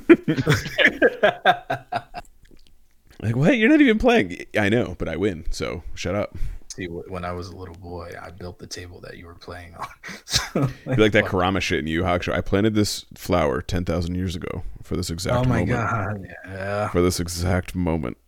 like 3.22 3.34
what 3.34 3.56
you're 3.56 3.70
not 3.70 3.80
even 3.80 3.98
playing 3.98 4.36
i 4.56 4.68
know 4.68 4.94
but 4.98 5.08
i 5.08 5.16
win 5.16 5.44
so 5.50 5.82
shut 5.94 6.14
up 6.14 6.36
See, 6.74 6.86
when 6.86 7.24
I 7.24 7.32
was 7.32 7.48
a 7.48 7.56
little 7.56 7.74
boy, 7.74 8.12
I 8.20 8.30
built 8.30 8.58
the 8.58 8.66
table 8.66 8.98
that 9.02 9.18
you 9.18 9.26
were 9.26 9.34
playing 9.34 9.74
on. 9.74 9.86
So, 10.24 10.68
Be 10.86 10.96
like 10.96 11.12
that 11.12 11.22
fuck. 11.24 11.30
Kurama 11.32 11.60
shit 11.60 11.80
in 11.80 11.86
Yu 11.86 11.98
Yu 12.00 12.02
Hakusho. 12.04 12.32
I 12.32 12.40
planted 12.40 12.74
this 12.74 13.04
flower 13.14 13.60
ten 13.60 13.84
thousand 13.84 14.14
years 14.14 14.34
ago 14.36 14.62
for 14.82 14.96
this 14.96 15.10
exact 15.10 15.36
Oh 15.36 15.48
my 15.48 15.60
moment. 15.64 15.68
god! 15.68 16.26
Yeah. 16.46 16.88
For 16.88 17.02
this 17.02 17.20
exact 17.20 17.74
moment. 17.74 18.16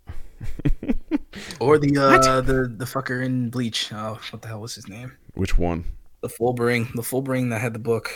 Or 1.61 1.79
the 1.79 1.97
uh 1.99 2.41
the 2.41 2.73
the 2.77 2.85
fucker 2.85 3.25
in 3.25 3.51
Bleach. 3.51 3.93
Oh, 3.93 4.19
what 4.31 4.43
the 4.43 4.49
hell 4.49 4.61
was 4.61 4.75
his 4.75 4.89
name? 4.89 5.13
Which 5.35 5.59
one? 5.59 5.85
The 6.21 6.29
Fullbring, 6.29 6.93
the 6.95 7.03
Fullbring 7.03 7.51
that 7.51 7.61
had 7.61 7.73
the 7.73 7.79
book. 7.79 8.11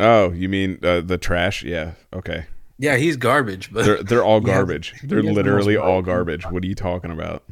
Oh, 0.00 0.32
you 0.32 0.48
mean 0.48 0.78
uh, 0.82 1.00
the 1.00 1.18
trash? 1.18 1.62
Yeah. 1.62 1.92
Okay. 2.12 2.46
Yeah, 2.78 2.96
he's 2.96 3.16
garbage, 3.16 3.72
but 3.72 3.84
They're 3.84 4.02
they're 4.02 4.24
all 4.24 4.40
He 4.44 4.48
has- 4.48 4.56
garbage. 4.56 4.94
he 5.00 5.06
They're 5.06 5.18
has 5.18 5.26
the 5.26 5.32
literally 5.32 5.76
all 5.76 6.02
garbage. 6.02 6.44
What 6.46 6.62
are 6.64 6.66
you 6.66 6.74
talking 6.74 7.10
about? 7.10 7.44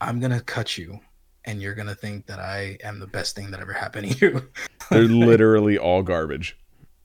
I'm 0.00 0.20
gonna 0.20 0.40
cut 0.40 0.76
you, 0.76 1.00
and 1.44 1.60
you're 1.62 1.74
gonna 1.74 1.94
think 1.94 2.26
that 2.26 2.38
I 2.38 2.78
am 2.84 2.98
the 3.00 3.06
best 3.06 3.34
thing 3.36 3.50
that 3.50 3.60
ever 3.60 3.72
happened 3.72 4.12
to 4.12 4.18
you. 4.26 4.48
They're 4.90 5.02
literally 5.08 5.78
all 5.78 6.02
garbage. 6.02 6.56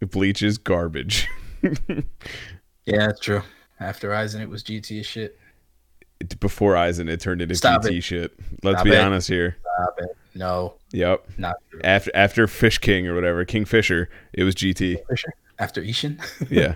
Bleach 0.02 0.44
is 0.44 0.58
garbage. 0.58 1.28
yeah, 1.64 3.10
it's 3.10 3.20
true. 3.20 3.42
After 3.80 4.10
Aizen, 4.10 4.42
it 4.42 4.50
was 4.50 4.64
GT 4.64 5.04
shit. 5.06 5.38
It- 6.20 6.40
Before 6.40 6.74
Aizen, 6.74 7.10
it 7.10 7.20
turned 7.20 7.42
into 7.42 7.56
Stop 7.56 7.84
GT 7.84 7.98
it. 7.98 8.02
shit. 8.04 8.40
Let's 8.64 8.78
Stop 8.80 8.86
be 8.86 8.92
it. 8.92 9.00
honest 9.00 9.28
here. 9.28 9.58
Stop 9.62 9.96
it. 10.00 10.10
No, 10.36 10.76
Yep. 10.92 11.26
not 11.38 11.56
true. 11.72 11.82
After 11.84 12.12
after 12.14 12.48
Fish 12.48 12.78
King 12.78 13.08
or 13.08 13.16
whatever, 13.16 13.44
King 13.46 13.66
Fisher, 13.66 14.10
it 14.34 14.44
was 14.44 14.54
GT. 14.56 14.98
Fisher? 15.10 15.34
After 15.60 15.82
Ishin? 15.82 16.20
Yeah. 16.52 16.76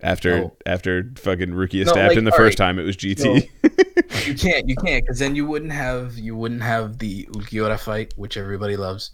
After 0.00 0.40
No. 0.40 0.56
after 0.64 1.10
fucking 1.16 1.50
Rukia 1.50 1.84
No, 1.84 1.92
stabbed 1.92 2.08
like, 2.10 2.18
him 2.18 2.24
the 2.24 2.32
first 2.32 2.56
time, 2.56 2.78
it 2.78 2.84
was 2.84 2.96
GT. 2.96 3.48
you 4.26 4.34
can't, 4.34 4.68
you 4.68 4.76
can't, 4.76 5.04
because 5.04 5.18
then 5.18 5.34
you 5.34 5.44
wouldn't 5.44 5.72
have, 5.72 6.16
you 6.16 6.36
wouldn't 6.36 6.62
have 6.62 6.98
the 6.98 7.24
Ulquiorra 7.32 7.78
fight, 7.78 8.14
which 8.16 8.36
everybody 8.36 8.76
loves. 8.76 9.10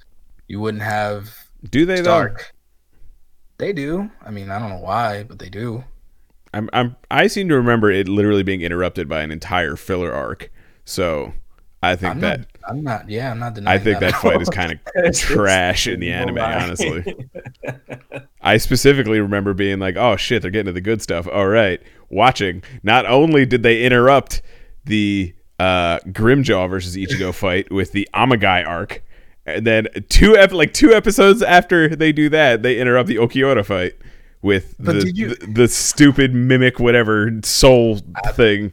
You 0.47 0.61
wouldn't 0.61 0.83
have 0.83 1.35
Do 1.71 1.87
they 1.87 1.97
though? 1.97 2.03
Stark. 2.03 2.53
They 3.57 3.73
do. 3.73 4.11
I 4.25 4.31
mean, 4.31 4.51
I 4.51 4.59
don't 4.59 4.69
know 4.69 4.79
why, 4.79 5.23
but 5.23 5.39
they 5.39 5.49
do. 5.49 5.85
I'm 6.53 6.69
I'm 6.73 6.97
I 7.11 7.27
seem 7.27 7.49
to 7.49 7.57
remember 7.57 7.91
it 7.91 8.09
literally 8.09 8.43
being 8.43 8.61
interrupted 8.61 9.09
by 9.09 9.23
an 9.23 9.31
entire 9.31 9.77
filler 9.77 10.13
arc. 10.13 10.53
So 10.85 11.33
I 11.83 11.97
think 11.97 12.15
I'm 12.17 12.21
that 12.21 12.39
not. 12.41 12.49
I'm 12.69 12.83
not. 12.83 13.09
Yeah, 13.09 13.31
I'm 13.31 13.39
not 13.39 13.55
denying. 13.55 13.79
That. 13.79 13.81
I 13.81 13.85
think 13.85 14.01
that 14.01 14.21
fight 14.21 14.41
is 14.41 14.49
kind 14.49 14.73
of 14.97 15.15
trash 15.17 15.87
in 15.87 16.01
the 16.01 16.11
anime, 16.13 16.39
honestly. 16.39 17.17
I 18.41 18.57
specifically 18.59 19.21
remember 19.21 19.55
being 19.55 19.79
like, 19.79 19.97
"Oh 19.97 20.17
shit, 20.17 20.43
they're 20.43 20.51
getting 20.51 20.67
to 20.67 20.73
the 20.73 20.81
good 20.81 21.03
stuff." 21.03 21.27
All 21.27 21.49
right, 21.49 21.81
watching. 22.11 22.63
Not 22.83 23.07
only 23.07 23.47
did 23.47 23.63
they 23.63 23.83
interrupt 23.83 24.43
the 24.85 25.35
uh, 25.59 25.99
Grimmjow 26.01 26.69
versus 26.69 26.97
Ichigo 26.97 27.35
fight 27.35 27.71
with 27.73 27.93
the 27.93 28.09
Amagai 28.15 28.67
arc, 28.67 29.03
and 29.47 29.67
then 29.67 29.89
two 30.09 30.37
ep- 30.37 30.53
like 30.53 30.73
two 30.75 30.93
episodes 30.93 31.43
after 31.43 31.89
they 31.95 32.13
do 32.13 32.29
that, 32.31 32.63
they 32.63 32.79
interrupt 32.79 33.09
the 33.09 33.17
Ulquiorra 33.17 33.65
fight 33.65 33.95
with 34.43 34.77
the, 34.79 35.11
you- 35.15 35.35
the 35.35 35.47
the 35.47 35.69
stupid 35.69 36.35
mimic 36.35 36.79
whatever 36.79 37.31
soul 37.43 37.99
thing. 38.33 38.73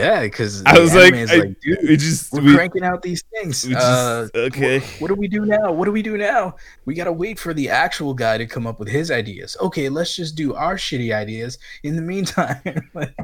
Yeah, 0.00 0.22
because 0.22 0.62
I 0.64 0.78
was 0.78 0.94
like, 0.94 1.12
I- 1.14 1.24
like, 1.24 1.60
dude, 1.60 1.78
we 1.82 1.96
just 1.96 2.32
we're 2.32 2.42
we, 2.42 2.54
cranking 2.54 2.82
out 2.84 3.02
these 3.02 3.22
things. 3.34 3.62
just- 3.62 3.76
uh, 3.84 4.28
okay. 4.34 4.80
What 4.98 5.08
do 5.08 5.14
we 5.14 5.28
do 5.28 5.44
now? 5.44 5.70
What 5.72 5.84
do 5.84 5.92
we 5.92 6.02
do 6.02 6.16
now? 6.16 6.56
We 6.86 6.94
gotta 6.94 7.12
wait 7.12 7.38
for 7.38 7.52
the 7.54 7.68
actual 7.68 8.14
guy 8.14 8.38
to 8.38 8.46
come 8.46 8.66
up 8.66 8.78
with 8.78 8.88
his 8.88 9.10
ideas. 9.10 9.56
Okay, 9.60 9.88
let's 9.88 10.16
just 10.16 10.36
do 10.36 10.54
our 10.54 10.76
shitty 10.76 11.14
ideas 11.14 11.58
in 11.82 11.96
the 11.96 12.02
meantime. 12.02 12.60
like, 12.94 13.14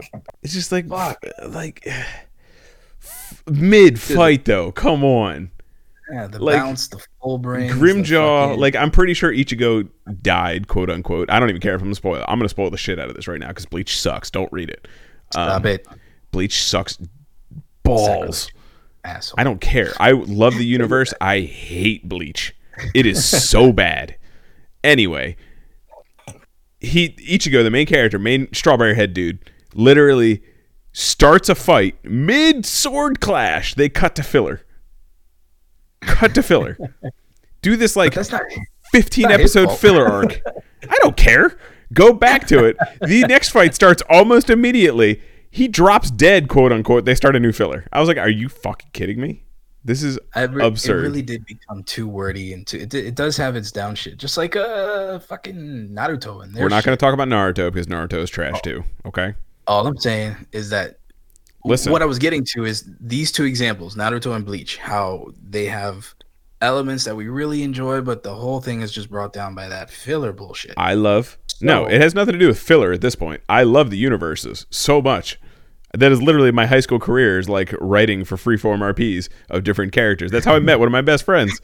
It's 0.43 0.53
just 0.53 0.71
like 0.73 0.89
Fuck. 0.89 1.25
like 1.49 1.87
mid 3.51 4.01
fight 4.01 4.45
though. 4.45 4.73
Come 4.73 5.05
on. 5.05 5.51
yeah, 6.13 6.27
the 6.27 6.39
Like, 6.43 6.57
bounce, 6.57 6.89
the 6.89 7.01
full 7.23 7.39
brain, 7.39 7.71
Grimmjow, 7.71 8.57
like 8.59 8.77
I'm 8.77 8.91
pretty 8.91 9.15
sure 9.15 9.33
Ichigo 9.33 9.89
died, 10.23 10.69
quote 10.69 10.91
unquote. 10.91 11.31
I 11.31 11.41
don't 11.41 11.49
even 11.49 11.61
care 11.61 11.75
if 11.75 11.81
I'm 11.81 11.87
gonna 11.87 11.95
spoil 11.95 12.17
it. 12.17 12.25
I'm 12.29 12.39
gonna 12.39 12.49
spoil 12.49 12.71
the 12.71 12.77
shit 12.77 12.99
out 12.99 13.09
of 13.09 13.17
this 13.17 13.27
right 13.29 13.41
now 13.41 13.49
because 13.49 13.67
Bleach 13.67 13.99
sucks. 14.01 14.31
Don't 14.31 14.53
read 14.53 14.71
it. 14.71 14.87
Um, 15.35 15.49
stop 15.49 15.67
it, 15.67 15.87
Bleach 16.37 16.63
sucks 16.63 16.99
balls. 17.83 18.51
asshole. 19.03 19.37
I 19.41 19.43
don't 19.45 19.59
care. 19.59 19.95
I 19.99 20.11
love 20.11 20.53
the 20.59 20.67
universe. 20.67 21.15
I 21.19 21.41
hate 21.41 22.07
Bleach. 22.07 22.55
It 22.95 23.07
is 23.07 23.25
so 23.25 23.73
bad. 23.85 24.17
Anyway, 24.85 25.37
he 26.79 27.09
Ichigo, 27.09 27.63
the 27.65 27.71
main 27.71 27.87
character, 27.87 28.19
main 28.19 28.53
strawberry 28.53 28.95
head 28.95 29.15
dude, 29.15 29.51
literally 29.73 30.43
starts 30.93 31.49
a 31.49 31.55
fight 31.55 31.97
mid 32.05 32.67
sword 32.67 33.21
clash. 33.23 33.75
They 33.75 33.89
cut 33.89 34.15
to 34.17 34.23
filler. 34.23 34.61
Cut 36.03 36.35
to 36.35 36.43
filler. 36.43 36.77
Do 37.63 37.77
this 37.77 37.97
like 37.97 38.13
That's 38.13 38.31
not. 38.31 38.43
15 38.93 39.23
not 39.23 39.33
episode 39.33 39.69
filler 39.79 40.07
arc. 40.07 40.39
I 40.87 40.97
don't 41.03 41.17
care. 41.17 41.57
Go 41.95 42.13
back 42.13 42.47
to 42.49 42.67
it. 42.67 42.77
The 43.01 43.23
next 43.23 43.49
fight 43.49 43.75
starts 43.75 44.03
almost 44.11 44.51
immediately. 44.51 45.23
He 45.57 45.69
drops 45.69 46.11
dead, 46.11 46.49
quote 46.49 46.71
unquote. 46.71 47.07
They 47.07 47.15
start 47.15 47.35
a 47.35 47.41
new 47.41 47.51
filler. 47.51 47.87
I 47.91 47.99
was 47.99 48.09
like, 48.09 48.19
are 48.19 48.29
you 48.29 48.51
fucking 48.51 48.91
kidding 48.93 49.19
me? 49.19 49.43
This 49.87 50.03
is 50.03 50.19
re- 50.37 50.67
absurd. 50.67 50.99
It 50.99 51.09
really 51.09 51.23
did 51.23 51.47
become 51.47 51.83
too 51.83 52.07
wordy 52.07 52.53
and 52.53 52.67
too. 52.67 52.77
It, 52.77 52.93
it 52.93 53.15
does 53.15 53.39
have 53.39 53.57
its 53.57 53.73
down 53.73 53.95
shit, 53.95 54.19
just 54.19 54.37
like 54.37 54.55
uh 54.55 55.19
fucking 55.21 55.89
Naruto. 55.95 56.45
And 56.45 56.55
We're 56.55 56.69
not 56.69 56.85
going 56.85 56.95
to 56.95 57.01
talk 57.01 57.15
about 57.15 57.29
Naruto 57.29 57.73
because 57.73 57.87
Naruto 57.87 58.19
is 58.19 58.29
trash 58.29 58.61
too. 58.61 58.85
Okay. 59.07 59.33
All 59.67 59.87
I'm 59.87 59.97
saying 59.97 60.37
is 60.53 60.69
that 60.69 60.99
Listen. 61.65 61.91
what 61.91 62.03
I 62.03 62.05
was 62.05 62.19
getting 62.19 62.45
to 62.55 62.67
is 62.67 62.91
these 63.01 63.33
two 63.33 63.45
examples, 63.45 63.97
Naruto 63.97 64.37
and 64.37 64.45
Bleach, 64.45 64.77
how 64.77 65.29
they 65.43 65.65
have 65.65 66.15
elements 66.61 67.05
that 67.05 67.17
we 67.17 67.29
really 67.29 67.63
enjoy, 67.63 68.03
but 68.03 68.23
the 68.23 68.35
whole 68.35 68.61
thing 68.61 68.83
is 68.83 68.93
just 68.93 69.09
brought 69.09 69.33
down 69.33 69.55
by 69.55 69.69
that 69.69 69.89
filler 69.89 70.35
bullshit. 70.35 70.75
I 70.77 70.93
love. 70.93 71.39
no, 71.63 71.87
it 71.87 72.03
has 72.03 72.15
nothing 72.15 72.35
to 72.35 72.39
do 72.39 72.49
with 72.49 72.59
filler 72.59 72.93
at 72.93 73.01
this 73.01 73.15
point. 73.15 73.41
I 73.49 73.63
love 73.63 73.89
the 73.89 73.97
universes 73.97 74.67
so 74.69 75.01
much. 75.01 75.39
That 75.99 76.13
is 76.13 76.23
literally 76.23 76.53
my 76.53 76.67
high 76.67 76.81
school 76.81 76.99
career 76.99 77.39
is 77.39 77.49
like 77.49 77.75
writing 77.81 78.25
for 78.25 78.37
freeform 78.37 78.79
RPs 78.81 79.29
of 79.51 79.65
different 79.65 79.93
characters. 79.93 80.31
That's 80.31 80.45
how 80.45 80.55
I 80.55 80.59
met 80.59 80.79
one 80.79 80.89
of 80.89 80.93
my 80.93 81.03
best 81.03 81.25
friends. 81.25 81.61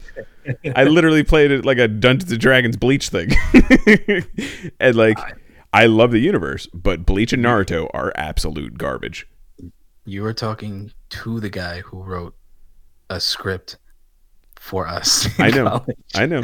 I 0.75 0.83
literally 0.85 1.23
played 1.23 1.51
it 1.51 1.65
like 1.65 1.77
a 1.77 1.87
Dungeons 1.87 2.31
and 2.31 2.41
Dragons 2.41 2.77
Bleach 2.77 3.09
thing. 3.09 3.31
and 4.79 4.95
like 4.95 5.17
I 5.71 5.85
love 5.85 6.11
the 6.11 6.19
universe, 6.19 6.67
but 6.73 7.05
Bleach 7.05 7.33
and 7.33 7.43
Naruto 7.43 7.89
are 7.93 8.11
absolute 8.15 8.77
garbage. 8.77 9.27
You 10.05 10.23
were 10.23 10.33
talking 10.33 10.91
to 11.09 11.39
the 11.39 11.49
guy 11.49 11.81
who 11.81 12.03
wrote 12.03 12.35
a 13.09 13.19
script 13.19 13.77
for 14.63 14.87
us. 14.87 15.27
I 15.39 15.51
know. 15.51 15.67
college. 15.67 15.97
I 16.15 16.25
know. 16.25 16.41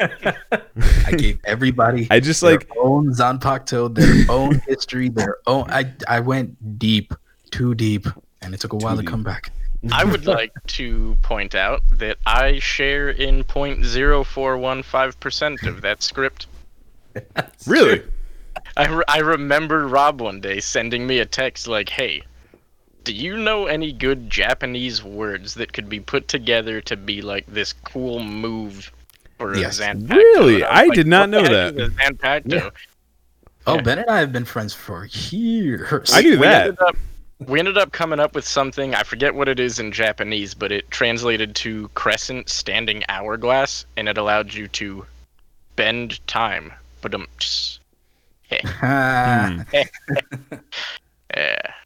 I 1.06 1.12
gave 1.12 1.38
everybody 1.44 2.08
I 2.10 2.18
just 2.18 2.40
their 2.40 2.52
like 2.52 2.68
own 2.76 3.14
Zanpakuto, 3.14 3.94
their 3.94 4.24
own 4.28 4.58
history, 4.66 5.08
their 5.08 5.36
own. 5.46 5.70
I 5.70 5.92
I 6.08 6.18
went 6.20 6.78
deep, 6.78 7.14
too 7.52 7.76
deep, 7.76 8.08
and 8.42 8.54
it 8.54 8.60
took 8.60 8.72
a 8.72 8.76
while 8.76 8.96
to 8.96 9.04
come 9.04 9.22
back. 9.22 9.52
I 9.92 10.02
would 10.04 10.26
like 10.26 10.52
to 10.78 11.16
point 11.22 11.54
out 11.54 11.82
that 11.92 12.16
I 12.26 12.58
share 12.58 13.10
in 13.10 13.44
0.0415% 13.44 15.68
of 15.68 15.82
that 15.82 16.02
script. 16.02 16.46
really. 17.66 18.02
I, 18.78 18.88
re- 18.88 19.04
I 19.06 19.18
remember 19.18 19.86
Rob 19.86 20.22
one 20.22 20.40
day 20.40 20.60
sending 20.60 21.06
me 21.06 21.18
a 21.18 21.26
text 21.26 21.68
like, 21.68 21.90
hey, 21.90 22.22
do 23.04 23.12
you 23.12 23.36
know 23.36 23.66
any 23.66 23.92
good 23.92 24.28
Japanese 24.30 25.02
words 25.04 25.54
that 25.54 25.72
could 25.72 25.88
be 25.88 26.00
put 26.00 26.26
together 26.28 26.80
to 26.82 26.96
be 26.96 27.22
like 27.22 27.46
this 27.46 27.72
cool 27.72 28.20
move 28.20 28.90
for 29.38 29.56
Yes. 29.56 29.78
a 29.80 29.84
Zanpakuto? 29.84 30.14
Really? 30.16 30.64
I 30.64 30.82
I 30.82 30.84
like, 30.86 30.94
did 30.96 31.06
not 31.06 31.28
know 31.28 31.42
that. 31.42 31.76
is? 31.76 31.92
Yeah. 32.46 32.70
Oh, 33.66 33.76
Yeah. 33.76 33.80
Ben 33.82 33.98
and 34.00 34.10
I 34.10 34.18
have 34.20 34.32
been 34.32 34.44
friends 34.44 34.74
for 34.74 35.06
years. 35.30 36.10
I 36.12 36.20
knew 36.22 36.38
we 36.38 36.46
that. 36.46 36.62
Ended 36.68 36.80
up, 36.80 36.96
we 37.46 37.58
ended 37.58 37.76
up 37.78 37.92
coming 37.92 38.20
up 38.20 38.34
with 38.34 38.46
something. 38.46 38.94
I 38.94 39.02
forget 39.02 39.34
what 39.34 39.48
it 39.48 39.58
is 39.60 39.78
in 39.78 39.90
Japanese, 39.92 40.54
but 40.54 40.70
it 40.72 40.90
translated 40.90 41.54
to 41.56 41.88
crescent 41.94 42.48
standing 42.48 43.04
hourglass, 43.08 43.84
and 43.96 44.08
it 44.08 44.16
allowed 44.18 44.52
you 44.54 44.68
to 44.68 45.04
bend 45.76 46.24
time. 46.26 46.72
But 47.02 47.14
um, 47.14 47.26
Ah, 48.82 49.64
yeah. 49.72 49.84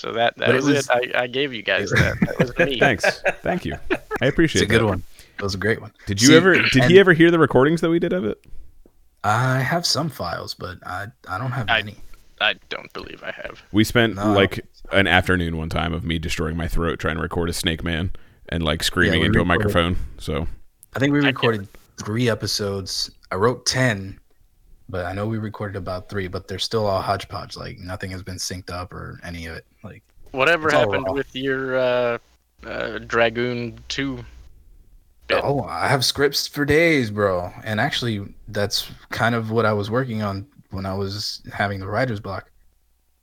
So 0.00 0.12
that 0.12 0.34
that 0.38 0.46
But 0.46 0.54
it 0.54 0.62
was, 0.62 0.66
was- 0.66 0.88
it. 0.90 1.14
I, 1.14 1.22
I 1.22 1.26
gave 1.26 1.52
you 1.52 1.62
guys 1.62 1.90
that. 1.90 2.16
That 2.20 2.38
was 2.38 2.56
me. 2.58 2.78
Thanks. 2.80 3.22
Thank 3.42 3.64
you. 3.66 3.74
I 3.74 3.76
appreciate 3.76 3.92
it. 3.92 4.20
it's 4.20 4.28
appreciate 4.30 4.62
a 4.62 4.66
good 4.66 4.80
that. 4.80 4.86
one. 4.86 5.02
It 5.38 5.42
was 5.42 5.54
a 5.54 5.58
great 5.58 5.80
one. 5.80 5.92
Did 6.06 6.20
you 6.22 6.28
See, 6.28 6.36
ever 6.36 6.54
did 6.54 6.76
and 6.76 6.90
he 6.90 6.98
ever 6.98 7.12
hear 7.12 7.30
the 7.30 7.38
recordings 7.38 7.80
that 7.82 7.90
we 7.90 7.98
did 7.98 8.12
of 8.14 8.24
it? 8.24 8.42
I 9.24 9.58
have 9.58 9.84
some 9.84 10.08
files, 10.08 10.54
but 10.54 10.78
I 10.86 11.08
I 11.28 11.36
don't 11.38 11.50
have 11.52 11.68
I- 11.68 11.82
many. 11.82 11.96
I 12.40 12.54
don't 12.70 12.90
believe 12.94 13.22
I 13.22 13.32
have. 13.32 13.62
We 13.70 13.84
spent 13.84 14.14
No. 14.16 14.32
like 14.32 14.64
an 14.92 15.06
afternoon 15.06 15.58
one 15.58 15.68
time 15.68 15.92
of 15.92 16.04
me 16.04 16.18
destroying 16.18 16.56
my 16.56 16.66
throat 16.68 16.98
trying 16.98 17.16
to 17.16 17.22
record 17.22 17.50
a 17.50 17.52
snake 17.52 17.84
man 17.84 18.12
and 18.48 18.62
like 18.62 18.82
screaming 18.82 19.20
we 19.20 19.26
into 19.26 19.42
a 19.42 19.44
microphone. 19.44 19.96
So 20.18 20.46
I 20.96 20.98
think 20.98 21.12
we 21.12 21.20
recorded 21.20 21.68
three 22.02 22.30
episodes. 22.30 23.10
I 23.30 23.34
wrote 23.34 23.66
ten, 23.66 24.18
but 24.90 25.06
I 25.06 25.12
know 25.12 25.26
we 25.26 25.38
recorded 25.38 25.76
about 25.76 26.08
three. 26.08 26.28
But 26.28 26.48
they're 26.48 26.58
still 26.58 26.86
all 26.86 27.00
hodgepodge. 27.00 27.56
Like 27.56 27.78
nothing 27.78 28.10
has 28.10 28.22
been 28.22 28.36
synced 28.36 28.70
up 28.70 28.92
or 28.92 29.20
any 29.24 29.46
of 29.46 29.56
it. 29.56 29.66
Like 29.82 30.02
Whatever 30.32 30.70
happened 30.70 31.06
raw. 31.06 31.12
with 31.12 31.34
your 31.34 31.78
uh, 31.78 32.18
uh, 32.64 32.98
Dragoon 32.98 33.78
Two? 33.88 34.24
Yeah. 35.28 35.40
oh, 35.44 35.62
I 35.62 35.86
have 35.86 36.04
scripts 36.04 36.48
for 36.48 36.64
days, 36.64 37.10
bro. 37.10 37.52
And 37.62 37.80
actually, 37.80 38.34
that's 38.48 38.90
kind 39.10 39.34
of 39.34 39.50
what 39.50 39.64
I 39.64 39.72
was 39.72 39.90
working 39.90 40.22
on 40.22 40.46
when 40.70 40.86
I 40.86 40.94
was 40.94 41.42
having 41.52 41.80
the 41.80 41.86
writer's 41.86 42.20
block. 42.20 42.50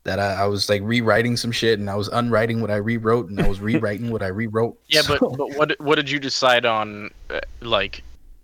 That 0.04 0.20
I, 0.20 0.44
I 0.44 0.46
was 0.46 0.70
like 0.70 0.82
rewriting 0.86 1.36
some 1.36 1.52
shit, 1.52 1.80
and 1.80 1.90
I 1.90 1.96
was 1.96 2.08
unwriting 2.08 2.62
what 2.62 2.72
I 2.72 2.78
rewrote, 2.78 3.30
and 3.30 3.42
I 3.42 3.48
was 3.48 3.60
rewriting 3.62 4.10
what 4.10 4.24
I 4.24 4.28
rewrote. 4.28 4.80
Yeah, 4.88 5.02
but, 5.06 5.20
but 5.20 5.58
what 5.58 5.80
what 5.82 5.96
did 5.96 6.10
you 6.10 6.20
decide 6.20 6.66
on, 6.66 7.12
uh, 7.30 7.42
like, 7.62 8.04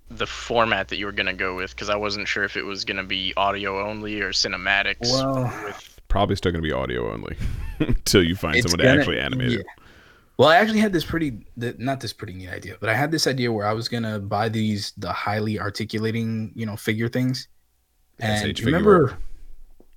the 0.10 0.28
format 0.28 0.88
that 0.90 0.98
you 0.98 1.06
were 1.06 1.12
gonna 1.12 1.34
go 1.34 1.56
with? 1.56 1.72
Because 1.72 1.90
I 1.90 1.96
wasn't 1.96 2.28
sure 2.28 2.44
if 2.44 2.56
it 2.58 2.64
was 2.64 2.86
gonna 2.86 3.04
be 3.04 3.34
audio 3.38 3.88
only 3.88 4.22
or 4.22 4.32
cinematics. 4.32 5.12
Well, 5.12 5.44
with, 5.66 6.00
probably 6.08 6.36
still 6.36 6.52
gonna 6.52 6.62
be 6.62 6.72
audio 6.72 7.12
only 7.12 7.36
until 7.80 8.24
you 8.24 8.36
find 8.36 8.56
It's 8.58 8.70
someone 8.72 8.86
gonna- 8.86 8.96
to 8.96 9.00
actually 9.02 9.20
animate 9.20 9.54
it. 9.60 9.66
Well, 10.38 10.50
I 10.50 10.56
actually 10.58 10.80
had 10.80 10.92
this 10.92 11.06
pretty, 11.06 11.46
th- 11.60 11.78
not 11.78 12.00
this 12.00 12.12
pretty 12.12 12.34
neat 12.34 12.50
idea, 12.50 12.76
but 12.80 12.90
I 12.90 12.96
had 12.96 13.12
this 13.12 13.28
idea 13.28 13.52
where 13.52 13.68
I 13.68 13.74
was 13.74 13.88
gonna 13.88 14.20
buy 14.20 14.50
these 14.50 14.92
the 14.98 15.12
highly 15.14 15.60
articulating, 15.60 16.52
you 16.56 16.66
know, 16.66 16.76
figure 16.76 17.08
things. 17.08 17.48
And 18.20 18.40
SH 18.40 18.46
you 18.60 18.66
figure 18.66 18.66
remember, 18.80 19.18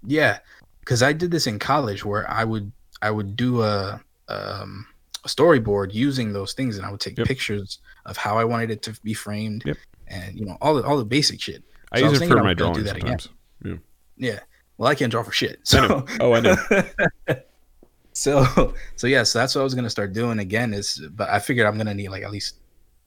yeah, 0.06 0.38
because 0.80 1.02
I 1.02 1.12
did 1.14 1.30
this 1.30 1.46
in 1.46 1.58
college 1.58 2.04
where 2.04 2.28
I 2.30 2.44
would 2.44 2.70
I 3.02 3.10
would 3.10 3.34
do 3.36 3.62
a 3.62 4.00
um, 4.28 4.86
a 5.24 5.28
storyboard 5.28 5.94
using 5.94 6.32
those 6.34 6.52
things, 6.52 6.76
and 6.76 6.84
I 6.86 6.90
would 6.90 7.00
take 7.00 7.16
Yep. 7.18 7.26
pictures 7.26 7.78
of 8.04 8.16
how 8.18 8.36
I 8.38 8.44
wanted 8.44 8.70
it 8.70 8.82
to 8.82 8.92
be 9.02 9.14
framed, 9.14 9.62
Yep. 9.64 9.76
And 10.08 10.38
you 10.38 10.44
know 10.46 10.56
all 10.60 10.74
the 10.74 10.84
all 10.84 10.96
the 10.96 11.04
basic 11.04 11.40
shit. 11.40 11.62
I 11.92 12.00
So 12.00 12.06
I 12.06 12.08
use 12.10 12.20
was 12.20 12.22
it 12.22 12.28
for 12.28 12.36
my 12.36 12.52
was 12.52 12.56
gonna 12.56 12.72
drawings 12.74 12.92
do 12.92 13.00
sometimes. 13.00 13.28
Yeah. 14.16 14.40
Well, 14.78 14.90
I 14.90 14.94
can't 14.94 15.10
draw 15.10 15.22
for 15.22 15.32
shit. 15.32 15.60
I 15.72 15.86
know. 15.86 16.04
So, 16.06 16.16
Oh, 16.20 16.32
I 16.34 16.40
know. 16.40 16.56
so, 18.12 18.74
so 18.96 19.06
yeah, 19.06 19.22
so 19.22 19.38
that's 19.38 19.54
what 19.54 19.60
I 19.60 19.64
was 19.64 19.74
gonna 19.74 19.90
start 19.90 20.12
doing 20.12 20.38
again. 20.38 20.72
Is 20.74 21.00
but 21.12 21.28
I 21.28 21.38
figured 21.38 21.66
I'm 21.66 21.76
gonna 21.76 21.94
need 21.94 22.08
like 22.08 22.22
at 22.22 22.30
least 22.30 22.56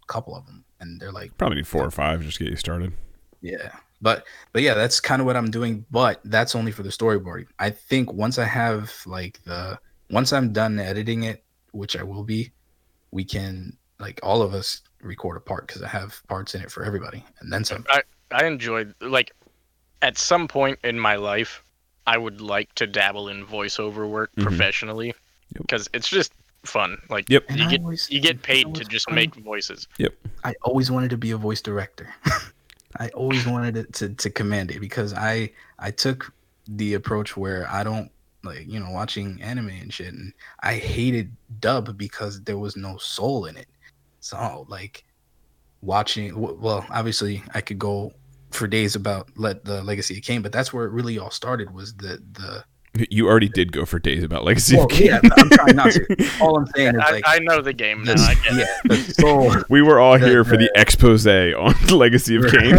a 0.04 0.08
couple 0.08 0.36
of 0.36 0.45
them, 0.45 0.64
and 0.80 1.00
they're 1.00 1.12
like, 1.12 1.36
Probably 1.38 1.58
need 1.58 1.68
four 1.68 1.84
or 1.86 1.91
five 1.91 2.22
just 2.24 2.38
to 2.38 2.43
get 2.43 2.52
you 2.52 2.58
started. 2.58 2.93
yeah. 3.41 3.72
But 4.02 4.24
but 4.54 4.62
yeah, 4.62 4.76
that's 4.76 5.02
kind 5.02 5.20
of 5.20 5.26
what 5.26 5.36
I'm 5.36 5.52
doing. 5.52 5.86
But 5.91 6.22
that's 6.24 6.56
only 6.56 6.72
for 6.72 6.84
the 6.84 6.89
storyboard. 6.89 7.47
I 7.60 7.70
think 7.70 8.14
once 8.14 8.38
I 8.38 8.45
have 8.45 8.93
like 9.06 9.41
the 9.43 9.78
once 10.10 10.32
I'm 10.32 10.54
done 10.54 10.80
editing 10.80 11.24
it, 11.24 11.43
which 11.72 11.97
I 11.97 12.04
will 12.04 12.24
be, 12.24 12.54
we 13.12 13.26
can 13.26 13.78
like 14.00 14.20
all 14.24 14.41
of 14.41 14.54
us 14.54 14.82
record 15.02 15.38
a 15.38 15.39
part 15.39 15.68
because 15.68 15.82
I 15.82 15.88
have 15.88 16.22
parts 16.28 16.56
in 16.56 16.62
it 16.62 16.72
for 16.72 16.84
everybody, 16.84 17.24
and 17.39 17.52
then 17.52 17.64
some. 17.64 17.86
I 17.89 18.04
I 18.32 18.45
enjoyed 18.45 18.93
like, 19.02 19.32
at 20.02 20.18
some 20.18 20.47
point 20.47 20.80
in 20.84 21.00
my 21.00 21.16
life, 21.16 21.64
I 22.08 22.18
would 22.18 22.41
like 22.41 22.74
to 22.76 22.86
dabble 22.88 23.28
in 23.30 23.45
voiceover 23.45 24.08
work 24.10 24.32
Mhm. 24.38 24.43
professionally, 24.43 25.08
Yep. 25.08 25.62
because 25.62 25.89
it's 25.93 26.08
just 26.10 26.32
fun. 26.64 27.02
Like, 27.10 27.30
Yep. 27.30 27.45
You 27.52 27.66
I 27.66 27.70
get 27.70 27.80
always- 27.82 28.10
you 28.12 28.20
get 28.22 28.41
paid 28.43 28.76
to 28.76 28.84
just 28.86 29.06
funny? 29.10 29.22
make 29.28 29.36
voices. 29.36 29.88
Yep. 29.97 30.14
I 30.43 30.54
always 30.62 30.91
wanted 30.91 31.10
to 31.12 31.18
be 31.18 31.32
a 31.32 31.38
voice 31.38 31.62
director. 31.62 32.14
I 32.97 33.10
always 33.10 33.45
wanted 33.47 33.78
it 33.78 33.93
to, 33.93 34.10
to 34.10 34.30
command 34.30 34.72
it 34.72 34.80
because 34.80 35.14
I 35.14 35.52
I 35.80 35.91
took 35.91 36.32
the 36.68 36.93
approach 36.95 37.36
where 37.38 37.68
I 37.72 37.84
don't 37.84 38.12
like 38.43 38.68
you 38.68 38.80
know 38.80 38.89
watching 38.91 39.41
anime 39.41 39.70
and 39.70 39.91
shit 39.93 40.14
and 40.14 40.34
I 40.62 40.76
hated 40.76 41.36
dub 41.60 41.97
because 41.97 42.41
there 42.43 42.58
was 42.58 42.76
no 42.78 42.97
soul 42.97 43.45
in 43.45 43.58
it. 43.58 43.68
So 44.30 44.65
like 44.69 45.03
watching 45.82 46.34
well 46.38 46.86
obviously 46.89 47.41
I 47.53 47.61
could 47.61 47.80
go 47.80 48.11
for 48.51 48.67
days 48.67 48.95
about 48.95 49.30
let 49.38 49.63
the 49.63 49.82
legacy 49.84 50.17
of 50.17 50.23
Kain 50.23 50.41
but 50.41 50.51
that's 50.51 50.73
where 50.73 50.86
it 50.86 50.91
really 50.91 51.17
all 51.17 51.32
started 51.32 51.73
was 51.73 51.95
the 51.95 52.21
the 52.34 52.63
You 53.09 53.27
already 53.27 53.47
did 53.47 53.71
go 53.71 53.86
for 53.86 53.97
days 53.99 54.23
about 54.23 54.43
Legacy 54.43 54.75
well, 54.75 54.86
of 54.86 54.91
Kain. 54.91 55.07
yeah 55.07 55.19
I'm 55.38 55.49
trying 55.51 55.75
not 55.75 55.91
to 55.91 56.30
all 56.41 56.57
I'm 56.57 56.65
saying 56.76 56.95
is 56.95 57.01
I, 57.01 57.11
like 57.11 57.23
I 57.27 57.39
know 57.39 57.61
the 57.61 57.72
game 57.72 58.03
now. 58.03 58.14
I 58.18 58.34
get 58.34 58.53
it. 58.53 58.57
yeah 58.60 58.95
the 58.95 58.97
soul 59.14 59.56
we 59.69 59.81
were 59.81 59.99
all 59.99 60.19
the- 60.19 60.27
here 60.27 60.43
for 60.43 60.57
the 60.57 60.69
expose 60.76 61.26
on 61.27 61.73
Legacy 61.88 62.35
of 62.35 62.47
Kain. 62.51 62.77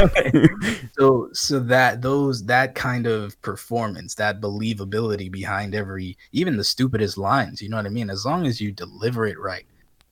so 0.99 1.31
so 1.33 1.59
that 1.61 2.03
those 2.03 2.45
that 2.47 2.75
kind 2.75 3.07
of 3.07 3.41
performance 3.41 4.15
that 4.17 4.41
believability 4.41 5.31
behind 5.31 5.75
every 5.75 6.19
even 6.33 6.57
the 6.57 6.65
stupidest 6.65 7.17
lines 7.17 7.63
you 7.63 7.69
know 7.69 7.77
what 7.77 7.87
i 7.87 7.91
mean 7.91 8.11
as 8.11 8.27
long 8.27 8.47
as 8.47 8.61
you 8.61 8.71
deliver 8.73 9.27
it 9.27 9.39
right 9.39 9.65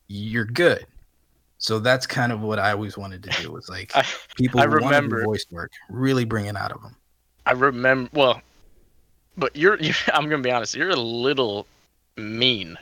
you're 0.07 0.45
good 0.45 0.85
so 1.59 1.77
that's 1.77 2.07
kind 2.07 2.31
of 2.31 2.41
what 2.41 2.57
i 2.57 2.71
always 2.71 2.97
wanted 2.97 3.21
to 3.21 3.29
do 3.41 3.51
was 3.51 3.69
like 3.69 3.91
I, 3.95 4.03
people 4.35 4.59
I 4.59 4.63
who 4.63 4.69
want 4.71 4.81
to 4.81 4.85
remember- 4.87 5.23
voice 5.23 5.45
work 5.51 5.71
really 5.89 6.25
bring 6.25 6.47
it 6.47 6.55
out 6.57 6.71
of 6.71 6.81
them 6.81 6.95
I 7.45 7.53
remember. 7.53 8.09
Well, 8.13 8.41
but 9.37 9.55
you're, 9.55 9.77
you 9.79 9.93
I'm 10.13 10.29
gonna 10.29 10.43
be 10.43 10.51
honest. 10.51 10.75
You're 10.75 10.89
a 10.91 10.95
little 10.95 11.65
mean. 12.15 12.77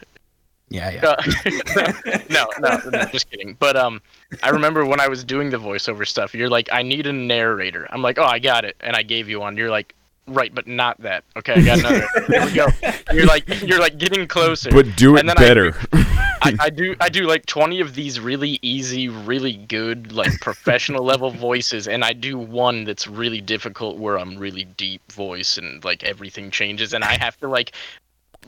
yeah 0.69 0.89
yeah 0.89 1.05
Uh, 1.05 2.11
no, 2.29 2.45
no, 2.59 2.79
no, 2.89 3.05
just 3.05 3.29
kidding. 3.29 3.55
But 3.59 3.77
um, 3.77 4.01
I 4.43 4.49
remember 4.49 4.83
when 4.85 4.99
I 4.99 5.07
was 5.07 5.23
doing 5.23 5.49
the 5.51 5.57
voiceover 5.57 6.05
stuff. 6.05 6.33
You're 6.35 6.49
like, 6.49 6.67
I 6.73 6.81
need 6.81 7.07
a 7.07 7.13
narrator. 7.13 7.87
I'm 7.91 8.01
like, 8.01 8.17
oh, 8.17 8.25
I 8.25 8.39
got 8.39 8.65
it, 8.65 8.75
and 8.81 8.93
I 8.95 9.03
gave 9.03 9.29
you 9.29 9.39
one. 9.39 9.55
You're 9.55 9.69
like, 9.69 9.95
right, 10.27 10.53
but 10.53 10.67
not 10.67 10.99
that. 11.01 11.23
Okay, 11.35 11.53
I 11.53 11.61
got 11.61 11.79
another. 11.79 12.07
Here 12.27 12.45
we 12.45 12.51
go. 12.53 12.67
You're 13.13 13.25
like, 13.25 13.47
you're 13.61 13.79
like 13.79 13.97
getting 13.97 14.27
closer. 14.27 14.69
but 14.71 14.95
do 14.95 15.15
it 15.15 15.21
And 15.21 15.29
then 15.29 15.37
I- 15.37 15.41
better. 15.41 15.73
I, 16.39 16.55
I 16.59 16.69
do 16.69 16.95
I 17.01 17.09
do 17.09 17.25
like 17.25 17.47
20 17.47 17.81
of 17.81 17.95
these 17.95 18.19
really 18.19 18.59
easy, 18.61 19.09
really 19.09 19.53
good, 19.53 20.11
like 20.11 20.39
professional 20.39 21.03
level 21.03 21.31
voices, 21.31 21.87
and 21.87 22.05
I 22.05 22.13
do 22.13 22.37
one 22.37 22.83
that's 22.83 23.07
really 23.07 23.41
difficult 23.41 23.97
where 23.97 24.19
I'm 24.19 24.37
really 24.37 24.63
deep 24.65 25.11
voice 25.11 25.57
and 25.57 25.83
like 25.83 26.03
everything 26.03 26.51
changes, 26.51 26.93
and 26.93 27.03
I 27.03 27.17
have 27.17 27.37
to 27.39 27.47
like 27.47 27.71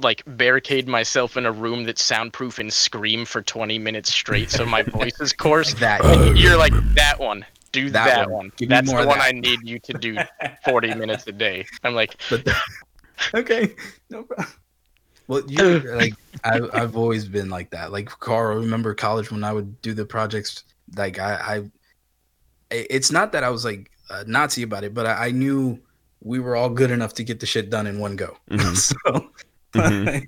like 0.01 0.21
barricade 0.27 0.87
myself 0.87 1.35
in 1.35 1.45
a 1.47 1.51
room 1.51 1.83
that's 1.83 2.01
soundproof 2.03 2.59
and 2.59 2.71
scream 2.71 3.25
for 3.25 3.41
20 3.41 3.79
minutes 3.79 4.13
straight 4.13 4.49
so 4.49 4.65
my 4.65 4.81
voice 4.83 5.19
is 5.19 5.33
coarse. 5.33 5.73
that 5.73 5.99
You're 6.37 6.57
like 6.57 6.73
that 6.93 7.19
one. 7.19 7.43
Do 7.71 7.89
That 7.89 8.05
that, 8.05 8.29
one. 8.29 8.31
one. 8.31 8.51
Give 8.57 8.69
me 8.69 8.75
That's 8.75 8.87
more 8.87 9.01
the 9.01 9.07
one 9.07 9.19
that. 9.19 9.27
I 9.27 9.31
need 9.31 9.67
you 9.67 9.79
to 9.79 9.93
do 9.93 10.17
40 10.65 10.95
minutes 10.95 11.27
a 11.27 11.31
day. 11.31 11.65
I'm 11.83 11.93
like, 11.95 12.15
but 12.29 12.47
okay 13.35 13.75
no 14.09 14.23
problem 14.23 14.47
well 15.27 15.43
you 15.47 15.79
like 15.93 16.13
I, 16.45 16.61
i've 16.73 16.95
always 16.95 17.27
been 17.27 17.49
like 17.49 17.69
that 17.71 17.91
like 17.91 18.07
carl 18.07 18.55
remember 18.57 18.95
college 18.95 19.29
when 19.29 19.43
i 19.43 19.51
would 19.51 19.81
do 19.81 19.93
the 19.93 20.05
projects 20.05 20.63
like 20.95 21.19
i 21.19 21.33
i 21.35 21.57
i- 22.75 22.87
it's 22.89 23.11
not 23.11 23.33
that 23.33 23.43
i 23.43 23.49
was 23.49 23.65
like 23.65 23.91
a 24.09 24.23
nazi 24.23 24.63
about 24.63 24.85
it 24.85 24.93
but 24.93 25.05
i, 25.05 25.27
I 25.27 25.31
knew 25.31 25.79
we 26.21 26.39
were 26.39 26.55
all 26.55 26.69
good 26.69 26.91
enough 26.91 27.13
to 27.15 27.23
get 27.25 27.41
the 27.41 27.45
shit 27.45 27.69
done 27.69 27.85
in 27.87 27.99
one 27.99 28.15
go 28.15 28.37
Mhm. 28.49 28.75
so 28.77 29.29
Mhm. 29.75 30.25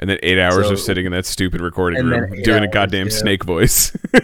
And 0.00 0.10
then 0.10 0.18
eight 0.22 0.38
hours 0.38 0.66
So- 0.66 0.72
of 0.72 0.80
sitting 0.80 1.06
in 1.06 1.12
that 1.12 1.26
stupid 1.26 1.60
recording 1.60 2.04
room 2.06 2.34
eight 2.34 2.44
doing 2.44 2.64
a 2.64 2.68
goddamn 2.68 3.06
yeah. 3.08 3.12
snake 3.14 3.44
voice. 3.44 3.96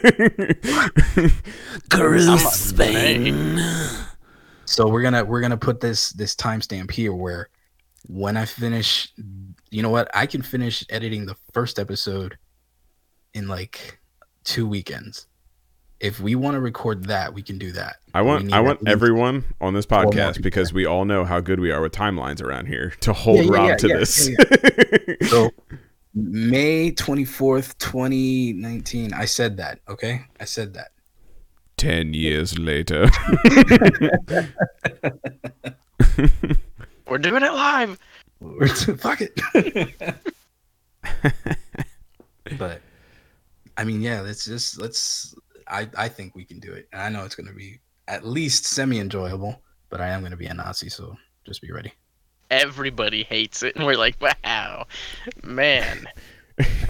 So 4.69 4.89
we're 4.89 5.03
gonna 5.03 5.24
we're 5.24 5.40
gonna 5.40 5.57
put 5.57 5.81
this 5.81 6.11
this 6.11 6.35
timestamp 6.35 6.90
here 6.90 7.12
where 7.15 7.48
when 8.09 8.36
I 8.36 8.44
finish, 8.44 9.09
you 9.70 9.82
know 9.82 9.90
what? 9.90 10.11
I 10.15 10.27
can 10.27 10.43
finish 10.43 10.85
editing 10.90 11.24
the 11.27 11.36
first 11.53 11.78
episode 11.78 12.36
in 13.35 13.47
like 13.48 14.01
two 14.44 14.66
weekends. 14.66 15.27
If 15.98 16.20
we 16.20 16.35
want 16.35 16.55
to 16.55 16.60
record 16.60 17.05
that, 17.05 17.32
we 17.32 17.43
can 17.43 17.59
do 17.59 17.73
that. 17.73 17.97
I 18.12 18.23
want 18.23 18.52
I 18.52 18.60
want 18.60 18.86
everyone 18.86 19.44
on 19.60 19.74
this 19.74 19.86
podcast 19.86 20.43
because 20.43 20.73
we 20.73 20.85
all 20.85 21.05
know 21.05 21.24
how 21.24 21.40
good 21.40 21.59
we 21.59 21.70
are 21.70 21.81
with 21.81 21.93
timelines 21.93 22.43
around 22.43 22.66
here 22.66 22.90
to 23.01 23.12
hold 23.12 23.39
Yeah, 23.39 23.43
yeah, 23.44 23.51
Rob 23.51 23.68
yeah, 23.68 23.77
to 23.77 23.89
yeah, 23.89 23.97
this. 23.97 24.28
yeah, 24.28 25.14
So 25.28 25.51
May 26.14 26.90
twenty 26.93 27.24
fourth, 27.24 27.78
twenty 27.78 28.52
nineteen. 28.52 29.12
I 29.14 29.24
said 29.27 29.56
that. 29.59 29.81
Okay, 29.89 30.24
I 30.40 30.44
said 30.44 30.74
that. 30.74 30.89
Ten 31.77 32.14
years 32.14 32.59
later. 32.59 33.09
We're 37.06 37.18
doing 37.18 37.43
it 37.43 37.52
live. 37.52 37.98
Fuck 38.98 39.20
it. 39.23 39.39
but 42.59 42.81
I 43.77 43.85
mean, 43.85 44.01
yeah, 44.01 44.20
let's 44.23 44.44
just 44.44 44.81
let's. 44.81 45.35
I 45.68 45.88
I 45.97 46.09
think 46.09 46.34
we 46.34 46.44
can 46.44 46.60
do 46.60 46.72
it, 46.72 46.88
and 46.93 47.02
I 47.02 47.09
know 47.09 47.24
it's 47.24 47.34
gonna 47.34 47.52
be 47.52 47.80
at 48.09 48.24
least 48.26 48.64
semi 48.64 48.98
enjoyable. 48.98 49.60
But 49.88 50.01
I 50.01 50.09
am 50.09 50.22
gonna 50.22 50.36
be 50.36 50.47
a 50.47 50.55
Nazi, 50.55 50.88
so 50.88 51.16
just 51.44 51.62
be 51.62 51.70
ready. 51.70 51.93
Everybody 52.51 53.22
hates 53.22 53.62
it, 53.62 53.76
and 53.76 53.86
we're 53.86 53.97
like, 53.97 54.16
wow, 54.20 54.86
man. 55.43 56.09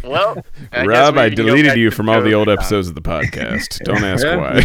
Well, 0.05 0.45
I 0.73 0.85
Rob, 0.85 1.17
we 1.17 1.23
I 1.23 1.29
deleted 1.29 1.77
you 1.77 1.91
from 1.91 2.09
all 2.09 2.23
the 2.23 2.35
old 2.35 2.47
Joe. 2.47 2.53
episodes 2.53 2.89
of 2.89 2.95
the 2.95 3.03
podcast. 3.03 3.79
Don't 3.85 4.05
ask 4.05 4.25
why. 4.25 4.63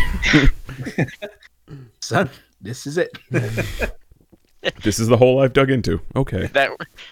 Son, 2.01 2.29
this 2.59 2.85
is 2.85 2.97
it. 2.97 3.11
this 4.83 4.99
is 4.99 5.07
the 5.07 5.17
hole 5.17 5.41
I've 5.41 5.53
dug 5.53 5.71
into. 5.71 6.01
Okay. 6.15 6.47
That 6.47 6.71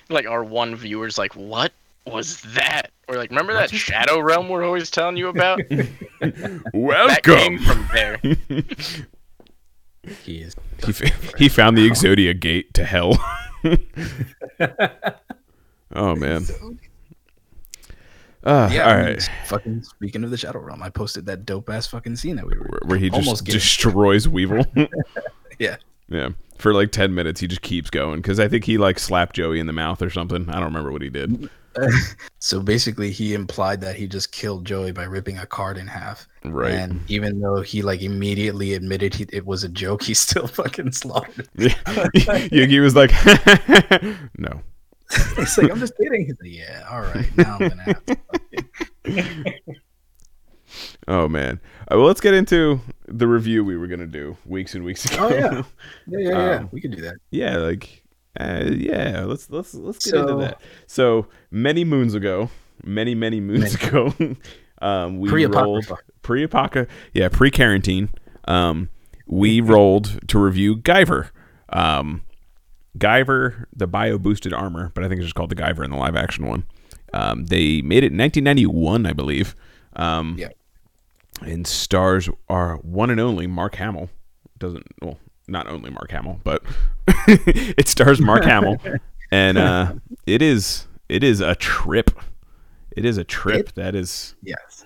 like 0.09 0.27
our 0.27 0.43
one 0.43 0.75
viewer's 0.75 1.17
like, 1.17 1.35
what 1.35 1.71
was 2.05 2.41
that? 2.41 2.91
We're 3.09 3.17
like, 3.17 3.31
remember 3.31 3.53
that 3.53 3.71
Shadow 3.71 4.19
Realm 4.19 4.47
we're 4.49 4.63
always 4.63 4.91
telling 4.91 5.17
you 5.17 5.29
about? 5.29 5.59
that 5.69 5.87
came 6.21 6.63
Welcome. 6.73 7.57
from 7.57 7.89
there. 7.91 8.17
he 10.23 10.41
is. 10.41 10.55
He, 10.85 10.89
f- 10.91 11.33
he 11.37 11.49
found 11.49 11.77
the 11.77 11.89
Exodia 11.89 12.39
gate 12.39 12.73
to 12.75 12.85
hell. 12.85 13.17
oh 15.95 16.15
man. 16.15 16.43
Uh, 18.43 18.69
Yeah, 18.71 18.83
all 18.85 18.91
I 18.91 18.95
mean, 18.97 19.05
right. 19.05 19.29
Fucking 19.47 19.83
speaking 19.83 20.23
of 20.23 20.31
the 20.31 20.37
Shadow 20.37 20.59
Realm, 20.59 20.81
I 20.83 20.89
posted 20.89 21.25
that 21.25 21.45
dope 21.45 21.69
ass 21.69 21.87
fucking 21.87 22.15
scene 22.15 22.35
that 22.37 22.45
we 22.45 22.57
were 22.57 22.65
Where- 22.65 22.79
Where 22.85 22.97
he 22.99 23.09
just 23.09 23.19
almost 23.27 23.45
getting- 23.45 23.59
destroys 23.59 24.27
Weevil. 24.27 24.65
Yeah. 25.57 25.77
yeah. 26.09 26.29
For 26.59 26.73
like 26.73 26.91
ten 26.91 27.15
minutes, 27.15 27.39
he 27.39 27.47
just 27.47 27.61
keeps 27.61 27.89
going 27.89 28.21
because 28.21 28.39
I 28.39 28.47
think 28.47 28.65
he 28.65 28.77
like 28.77 28.99
slapped 28.99 29.35
Joey 29.35 29.59
in 29.59 29.67
the 29.67 29.73
mouth 29.73 30.01
or 30.01 30.09
something. 30.09 30.49
I 30.49 30.53
don't 30.53 30.65
remember 30.65 30.91
what 30.91 31.01
he 31.01 31.09
did. 31.09 31.49
So 32.41 32.61
basically, 32.61 33.11
he 33.11 33.33
implied 33.33 33.81
that 33.81 33.97
he 33.97 34.07
just 34.07 34.31
killed 34.31 34.65
Joey 34.65 34.93
by 34.93 35.03
ripping 35.03 35.37
a 35.37 35.45
card 35.45 35.77
in 35.77 35.87
half. 35.87 36.25
Right. 36.45 36.71
And 36.71 37.01
even 37.09 37.41
though 37.41 37.61
he 37.61 37.81
like 37.81 38.01
immediately 38.01 38.73
admitted 38.75 39.13
he, 39.13 39.25
it 39.33 39.45
was 39.45 39.65
a 39.65 39.69
joke, 39.69 40.03
he 40.03 40.13
still 40.13 40.47
fucking 40.59 40.93
slaughtered. 40.93 41.49
Yeah. 41.55 41.69
Yugi 41.85 42.81
was 42.81 42.95
like, 42.95 43.11
no. 44.37 44.61
He's 45.35 45.57
like, 45.57 45.69
I'm 45.69 45.79
just 45.79 45.97
kidding. 45.97 46.25
He's 46.25 46.37
like, 46.41 46.51
yeah, 46.51 46.87
all 46.89 47.01
right. 47.01 47.37
Now 47.37 47.57
I'm 47.59 47.67
gonna 47.67 47.83
have 47.83 48.05
to. 48.05 49.55
Oh 51.07 51.27
man. 51.27 51.59
Uh, 51.91 51.97
well, 51.97 52.05
let's 52.05 52.21
get 52.21 52.33
into 52.35 52.79
the 53.07 53.27
review 53.27 53.65
we 53.65 53.75
were 53.75 53.87
gonna 53.87 54.05
do 54.05 54.37
weeks 54.45 54.75
and 54.75 54.83
weeks 54.83 55.05
ago. 55.05 55.27
Oh 55.27 55.29
yeah, 55.29 55.63
yeah, 56.07 56.19
yeah, 56.19 56.29
yeah. 56.29 56.55
Um, 56.57 56.69
we 56.71 56.79
could 56.79 56.95
do 56.95 57.01
that. 57.01 57.15
yeah, 57.31 57.57
like, 57.57 58.03
uh, 58.39 58.65
yeah. 58.71 59.23
Let's 59.25 59.49
let's 59.49 59.73
let's 59.73 60.03
get 60.05 60.19
into 60.19 60.35
that. 60.35 60.61
So 60.87 61.27
many 61.51 61.83
moons 61.85 62.13
ago, 62.13 62.49
many 62.83 63.15
many 63.15 63.39
moons 63.39 63.75
ago, 63.75 64.13
um, 64.81 65.19
we 65.19 65.29
rolled 65.45 65.85
Pre-apocrypha. 65.85 65.97
pre 66.21 66.47
apoca 66.47 66.87
yeah 67.13 67.29
pre 67.29 67.51
quarantine. 67.51 68.09
Um, 68.45 68.89
we 69.27 69.61
rolled 69.61 70.27
to 70.29 70.39
review 70.39 70.75
Guyver. 70.77 71.29
Um, 71.69 72.23
Guyver, 72.97 73.65
the 73.75 73.85
bio 73.87 74.17
boosted 74.17 74.53
armor, 74.53 74.91
but 74.95 75.03
I 75.03 75.07
think 75.07 75.19
it's 75.19 75.25
just 75.27 75.35
called 75.35 75.51
the 75.51 75.55
Guyver 75.55 75.83
in 75.85 75.91
the 75.91 75.97
live 75.97 76.15
action 76.15 76.45
one. 76.47 76.63
Um, 77.13 77.45
they 77.45 77.81
made 77.81 78.03
it 78.03 78.11
in 78.11 78.17
1991, 78.17 79.05
I 79.05 79.13
believe. 79.13 79.55
Um, 79.95 80.35
Yeah. 80.37 80.49
and 81.41 81.65
stars 81.67 82.27
are 82.49 82.77
one 82.77 83.09
and 83.11 83.19
only 83.19 83.45
Mark 83.47 83.75
Hamill. 83.75 84.09
Doesn't 84.57 84.85
well, 85.01 85.17
not 85.49 85.67
only 85.67 85.89
Mark 85.89 86.11
Hamill, 86.11 86.39
but 86.43 86.63
it 87.27 87.87
stars 87.87 88.21
Mark 88.21 88.43
Hamill, 88.43 88.77
and 89.31 89.57
uh, 89.57 89.93
it 90.25 90.41
is 90.41 90.87
it 91.07 91.23
is 91.23 91.41
a 91.41 91.55
trip. 91.55 92.11
It 92.95 93.05
is 93.05 93.17
a 93.17 93.23
trip. 93.23 93.73
that 93.75 93.95
is 93.95 94.35
Yes. 94.43 94.85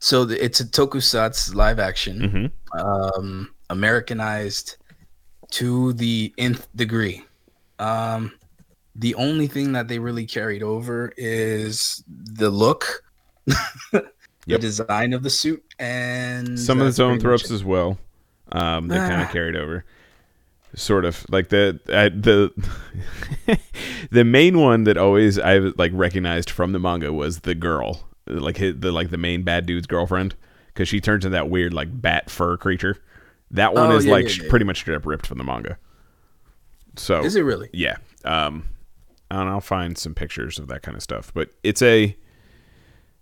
So 0.00 0.24
the, 0.24 0.42
it's 0.42 0.60
a 0.60 0.64
tokusatsu 0.64 1.54
live 1.54 1.78
action, 1.80 2.52
mhm. 2.74 2.80
um, 2.80 3.52
Americanized 3.70 4.76
to 5.50 5.92
the 5.94 6.32
nth 6.38 6.68
degree. 6.76 7.24
Um, 7.78 8.32
the 8.94 9.14
only 9.14 9.46
thing 9.46 9.72
that 9.72 9.88
they 9.88 9.98
really 9.98 10.26
carried 10.26 10.62
over 10.62 11.12
is 11.16 12.02
the 12.08 12.50
look, 12.50 13.04
the 13.46 14.04
Yep. 14.46 14.60
design 14.60 15.12
of 15.12 15.22
the 15.22 15.30
suit, 15.30 15.62
and 15.78 16.58
some 16.58 16.80
of 16.80 16.94
the 16.94 17.04
pretty 17.06 17.20
throw 17.20 17.34
ups 17.34 17.50
as 17.50 17.64
well. 17.64 17.98
Um, 18.52 18.88
they 18.88 18.96
kind 18.96 19.20
of 19.22 19.28
Ah. 19.28 19.32
carried 19.32 19.56
over, 19.56 19.84
sort 20.74 21.04
of 21.04 21.24
like 21.30 21.48
the 21.48 21.78
uh, 21.88 22.08
the 22.08 22.50
the 24.10 24.24
main 24.24 24.58
one 24.58 24.84
that 24.84 24.96
always 24.96 25.38
I 25.38 25.58
like 25.58 25.92
recognized 25.94 26.50
from 26.50 26.72
the 26.72 26.78
manga 26.78 27.12
was 27.12 27.40
the 27.40 27.54
girl, 27.54 28.08
like 28.26 28.56
his, 28.56 28.76
the 28.78 28.90
like 28.92 29.10
the 29.10 29.18
main 29.18 29.42
bad 29.42 29.66
dude's 29.66 29.86
girlfriend, 29.86 30.34
because 30.68 30.88
she 30.88 31.00
turns 31.00 31.24
into 31.24 31.34
that 31.34 31.50
weird 31.50 31.74
like 31.74 31.88
bat 32.00 32.30
fur 32.30 32.56
creature. 32.56 32.96
That 33.50 33.74
one 33.74 33.90
Oh, 33.92 33.96
is 33.96 34.04
yeah, 34.06 34.12
like 34.12 34.36
yeah, 34.36 34.44
yeah. 34.44 34.50
pretty 34.50 34.64
much 34.64 34.78
straight 34.78 34.96
up 34.96 35.06
ripped 35.06 35.26
from 35.26 35.38
the 35.38 35.44
manga. 35.44 35.78
So 36.96 37.24
Is 37.24 37.36
it 37.36 37.42
really? 37.42 37.70
yeah. 37.72 37.96
Um, 38.24 38.64
and 39.30 39.48
I'll 39.48 39.60
find 39.60 39.96
some 39.96 40.14
pictures 40.14 40.58
of 40.58 40.68
that 40.68 40.82
kind 40.82 40.96
of 40.96 41.02
stuff. 41.02 41.32
But 41.34 41.50
it's 41.62 41.80
a 41.82 42.16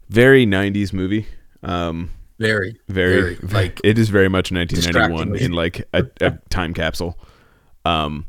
very 0.09 0.47
'90s 0.47 0.93
movie. 0.93 1.27
Um, 1.63 2.11
Very, 2.39 2.77
very, 2.89 3.37
like 3.43 3.81
it 3.83 3.99
is 3.99 4.09
very 4.11 4.29
much 4.29 4.53
1991 4.53 5.37
in 5.37 5.53
like 5.53 5.89
a, 5.93 6.05
a 6.21 6.33
time 6.51 6.75
capsule. 6.75 7.19
Um, 7.85 8.27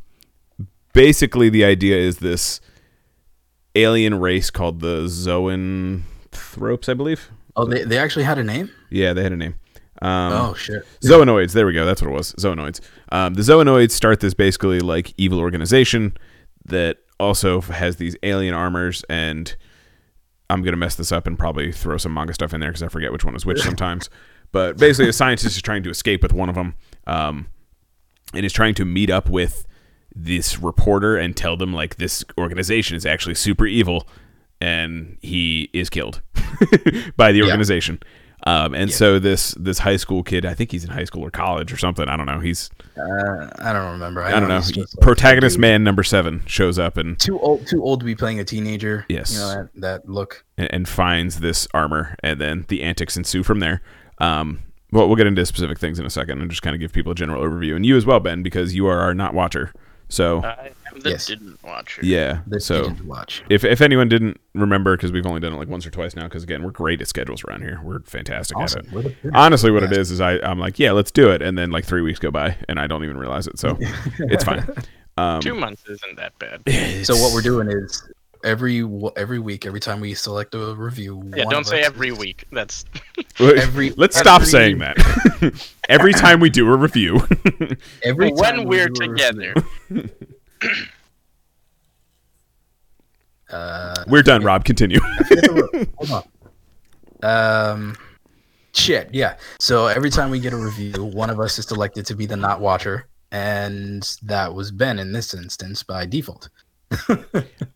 basically, 0.94 1.50
the 1.50 1.66
idea 1.66 1.98
is 1.98 2.18
this 2.18 2.62
alien 3.76 4.20
race 4.20 4.50
called 4.50 4.80
the 4.80 5.04
Zoanthropes, 5.06 6.90
I 6.90 6.94
believe. 6.94 7.30
oh, 7.56 7.66
they, 7.66 7.84
they 7.84 7.98
actually 7.98 8.24
had 8.24 8.38
a 8.38 8.44
name. 8.44 8.72
Yeah, 8.90 9.14
they 9.14 9.24
had 9.24 9.34
a 9.34 9.38
name. 9.38 9.56
Um, 10.02 10.32
oh 10.34 10.54
shit! 10.54 10.86
Zoanoids. 11.02 11.54
There 11.54 11.66
we 11.66 11.74
go. 11.74 11.86
That's 11.86 12.02
what 12.02 12.12
it 12.12 12.14
was. 12.14 12.34
Zoanoids. 12.34 12.82
Um, 13.12 13.34
the 13.34 13.42
Zoanoids 13.42 13.92
start 13.92 14.20
this 14.20 14.36
basically 14.36 14.80
like 14.80 15.12
evil 15.18 15.40
organization 15.40 16.16
that 16.66 16.98
also 17.20 17.62
has 17.62 17.96
these 17.96 18.16
alien 18.22 18.54
armors, 18.54 19.04
and 19.10 19.56
I'm 20.50 20.64
gonna 20.64 20.78
mess 20.78 20.96
this 20.96 21.12
up 21.12 21.28
and 21.28 21.38
probably 21.38 21.72
throw 21.72 21.98
some 21.98 22.14
manga 22.14 22.34
stuff 22.34 22.54
in 22.54 22.60
there 22.60 22.70
because 22.70 22.84
I 22.84 22.88
forget 22.88 23.12
which 23.12 23.26
one 23.26 23.36
is 23.36 23.46
which 23.46 23.62
sometimes. 23.62 24.10
But 24.52 24.78
basically, 24.78 25.10
a 25.10 25.14
scientist 25.14 25.56
is 25.56 25.62
trying 25.62 25.84
to 25.84 25.90
escape 25.90 26.24
with 26.24 26.32
one 26.34 26.50
of 26.50 26.56
them, 26.56 26.76
um, 27.06 27.48
and 28.34 28.46
is 28.46 28.54
trying 28.54 28.74
to 28.76 28.86
meet 28.86 29.10
up 29.10 29.30
with 29.30 29.66
this 30.16 30.60
reporter 30.60 31.18
and 31.18 31.36
tell 31.36 31.58
them 31.58 31.74
like 31.74 31.98
this 31.98 32.24
organization 32.38 32.96
is 32.96 33.06
actually 33.06 33.36
super 33.36 33.66
evil, 33.66 34.08
and 34.62 35.18
he 35.22 35.70
is 35.74 35.90
killed 35.90 36.22
by 37.18 37.32
the 37.32 37.44
organization. 37.44 38.00
Um, 38.48 38.74
and 38.74 38.92
so 38.92 39.20
this 39.20 39.54
this 39.60 39.80
high 39.80 39.98
school 39.98 40.24
kid, 40.24 40.46
I 40.46 40.54
think 40.54 40.72
he's 40.72 40.86
in 40.86 40.90
high 40.90 41.04
school 41.04 41.22
or 41.26 41.32
college 41.32 41.74
or 41.74 41.78
something. 41.78 42.08
I 42.08 42.16
don't 42.16 42.28
know. 42.28 42.40
He's 42.40 42.70
Uh, 42.96 43.50
I 43.60 43.74
don't 43.74 43.92
remember. 43.92 44.24
I 44.24 44.40
don't 44.40 44.48
know. 44.48 44.58
he's 44.58 44.72
just, 44.72 44.96
like, 44.96 45.02
Protagonist 45.02 45.58
man 45.58 45.84
number 45.84 46.02
seven 46.04 46.44
shows 46.46 46.80
up 46.80 46.96
and 46.96 47.20
Too 47.20 47.38
old. 47.40 47.68
Too 47.68 47.84
old 47.84 48.00
to 48.00 48.06
be 48.06 48.16
playing 48.16 48.40
a 48.40 48.46
teenager. 48.46 49.06
Yes. 49.10 49.34
You 49.34 49.40
know 49.40 49.50
that, 49.50 49.70
that 49.82 50.10
look. 50.10 50.46
and, 50.58 50.72
and 50.72 50.88
finds 50.88 51.42
this 51.42 51.68
armor, 51.74 52.16
and 52.24 52.40
then 52.40 52.66
the 52.70 52.84
antics 52.84 53.18
ensue 53.18 53.44
from 53.44 53.60
there. 53.60 53.82
Um, 54.20 54.60
well, 54.92 55.08
we'll 55.08 55.18
get 55.18 55.28
into 55.28 55.46
specific 55.46 55.78
things 55.78 56.00
in 56.00 56.06
a 56.06 56.10
second, 56.10 56.42
and 56.42 56.50
just 56.50 56.62
kind 56.62 56.74
of 56.74 56.80
give 56.80 56.94
people 56.94 57.12
a 57.12 57.16
general 57.16 57.44
overview, 57.44 57.76
and 57.76 57.86
you 57.86 57.98
as 57.98 58.06
well, 58.06 58.22
Ben, 58.22 58.44
because 58.44 58.74
you 58.74 58.88
are 58.88 59.00
our 59.00 59.14
not 59.14 59.34
watcher. 59.34 59.74
So 60.10 60.42
I 60.44 60.72
am 60.92 61.02
Yes. 61.04 61.26
didn't 61.28 61.62
watch 61.64 62.00
it. 62.00 62.06
yeah, 62.06 62.40
That 62.48 62.62
so 62.62 62.84
you 62.84 62.90
did 62.94 63.08
watch. 63.08 63.44
if 63.50 63.64
if 63.64 63.82
anyone 63.82 64.08
didn't 64.10 64.40
remember, 64.56 64.96
because 64.96 65.12
we've 65.12 65.26
only 65.26 65.40
done 65.42 65.54
it 65.54 65.58
like 65.58 65.68
once 65.68 65.86
or 65.86 65.90
twice 65.92 66.16
now, 66.16 66.24
because 66.24 66.44
again, 66.44 66.64
we're 66.64 66.72
great 66.72 67.02
at 67.02 67.08
schedules 67.08 67.44
around 67.44 67.62
here. 67.62 67.80
We're 67.84 68.00
fantastic 68.02 68.58
Awesome. 68.58 68.88
at 68.98 69.06
it. 69.06 69.16
We're. 69.24 69.32
Honestly, 69.34 69.70
what 69.72 69.84
it 69.84 69.92
Yes. 69.92 70.00
is 70.00 70.12
is 70.12 70.22
I 70.22 70.40
I'm 70.40 70.60
like, 70.60 70.80
yeah, 70.80 70.92
let's 70.94 71.12
do 71.12 71.30
it, 71.30 71.42
and 71.42 71.58
then 71.58 71.72
like 71.72 71.86
three 71.86 72.02
weeks 72.02 72.20
go 72.20 72.32
by, 72.32 72.56
and 72.70 72.80
I 72.80 72.88
don't 72.88 73.04
even 73.04 73.18
realize 73.18 73.48
it. 73.48 73.60
So 73.60 73.78
it's 74.20 74.44
fine. 74.44 74.66
Um, 75.20 75.42
Two 75.42 75.56
months 75.56 75.84
isn't 75.90 76.16
that 76.18 76.38
bad. 76.38 76.62
So 77.04 77.16
what 77.16 77.34
we're 77.34 77.42
doing 77.42 77.68
is 77.72 78.08
every 78.48 78.88
every 79.16 79.40
week, 79.40 79.66
every 79.66 79.80
time 79.80 80.00
we 80.00 80.14
select 80.14 80.56
a 80.56 80.74
review. 80.74 81.22
Yeah, 81.36 81.46
one 81.46 81.54
don't 81.54 81.66
say 81.66 81.82
every 81.82 82.10
is- 82.10 82.18
week. 82.18 82.46
That's 82.52 82.86
Every- 83.40 83.92
Let's 83.92 84.18
stop 84.18 84.44
saying 84.44 84.80
that. 84.80 84.98
Every 85.90 86.12
time 86.12 86.40
we 86.42 86.50
do 86.50 86.68
a 86.68 86.76
review, 86.76 87.22
Every 88.04 88.32
when 88.32 88.68
we 88.68 88.78
we're 88.78 88.90
together. 88.90 89.54
Uh, 93.50 94.04
we're 94.08 94.24
done. 94.24 94.44
Rob, 94.44 94.66
continue. 94.66 95.00
Hold 95.98 96.12
on. 96.12 96.24
Um, 97.24 97.96
shit. 98.74 99.10
Yeah. 99.14 99.38
So 99.60 99.88
every 99.88 100.10
time 100.10 100.30
we 100.30 100.40
get 100.42 100.52
a 100.52 100.58
review, 100.58 101.06
one 101.06 101.30
of 101.30 101.40
us 101.40 101.58
is 101.58 101.66
selected 101.66 102.06
to 102.08 102.16
be 102.16 102.26
the 102.26 102.36
not 102.36 102.60
watcher, 102.60 103.08
and 103.32 104.04
that 104.24 104.54
was 104.54 104.72
Ben 104.72 105.00
in 105.00 105.14
this 105.14 105.34
instance 105.34 105.84
by 105.84 106.06
default. 106.06 106.50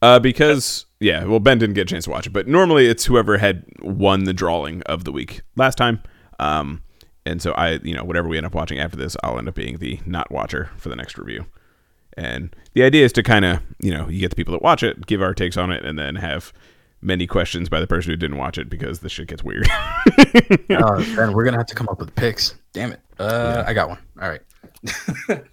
Uh, 0.01 0.19
because 0.19 0.85
yeah, 0.99 1.23
well, 1.25 1.39
Ben 1.39 1.57
didn't 1.57 1.75
get 1.75 1.81
a 1.81 1.85
chance 1.93 2.05
to 2.05 2.09
watch 2.11 2.27
it, 2.27 2.31
but 2.33 2.47
normally 2.47 2.87
it's 2.87 3.05
whoever 3.05 3.37
had 3.37 3.65
won 3.81 4.23
the 4.23 4.33
drawing 4.33 4.81
of 4.83 5.03
the 5.03 5.11
week 5.11 5.41
last 5.55 5.77
time. 5.77 6.01
Um, 6.39 6.81
and 7.25 7.41
so 7.41 7.51
I, 7.53 7.73
you 7.83 7.93
know, 7.93 8.03
whatever 8.03 8.27
we 8.27 8.37
end 8.37 8.45
up 8.45 8.55
watching 8.55 8.79
after 8.79 8.97
this, 8.97 9.15
I'll 9.23 9.37
end 9.37 9.47
up 9.47 9.55
being 9.55 9.77
the 9.77 9.99
not 10.05 10.31
watcher 10.31 10.71
for 10.77 10.89
the 10.89 10.95
next 10.95 11.17
review. 11.17 11.45
And 12.17 12.55
the 12.73 12.83
idea 12.83 13.05
is 13.05 13.13
to 13.13 13.23
kind 13.23 13.45
of, 13.45 13.59
you 13.79 13.91
know, 13.91 14.07
you 14.09 14.19
get 14.19 14.31
the 14.31 14.35
people 14.35 14.53
that 14.53 14.61
watch 14.61 14.83
it, 14.83 15.05
give 15.05 15.21
our 15.21 15.33
takes 15.33 15.55
on 15.55 15.71
it, 15.71 15.85
and 15.85 15.97
then 15.99 16.15
have 16.15 16.51
many 17.01 17.25
questions 17.27 17.69
by 17.69 17.79
the 17.79 17.87
person 17.87 18.11
who 18.11 18.17
didn't 18.17 18.37
watch 18.37 18.57
it 18.57 18.69
because 18.69 18.99
this 18.99 19.11
shit 19.11 19.27
gets 19.27 19.43
weird. 19.43 19.67
Oh, 20.71 20.97
Ben, 21.15 21.33
we're 21.33 21.43
gonna 21.43 21.57
have 21.57 21.67
to 21.67 21.75
come 21.75 21.87
up 21.89 21.99
with 21.99 22.15
picks. 22.15 22.55
Damn 22.73 22.93
it. 22.93 23.01
Uh, 23.19 23.63
I 23.67 23.73
got 23.73 23.89
one. 23.89 23.99
All 24.19 24.29
right. 24.29 24.41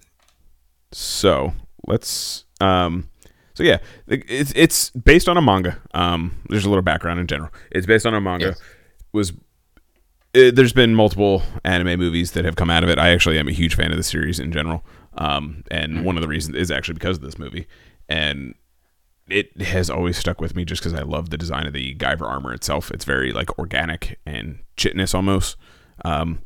So 0.91 1.53
let's 1.87 2.45
um 2.61 3.09
so 3.59 3.63
yeah 3.65 3.79
it's 4.07 4.53
it's 4.55 4.89
based 4.91 5.27
on 5.27 5.35
a 5.35 5.41
manga. 5.41 5.77
Um 5.93 6.33
there's 6.47 6.63
a 6.63 6.69
little 6.69 6.81
background 6.81 7.19
in 7.19 7.27
general. 7.27 7.51
It's 7.71 7.85
based 7.85 8.05
on 8.05 8.13
a 8.13 8.21
manga. 8.21 8.45
Yes. 8.47 8.61
was 9.11 9.33
it, 10.33 10.55
there's 10.55 10.71
been 10.71 10.95
multiple 10.95 11.41
anime 11.65 11.99
movies 11.99 12.31
that 12.31 12.45
have 12.45 12.55
come 12.55 12.69
out 12.69 12.83
of 12.83 12.89
it. 12.89 12.97
I 12.97 13.09
actually 13.09 13.37
am 13.37 13.49
a 13.49 13.51
huge 13.51 13.75
fan 13.75 13.91
of 13.91 13.97
the 13.97 14.03
series 14.03 14.39
in 14.39 14.53
general. 14.53 14.85
Um 15.15 15.65
and 15.69 16.05
one 16.05 16.15
of 16.15 16.21
the 16.21 16.29
reasons 16.29 16.55
is 16.55 16.71
actually 16.71 16.93
because 16.93 17.17
of 17.17 17.23
this 17.23 17.37
movie. 17.37 17.67
And 18.07 18.55
it 19.29 19.61
has 19.61 19.89
always 19.89 20.17
stuck 20.17 20.39
with 20.39 20.55
me 20.55 20.63
just 20.63 20.81
because 20.81 20.93
i 20.93 21.03
love 21.03 21.29
the 21.29 21.37
design 21.37 21.67
of 21.67 21.73
the 21.73 21.95
guyver 21.95 22.29
armor 22.29 22.53
itself. 22.53 22.91
It's 22.91 23.03
very 23.03 23.33
like 23.33 23.59
organic 23.59 24.19
and 24.25 24.59
chitinous 24.77 25.13
almost. 25.13 25.57
Um 26.05 26.39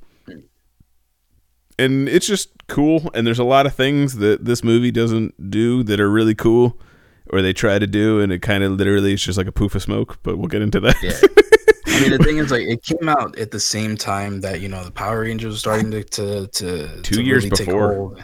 and 1.77 2.09
it's 2.09 2.25
just 2.25 2.49
cool. 2.67 3.11
And 3.13 3.27
there's 3.27 3.37
a 3.37 3.43
lot 3.43 3.67
of 3.67 3.75
things 3.75 4.15
that 4.15 4.45
this 4.45 4.63
movie 4.63 4.91
doesn't 4.91 5.51
do 5.51 5.83
that 5.83 5.99
are 5.99 6.09
really 6.09 6.33
cool 6.33 6.79
or 7.31 7.41
they 7.41 7.53
try 7.53 7.79
to 7.79 7.87
do 7.87 8.19
and 8.19 8.31
it 8.31 8.39
kind 8.41 8.63
of 8.63 8.73
literally 8.73 9.13
is 9.13 9.21
just 9.21 9.37
like 9.37 9.47
a 9.47 9.51
poof 9.51 9.75
of 9.75 9.81
smoke 9.81 10.17
but 10.23 10.37
we'll 10.37 10.47
get 10.47 10.61
into 10.61 10.79
that 10.79 10.95
Yeah. 11.01 11.19
I 11.95 11.99
mean, 11.99 12.11
the 12.11 12.17
thing 12.23 12.37
is, 12.37 12.49
like, 12.49 12.63
it 12.63 12.81
came 12.81 13.07
out 13.07 13.37
at 13.37 13.51
the 13.51 13.59
same 13.59 13.95
time 13.95 14.41
that 14.41 14.61
you 14.61 14.67
know 14.67 14.83
the 14.83 14.89
Power 14.89 15.19
Rangers 15.21 15.51
was 15.51 15.59
starting 15.59 15.91
to 15.91 16.03
to, 16.03 16.47
to 16.47 17.01
Two 17.03 17.15
to 17.17 17.21
years 17.23 17.43
really 17.43 17.65
before. 17.65 18.17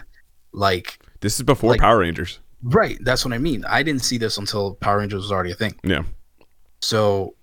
Like, 0.53 0.97
this 1.19 1.35
is 1.35 1.43
before 1.43 1.71
Like- 1.71 1.80
power 1.81 1.99
rangers 1.99 2.39
right? 2.63 2.97
That's 3.03 3.23
what 3.23 3.34
I 3.34 3.38
mean. 3.38 3.63
I 3.65 3.84
didn't 3.84 4.01
see 4.03 4.17
this 4.17 4.38
until 4.39 4.73
Power 4.76 4.97
Rangers 4.97 5.21
was 5.21 5.31
already 5.31 5.51
a 5.51 5.55
thing. 5.55 5.76
yeah 5.84 6.01
So, 6.81 7.35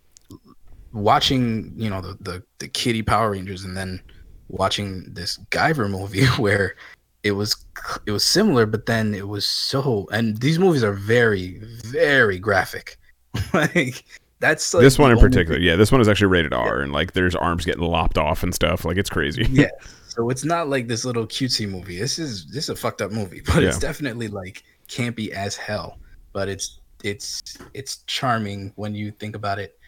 watching 0.93 1.73
you 1.77 1.91
know 1.91 2.01
the 2.01 2.17
the, 2.21 2.43
the 2.59 2.69
Kitty 2.69 3.03
Power 3.03 3.31
Rangers 3.31 3.65
and 3.65 3.77
then 3.77 4.01
watching 4.49 5.13
this 5.13 5.39
Guyver 5.51 5.89
movie 5.91 6.27
where 6.39 6.75
it 7.23 7.33
was 7.33 7.66
it 8.07 8.11
was 8.11 8.25
similar, 8.25 8.67
but 8.67 8.87
then 8.87 9.15
it 9.15 9.29
was 9.29 9.47
so. 9.47 10.07
And 10.13 10.37
these 10.39 10.59
movies 10.59 10.85
are 10.85 10.93
very 10.93 11.59
very 11.85 12.39
graphic. 12.39 12.99
like 13.53 14.05
that's 14.41 14.73
like 14.73 14.83
this 14.83 14.99
one 14.99 15.11
in 15.11 15.19
particular 15.19 15.59
yeah 15.59 15.77
this 15.77 15.91
one 15.91 16.01
is 16.01 16.09
actually 16.09 16.27
rated 16.27 16.53
r 16.53 16.81
and 16.81 16.93
like 16.93 17.13
there's 17.13 17.35
arms 17.35 17.65
getting 17.65 17.83
lopped 17.83 18.19
off 18.19 18.43
and 18.43 18.55
stuff 18.55 18.85
like 18.85 18.99
it's 18.99 19.09
crazy 19.09 19.47
yeah. 19.51 19.69
So 20.17 20.31
it's 20.31 20.45
not 20.45 20.71
like 20.71 20.89
this 20.89 21.05
little 21.05 21.27
cutesy 21.27 21.69
movie. 21.69 21.99
This 21.99 22.19
is 22.19 22.47
this 22.47 22.65
is 22.65 22.71
a 22.71 22.77
fucked 22.77 23.03
up 23.03 23.13
movie, 23.13 23.43
but 23.47 23.63
it's 23.63 23.79
definitely 23.79 24.29
like 24.29 24.65
campy 24.89 25.29
as 25.29 25.57
hell. 25.57 25.99
But 26.33 26.49
it's 26.49 26.81
it's 27.05 27.59
it's 27.75 27.99
charming 28.07 28.73
when 28.77 28.95
you 28.95 29.11
think 29.11 29.37
about 29.37 29.59
it. 29.59 29.79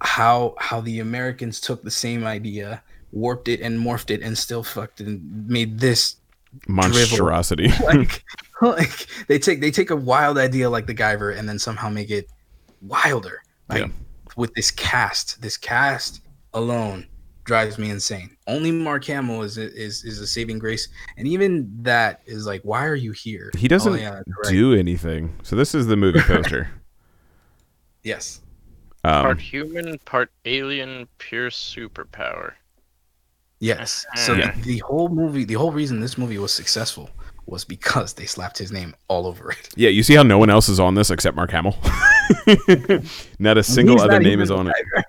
How 0.00 0.56
how 0.58 0.80
the 0.80 0.98
Americans 0.98 1.60
took 1.60 1.84
the 1.84 1.90
same 1.90 2.24
idea, 2.24 2.82
warped 3.12 3.46
it 3.46 3.60
and 3.60 3.78
morphed 3.78 4.10
it, 4.10 4.20
and 4.20 4.36
still 4.36 4.64
fucked 4.64 5.00
and 5.00 5.48
made 5.48 5.78
this 5.78 6.16
monstrosity 6.66 7.68
like 7.84 8.24
like 8.60 9.06
they 9.28 9.38
take 9.38 9.60
they 9.60 9.70
take 9.70 9.90
a 9.90 9.96
wild 9.96 10.36
idea 10.38 10.68
like 10.68 10.86
the 10.86 10.94
Guyver 10.94 11.36
and 11.36 11.48
then 11.48 11.58
somehow 11.58 11.88
make 11.88 12.10
it 12.10 12.26
wilder. 12.82 13.42
Like 13.68 13.80
Yeah. 13.82 13.88
with 14.36 14.52
this 14.54 14.70
cast, 14.70 15.40
this 15.42 15.56
cast 15.56 16.20
alone 16.54 17.06
drives 17.44 17.78
me 17.78 17.90
insane. 17.90 18.36
Only 18.46 18.70
Mark 18.72 19.04
Hamill 19.06 19.42
is 19.42 19.56
is 19.58 20.04
is 20.04 20.18
a 20.20 20.26
saving 20.26 20.58
grace, 20.58 20.88
and 21.16 21.26
even 21.28 21.70
that 21.82 22.20
is 22.26 22.46
like, 22.46 22.62
why 22.62 22.84
are 22.86 22.94
you 22.96 23.12
here? 23.12 23.50
he 23.56 23.68
doesn't 23.68 23.92
Oh, 23.92 23.96
yeah, 23.96 24.14
right. 24.44 24.50
do 24.50 24.74
anything 24.74 25.34
so 25.42 25.56
this 25.56 25.74
is 25.74 25.86
the 25.86 25.96
movie 25.96 26.20
poster 26.20 26.68
Yes, 28.02 28.40
part 29.04 29.30
um 29.32 29.38
human, 29.38 29.98
part 30.04 30.30
alien, 30.44 31.06
pure 31.18 31.50
superpower. 31.50 32.52
Yes. 33.60 34.04
So 34.16 34.34
Yeah. 34.34 34.52
the, 34.56 34.62
the 34.62 34.78
whole 34.78 35.08
movie, 35.08 35.44
the 35.44 35.54
whole 35.54 35.70
reason 35.72 36.00
this 36.00 36.18
movie 36.18 36.38
was 36.38 36.52
successful 36.52 37.08
was 37.46 37.64
because 37.64 38.12
they 38.14 38.26
slapped 38.26 38.58
his 38.58 38.70
name 38.72 38.94
all 39.08 39.26
over 39.26 39.50
it. 39.50 39.68
yeah 39.76 39.88
you 39.88 40.02
see 40.04 40.14
how 40.14 40.22
no 40.22 40.38
one 40.38 40.50
else 40.50 40.68
is 40.68 40.78
on 40.78 40.94
this 40.94 41.10
except 41.10 41.34
mark 41.36 41.50
hamill 41.50 41.76
not 43.40 43.58
a 43.58 43.62
single 43.62 43.96
He's 43.96 44.04
other 44.04 44.20
name 44.20 44.40
is 44.40 44.50
on 44.52 44.68
it 44.68 44.74
Guyver. 44.96 45.02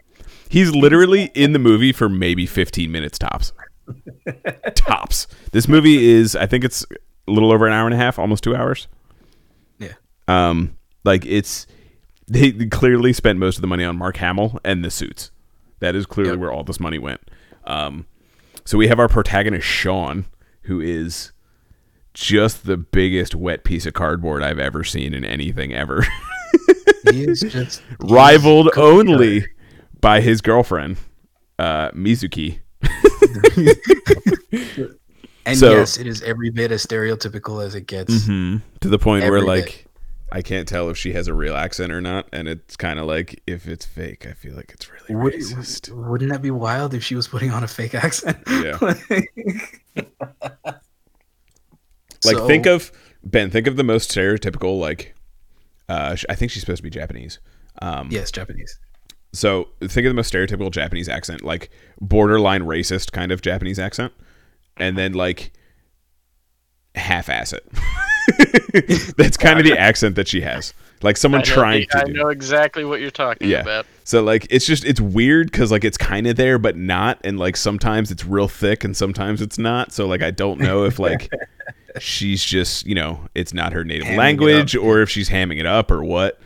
He's 0.50 0.72
literally 0.74 1.26
in 1.36 1.54
the 1.54 1.60
movie 1.60 1.92
for 1.94 2.10
maybe 2.10 2.46
15 2.46 2.92
minutes 2.92 3.18
tops. 3.20 3.54
tops. 4.76 5.28
This 5.52 5.68
movie 5.68 6.10
is, 6.10 6.36
I 6.36 6.46
think 6.46 6.64
it's 6.66 6.86
a 7.28 7.32
little 7.32 7.52
over 7.54 7.68
an 7.68 7.74
hour 7.74 7.86
and 7.86 7.94
a 7.94 7.98
half, 7.98 8.20
almost 8.20 8.44
two 8.44 8.56
hours. 8.56 8.88
Yeah. 9.80 9.94
Um, 10.28 10.78
like 11.06 11.26
it's 11.26 11.68
they 12.28 12.52
clearly 12.68 13.14
spent 13.14 13.40
most 13.40 13.58
of 13.58 13.62
the 13.62 13.68
money 13.68 13.84
on 13.86 13.98
Mark 13.98 14.18
Hamill 14.18 14.60
and 14.66 14.84
the 14.84 14.92
suits. 14.92 15.32
That 15.80 15.96
is 15.96 16.06
clearly 16.06 16.32
Yep. 16.34 16.40
where 16.40 16.52
all 16.52 16.64
this 16.64 16.80
money 16.80 17.00
went. 17.00 17.22
Um, 17.66 18.06
so 18.66 18.78
we 18.78 18.88
have 18.88 19.00
our 19.00 19.08
protagonist 19.08 19.68
Sean, 19.68 20.26
who 20.64 20.80
is 20.82 21.32
just 22.14 22.66
the 22.66 22.78
biggest 22.78 23.36
wet 23.36 23.64
piece 23.64 23.86
of 23.86 23.94
cardboard 23.94 24.44
I've 24.44 24.60
ever 24.60 24.84
seen 24.84 25.14
in 25.14 25.24
anything 25.26 25.74
ever. 25.74 26.06
He 27.12 27.24
is 27.24 27.40
just 27.50 27.82
rivaled 28.00 28.70
only 28.78 29.46
by 30.00 30.22
his 30.22 30.40
girlfriend, 30.42 30.98
uh, 31.58 31.90
Mizuki. 31.92 32.60
And 35.44 35.58
So- 35.58 35.72
yes, 35.72 35.98
it 35.98 36.06
is 36.06 36.22
every 36.22 36.52
bit 36.52 36.72
as 36.72 36.86
stereotypical 36.86 37.66
as 37.66 37.74
it 37.74 37.88
gets. 37.88 38.14
Mm-hmm. 38.14 38.58
To 38.82 38.88
the 38.88 39.00
point 39.00 39.24
where, 39.24 39.38
Every 39.38 39.48
like, 39.48 39.66
bit. 39.66 39.86
I 40.32 40.42
can't 40.42 40.68
tell 40.68 40.90
if 40.90 40.98
she 40.98 41.12
has 41.14 41.28
a 41.28 41.34
real 41.34 41.56
accent 41.56 41.92
or 41.92 42.00
not, 42.00 42.28
and 42.32 42.48
it's 42.48 42.78
kind 42.78 43.00
of 43.00 43.06
like 43.06 43.42
if 43.46 43.68
it's 43.68 43.86
fake, 43.86 44.26
I 44.26 44.34
feel 44.34 44.56
like 44.56 44.72
it's 44.74 44.90
really 44.90 45.16
Would, 45.22 45.34
racist. 45.34 45.92
wouldn't 45.92 46.32
that 46.32 46.42
be 46.42 46.52
wild 46.52 46.94
if 46.94 47.04
she 47.04 47.16
was 47.16 47.28
putting 47.28 47.52
on 47.52 47.64
a 47.64 47.68
fake 47.68 47.94
accent? 47.96 48.38
Yeah. 48.50 48.78
like, 48.82 49.02
Like, 52.24 52.38
So- 52.38 52.48
think 52.48 52.66
of 52.66 52.92
Ben. 53.24 53.50
Think 53.50 53.68
of 53.68 53.76
the 53.78 53.84
most 53.84 54.12
stereotypical. 54.12 54.80
Like, 54.80 55.16
uh, 55.90 56.16
I 56.30 56.36
think 56.36 56.52
she's 56.52 56.62
supposed 56.62 56.78
to 56.78 56.84
be 56.84 56.90
Japanese. 56.90 57.40
Um, 57.82 58.10
yes, 58.12 58.32
Japanese. 58.32 58.80
So 59.34 59.70
think 59.82 60.06
of 60.06 60.12
the 60.12 60.14
most 60.16 60.32
stereotypical 60.34 60.72
Japanese 60.72 61.08
accent, 61.10 61.42
like 61.42 61.70
borderline 62.00 62.64
racist 62.64 63.12
kind 63.12 63.32
of 63.32 63.42
Japanese 63.42 63.80
accent, 63.80 64.12
and 64.78 64.98
then 64.98 65.14
like 65.14 65.52
half-ass 66.96 67.54
it. 67.54 67.68
That's 69.18 69.38
kind 69.38 69.60
of 69.60 69.66
the 69.66 69.78
accent 69.78 70.16
that 70.16 70.28
she 70.28 70.42
has. 70.42 70.74
Like 71.04 71.18
someone 71.18 71.42
I 71.42 71.44
know, 71.48 71.54
trying 71.56 71.88
I 71.96 72.00
to 72.02 72.06
do. 72.06 72.14
know 72.14 72.28
exactly 72.28 72.86
what 72.86 73.00
you're 73.02 73.10
talking 73.10 73.50
Yeah. 73.50 73.62
about. 73.62 73.86
So 74.04 74.22
like 74.24 74.46
it's 74.52 74.66
just 74.68 74.86
it's 74.86 75.02
weird 75.02 75.52
because 75.52 75.72
like 75.72 75.84
it's 75.84 75.98
kind 75.98 76.28
of 76.28 76.36
there 76.36 76.60
but 76.60 76.78
not, 76.78 77.20
and 77.24 77.40
like 77.40 77.58
sometimes 77.58 78.12
it's 78.12 78.24
real 78.26 78.48
thick 78.48 78.84
and 78.84 78.96
sometimes 78.96 79.42
it's 79.42 79.58
not. 79.58 79.92
So 79.92 80.06
like 80.08 80.22
I 80.22 80.30
don't 80.32 80.60
know 80.60 80.84
if 80.86 81.00
like 81.00 81.30
she's 82.00 82.44
just 82.44 82.86
you 82.86 82.94
know 82.94 83.28
it's 83.34 83.54
not 83.54 83.74
her 83.74 83.84
native 83.84 84.06
Hamming 84.08 84.18
language 84.18 84.76
or 84.76 85.02
if 85.02 85.10
she's 85.10 85.30
hamming 85.30 85.60
it 85.60 85.66
up 85.66 85.90
or 85.90 86.04
what. 86.04 86.40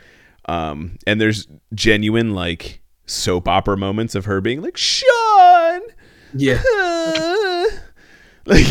Um, 0.47 0.97
and 1.05 1.19
there's 1.19 1.47
genuine 1.73 2.34
like 2.34 2.81
soap 3.07 3.47
opera 3.49 3.76
moments 3.77 4.15
of 4.15 4.26
her 4.26 4.39
being 4.41 4.61
like 4.61 4.77
Sean, 4.77 5.81
Yeah. 6.34 6.61
uh," 6.77 7.65
like 8.45 8.65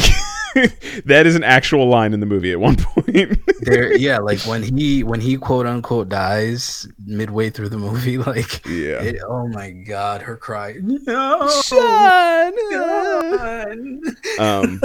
that 1.05 1.26
is 1.26 1.35
an 1.35 1.43
actual 1.44 1.89
line 1.89 2.12
in 2.12 2.20
the 2.20 2.26
movie 2.26 2.52
at 2.52 2.60
one 2.60 2.76
point. 2.78 3.39
There 3.60 3.97
yeah, 3.97 4.18
like 4.18 4.40
when 4.40 4.62
he 4.62 5.02
when 5.02 5.20
he 5.20 5.36
quote 5.36 5.66
unquote 5.66 6.09
dies 6.09 6.86
midway 7.05 7.51
through 7.51 7.70
the 7.70 7.78
movie, 7.78 8.18
like 8.31 8.64
yeah. 8.66 9.02
it, 9.02 9.16
oh 9.26 9.48
my 9.48 9.70
god, 9.70 10.22
her 10.22 10.36
cry. 10.36 10.76
No. 10.81 11.48
Sean. 11.64 11.81
uh." 11.82 12.51
God. 12.70 13.78
um 14.39 14.81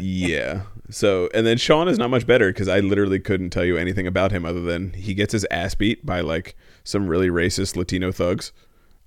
yeah 0.00 0.62
So, 0.90 1.28
and 1.32 1.46
then 1.46 1.58
Sean 1.58 1.88
is 1.88 1.98
not 1.98 2.10
much 2.10 2.26
better 2.26 2.50
because 2.50 2.68
I 2.68 2.80
literally 2.80 3.20
couldn't 3.20 3.50
tell 3.50 3.64
you 3.64 3.76
anything 3.76 4.06
about 4.06 4.32
him 4.32 4.44
other 4.44 4.60
than 4.60 4.92
he 4.92 5.14
gets 5.14 5.32
his 5.32 5.46
ass 5.50 5.74
beat 5.74 6.04
by 6.04 6.20
like 6.20 6.56
some 6.82 7.06
really 7.06 7.28
racist 7.28 7.76
Latino 7.76 8.12
thugs. 8.12 8.52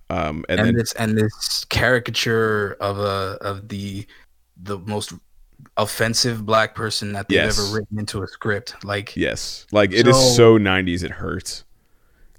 Um, 0.10 0.46
and, 0.48 0.60
and 0.60 0.70
then 0.70 0.76
this 0.76 0.94
and 0.94 1.18
this 1.18 1.66
caricature 1.66 2.78
of 2.80 2.98
a 3.00 3.38
of 3.42 3.68
the 3.68 4.08
the 4.56 4.80
most 4.80 5.14
offensive 5.78 6.46
black 6.46 6.76
person 6.76 7.14
that 7.14 7.28
they've 7.30 7.36
Yes. 7.38 7.60
ever 7.60 7.76
written 7.76 8.00
into 8.00 8.22
a 8.24 8.28
script. 8.28 8.84
Like 8.84 9.16
yes, 9.16 9.66
like 9.72 9.92
it 9.94 10.08
is 10.08 10.16
So- 10.16 10.58
so 10.58 10.58
'90s, 10.60 11.04
it 11.04 11.12
hurts. 11.12 11.64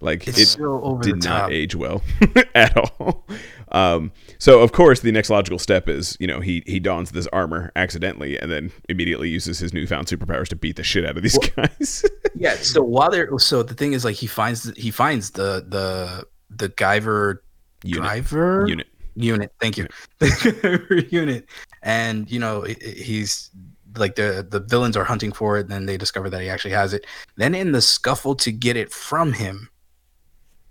Like 0.01 0.28
it's 0.28 0.39
it 0.39 0.47
so 0.47 0.81
over 0.82 1.02
did 1.02 1.24
not 1.24 1.51
age 1.52 1.74
well 1.74 2.02
at 2.55 2.77
all. 2.77 3.27
Um, 3.73 4.12
so 4.39 4.60
of 4.60 4.70
course, 4.70 5.01
the 5.01 5.10
next 5.10 5.28
logical 5.28 5.59
step 5.59 5.89
is 5.89 6.16
you 6.20 6.27
know 6.28 6.39
he 6.39 6.62
he 6.66 6.78
dons 6.78 7.10
this 7.10 7.27
armor 7.32 7.73
accidentally 7.74 8.39
and 8.39 8.48
then 8.51 8.70
immediately 8.89 9.28
uses 9.28 9.59
his 9.59 9.73
newfound 9.74 10.06
superpowers 10.06 10.47
to 10.48 10.56
beat 10.56 10.77
the 10.77 10.85
shit 10.85 11.05
out 11.05 11.16
of 11.16 11.23
these 11.24 11.39
guys. 11.39 12.05
Yeah. 12.36 12.55
So 12.55 12.81
while 12.85 13.10
they're 13.10 13.28
so 13.40 13.65
the 13.65 13.74
thing 13.74 13.93
is 13.94 14.05
like 14.05 14.15
he 14.15 14.28
finds 14.28 14.70
he 14.77 14.93
finds 14.93 15.31
the 15.31 15.65
the 15.69 16.24
the 16.48 16.69
Guyver 16.69 17.39
Unit. 17.82 18.01
driver 18.05 18.66
Unit. 18.69 18.86
unit. 19.16 19.52
Thank 19.60 19.77
you, 19.78 19.89
the 20.20 21.06
unit, 21.10 21.48
and 21.83 22.31
you 22.31 22.39
know 22.39 22.63
he's 22.63 23.51
like 23.97 24.15
the 24.17 24.47
the 24.49 24.61
villains 24.61 24.97
are 24.97 25.05
hunting 25.05 25.33
for 25.33 25.59
it. 25.59 25.63
And 25.63 25.71
then 25.71 25.87
they 25.87 25.97
discover 25.97 26.31
that 26.31 26.41
he 26.41 26.49
actually 26.49 26.73
has 26.73 26.93
it. 26.93 27.07
Then 27.37 27.55
in 27.55 27.73
the 27.73 27.83
scuffle 27.83 28.35
to 28.37 28.53
get 28.53 28.77
it 28.77 28.93
from 28.93 29.33
him, 29.33 29.69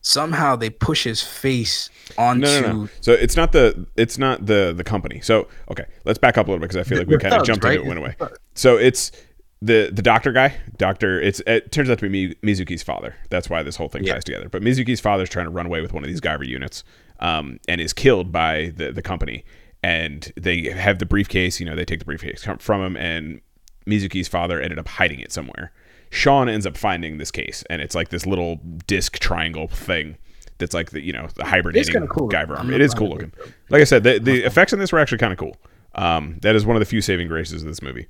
somehow 0.01 0.55
they 0.55 0.69
push 0.69 1.03
his 1.03 1.21
face 1.21 1.89
onto. 2.17 2.41
No, 2.41 2.61
no, 2.61 2.73
no. 2.73 2.89
So 3.01 3.11
it's 3.13 3.35
not 3.35 3.51
the 3.51 3.87
it's 3.95 4.17
not 4.17 4.45
the 4.45 4.73
the 4.75 4.83
company. 4.83 5.19
So 5.21 5.47
okay, 5.71 5.85
let's 6.05 6.19
back 6.19 6.37
up 6.37 6.47
a 6.47 6.51
little 6.51 6.59
bit 6.59 6.69
because 6.69 6.85
I 6.85 6.87
feel 6.87 6.97
like 6.97 7.07
we 7.07 7.17
kind 7.17 7.33
of 7.33 7.43
jumped 7.45 7.63
right? 7.63 7.77
into 7.79 7.89
it, 7.89 7.91
and 7.91 8.01
went 8.01 8.19
away. 8.21 8.29
So 8.53 8.77
it's 8.77 9.11
the 9.61 9.89
the 9.91 10.01
doctor 10.01 10.31
guy. 10.31 10.55
Doctor. 10.77 11.19
It's 11.19 11.41
it 11.47 11.71
turns 11.71 11.89
out 11.89 11.99
to 11.99 12.09
be 12.09 12.35
Mizuki's 12.35 12.83
father. 12.83 13.15
That's 13.29 13.49
why 13.49 13.63
this 13.63 13.75
whole 13.75 13.89
thing 13.89 14.03
Yeah. 14.03 14.13
ties 14.13 14.23
together. 14.23 14.49
But 14.49 14.61
Mizuki's 14.61 14.99
father's 14.99 15.29
trying 15.29 15.45
to 15.45 15.51
run 15.51 15.65
away 15.65 15.81
with 15.81 15.93
one 15.93 16.03
of 16.03 16.09
these 16.09 16.21
Guyver 16.21 16.47
units, 16.47 16.83
um, 17.19 17.59
and 17.67 17.81
is 17.81 17.93
killed 17.93 18.31
by 18.31 18.71
the 18.75 18.91
the 18.91 19.01
company. 19.01 19.43
And 19.87 20.33
they 20.35 20.63
have 20.63 20.99
the 20.99 21.05
briefcase. 21.05 21.59
You 21.59 21.65
know, 21.65 21.75
they 21.75 21.85
take 21.85 21.99
the 21.99 22.05
briefcase 22.05 22.45
from 22.59 22.81
him, 22.81 22.97
and 22.97 23.39
Mizuki's 23.85 24.27
father 24.27 24.59
ended 24.59 24.79
up 24.79 24.87
hiding 24.87 25.19
it 25.19 25.31
somewhere. 25.31 25.71
Sean 26.09 26.49
ends 26.49 26.65
up 26.65 26.75
finding 26.77 27.17
this 27.17 27.31
case, 27.31 27.63
and 27.69 27.81
it's 27.81 27.95
like 27.95 28.09
this 28.09 28.25
little 28.25 28.59
disc 28.85 29.19
triangle 29.19 29.67
thing. 29.67 30.17
That's 30.57 30.73
like 30.73 30.91
the 30.91 31.01
you 31.01 31.13
know 31.13 31.27
the 31.35 31.45
hibernating 31.45 32.07
cool. 32.07 32.29
Guyver 32.29 32.49
not 32.49 32.69
It 32.71 32.81
is 32.81 32.93
cool 32.93 33.09
looking. 33.09 33.31
Like 33.69 33.81
I 33.81 33.85
said, 33.85 34.03
the, 34.03 34.19
the 34.19 34.43
effects 34.43 34.73
in 34.73 34.79
this 34.79 34.91
were 34.91 34.99
actually 34.99 35.19
kind 35.19 35.31
of 35.31 35.39
cool. 35.39 35.55
Um, 35.95 36.37
that 36.41 36.55
is 36.55 36.65
one 36.65 36.75
of 36.75 36.79
the 36.79 36.85
few 36.85 37.01
saving 37.01 37.27
graces 37.27 37.61
of 37.61 37.67
this 37.67 37.81
movie. 37.81 38.07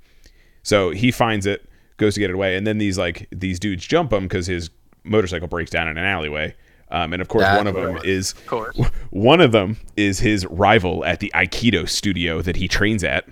So 0.63 0.91
he 0.91 1.11
finds 1.11 1.45
it, 1.45 1.67
goes 1.97 2.13
to 2.15 2.19
get 2.19 2.29
it 2.29 2.33
away, 2.33 2.55
and 2.55 2.65
then 2.65 2.77
these 2.77 2.97
like 2.97 3.27
these 3.31 3.59
dudes 3.59 3.85
jump 3.85 4.13
him 4.13 4.23
because 4.23 4.47
his 4.47 4.69
motorcycle 5.03 5.47
breaks 5.47 5.71
down 5.71 5.87
in 5.87 5.97
an 5.97 6.05
alleyway. 6.05 6.55
Um, 6.89 7.11
and 7.13 7.21
of 7.21 7.27
course, 7.27 7.43
That's 7.43 7.57
one 7.57 7.67
of 7.67 7.75
them 7.75 7.93
was. 7.95 8.03
is 8.05 8.33
course. 8.45 8.77
one 9.09 9.41
of 9.41 9.51
them 9.51 9.77
is 9.97 10.19
his 10.19 10.45
rival 10.45 11.03
at 11.05 11.19
the 11.19 11.31
Aikido 11.35 11.87
studio 11.89 12.41
that 12.41 12.55
he 12.55 12.67
trains 12.67 13.03
at. 13.03 13.25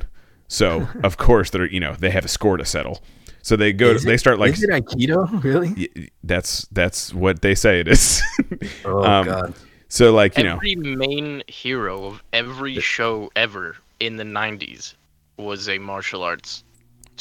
So 0.47 0.87
of 1.03 1.17
course 1.17 1.49
they're 1.51 1.65
you 1.69 1.79
know 1.79 1.95
they 1.97 2.09
have 2.09 2.25
a 2.25 2.27
score 2.29 2.57
to 2.57 2.65
settle. 2.65 3.01
So 3.41 3.55
they 3.55 3.71
go 3.73 3.91
Is 3.91 4.03
they 4.03 4.15
it- 4.15 4.19
start 4.19 4.39
like 4.39 4.53
is 4.53 4.63
it 4.63 4.69
Aikido? 4.71 5.41
Really? 5.43 6.09
that's 6.23 6.67
that's 6.71 7.13
what 7.13 7.41
they 7.41 7.55
say 7.55 7.79
it 7.79 7.87
is. 7.87 8.21
Oh 8.85 9.03
Um, 9.03 9.25
god. 9.25 9.53
so 9.87 10.13
like 10.13 10.37
you 10.37 10.43
know 10.43 10.55
Every 10.55 10.75
main 10.75 11.41
hero 11.47 12.05
of 12.05 12.23
every 12.33 12.79
show 12.79 13.31
ever 13.35 13.77
in 13.99 14.17
the 14.17 14.23
'90s 14.23 14.95
was 15.37 15.69
a 15.69 15.77
martial 15.79 16.23
arts 16.23 16.63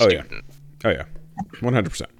Oh, 0.00 0.08
yeah. 0.10 0.22
student. 0.22 0.44
oh 0.84 0.90
yeah, 0.90 1.04
one 1.60 1.74
hundred 1.74 1.90
percent. 1.90 2.10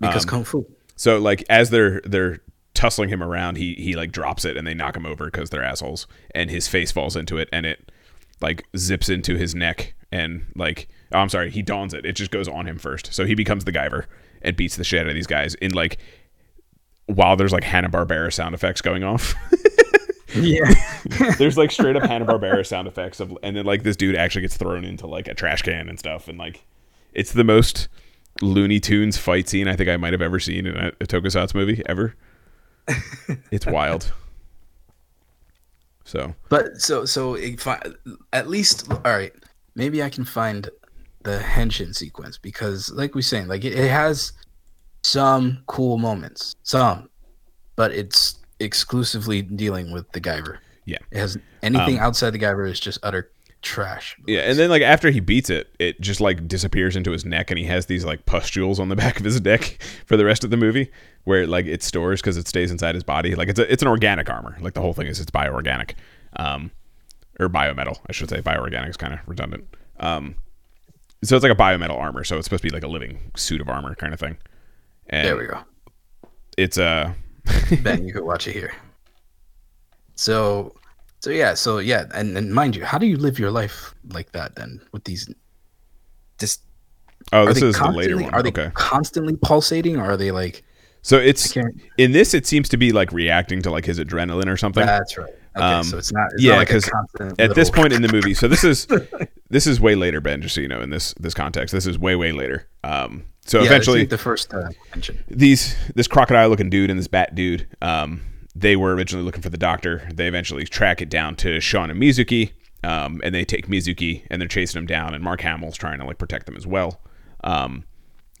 Because 0.00 0.24
um, 0.24 0.28
kung 0.30 0.44
fu. 0.44 0.66
So 0.94 1.18
like 1.18 1.42
as 1.50 1.70
they're 1.70 2.00
they're 2.02 2.38
tussling 2.76 3.08
him 3.08 3.22
around, 3.22 3.56
he 3.56 3.74
he 3.74 3.96
like 3.96 4.12
drops 4.12 4.44
it 4.44 4.56
and 4.56 4.66
they 4.66 4.74
knock 4.74 4.96
him 4.96 5.06
over 5.06 5.26
because 5.26 5.50
they're 5.50 5.64
assholes, 5.64 6.06
and 6.34 6.50
his 6.50 6.68
face 6.68 6.92
falls 6.92 7.16
into 7.16 7.38
it 7.38 7.48
and 7.52 7.66
it 7.66 7.90
like 8.40 8.64
zips 8.76 9.08
into 9.08 9.36
his 9.36 9.54
neck 9.54 9.94
and 10.12 10.46
like 10.54 10.88
oh, 11.12 11.18
I'm 11.18 11.28
sorry, 11.28 11.50
he 11.50 11.62
dons 11.62 11.94
it. 11.94 12.04
It 12.04 12.12
just 12.12 12.30
goes 12.30 12.48
on 12.48 12.66
him 12.66 12.78
first, 12.78 13.12
so 13.12 13.24
he 13.24 13.34
becomes 13.34 13.64
the 13.64 13.72
Guyver 13.72 14.06
and 14.42 14.56
beats 14.56 14.76
the 14.76 14.84
shit 14.84 15.00
out 15.00 15.08
of 15.08 15.14
these 15.14 15.26
guys 15.26 15.54
in 15.56 15.72
like 15.72 15.98
while 17.06 17.36
there's 17.36 17.52
like 17.52 17.64
Hanna 17.64 17.88
Barbera 17.88 18.32
sound 18.32 18.54
effects 18.54 18.80
going 18.80 19.02
off. 19.02 19.34
Yeah. 20.34 20.70
there's 21.38 21.56
like 21.56 21.70
straight 21.70 21.96
up 21.96 22.02
Hanna 22.04 22.26
Barbera 22.26 22.66
sound 22.66 22.88
effects 22.88 23.20
of, 23.20 23.36
and 23.42 23.56
then 23.56 23.64
like 23.64 23.82
this 23.82 23.96
dude 23.96 24.16
actually 24.16 24.42
gets 24.42 24.56
thrown 24.56 24.84
into 24.84 25.06
like 25.06 25.28
a 25.28 25.34
trash 25.34 25.62
can 25.62 25.88
and 25.88 25.98
stuff, 25.98 26.28
and 26.28 26.38
like 26.38 26.64
it's 27.14 27.32
the 27.32 27.44
most 27.44 27.88
Looney 28.42 28.80
Tunes 28.80 29.16
fight 29.16 29.48
scene 29.48 29.68
I 29.68 29.76
think 29.76 29.88
I 29.88 29.96
might 29.96 30.12
have 30.12 30.22
ever 30.22 30.38
seen 30.38 30.66
in 30.66 30.76
a, 30.76 30.88
a 31.00 31.06
Tokusatsu 31.06 31.54
movie 31.54 31.82
ever. 31.86 32.14
It's 33.50 33.66
wild. 33.66 34.12
So 36.04 36.34
But 36.48 36.80
so 36.80 37.04
so 37.04 37.34
if 37.34 37.66
I, 37.66 37.80
at 38.32 38.48
least 38.48 38.90
all 38.90 39.00
right, 39.04 39.32
maybe 39.74 40.02
I 40.02 40.08
can 40.08 40.24
find 40.24 40.68
the 41.24 41.38
henshin 41.38 41.94
sequence 41.94 42.38
because 42.38 42.90
like 42.92 43.14
we 43.14 43.22
saying, 43.22 43.48
like 43.48 43.64
it, 43.64 43.72
it 43.74 43.90
has 43.90 44.32
some 45.02 45.58
cool 45.66 45.98
moments, 45.98 46.54
some, 46.62 47.08
but 47.74 47.92
it's 47.92 48.38
exclusively 48.60 49.42
dealing 49.42 49.92
with 49.92 50.10
the 50.12 50.20
Guyver. 50.20 50.58
Yeah. 50.84 50.98
It 51.10 51.18
has 51.18 51.36
anything 51.62 51.98
Um, 51.98 52.04
outside 52.04 52.30
the 52.30 52.38
Guyver 52.38 52.70
is 52.70 52.78
just 52.78 52.98
utter 53.02 53.30
trash. 53.62 54.16
yeah, 54.26 54.40
and 54.40 54.58
then 54.58 54.70
like 54.70 54.82
after 54.82 55.10
he 55.10 55.20
beats 55.20 55.50
it, 55.50 55.74
it 55.78 56.00
just 56.00 56.20
like 56.20 56.46
disappears 56.48 56.96
into 56.96 57.10
his 57.10 57.24
neck, 57.24 57.50
and 57.50 57.58
he 57.58 57.64
has 57.66 57.86
these 57.86 58.04
like 58.04 58.26
pustules 58.26 58.78
on 58.78 58.88
the 58.88 58.96
back 59.04 59.18
of 59.18 59.24
his 59.24 59.40
neck 59.40 59.82
for 60.06 60.16
the 60.16 60.24
rest 60.24 60.44
of 60.44 60.50
the 60.50 60.56
movie, 60.56 60.90
where 61.24 61.46
like 61.46 61.66
it 61.66 61.82
stores 61.82 62.20
because 62.20 62.36
it 62.36 62.48
stays 62.48 62.70
inside 62.70 62.94
his 62.94 63.04
body. 63.04 63.34
Like 63.34 63.48
it's 63.48 63.58
a, 63.58 63.70
it's 63.72 63.82
an 63.82 63.88
organic 63.88 64.30
armor. 64.30 64.56
Like 64.60 64.74
the 64.74 64.80
whole 64.80 64.92
thing 64.92 65.06
is 65.06 65.20
it's 65.20 65.30
bioorganic, 65.30 65.92
um, 66.36 66.70
or 67.40 67.48
biometal, 67.48 67.98
I 68.08 68.12
should 68.12 68.30
say. 68.30 68.40
Bioorganic 68.40 68.90
is 68.90 68.96
kind 68.96 69.14
of 69.14 69.20
redundant. 69.26 69.66
Um, 70.00 70.36
so 71.24 71.34
it's 71.34 71.42
like 71.42 71.52
a 71.52 71.56
biometal 71.56 71.98
armor. 71.98 72.24
So 72.24 72.36
it's 72.36 72.46
supposed 72.46 72.62
to 72.62 72.68
be 72.68 72.74
like 72.74 72.84
a 72.84 72.88
living 72.88 73.30
suit 73.36 73.60
of 73.60 73.68
armor 73.68 73.94
kind 73.94 74.12
of 74.12 74.20
thing. 74.20 74.36
And 75.08 75.26
there 75.26 75.36
we 75.36 75.46
go. 75.46 75.60
It's 76.56 76.78
uh, 76.78 77.12
Ben, 77.82 78.06
you 78.06 78.12
could 78.12 78.24
watch 78.24 78.46
it 78.46 78.52
here. 78.52 78.74
So, 80.14 80.74
so 81.26 81.32
yeah, 81.32 81.54
so 81.54 81.78
yeah, 81.78 82.04
and, 82.14 82.38
and 82.38 82.54
mind 82.54 82.76
you, 82.76 82.84
how 82.84 82.98
do 82.98 83.06
you 83.06 83.16
live 83.16 83.36
your 83.36 83.50
life 83.50 83.92
like 84.10 84.30
that 84.30 84.54
then 84.54 84.80
with 84.92 85.02
these? 85.02 85.28
Just 86.38 86.62
oh, 87.32 87.46
this 87.46 87.60
is 87.60 87.76
the 87.76 87.90
later 87.90 88.16
one. 88.16 88.32
Are 88.32 88.44
they 88.44 88.50
okay, 88.50 88.70
constantly 88.74 89.34
pulsating, 89.42 89.96
or 89.96 90.04
are 90.04 90.16
they 90.16 90.30
like? 90.30 90.62
so 91.02 91.18
it's 91.18 91.56
in 91.98 92.12
this. 92.12 92.32
It 92.32 92.46
seems 92.46 92.68
to 92.68 92.76
be 92.76 92.92
like 92.92 93.10
reacting 93.10 93.60
to 93.62 93.72
like 93.72 93.84
his 93.84 93.98
adrenaline 93.98 94.46
or 94.46 94.56
something. 94.56 94.86
That's 94.86 95.18
right. 95.18 95.34
Okay, 95.56 95.64
Um, 95.64 95.82
so 95.82 95.98
it's 95.98 96.12
not. 96.12 96.28
It's 96.34 96.44
yeah, 96.44 96.52
not 96.52 96.58
like 96.58 96.70
a 96.70 96.72
'cause 96.74 96.84
constant 96.84 97.40
at 97.40 97.56
this 97.56 97.70
point 97.70 97.92
in 97.92 98.02
the 98.02 98.12
movie 98.12 98.34
so 98.34 98.46
this 98.46 98.62
is 98.62 98.86
this 99.50 99.66
is 99.66 99.80
way 99.80 99.96
later 99.96 100.20
ben 100.20 100.42
just 100.42 100.54
so 100.54 100.60
you 100.60 100.68
know 100.68 100.82
in 100.82 100.90
this 100.90 101.14
this 101.18 101.32
context 101.32 101.72
this 101.72 101.86
is 101.86 101.98
way 101.98 102.14
way 102.14 102.30
later 102.30 102.68
um 102.84 103.24
so 103.46 103.60
yeah, 103.60 103.66
eventually 103.66 104.00
like 104.00 104.10
the 104.10 104.18
first 104.18 104.52
uh, 104.52 104.68
mention. 104.94 105.24
these 105.28 105.74
this 105.94 106.06
crocodile 106.06 106.50
looking 106.50 106.68
dude 106.68 106.90
and 106.90 106.98
this 106.98 107.08
bat 107.08 107.34
dude 107.34 107.66
um 107.80 108.20
they 108.58 108.76
were 108.76 108.94
originally 108.94 109.24
looking 109.24 109.42
for 109.42 109.50
the 109.50 109.58
doctor 109.58 110.08
they 110.14 110.26
eventually 110.28 110.64
track 110.64 111.02
it 111.02 111.08
down 111.10 111.34
to 111.36 111.60
sean 111.60 111.90
and 111.90 112.00
mizuki 112.00 112.52
um 112.84 113.20
and 113.24 113.34
they 113.34 113.44
take 113.44 113.66
mizuki 113.68 114.22
and 114.30 114.40
they're 114.40 114.48
chasing 114.48 114.78
him 114.78 114.86
down 114.86 115.14
and 115.14 115.22
mark 115.22 115.40
hamill's 115.40 115.76
trying 115.76 115.98
to 115.98 116.04
like 116.06 116.18
protect 116.18 116.46
them 116.46 116.56
as 116.56 116.66
well 116.66 117.00
um 117.44 117.84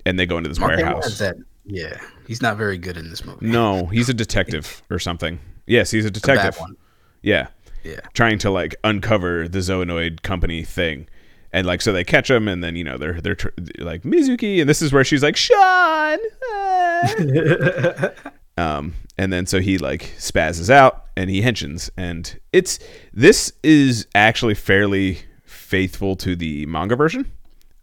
and 0.06 0.18
they 0.18 0.24
go 0.26 0.36
into 0.38 0.48
this 0.48 0.58
Mark 0.58 0.76
warehouse 0.76 1.18
that. 1.18 1.36
Yeah, 1.68 2.00
he's 2.28 2.40
not 2.40 2.56
very 2.56 2.78
good 2.78 2.96
in 2.96 3.10
this 3.10 3.24
movie. 3.24 3.44
no 3.46 3.86
he's 3.86 4.08
a 4.08 4.14
detective 4.14 4.82
or 4.88 4.98
something 5.00 5.40
yes 5.66 5.90
he's 5.90 6.04
a 6.04 6.10
detective 6.10 6.56
one. 6.60 6.76
yeah 7.22 7.48
Yeah. 7.82 8.00
trying 8.14 8.38
to 8.38 8.50
like 8.50 8.76
uncover 8.84 9.48
the 9.48 9.58
Zoanoid 9.58 10.22
company 10.22 10.62
thing. 10.64 11.08
And 11.52 11.66
like 11.66 11.80
so 11.80 11.92
they 11.92 12.04
catch 12.04 12.30
him 12.30 12.48
and 12.48 12.62
then 12.62 12.76
you 12.76 12.84
know 12.84 12.98
they're 12.98 13.20
they're 13.20 13.34
tr- 13.34 13.48
like 13.78 14.02
Mizuki 14.02 14.60
and 14.60 14.68
this 14.68 14.80
is 14.82 14.92
where 14.92 15.04
she's 15.04 15.22
like 15.22 15.36
Sean. 15.36 16.18
ah." 16.52 18.10
um 18.58 18.94
and 19.18 19.32
then 19.32 19.46
so 19.46 19.60
he 19.60 19.78
like 19.78 20.14
spazzes 20.18 20.70
out 20.70 21.04
and 21.16 21.30
he 21.30 21.42
henshins 21.42 21.90
and 21.96 22.38
it's 22.52 22.78
this 23.12 23.52
is 23.62 24.06
actually 24.14 24.54
fairly 24.54 25.18
faithful 25.44 26.16
to 26.16 26.36
the 26.36 26.66
manga 26.66 26.96
version. 26.96 27.30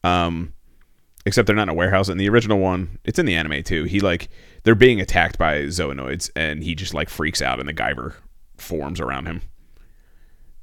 Um 0.04 0.54
except 1.26 1.48
they're 1.48 1.56
not 1.56 1.64
in 1.64 1.70
a 1.70 1.74
warehouse 1.74 2.10
in 2.10 2.18
the 2.18 2.30
original 2.30 2.60
one. 2.60 3.00
It's 3.06 3.18
in 3.18 3.26
the 3.26 3.36
anime 3.36 3.64
too. 3.64 3.86
He 3.86 4.00
like 4.00 4.30
they're 4.64 4.76
being 4.76 5.02
attacked 5.02 5.38
by 5.38 5.64
Zoanoids 5.64 6.30
and 6.36 6.64
he 6.64 6.76
just 6.76 6.94
like 6.94 7.10
freaks 7.10 7.42
out 7.42 7.60
and 7.60 7.68
the 7.68 7.74
Guyver 7.74 8.16
forms 8.58 9.00
around 9.00 9.26
him. 9.26 9.42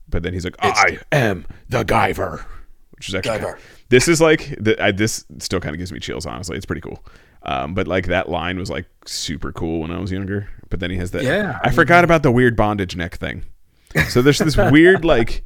But 0.08 0.22
then 0.24 0.32
he's 0.32 0.44
like, 0.44 0.56
"I 0.58 0.98
am 1.12 1.46
the 1.68 1.84
Guyver," 1.84 2.44
which 2.90 3.08
is 3.08 3.14
actually 3.14 3.38
Guyver. 3.38 3.58
this 3.90 4.08
is 4.08 4.20
like 4.20 4.56
the, 4.58 4.82
I, 4.82 4.90
this 4.90 5.24
still 5.38 5.60
kind 5.60 5.72
of 5.74 5.78
gives 5.78 5.92
me 5.92 6.00
chills. 6.00 6.26
Honestly, 6.26 6.56
it's 6.56 6.66
pretty 6.66 6.80
cool. 6.80 7.04
Um, 7.42 7.74
but 7.74 7.86
like 7.86 8.06
that 8.06 8.28
line 8.28 8.58
was 8.58 8.70
like 8.70 8.86
super 9.06 9.52
cool 9.52 9.80
when 9.80 9.92
I 9.92 9.98
was 10.00 10.10
younger. 10.10 10.48
But 10.70 10.80
then 10.80 10.90
he 10.90 10.96
has 10.96 11.10
that. 11.10 11.22
Yeah, 11.22 11.58
I, 11.62 11.68
I 11.68 11.70
forgot 11.72 12.04
about 12.04 12.22
the 12.22 12.30
weird 12.32 12.56
bondage 12.56 12.96
neck 12.96 13.16
thing. 13.16 13.44
So 14.08 14.22
there's 14.22 14.38
this 14.38 14.56
weird 14.56 15.04
like 15.04 15.44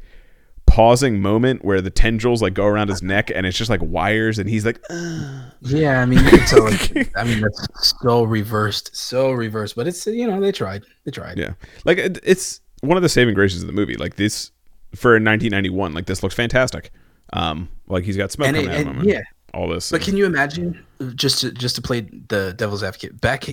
pausing 0.66 1.20
moment 1.20 1.64
where 1.64 1.80
the 1.80 1.90
tendrils 1.90 2.42
like 2.42 2.54
go 2.54 2.66
around 2.66 2.88
his 2.88 3.02
neck 3.02 3.30
and 3.34 3.46
it's 3.46 3.56
just 3.56 3.70
like 3.70 3.80
wires 3.82 4.38
and 4.38 4.48
he's 4.48 4.64
like 4.66 4.80
"Ugh." 4.90 5.52
Yeah, 5.62 6.00
I 6.02 6.06
mean, 6.06 6.22
you 6.24 6.30
can 6.30 6.46
tell. 6.46 6.64
Like, 6.64 7.10
I 7.16 7.24
mean, 7.24 7.40
that's 7.40 7.66
so 8.00 8.24
reversed, 8.24 8.94
so 8.94 9.32
reversed. 9.32 9.76
But 9.76 9.86
it's 9.86 10.06
you 10.06 10.26
know 10.26 10.40
they 10.40 10.52
tried, 10.52 10.84
they 11.04 11.10
tried. 11.10 11.38
yeah 11.38 11.54
like 11.84 11.98
it's 11.98 12.60
one 12.80 12.96
of 12.96 13.02
the 13.02 13.08
saving 13.08 13.34
graces 13.34 13.62
of 13.62 13.66
the 13.66 13.72
movie 13.72 13.96
like 13.96 14.16
this 14.16 14.50
for 14.94 15.12
1991 15.12 15.94
like 15.94 16.06
this 16.06 16.22
looks 16.22 16.34
fantastic 16.34 16.90
um 17.32 17.68
like 17.88 18.04
he's 18.04 18.16
got 18.16 18.30
smoke 18.30 18.48
And, 18.48 18.56
it, 18.58 18.64
coming 18.64 18.74
out 18.74 18.80
of 18.80 18.86
him 18.86 18.92
and 18.92 19.00
and 19.00 19.08
yeah, 19.08 19.22
all 19.54 19.68
this 19.68 19.90
but 19.90 20.02
can 20.02 20.16
you 20.16 20.26
imagine 20.26 20.84
just 21.14 21.40
to 21.40 21.50
just 21.50 21.76
to 21.76 21.82
play 21.82 22.02
the 22.28 22.52
devil's 22.56 22.82
advocate 22.82 23.20
back? 23.20 23.44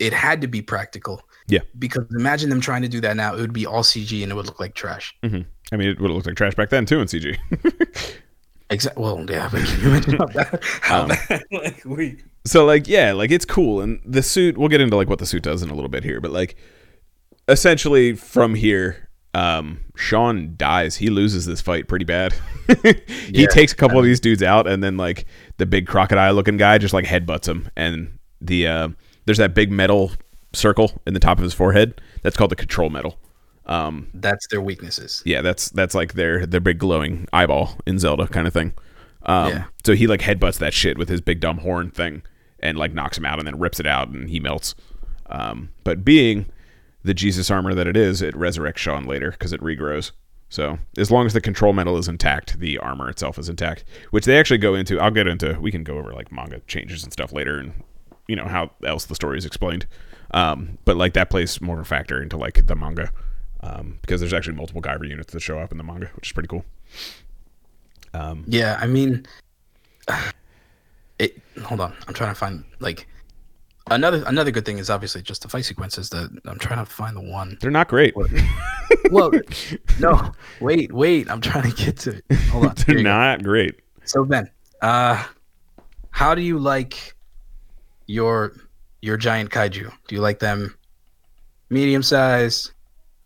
It 0.00 0.12
had 0.12 0.40
to 0.40 0.48
be 0.48 0.62
practical. 0.62 1.22
Yeah. 1.46 1.60
Because 1.78 2.04
imagine 2.16 2.50
them 2.50 2.60
trying 2.60 2.82
to 2.82 2.88
do 2.88 3.00
that 3.02 3.16
now. 3.16 3.34
It 3.36 3.40
would 3.40 3.52
be 3.52 3.66
all 3.66 3.82
CG 3.82 4.22
and 4.22 4.32
it 4.32 4.34
would 4.34 4.46
look 4.46 4.58
like 4.60 4.74
trash. 4.74 5.14
Mhm. 5.22 5.44
i 5.72 5.76
mean 5.76 5.88
it 5.90 6.00
would 6.00 6.08
have 6.10 6.16
looked 6.16 6.26
like 6.26 6.36
trash 6.36 6.54
back 6.56 6.70
then 6.70 6.84
too 6.86 7.00
in 7.00 7.06
cg 7.06 7.36
Exactly. 8.70 9.02
Well, 9.02 9.26
yeah, 9.28 9.48
but 9.50 9.64
can 9.66 9.80
you 9.80 9.88
imagine 9.88 10.16
how 10.16 10.26
bad? 10.26 10.60
How 10.80 11.02
Um, 11.02 11.08
bad 11.08 11.42
like 11.52 11.84
we. 11.84 12.18
so 12.46 12.64
like 12.64 12.86
yeah 12.88 13.12
like 13.12 13.30
it's 13.32 13.44
cool 13.44 13.80
and 13.80 14.00
the 14.04 14.22
suit 14.22 14.56
we'll 14.56 14.68
get 14.68 14.80
into 14.80 14.94
like 14.96 15.08
what 15.08 15.18
the 15.18 15.26
suit 15.26 15.42
does 15.42 15.62
in 15.62 15.70
a 15.70 15.74
little 15.74 15.88
bit 15.88 16.04
here 16.04 16.20
but 16.20 16.30
like 16.30 16.56
essentially 17.48 18.14
from 18.14 18.54
here 18.54 19.08
um 19.34 19.80
sean 19.96 20.54
dies 20.56 20.96
he 20.96 21.08
loses 21.10 21.46
this 21.46 21.60
fight 21.60 21.88
pretty 21.88 22.04
bad 22.04 22.32
he 22.82 23.42
Yeah, 23.42 23.46
takes 23.48 23.72
a 23.72 23.76
couple 23.76 23.98
of 23.98 24.04
these 24.04 24.20
dudes 24.20 24.42
out 24.42 24.66
and 24.66 24.82
then 24.82 24.96
like 24.96 25.26
the 25.58 25.66
big 25.66 25.86
crocodile 25.86 26.34
looking 26.34 26.56
guy 26.56 26.78
just 26.78 26.94
like 26.94 27.04
headbutts 27.04 27.46
him 27.48 27.68
and 27.76 28.18
the 28.40 28.66
uh 28.66 28.88
there's 29.26 29.38
that 29.38 29.54
big 29.54 29.70
metal 29.70 30.12
circle 30.52 31.00
in 31.06 31.14
the 31.14 31.20
top 31.20 31.38
of 31.38 31.44
his 31.44 31.54
forehead 31.54 32.00
that's 32.22 32.36
called 32.36 32.50
the 32.50 32.56
control 32.56 32.90
metal 32.90 33.18
um 33.66 34.08
That's 34.14 34.46
their 34.48 34.60
weaknesses. 34.60 35.22
yeah 35.24 35.42
that's 35.42 35.70
that's 35.70 35.94
like 35.94 36.14
their 36.14 36.44
their 36.46 36.60
big 36.60 36.78
glowing 36.78 37.28
eyeball 37.32 37.78
in 37.86 37.98
zelda 37.98 38.26
kind 38.26 38.46
of 38.48 38.52
thing 38.52 38.72
um 39.26 39.48
Yeah. 39.52 39.64
so 39.84 39.94
he 39.94 40.06
like 40.06 40.20
headbutts 40.20 40.58
that 40.58 40.74
shit 40.74 40.98
with 40.98 41.08
his 41.08 41.20
big 41.20 41.40
dumb 41.40 41.58
horn 41.58 41.90
thing 41.90 42.22
and 42.58 42.76
like 42.78 42.92
knocks 42.94 43.16
him 43.18 43.24
out 43.24 43.38
and 43.38 43.46
then 43.46 43.58
rips 43.58 43.78
it 43.78 43.86
out 43.86 44.08
and 44.08 44.28
he 44.30 44.40
melts 44.40 44.74
um 45.26 45.68
but 45.84 46.04
being 46.04 46.46
the 47.04 47.14
jesus 47.14 47.50
armor 47.50 47.74
that 47.74 47.86
it 47.86 47.96
is 47.96 48.20
it 48.22 48.34
resurrects 48.34 48.78
sean 48.78 49.04
later 49.04 49.30
because 49.30 49.52
it 49.52 49.60
regrows 49.60 50.10
so 50.48 50.78
as 50.98 51.10
long 51.12 51.26
as 51.26 51.32
the 51.32 51.40
control 51.40 51.72
metal 51.72 51.96
is 51.96 52.08
intact 52.08 52.58
the 52.58 52.76
armor 52.78 53.08
itself 53.08 53.38
is 53.38 53.48
intact 53.48 53.84
which 54.10 54.24
they 54.24 54.36
actually 54.38 54.58
go 54.58 54.74
into 54.74 54.98
i'll 54.98 55.10
get 55.12 55.28
into 55.28 55.56
we 55.60 55.70
can 55.70 55.84
go 55.84 55.96
over 55.98 56.12
like 56.12 56.32
manga 56.32 56.60
changes 56.66 57.04
and 57.04 57.12
stuff 57.12 57.32
later 57.32 57.56
and 57.58 57.72
you 58.30 58.36
know 58.36 58.46
how 58.46 58.70
else 58.84 59.04
the 59.06 59.14
story 59.14 59.36
is 59.36 59.44
explained 59.44 59.86
um 60.32 60.78
but 60.84 60.96
like 60.96 61.12
that 61.14 61.28
plays 61.30 61.60
more 61.60 61.74
of 61.76 61.80
a 61.82 61.84
factor 61.84 62.22
into 62.22 62.36
like 62.36 62.66
the 62.66 62.76
manga 62.76 63.10
um, 63.62 63.98
because 64.02 64.20
there's 64.20 64.32
actually 64.32 64.56
multiple 64.56 64.80
Guyver 64.82 65.08
units 65.08 65.32
that 65.32 65.40
show 65.40 65.58
up 65.58 65.70
in 65.72 65.78
the 65.78 65.84
manga, 65.84 66.06
which 66.16 66.28
is 66.28 66.32
pretty 66.32 66.48
cool. 66.48 66.64
Um, 68.14 68.44
Yeah, 68.46 68.78
I 68.80 68.86
mean, 68.86 69.26
it. 71.18 71.40
Hold 71.64 71.80
on, 71.80 71.94
I'm 72.08 72.14
trying 72.14 72.30
to 72.30 72.34
find 72.34 72.64
like 72.80 73.06
another 73.90 74.24
another 74.26 74.50
good 74.50 74.64
thing 74.64 74.78
is 74.78 74.88
obviously 74.90 75.22
just 75.22 75.42
the 75.42 75.48
fight 75.48 75.64
sequences. 75.64 76.08
That 76.10 76.30
I'm 76.46 76.58
trying 76.58 76.84
to 76.84 76.90
find 76.90 77.16
the 77.16 77.20
one. 77.20 77.58
they're 77.60 77.70
not 77.70 77.88
great. 77.88 78.14
Well, 79.12 79.30
no, 80.00 80.32
wait, 80.60 80.92
wait, 80.92 81.30
I'm 81.30 81.40
trying 81.40 81.70
to 81.70 81.76
get 81.76 81.96
to 81.98 82.16
it. 82.16 82.38
Hold 82.48 82.66
on. 82.66 82.74
They're 82.86 82.98
you 82.98 83.04
go. 83.04 83.10
not 83.10 83.42
great. 83.44 83.76
So 84.04 84.24
Ben, 84.24 84.50
uh, 84.82 85.24
how 86.10 86.34
do 86.34 86.42
you 86.42 86.58
like 86.58 87.14
your 88.10 88.52
your 89.02 89.16
giant 89.16 89.50
kaiju? 89.50 89.90
Do 90.08 90.14
you 90.14 90.20
like 90.20 90.40
them 90.40 90.76
medium 91.70 92.02
size, 92.02 92.72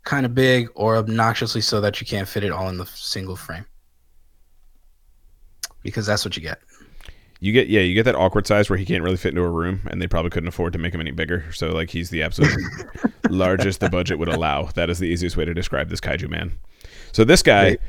kind 0.05 0.27
of 0.27 0.35
big, 0.35 0.69
or 0.75 0.97
obnoxiously 0.97 1.63
so 1.63 1.81
that 1.81 2.01
you 2.01 2.07
can't 2.07 2.29
fit 2.29 2.45
it 2.45 2.53
all 2.53 2.69
in 2.69 2.77
the 2.77 2.87
single 2.87 3.37
frame? 3.37 3.65
Because 5.83 6.07
that's 6.07 6.25
what 6.25 6.37
you 6.37 6.43
get. 6.43 6.61
You 7.41 7.53
get 7.53 7.69
yeah, 7.69 7.81
you 7.81 7.95
get 7.95 8.05
that 8.05 8.15
awkward 8.15 8.47
size 8.47 8.71
where 8.71 8.79
he 8.79 8.85
can't 8.85 9.03
really 9.03 9.17
fit 9.17 9.31
into 9.31 9.43
a 9.43 9.51
room, 9.51 9.81
and 9.91 10.01
they 10.01 10.07
probably 10.07 10.31
couldn't 10.31 10.49
afford 10.49 10.73
to 10.75 10.79
make 10.79 10.95
him 10.95 11.01
any 11.01 11.11
bigger. 11.11 11.51
So 11.53 11.73
like 11.73 11.91
he's 11.91 12.11
the 12.11 12.23
absolute 12.23 12.55
largest 13.31 13.81
the 13.81 13.91
budget 13.91 14.19
would 14.19 14.29
allow. 14.29 14.65
That 14.75 14.91
is 14.91 14.99
the 14.99 15.09
easiest 15.09 15.37
way 15.37 15.45
to 15.45 15.53
describe 15.53 15.89
this 15.89 16.01
kaiju 16.01 16.29
man. 16.29 16.53
So 17.13 17.25
this 17.25 17.43
guy, 17.43 17.65
Right. 17.65 17.81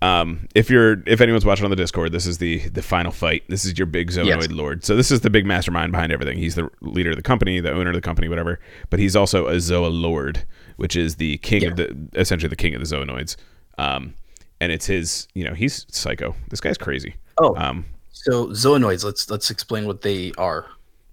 Um, 0.00 0.46
if 0.54 0.70
you're 0.70 1.02
if 1.06 1.20
anyone's 1.20 1.44
watching 1.44 1.64
on 1.64 1.70
the 1.70 1.76
Discord, 1.76 2.12
this 2.12 2.26
is 2.26 2.38
the 2.38 2.58
the 2.68 2.82
final 2.82 3.10
fight. 3.10 3.42
This 3.48 3.64
is 3.64 3.76
your 3.76 3.86
big 3.86 4.10
Zoanoid 4.10 4.26
Yes. 4.42 4.50
lord. 4.50 4.84
So 4.84 4.94
this 4.94 5.10
is 5.10 5.20
the 5.22 5.30
big 5.30 5.44
mastermind 5.44 5.90
behind 5.92 6.12
everything. 6.12 6.38
He's 6.38 6.54
the 6.54 6.68
leader 6.80 7.10
of 7.10 7.16
the 7.16 7.22
company, 7.22 7.58
the 7.60 7.72
owner 7.72 7.90
of 7.90 7.94
the 7.96 8.00
company, 8.00 8.28
whatever. 8.28 8.60
But 8.90 9.00
he's 9.00 9.16
also 9.16 9.48
a 9.48 9.54
Zoa 9.56 9.90
lord, 9.90 10.44
which 10.76 10.94
is 10.94 11.16
the 11.16 11.38
king 11.38 11.64
of 11.66 11.76
the 11.76 11.96
essentially 12.14 12.48
the 12.48 12.54
king 12.56 12.74
of 12.74 12.80
the 12.80 12.86
Zoanoids. 12.96 13.34
Um, 13.76 14.14
and 14.60 14.70
it's 14.72 14.86
his, 14.86 15.26
you 15.34 15.44
know, 15.44 15.54
he's 15.54 15.84
psycho. 15.90 16.34
This 16.50 16.60
guy's 16.60 16.78
crazy. 16.78 17.14
Oh, 17.38 17.56
Um, 17.56 17.84
so 18.12 18.48
zoanoids. 18.48 19.04
Let's 19.04 19.28
let's 19.30 19.50
explain 19.50 19.86
what 19.86 20.02
they 20.02 20.32
are. 20.38 20.66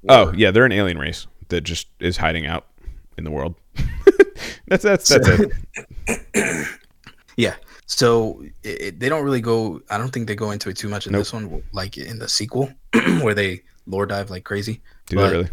Oh 0.10 0.32
yeah, 0.36 0.52
they're 0.52 0.66
an 0.66 0.72
alien 0.72 0.98
race 1.00 1.26
that 1.50 1.62
just 1.62 1.88
is 2.00 2.18
hiding 2.18 2.46
out 2.46 2.68
in 3.18 3.24
the 3.24 3.32
world. 3.32 3.56
that's 4.68 4.84
that's 4.84 5.08
that's 5.10 5.28
it. 5.28 6.68
Yeah. 7.38 7.56
So 7.88 8.44
it, 8.64 8.82
it- 8.82 9.00
they 9.00 9.10
don't 9.10 9.24
really 9.24 9.42
go. 9.42 9.82
I 9.90 9.98
don't 9.98 10.10
think 10.12 10.28
they 10.28 10.36
go 10.36 10.52
into 10.52 10.70
it 10.70 10.78
too 10.78 10.90
much 10.90 11.06
in 11.08 11.12
Nope. 11.14 11.22
this 11.22 11.34
one, 11.34 11.64
like 11.72 11.98
in 11.98 12.20
the 12.20 12.28
sequel, 12.30 12.72
where 13.22 13.34
they 13.34 13.62
lore 13.88 14.06
dive 14.06 14.30
like 14.30 14.44
crazy. 14.44 14.82
Do 15.08 15.18
But- 15.18 15.32
really? 15.32 15.50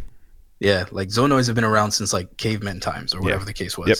Yeah, 0.60 0.84
like 0.92 1.08
zoanoids 1.08 1.46
have 1.48 1.56
been 1.56 1.64
around 1.64 1.90
since 1.90 2.12
like 2.12 2.36
caveman 2.36 2.78
times 2.78 3.12
or 3.12 3.16
Yeah. 3.18 3.24
whatever 3.24 3.44
the 3.44 3.52
case 3.52 3.76
was. 3.76 3.88
Yep. 3.88 3.98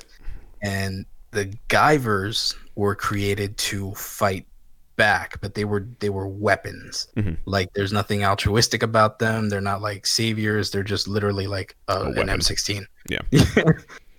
And 0.62 1.06
the 1.32 1.46
Guyvers 1.68 2.54
were 2.76 2.94
created 2.94 3.56
to 3.56 3.92
fight 3.94 4.46
back, 4.94 5.40
but 5.40 5.54
they 5.54 5.64
were 5.64 5.88
they 5.98 6.08
were 6.08 6.28
weapons. 6.28 7.08
Mhm. 7.16 7.36
Like 7.46 7.72
there's 7.72 7.92
nothing 7.92 8.24
altruistic 8.24 8.84
about 8.84 9.18
them. 9.18 9.48
They're 9.48 9.60
not 9.60 9.82
like 9.82 10.06
saviors. 10.06 10.70
They're 10.70 10.84
just 10.84 11.08
literally 11.08 11.48
like 11.48 11.74
A 11.88 11.98
uh, 11.98 12.04
an. 12.12 12.28
M16. 12.28 12.86
Yeah. 13.08 13.22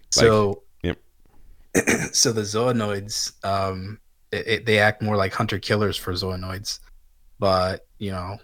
so 0.09 0.63
yep. 0.83 0.97
so 2.11 2.33
the 2.33 2.41
zoanoids 2.41 3.31
um 3.45 3.99
it, 4.33 4.47
it- 4.47 4.65
they 4.65 4.79
act 4.79 5.01
more 5.01 5.15
like 5.15 5.33
hunter 5.33 5.59
killers 5.59 5.95
for 5.97 6.11
zoanoids 6.13 6.79
but 7.39 7.85
you 7.99 8.11
know 8.11 8.37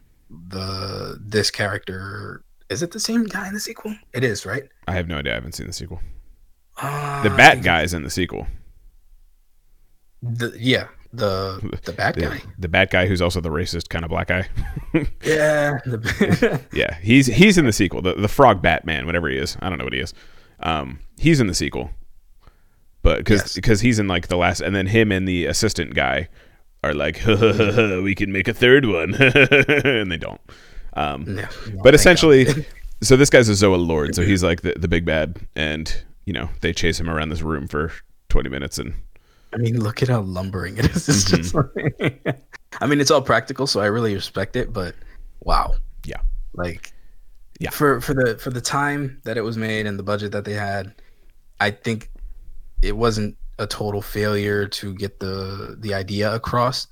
the 0.50 1.18
this 1.22 1.50
character 1.52 2.44
is 2.70 2.84
it 2.84 2.92
the 2.92 3.00
same 3.00 3.24
guy 3.26 3.48
in 3.48 3.54
the 3.54 3.60
sequel 3.60 3.96
it 4.14 4.24
is 4.24 4.46
right 4.46 4.64
I 4.88 4.94
have 4.94 5.08
no 5.08 5.18
idea. 5.18 5.34
I 5.34 5.36
haven't 5.36 5.54
seen 5.54 5.68
the 5.68 5.74
sequel. 5.74 6.00
uh, 6.82 7.22
The 7.24 7.30
Bat 7.32 7.62
guy 7.64 7.82
is 7.84 7.94
in 7.94 8.04
the 8.04 8.10
sequel. 8.10 8.48
the, 10.22 10.54
yeah 10.58 10.88
the 11.14 11.60
the 11.86 11.92
bad 11.94 12.16
The, 12.16 12.22
guy 12.22 12.42
the 12.58 12.68
Bat 12.68 12.92
guy 12.92 13.06
who's 13.08 13.22
also 13.22 13.42
the 13.42 13.50
racist 13.50 13.90
kind 13.90 14.04
of 14.06 14.10
black 14.10 14.28
guy. 14.28 14.48
yeah 15.24 15.80
the, 15.86 16.62
yeah, 16.74 16.98
he's 17.02 17.28
he's 17.28 17.58
in 17.58 17.66
the 17.66 17.74
sequel. 17.74 18.02
The 18.02 18.14
the 18.16 18.28
Frog 18.28 18.62
Batman, 18.62 19.06
whatever 19.06 19.30
he 19.30 19.38
is. 19.38 19.58
I 19.62 19.70
don't 19.70 19.78
know 19.78 19.86
what 19.86 19.94
he 19.94 20.00
is. 20.00 20.14
Um, 20.60 21.00
he's 21.18 21.40
in 21.40 21.48
the 21.48 21.56
sequel. 21.56 21.92
But 23.02 23.20
because 23.20 23.42
Yes. 23.42 23.54
because 23.56 23.82
he's 23.82 24.00
in 24.00 24.08
like 24.08 24.28
the 24.28 24.38
last, 24.38 24.62
and 24.62 24.76
then 24.76 24.88
him 24.88 25.12
and 25.12 25.28
the 25.28 25.46
assistant 25.46 25.94
guy 25.96 26.28
are 26.84 26.94
like, 26.94 27.22
we 27.28 28.14
can 28.16 28.32
make 28.32 28.48
a 28.48 28.54
third 28.54 28.86
one, 28.86 29.14
and 29.20 30.12
they 30.12 30.18
don't. 30.18 30.42
Um, 30.94 31.24
no, 31.36 31.46
but 31.84 31.94
essentially, 31.96 32.46
so 33.02 33.16
this 33.16 33.30
guy's 33.30 33.48
a 33.50 33.54
Zoa 33.54 33.86
Lord, 33.86 34.16
so 34.16 34.24
he's 34.24 34.44
like 34.44 34.62
the, 34.62 34.74
the 34.78 34.88
big 34.88 35.06
bad, 35.06 35.38
and 35.56 36.04
you 36.26 36.34
know 36.34 36.50
they 36.62 36.74
chase 36.74 37.00
him 37.00 37.10
around 37.10 37.30
this 37.30 37.42
room 37.42 37.68
for 37.68 37.92
twenty 38.30 38.50
minutes, 38.50 38.78
and 38.78 38.94
i 39.54 39.58
mean 39.58 39.80
look 39.80 40.04
at 40.04 40.10
how 40.10 40.22
lumbering 40.22 40.78
it 40.78 40.86
is 40.96 41.10
it's 41.10 41.52
Mm-hmm. 41.54 42.06
like, 42.28 42.40
i 42.82 42.86
mean 42.86 43.02
it's 43.02 43.10
all 43.10 43.22
practical 43.24 43.66
so 43.66 43.80
i 43.80 43.88
really 43.88 44.14
respect 44.14 44.56
it 44.56 44.72
but 44.72 44.94
wow 45.40 45.74
yeah, 46.06 46.22
like 46.54 46.94
Yeah. 47.60 47.72
for 47.72 48.00
for 48.00 48.14
the 48.14 48.38
for 48.38 48.52
the 48.52 48.62
time 48.62 49.20
that 49.24 49.38
it 49.38 49.42
was 49.42 49.58
made 49.58 49.88
and 49.88 49.98
the 49.98 50.04
budget 50.04 50.34
that 50.34 50.46
they 50.46 50.54
had 50.54 50.94
i 51.60 51.72
think 51.72 52.12
it 52.82 52.96
wasn't 52.96 53.36
a 53.58 53.68
total 53.68 54.02
failure 54.02 54.68
to 54.68 54.94
get 54.96 55.20
the 55.20 55.76
the 55.80 55.94
idea 55.94 56.34
across 56.34 56.88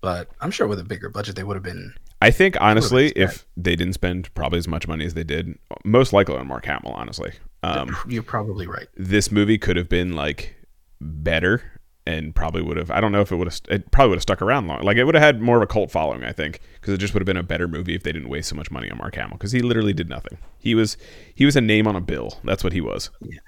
but 0.00 0.28
i'm 0.40 0.50
sure 0.50 0.66
with 0.66 0.78
a 0.78 0.84
bigger 0.84 1.08
budget 1.08 1.36
they 1.36 1.44
would 1.44 1.56
have 1.56 1.62
been 1.62 1.94
I 2.22 2.30
think 2.30 2.56
honestly, 2.62 3.08
if 3.14 3.46
they 3.58 3.76
didn't 3.76 3.92
spend 3.92 4.32
probably 4.34 4.58
as 4.58 4.66
much 4.66 4.88
money 4.88 5.04
as 5.04 5.12
they 5.12 5.22
did, 5.22 5.58
most 5.84 6.14
likely 6.14 6.34
on 6.36 6.46
Mark 6.46 6.64
Hamill, 6.64 6.92
honestly, 6.92 7.32
um, 7.62 7.94
you're 8.08 8.22
probably 8.22 8.66
right 8.66 8.88
this 8.96 9.30
movie 9.30 9.58
could 9.58 9.76
have 9.76 9.88
been 9.88 10.14
like 10.14 10.56
better 11.00 11.62
and 12.06 12.34
probably 12.34 12.62
would 12.62 12.76
have. 12.76 12.90
I 12.90 13.00
don't 13.00 13.12
know 13.12 13.20
if 13.20 13.32
it 13.32 13.36
would 13.36 13.48
have. 13.48 13.60
It 13.68 13.90
probably 13.90 14.10
would 14.10 14.16
have 14.16 14.22
stuck 14.22 14.40
around 14.40 14.66
long. 14.66 14.82
Like 14.82 14.96
it 14.96 15.04
would 15.04 15.14
have 15.14 15.22
had 15.22 15.42
more 15.42 15.56
of 15.56 15.62
a 15.62 15.66
cult 15.66 15.90
following, 15.90 16.24
I 16.24 16.32
think, 16.32 16.60
because 16.80 16.94
it 16.94 16.98
just 16.98 17.12
would 17.14 17.20
have 17.20 17.26
been 17.26 17.36
a 17.36 17.42
better 17.42 17.68
movie 17.68 17.94
if 17.94 18.02
they 18.02 18.12
didn't 18.12 18.28
waste 18.28 18.48
so 18.48 18.56
much 18.56 18.70
money 18.70 18.90
on 18.90 18.98
Mark 18.98 19.16
Hamill 19.16 19.36
because 19.36 19.52
he 19.52 19.60
literally 19.60 19.92
did 19.92 20.08
nothing. 20.08 20.38
He 20.58 20.74
was 20.74 20.96
he 21.34 21.44
was 21.44 21.56
a 21.56 21.60
name 21.60 21.86
on 21.86 21.96
a 21.96 22.00
bill. 22.00 22.38
That's 22.44 22.64
what 22.64 22.72
he 22.72 22.80
was. 22.80 23.10
yeah 23.20 23.38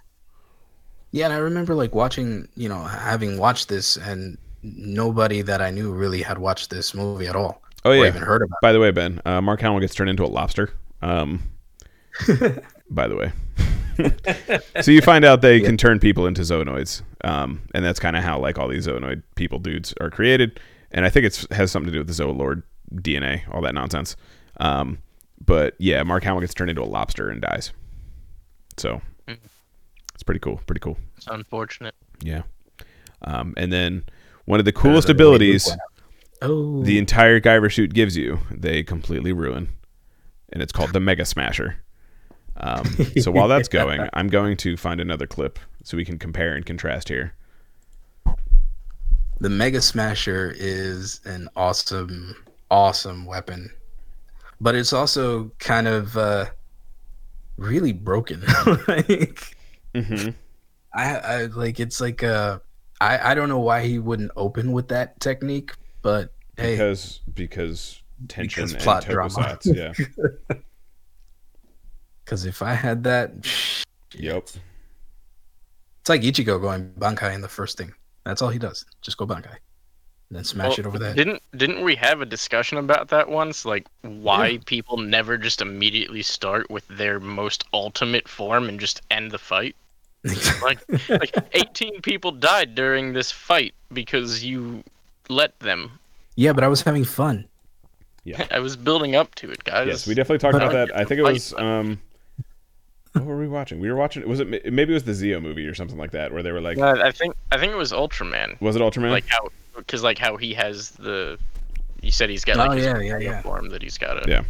and 1.14 1.32
i 1.32 1.36
remember 1.36 1.74
like 1.74 1.94
watching 1.94 2.48
you 2.56 2.68
know 2.68 2.82
having 2.82 3.38
watched 3.38 3.68
this 3.68 3.96
and 3.96 4.36
nobody 4.62 5.42
that 5.42 5.60
i 5.60 5.70
knew 5.70 5.92
really 5.92 6.22
had 6.22 6.38
watched 6.38 6.70
this 6.70 6.94
movie 6.94 7.26
at 7.26 7.36
all 7.36 7.62
Oh 7.84 7.90
or 7.90 7.96
yeah. 7.96 8.08
even 8.08 8.22
heard 8.22 8.42
about 8.42 8.58
By 8.60 8.72
the 8.72 8.80
way, 8.80 8.90
Ben, 8.90 9.20
uh, 9.24 9.40
Mark 9.40 9.60
Hamill 9.60 9.80
gets 9.80 9.94
turned 9.94 10.10
into 10.10 10.24
a 10.24 10.26
lobster. 10.26 10.70
Um, 11.00 11.42
by 12.90 13.06
the 13.06 13.16
way, 13.16 13.32
so 14.82 14.90
you 14.90 15.00
find 15.00 15.24
out 15.24 15.42
they 15.42 15.60
can 15.60 15.76
turn 15.76 16.00
people 16.00 16.26
into 16.26 16.42
zoanoids, 16.42 17.02
um, 17.24 17.62
and 17.74 17.84
that's 17.84 18.00
kind 18.00 18.16
of 18.16 18.24
how 18.24 18.38
like 18.38 18.58
all 18.58 18.68
these 18.68 18.86
zoanoid 18.86 19.22
people 19.36 19.58
dudes 19.58 19.94
are 20.00 20.10
created. 20.10 20.60
And 20.90 21.04
I 21.04 21.10
think 21.10 21.26
it 21.26 21.46
has 21.52 21.70
something 21.70 21.86
to 21.86 21.92
do 21.92 21.98
with 22.00 22.08
the 22.08 22.14
zoolord 22.14 22.62
DNA, 22.94 23.42
all 23.54 23.60
that 23.62 23.74
nonsense. 23.74 24.16
Um, 24.58 24.98
but 25.44 25.74
yeah, 25.78 26.02
Mark 26.02 26.24
Hamill 26.24 26.40
gets 26.40 26.54
turned 26.54 26.70
into 26.70 26.82
a 26.82 26.84
lobster 26.84 27.30
and 27.30 27.40
dies. 27.40 27.72
So 28.76 29.00
pretty 30.28 30.40
cool. 30.40 30.60
Pretty 30.66 30.80
cool. 30.80 30.98
It's 31.16 31.26
unfortunate. 31.26 31.94
Yeah. 32.22 32.42
Um, 33.22 33.54
and 33.56 33.72
then 33.72 34.04
one 34.44 34.58
of 34.58 34.66
the 34.66 34.74
coolest 34.74 35.08
abilities 35.08 35.66
Oh, 36.42 36.82
the 36.82 36.98
entire 36.98 37.40
Guyver 37.40 37.72
suit 37.72 37.94
gives 37.94 38.14
you, 38.14 38.38
they 38.50 38.82
completely 38.82 39.32
ruin, 39.32 39.70
and 40.52 40.62
it's 40.62 40.70
called 40.70 40.92
the 40.92 41.00
Mega 41.00 41.24
Smasher. 41.24 41.76
Um, 42.58 42.84
so 43.20 43.30
while 43.30 43.48
that's 43.48 43.68
going, 43.68 44.06
I'm 44.12 44.28
going 44.28 44.58
to 44.58 44.76
find 44.76 45.00
another 45.00 45.26
clip 45.26 45.58
so 45.82 45.96
we 45.96 46.04
can 46.04 46.18
compare 46.18 46.54
and 46.54 46.66
contrast 46.66 47.08
here. 47.08 47.32
the 49.40 49.48
Mega 49.48 49.80
Smasher 49.80 50.52
is 50.58 51.20
an 51.24 51.48
awesome, 51.56 52.36
awesome 52.70 53.24
weapon, 53.24 53.72
but 54.60 54.74
it's 54.74 54.92
also 54.92 55.50
kind 55.58 55.88
of 55.88 56.18
uh, 56.18 56.50
really 57.56 57.94
broken. 57.94 58.44
like, 58.88 59.56
Mm-hmm. 59.94 60.30
I, 60.94 61.16
I 61.16 61.44
like 61.46 61.80
it's 61.80 62.00
like 62.00 62.22
uh, 62.22 62.58
I 63.00 63.32
I 63.32 63.34
don't 63.34 63.48
know 63.48 63.60
why 63.60 63.86
he 63.86 63.98
wouldn't 63.98 64.30
open 64.36 64.72
with 64.72 64.88
that 64.88 65.20
technique, 65.20 65.72
but 66.02 66.32
hey, 66.56 66.72
Because 66.72 67.20
because 67.34 68.02
tension 68.26 68.62
Because 68.62 68.72
and 68.74 68.82
plot 68.82 69.04
drama. 69.04 69.58
Yeah. 69.64 69.92
because 72.24 72.44
if 72.44 72.62
I 72.62 72.74
had 72.74 73.04
that, 73.04 73.32
yep. 74.14 74.48
it's 76.00 76.08
like 76.08 76.22
Ichigo 76.22 76.60
going 76.60 76.92
Bankai 76.98 77.34
in 77.34 77.40
the 77.40 77.48
first 77.48 77.78
thing. 77.78 77.92
That's 78.24 78.42
all 78.42 78.50
he 78.50 78.58
does. 78.58 78.84
Just 79.00 79.16
go 79.16 79.26
Bankai, 79.26 79.56
and 80.30 80.36
then 80.36 80.44
smash 80.44 80.70
Well, 80.70 80.78
it 80.80 80.86
over 80.86 80.98
that. 80.98 81.16
Didn't 81.16 81.42
didn't 81.56 81.82
we 81.82 81.94
have 81.96 82.20
a 82.20 82.26
discussion 82.26 82.78
about 82.78 83.08
that 83.08 83.28
once? 83.28 83.64
Like 83.64 83.86
why 84.02 84.58
people 84.66 84.96
never 84.98 85.38
just 85.38 85.60
immediately 85.62 86.22
start 86.22 86.70
with 86.70 86.86
their 86.88 87.18
most 87.20 87.64
ultimate 87.72 88.28
form 88.28 88.68
and 88.68 88.78
just 88.78 89.00
end 89.10 89.30
the 89.30 89.38
fight? 89.38 89.74
Like 90.62 90.80
like 91.08 91.34
18 91.52 92.02
people 92.02 92.32
died 92.32 92.74
during 92.74 93.12
this 93.12 93.30
fight 93.30 93.72
because 93.92 94.44
you 94.44 94.82
let 95.28 95.58
them. 95.60 95.98
yeah, 96.36 96.52
but 96.52 96.64
I 96.64 96.68
was 96.68 96.82
having 96.82 97.04
fun. 97.04 97.46
Yeah. 98.24 98.44
I 98.50 98.58
was 98.58 98.76
building 98.76 99.14
up 99.16 99.34
to 99.36 99.50
it, 99.50 99.62
guys. 99.64 99.86
Yes, 99.86 100.06
we 100.06 100.14
definitely 100.14 100.38
talked 100.38 100.56
about 100.56 100.72
that. 100.72 100.94
I 100.94 101.04
think 101.04 101.20
it 101.20 101.22
was 101.22 101.54
um. 101.54 102.00
What 103.14 103.24
were 103.24 103.38
we 103.38 103.48
watching? 103.48 103.80
We 103.80 103.88
were 103.90 103.96
watching. 103.96 104.28
Was 104.28 104.40
it 104.40 104.48
maybe 104.48 104.92
it 104.92 104.94
was 104.94 105.04
the 105.04 105.12
Zeo 105.12 105.40
movie 105.40 105.66
or 105.66 105.74
something 105.74 105.96
like 105.96 106.10
that, 106.10 106.32
where 106.32 106.42
they 106.42 106.52
were 106.52 106.60
like, 106.60 106.78
Uh, 106.78 106.98
I 107.02 107.10
think 107.12 107.34
I 107.50 107.56
think 107.58 107.72
it 107.72 107.76
was 107.76 107.92
Ultraman. 107.92 108.60
was 108.60 108.76
it 108.76 108.82
Ultraman? 108.82 109.10
Like 109.10 109.26
how 109.28 109.48
because 109.78 110.02
like 110.02 110.18
how 110.18 110.36
he 110.36 110.54
has 110.54 110.90
the. 110.90 111.38
You 112.00 112.10
said 112.12 112.30
he's 112.30 112.44
got 112.44 112.56
Oh, 112.58 112.66
like 112.68 112.78
his 112.78 112.86
yeah, 112.86 113.00
yeah, 113.00 113.18
yeah. 113.18 113.42
form 113.42 113.70
that 113.70 113.82
he's 113.82 113.98
got. 113.98 114.22
to 114.22 114.30
Yeah. 114.30 114.42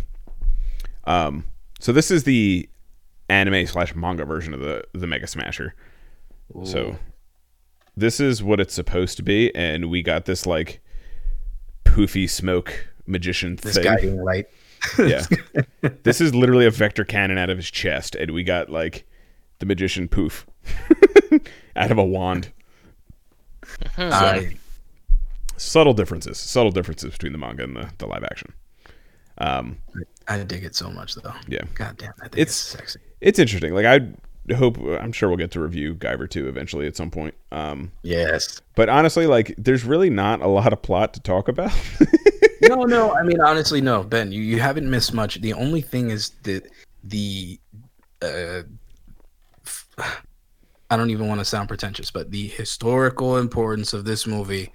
Um, 1.04 1.44
so 1.80 1.92
this 1.92 2.10
is 2.10 2.24
the 2.24 2.68
anime 3.30 3.66
slash 3.66 3.94
manga 3.94 4.24
version 4.24 4.52
of 4.54 4.60
the 4.60 4.84
the 4.92 5.06
Mega 5.06 5.26
Smasher. 5.26 5.74
So 6.64 6.96
this 7.96 8.20
is 8.20 8.42
what 8.42 8.58
it's 8.60 8.72
supposed 8.74 9.16
to 9.18 9.22
be, 9.22 9.54
and 9.54 9.90
we 9.90 10.02
got 10.02 10.24
this 10.24 10.46
like 10.46 10.80
poofy 11.84 12.28
smoke 12.28 12.88
magician 13.06 13.56
this 13.62 13.74
thing. 13.74 13.84
guiding 13.84 14.22
light. 14.22 14.46
yeah, 14.98 15.24
this 16.04 16.20
is 16.20 16.34
literally 16.34 16.64
a 16.64 16.70
vector 16.70 17.04
cannon 17.04 17.36
out 17.38 17.50
of 17.50 17.56
his 17.56 17.70
chest, 17.70 18.14
and 18.14 18.30
we 18.30 18.44
got 18.44 18.70
like 18.70 19.06
the 19.58 19.66
magician 19.66 20.08
poof 20.08 20.46
out 21.76 21.90
of 21.90 21.98
a 21.98 22.04
wand. 22.04 22.52
I, 23.98 24.56
Subtle 25.58 25.92
differences, 25.92 26.38
subtle 26.38 26.72
differences 26.72 27.12
between 27.12 27.32
the 27.32 27.38
manga 27.38 27.64
and 27.64 27.76
the, 27.76 27.90
the 27.98 28.06
live 28.06 28.24
action. 28.24 28.52
Um, 29.38 29.78
I 30.26 30.38
dig 30.42 30.64
it 30.64 30.74
so 30.74 30.90
much 30.90 31.14
though. 31.14 31.32
yeah. 31.46 31.62
God 31.74 31.96
damn, 31.98 32.12
I 32.20 32.24
think 32.28 32.34
It's- 32.38 32.48
it's, 32.48 32.56
sexy. 32.56 33.00
it's 33.20 33.38
interesting. 33.38 33.72
Like 33.74 33.86
I 33.86 34.00
hope, 34.54 34.78
I'm 34.78 35.12
sure 35.12 35.28
we'll 35.28 35.36
get 35.38 35.50
to 35.52 35.60
review 35.60 35.94
Guyver 35.94 36.28
2 36.28 36.48
eventually 36.48 36.86
at 36.86 36.96
some 36.96 37.10
point. 37.10 37.34
Um, 37.52 37.92
Yes. 38.02 38.60
but 38.74 38.88
honestly, 38.88 39.26
like 39.26 39.54
there's 39.58 39.84
really 39.84 40.10
not 40.10 40.40
a 40.40 40.48
lot 40.48 40.72
of 40.72 40.80
plot 40.82 41.12
to 41.14 41.20
talk 41.20 41.48
about. 41.48 41.72
no, 42.62 42.84
no. 42.84 43.12
I 43.14 43.22
mean, 43.22 43.40
honestly, 43.40 43.80
no, 43.80 44.02
Ben. 44.02 44.32
You, 44.32 44.40
you 44.42 44.58
haven't 44.60 44.88
missed 44.90 45.12
much. 45.14 45.40
The 45.40 45.52
only 45.52 45.82
thing 45.82 46.10
is 46.10 46.30
that 46.44 46.66
the 47.04 47.60
uh, 48.22 48.62
I 50.90 50.96
don't 50.96 51.10
even 51.10 51.28
want 51.28 51.40
to 51.40 51.44
sound 51.44 51.68
pretentious, 51.68 52.10
but 52.10 52.30
the 52.30 52.46
historical 52.48 53.36
importance 53.36 53.92
of 53.92 54.04
this 54.06 54.26
movie 54.26 54.72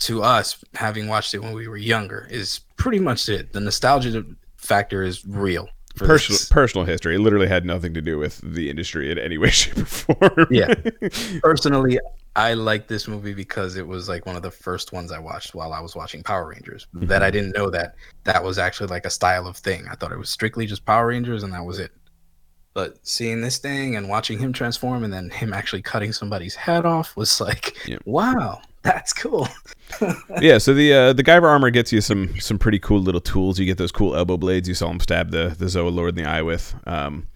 to 0.00 0.22
us, 0.22 0.62
having 0.74 1.08
watched 1.08 1.34
it 1.34 1.40
when 1.40 1.52
we 1.52 1.68
were 1.68 1.76
younger, 1.76 2.26
is 2.30 2.60
pretty 2.76 2.98
much 2.98 3.28
it. 3.28 3.52
The 3.52 3.60
nostalgia 3.60 4.24
factor 4.56 5.02
is 5.02 5.24
real. 5.26 5.68
For 5.96 6.06
personal 6.06 6.38
this. 6.38 6.48
personal 6.48 6.86
history. 6.86 7.16
It 7.16 7.20
literally 7.20 7.48
had 7.48 7.64
nothing 7.64 7.92
to 7.94 8.00
do 8.00 8.18
with 8.18 8.40
the 8.44 8.70
industry 8.70 9.10
in 9.10 9.18
any 9.18 9.36
way, 9.42 9.50
shape, 9.50 9.78
or 9.78 9.84
form. 9.84 10.46
Yeah. 10.50 10.72
Personally, 11.42 11.98
I 12.36 12.54
like 12.54 12.86
this 12.86 13.08
movie 13.08 13.34
because 13.34 13.76
it 13.76 13.84
was 13.84 14.08
like 14.08 14.24
one 14.24 14.36
of 14.36 14.42
the 14.42 14.50
first 14.52 14.92
ones 14.92 15.10
I 15.10 15.18
watched 15.18 15.56
while 15.56 15.72
I 15.72 15.80
was 15.80 15.96
watching 15.96 16.22
Power 16.22 16.48
Rangers. 16.48 16.86
Mm-hmm. 16.94 17.06
That 17.06 17.24
I 17.24 17.32
didn't 17.32 17.56
know 17.56 17.68
that 17.70 17.96
that 18.24 18.44
was 18.44 18.58
actually 18.58 18.86
like 18.88 19.06
a 19.06 19.10
style 19.10 19.48
of 19.48 19.56
thing. 19.56 19.86
I 19.90 19.96
thought 19.96 20.12
it 20.12 20.18
was 20.18 20.30
strictly 20.30 20.66
just 20.66 20.84
Power 20.86 21.08
Rangers 21.08 21.42
and 21.42 21.52
that 21.52 21.64
was 21.64 21.80
it. 21.80 21.90
But 22.74 23.04
seeing 23.04 23.40
this 23.40 23.58
thing 23.58 23.96
and 23.96 24.08
watching 24.08 24.38
him 24.38 24.52
transform 24.52 25.02
and 25.02 25.12
then 25.12 25.30
him 25.30 25.52
actually 25.52 25.82
cutting 25.82 26.12
somebody's 26.12 26.54
head 26.54 26.86
off 26.86 27.16
was 27.16 27.40
like, 27.40 27.76
Yep. 27.88 28.02
wow, 28.04 28.60
that's 28.82 29.12
cool. 29.12 29.48
yeah, 30.40 30.58
so 30.58 30.74
the 30.74 30.92
uh, 30.92 31.12
the 31.12 31.24
Guyver 31.24 31.44
armor 31.44 31.70
gets 31.70 31.92
you 31.92 32.00
some 32.00 32.38
some 32.40 32.58
pretty 32.58 32.78
cool 32.78 33.00
little 33.00 33.20
tools. 33.20 33.58
You 33.58 33.66
get 33.66 33.78
those 33.78 33.92
cool 33.92 34.14
elbow 34.14 34.36
blades 34.36 34.68
you 34.68 34.74
saw 34.74 34.90
him 34.90 35.00
stab 35.00 35.30
the 35.30 35.54
the 35.58 35.66
Zoalord 35.66 36.10
in 36.10 36.14
the 36.16 36.24
eye 36.24 36.42
with. 36.42 36.74
Um, 36.86 37.26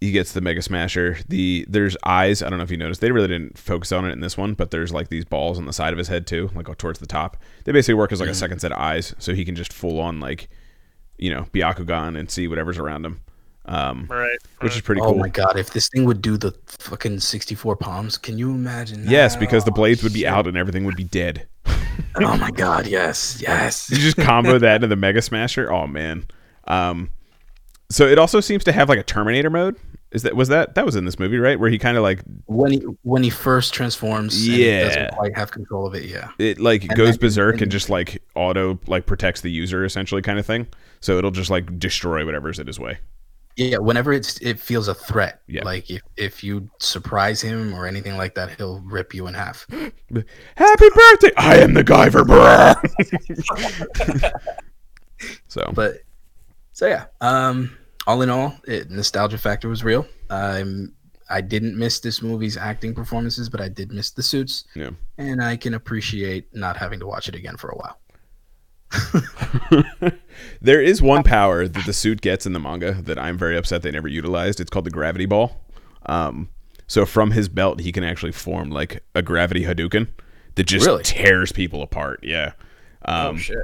He 0.00 0.12
gets 0.12 0.32
the 0.32 0.40
Mega 0.40 0.62
Smasher. 0.62 1.18
The 1.28 1.66
there's 1.68 1.94
eyes. 2.06 2.42
I 2.42 2.48
don't 2.48 2.58
know 2.58 2.64
if 2.64 2.70
you 2.70 2.78
noticed. 2.78 3.02
They 3.02 3.12
really 3.12 3.28
didn't 3.28 3.58
focus 3.58 3.92
on 3.92 4.06
it 4.08 4.12
in 4.12 4.20
this 4.20 4.38
one, 4.38 4.54
but 4.54 4.70
there's 4.70 4.92
like 4.92 5.08
these 5.08 5.26
balls 5.26 5.58
on 5.58 5.66
the 5.66 5.74
side 5.74 5.92
of 5.92 5.98
his 5.98 6.08
head 6.08 6.26
too, 6.26 6.50
like 6.54 6.74
towards 6.78 7.00
the 7.00 7.06
top. 7.06 7.36
They 7.64 7.72
basically 7.72 7.94
work 7.94 8.10
as 8.10 8.20
like 8.20 8.30
a 8.30 8.34
second 8.34 8.60
set 8.60 8.72
of 8.72 8.78
eyes, 8.78 9.14
so 9.18 9.34
he 9.34 9.44
can 9.44 9.54
just 9.56 9.74
full 9.74 10.00
on 10.00 10.18
like, 10.18 10.48
you 11.18 11.34
know, 11.34 11.42
Byakugan 11.52 12.18
and 12.18 12.30
see 12.30 12.48
whatever's 12.48 12.78
around 12.78 13.04
him. 13.04 13.20
Um, 13.66 14.06
Right. 14.10 14.38
which 14.60 14.74
is 14.74 14.80
pretty 14.80 15.00
oh 15.00 15.10
cool. 15.10 15.18
my 15.18 15.28
god, 15.28 15.58
if 15.58 15.70
this 15.72 15.88
thing 15.88 16.04
would 16.04 16.20
do 16.22 16.36
the 16.36 16.52
fucking 16.66 17.20
64 17.20 17.76
palms, 17.76 18.16
can 18.18 18.36
you 18.38 18.50
imagine? 18.50 19.04
Yes, 19.08 19.36
because 19.36 19.64
the 19.64 19.70
Oh, 19.70 19.74
blades 19.74 20.02
would 20.02 20.12
be 20.12 20.20
shit. 20.20 20.28
out 20.28 20.46
and 20.46 20.56
everything 20.56 20.84
would 20.84 20.96
be 20.96 21.04
dead. 21.04 21.46
Oh 22.16 22.36
my 22.38 22.50
god, 22.50 22.86
yes, 22.86 23.38
yes. 23.40 23.88
you 23.90 23.98
just 23.98 24.16
combo 24.16 24.58
that 24.58 24.76
into 24.76 24.86
the 24.88 24.96
Mega 24.96 25.22
Smasher. 25.22 25.70
Oh 25.70 25.86
man. 25.86 26.24
Um, 26.66 27.10
so 27.90 28.06
it 28.06 28.18
also 28.18 28.40
seems 28.40 28.64
to 28.64 28.72
have 28.72 28.88
like 28.88 28.98
a 28.98 29.02
Terminator 29.02 29.50
mode. 29.50 29.76
Is 30.10 30.22
that 30.22 30.34
was 30.34 30.48
that 30.48 30.74
that 30.74 30.84
was 30.84 30.96
in 30.96 31.04
this 31.04 31.18
movie 31.20 31.38
right 31.38 31.60
where 31.60 31.70
he 31.70 31.78
kind 31.78 31.96
of 31.96 32.02
like 32.02 32.20
when 32.46 32.72
he 32.72 32.78
when 33.02 33.22
he 33.22 33.30
first 33.30 33.72
transforms 33.74 34.34
and 34.34 34.56
he 34.56 34.66
Yeah. 34.68 34.84
doesn't 34.84 35.10
quite 35.12 35.36
have 35.36 35.52
control 35.52 35.86
of 35.86 35.94
it 35.94 36.04
yeah 36.04 36.30
it 36.38 36.58
like 36.58 36.82
And 36.82 36.96
goes 36.96 37.10
then- 37.10 37.18
berserk 37.20 37.54
and 37.56 37.62
and- 37.64 37.70
just 37.72 37.88
like 37.90 38.20
auto 38.34 38.80
like 38.88 39.06
protects 39.06 39.42
the 39.42 39.50
user 39.52 39.84
essentially 39.84 40.22
kind 40.22 40.38
of 40.40 40.46
thing. 40.46 40.66
So 41.00 41.16
it'll 41.18 41.30
just 41.30 41.50
like 41.50 41.78
destroy 41.78 42.24
whatever's 42.26 42.58
in 42.58 42.66
his 42.66 42.80
way. 42.80 42.98
Yeah 43.60 43.76
whenever 43.76 44.12
it's 44.12 44.38
it 44.38 44.58
feels 44.58 44.88
a 44.88 44.94
threat 44.94 45.42
Yeah. 45.46 45.64
like 45.64 45.90
if, 45.90 46.00
if 46.16 46.42
you 46.42 46.70
surprise 46.78 47.42
him 47.42 47.74
or 47.74 47.86
anything 47.86 48.16
like 48.16 48.34
that 48.34 48.56
he'll 48.56 48.80
rip 48.80 49.12
you 49.14 49.26
in 49.26 49.34
half 49.34 49.66
Happy 50.56 50.88
birthday! 50.94 51.30
I 51.36 51.58
am 51.58 51.74
the 51.74 51.84
Guyver, 51.84 52.24
bruh. 52.24 52.74
so 55.48 55.70
but 55.74 55.98
so 56.72 56.86
yeah 56.86 57.04
um 57.20 57.76
all 58.06 58.22
in 58.22 58.30
all 58.30 58.56
it, 58.66 58.90
nostalgia 58.90 59.36
factor 59.36 59.68
was 59.68 59.84
real 59.84 60.06
um 60.30 60.94
i 61.28 61.42
didn't 61.42 61.76
miss 61.76 62.00
this 62.00 62.22
movie's 62.22 62.56
acting 62.56 62.94
performances 62.94 63.50
but 63.50 63.60
i 63.60 63.68
did 63.68 63.92
miss 63.92 64.10
the 64.10 64.22
suits 64.22 64.64
yeah. 64.74 64.88
and 65.18 65.42
i 65.42 65.54
can 65.54 65.74
appreciate 65.74 66.46
not 66.54 66.78
having 66.78 66.98
to 66.98 67.06
watch 67.06 67.28
it 67.28 67.34
again 67.34 67.56
for 67.58 67.68
a 67.68 67.76
while 67.76 67.99
there 70.60 70.80
is 70.80 71.00
one 71.00 71.22
power 71.22 71.68
that 71.68 71.86
the 71.86 71.92
suit 71.92 72.20
gets 72.20 72.46
in 72.46 72.52
the 72.52 72.60
manga 72.60 72.92
that 73.02 73.18
I'm 73.18 73.38
very 73.38 73.56
upset 73.56 73.82
they 73.82 73.90
never 73.90 74.08
utilized. 74.08 74.60
It's 74.60 74.70
called 74.70 74.86
the 74.86 74.90
gravity 74.90 75.26
ball. 75.26 75.60
Um, 76.06 76.48
so 76.86 77.06
from 77.06 77.30
his 77.30 77.48
belt, 77.48 77.80
he 77.80 77.92
can 77.92 78.02
actually 78.04 78.32
form 78.32 78.70
like 78.70 79.02
a 79.14 79.22
gravity 79.22 79.64
Hadouken 79.64 80.08
that 80.56 80.64
just 80.64 80.86
Really? 80.86 81.04
tears 81.04 81.52
people 81.52 81.82
apart. 81.82 82.20
Yeah. 82.22 82.52
Um, 83.04 83.34
oh 83.34 83.36
shit 83.36 83.58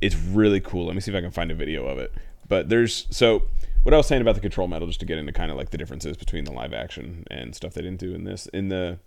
it's 0.00 0.16
really 0.16 0.60
cool. 0.60 0.86
Let 0.86 0.94
me 0.94 1.00
see 1.00 1.10
if 1.10 1.16
I 1.16 1.20
can 1.20 1.30
find 1.30 1.50
a 1.50 1.54
video 1.54 1.86
of 1.86 1.98
it. 1.98 2.12
But 2.48 2.68
there's 2.68 3.06
so 3.10 3.44
what 3.82 3.94
I 3.94 3.96
was 3.96 4.06
saying 4.06 4.22
about 4.22 4.34
the 4.34 4.40
control 4.40 4.66
metal, 4.66 4.88
just 4.88 5.00
to 5.00 5.06
get 5.06 5.18
into 5.18 5.32
kind 5.32 5.50
of 5.50 5.56
like 5.56 5.70
the 5.70 5.78
differences 5.78 6.16
between 6.16 6.44
the 6.44 6.52
live 6.52 6.72
action 6.72 7.24
and 7.30 7.54
stuff 7.54 7.74
they 7.74 7.82
didn't 7.82 8.00
do 8.00 8.14
in 8.14 8.24
this. 8.24 8.46
In 8.48 8.68
the 8.68 8.98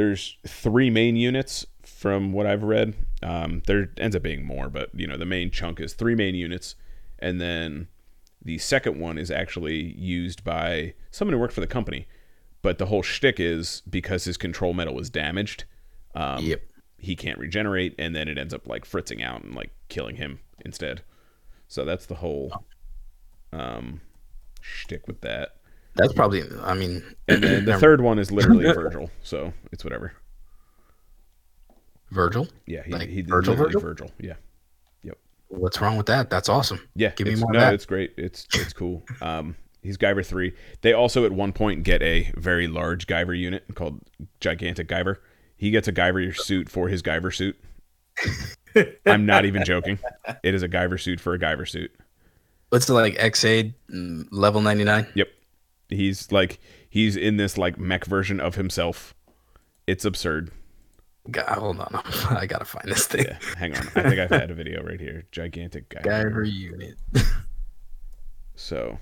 there's 0.00 0.38
three 0.46 0.88
main 0.88 1.14
units 1.16 1.66
from 1.82 2.32
what 2.32 2.46
I've 2.46 2.62
read. 2.62 2.94
Um, 3.22 3.60
there 3.66 3.90
ends 3.98 4.16
up 4.16 4.22
being 4.22 4.46
more, 4.46 4.70
but 4.70 4.88
you 4.94 5.06
know 5.06 5.18
the 5.18 5.26
main 5.26 5.50
chunk 5.50 5.78
is 5.78 5.92
three 5.92 6.14
main 6.14 6.34
units, 6.34 6.74
and 7.18 7.38
then 7.38 7.88
The 8.42 8.56
second 8.56 8.98
one 8.98 9.18
is 9.18 9.30
actually 9.30 9.94
used 9.98 10.42
by 10.42 10.94
someone 11.10 11.34
who 11.34 11.38
worked 11.38 11.52
for 11.52 11.60
the 11.60 11.66
company, 11.66 12.06
but 12.62 12.78
the 12.78 12.86
whole 12.86 13.02
shtick 13.02 13.38
is 13.38 13.82
because 13.90 14.24
his 14.24 14.38
control 14.38 14.72
metal 14.72 14.94
was 14.94 15.10
damaged. 15.10 15.64
Um, 16.14 16.42
Yep. 16.44 16.62
He 16.96 17.16
can't 17.16 17.38
regenerate, 17.38 17.94
and 17.98 18.14
then 18.16 18.28
it 18.28 18.38
ends 18.38 18.54
up 18.54 18.66
like 18.66 18.84
fritzing 18.86 19.22
out 19.22 19.42
and 19.44 19.54
like 19.54 19.70
killing 19.88 20.16
him 20.16 20.40
instead. 20.64 21.02
So 21.68 21.84
that's 21.84 22.06
the 22.06 22.14
whole 22.16 22.64
um, 23.52 24.00
shtick 24.62 25.06
with 25.06 25.20
that. 25.20 25.56
That's 25.96 26.12
probably. 26.12 26.42
I 26.62 26.74
mean, 26.74 27.02
And 27.28 27.42
then 27.42 27.64
the 27.64 27.78
third 27.78 28.00
one 28.00 28.18
is 28.18 28.30
literally 28.30 28.64
Virgil, 28.72 29.10
so 29.22 29.52
it's 29.72 29.84
whatever. 29.84 30.12
Virgil. 32.10 32.48
Yeah, 32.66 32.82
he, 32.84 32.92
Like 32.92 33.08
he 33.08 33.22
Virgil, 33.22 33.54
Virgil? 33.54 33.80
Virgil. 33.80 34.10
Yeah, 34.18 34.34
Yep. 35.02 35.18
What's 35.48 35.80
wrong 35.80 35.96
with 35.96 36.06
that? 36.06 36.30
That's 36.30 36.48
awesome. 36.48 36.80
yeah. 36.94 37.10
Give 37.16 37.26
me 37.26 37.34
it's, 37.34 37.42
more 37.42 37.54
of 37.54 37.60
no, 37.60 37.70
it's 37.70 37.86
great. 37.86 38.12
It's 38.16 38.46
it's 38.54 38.72
cool. 38.72 39.04
Um, 39.20 39.56
he's 39.82 39.96
Guyver 39.96 40.24
three. 40.24 40.54
They 40.82 40.92
also 40.92 41.24
at 41.24 41.32
one 41.32 41.52
point 41.52 41.82
get 41.84 42.02
a 42.02 42.30
very 42.36 42.66
large 42.68 43.06
Guyver 43.06 43.38
unit 43.38 43.64
called 43.74 44.00
Gigantic 44.40 44.88
Guyver. 44.88 45.16
He 45.56 45.70
gets 45.70 45.88
a 45.88 45.92
Guyver 45.92 46.36
suit 46.36 46.68
for 46.68 46.88
his 46.88 47.02
Guyver 47.02 47.34
suit. 47.34 47.56
I'm 49.06 49.26
not 49.26 49.44
even 49.44 49.64
joking. 49.64 49.98
It 50.42 50.54
is 50.54 50.62
a 50.62 50.68
Guyver 50.68 51.00
suit 51.00 51.20
for 51.20 51.34
a 51.34 51.38
Guyver 51.38 51.68
suit. 51.68 51.92
What's 52.70 52.88
it 52.88 52.92
like? 52.92 53.16
XA 53.18 53.74
level 54.30 54.60
ninety 54.60 54.84
nine. 54.84 55.06
Yep. 55.14 55.28
He's 55.90 56.30
like 56.32 56.58
he's 56.88 57.16
in 57.16 57.36
this 57.36 57.58
like 57.58 57.78
mech 57.78 58.04
version 58.04 58.40
of 58.40 58.54
himself. 58.54 59.14
It's 59.86 60.04
absurd. 60.04 60.50
Hold 61.36 61.80
on, 61.80 62.02
I 62.30 62.46
gotta 62.46 62.64
find 62.64 62.88
this 62.88 63.06
thing. 63.06 63.24
Yeah, 63.26 63.38
hang 63.56 63.76
on. 63.76 63.86
I 63.94 64.02
think 64.08 64.18
I've 64.18 64.30
had 64.30 64.50
a 64.50 64.54
video 64.54 64.82
right 64.82 64.98
here. 65.00 65.24
Gigantic 65.32 65.88
Guyver. 65.90 66.04
Guyver 66.32 66.52
unit. 66.52 66.94
So 68.54 68.98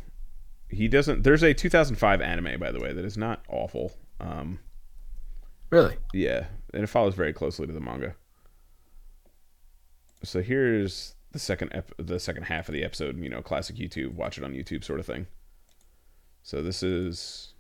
he 0.69 0.87
doesn't. 0.87 1.25
There's 1.25 1.43
a 1.43 1.53
2005 1.53 2.21
anime, 2.21 2.61
by 2.61 2.71
the 2.71 2.79
way, 2.79 2.93
that 2.93 3.05
is 3.05 3.17
not 3.19 3.43
awful. 3.49 3.93
Um, 4.21 4.61
Really? 5.71 5.97
yeah, 6.15 6.47
and 6.73 6.85
it 6.85 6.87
follows 6.87 7.15
very 7.17 7.33
closely 7.33 7.67
to 7.67 7.73
the 7.73 7.81
manga. 7.81 8.15
So 10.23 10.43
here's 10.43 11.15
the 11.33 11.39
second 11.39 11.73
ep- 11.75 11.93
the 11.99 12.19
second 12.21 12.45
half 12.45 12.69
of 12.69 12.73
the 12.73 12.85
episode. 12.85 13.19
You 13.21 13.29
know, 13.29 13.43
classic 13.43 13.77
YouTube, 13.77 14.15
watch 14.15 14.39
it 14.39 14.45
on 14.45 14.53
YouTube 14.53 14.85
sort 14.85 15.01
of 15.01 15.07
thing. 15.07 15.27
So 16.49 16.63
this 16.63 16.83
is 16.83 17.53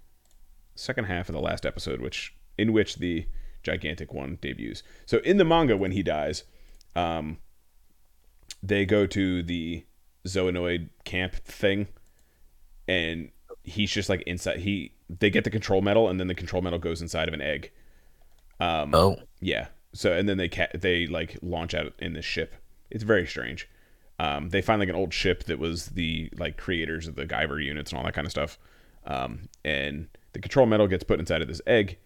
second 0.74 1.04
half 1.04 1.28
of 1.28 1.34
the 1.34 1.42
last 1.42 1.66
episode, 1.66 2.00
which 2.00 2.34
in 2.56 2.72
which 2.72 2.96
the 2.96 3.26
gigantic 3.62 4.14
one 4.14 4.38
debuts. 4.40 4.82
So 5.04 5.18
in 5.18 5.36
the 5.36 5.44
manga, 5.44 5.76
when 5.76 5.92
he 5.92 6.02
dies, 6.02 6.44
um, 6.96 7.36
they 8.62 8.86
go 8.86 9.04
to 9.04 9.42
the 9.42 9.84
Zoanoid 10.26 10.88
camp 11.04 11.34
thing, 11.34 11.88
and 12.88 13.30
he's 13.62 13.90
just 13.90 14.08
like 14.08 14.22
inside. 14.22 14.60
He 14.60 14.94
they 15.10 15.28
get 15.28 15.44
the 15.44 15.50
control 15.50 15.82
metal, 15.82 16.08
and 16.08 16.18
then 16.18 16.28
the 16.28 16.34
control 16.34 16.62
metal 16.62 16.78
goes 16.78 17.02
inside 17.02 17.28
of 17.28 17.34
an 17.34 17.42
egg. 17.42 17.70
Um, 18.58 18.94
Oh, 18.94 19.16
yeah. 19.38 19.66
So 19.92 20.14
and 20.14 20.26
then 20.26 20.38
they 20.38 20.48
ca- 20.48 20.72
they 20.72 21.06
like 21.06 21.36
launch 21.42 21.74
out 21.74 21.92
in 21.98 22.14
this 22.14 22.24
ship. 22.24 22.54
It's 22.90 23.04
very 23.04 23.26
strange. 23.26 23.68
Um, 24.18 24.48
they 24.48 24.62
find 24.62 24.80
like 24.80 24.88
an 24.88 24.94
old 24.94 25.12
ship 25.12 25.44
that 25.44 25.58
was 25.58 25.88
the 25.88 26.30
like 26.38 26.56
creators 26.56 27.06
of 27.06 27.16
the 27.16 27.26
Guyver 27.26 27.62
units 27.62 27.90
and 27.90 27.98
all 27.98 28.04
that 28.06 28.14
kind 28.14 28.26
of 28.26 28.30
stuff. 28.30 28.58
Um, 29.08 29.48
and 29.64 30.06
the 30.34 30.40
control 30.40 30.66
metal 30.66 30.86
gets 30.86 31.02
put 31.02 31.18
inside 31.18 31.42
of 31.42 31.48
this 31.48 31.60
egg, 31.66 31.98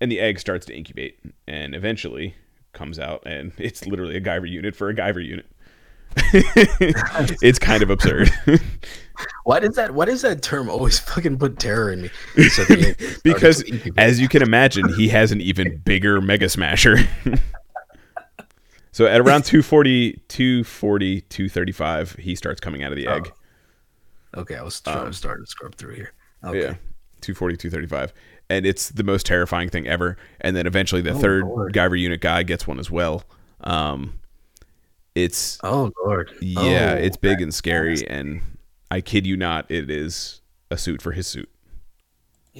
and 0.00 0.12
the 0.12 0.20
egg 0.20 0.38
starts 0.38 0.66
to 0.66 0.76
incubate, 0.76 1.18
and 1.48 1.74
eventually 1.74 2.36
comes 2.72 2.98
out, 2.98 3.22
and 3.26 3.52
it's 3.58 3.86
literally 3.86 4.16
a 4.16 4.20
Guyver 4.20 4.48
unit 4.48 4.76
for 4.76 4.88
a 4.88 4.94
Guyver 4.94 5.24
unit. 5.24 5.46
it's 7.42 7.58
kind 7.58 7.82
of 7.82 7.90
absurd 7.90 8.30
why 9.44 9.60
does 9.60 9.74
that? 9.76 9.92
Why 9.94 10.04
does 10.04 10.22
that 10.22 10.42
term 10.42 10.68
always 10.68 10.98
fucking 10.98 11.38
put 11.38 11.58
terror 11.58 11.92
in 11.92 12.02
me? 12.02 12.10
So 12.48 12.64
the 12.64 12.88
egg 12.88 13.00
started 13.00 13.22
because, 13.22 13.64
as 13.96 14.20
you 14.20 14.28
can 14.28 14.42
imagine, 14.42 14.92
he 14.94 15.08
has 15.08 15.32
an 15.32 15.40
even 15.40 15.78
bigger 15.78 16.20
Mega 16.20 16.48
Smasher. 16.48 16.98
so 18.92 19.06
at 19.06 19.20
around 19.20 19.44
240, 19.44 20.20
240, 20.28 21.20
235, 21.22 22.12
he 22.12 22.34
starts 22.34 22.60
coming 22.60 22.82
out 22.82 22.92
of 22.92 22.96
the 22.96 23.06
egg. 23.06 23.32
okay, 24.36 24.56
I 24.56 24.62
was 24.62 24.80
trying 24.80 25.06
to 25.06 25.12
start 25.12 25.40
to 25.40 25.46
scrub 25.46 25.74
through 25.74 25.94
here. 25.94 26.12
Okay. 26.44 26.58
Yeah. 26.60 26.74
240, 27.20 27.56
235. 27.56 28.12
And 28.50 28.66
it's 28.66 28.90
the 28.90 29.02
most 29.04 29.24
terrifying 29.26 29.70
thing 29.70 29.86
ever. 29.86 30.16
And 30.42 30.54
then 30.54 30.66
eventually 30.66 31.00
the 31.00 31.12
Oh, 31.12 31.18
third 31.18 31.44
Lord. 31.44 31.72
Guyver 31.72 31.98
unit 31.98 32.20
guy 32.20 32.42
gets 32.42 32.66
one 32.66 32.78
as 32.78 32.90
well. 32.90 33.24
Um, 33.62 34.18
it's, 35.14 35.58
Oh 35.62 35.90
lord. 36.04 36.30
yeah, 36.40 36.92
Oh, 36.94 36.96
it's 37.02 37.16
big 37.16 37.40
and 37.40 37.54
scary. 37.54 38.06
And 38.06 38.42
I 38.90 39.00
kid 39.00 39.26
you 39.26 39.36
not, 39.36 39.70
it 39.70 39.90
is 39.90 40.40
a 40.70 40.76
suit 40.76 41.00
for 41.00 41.12
his 41.12 41.26
suit. 41.26 41.48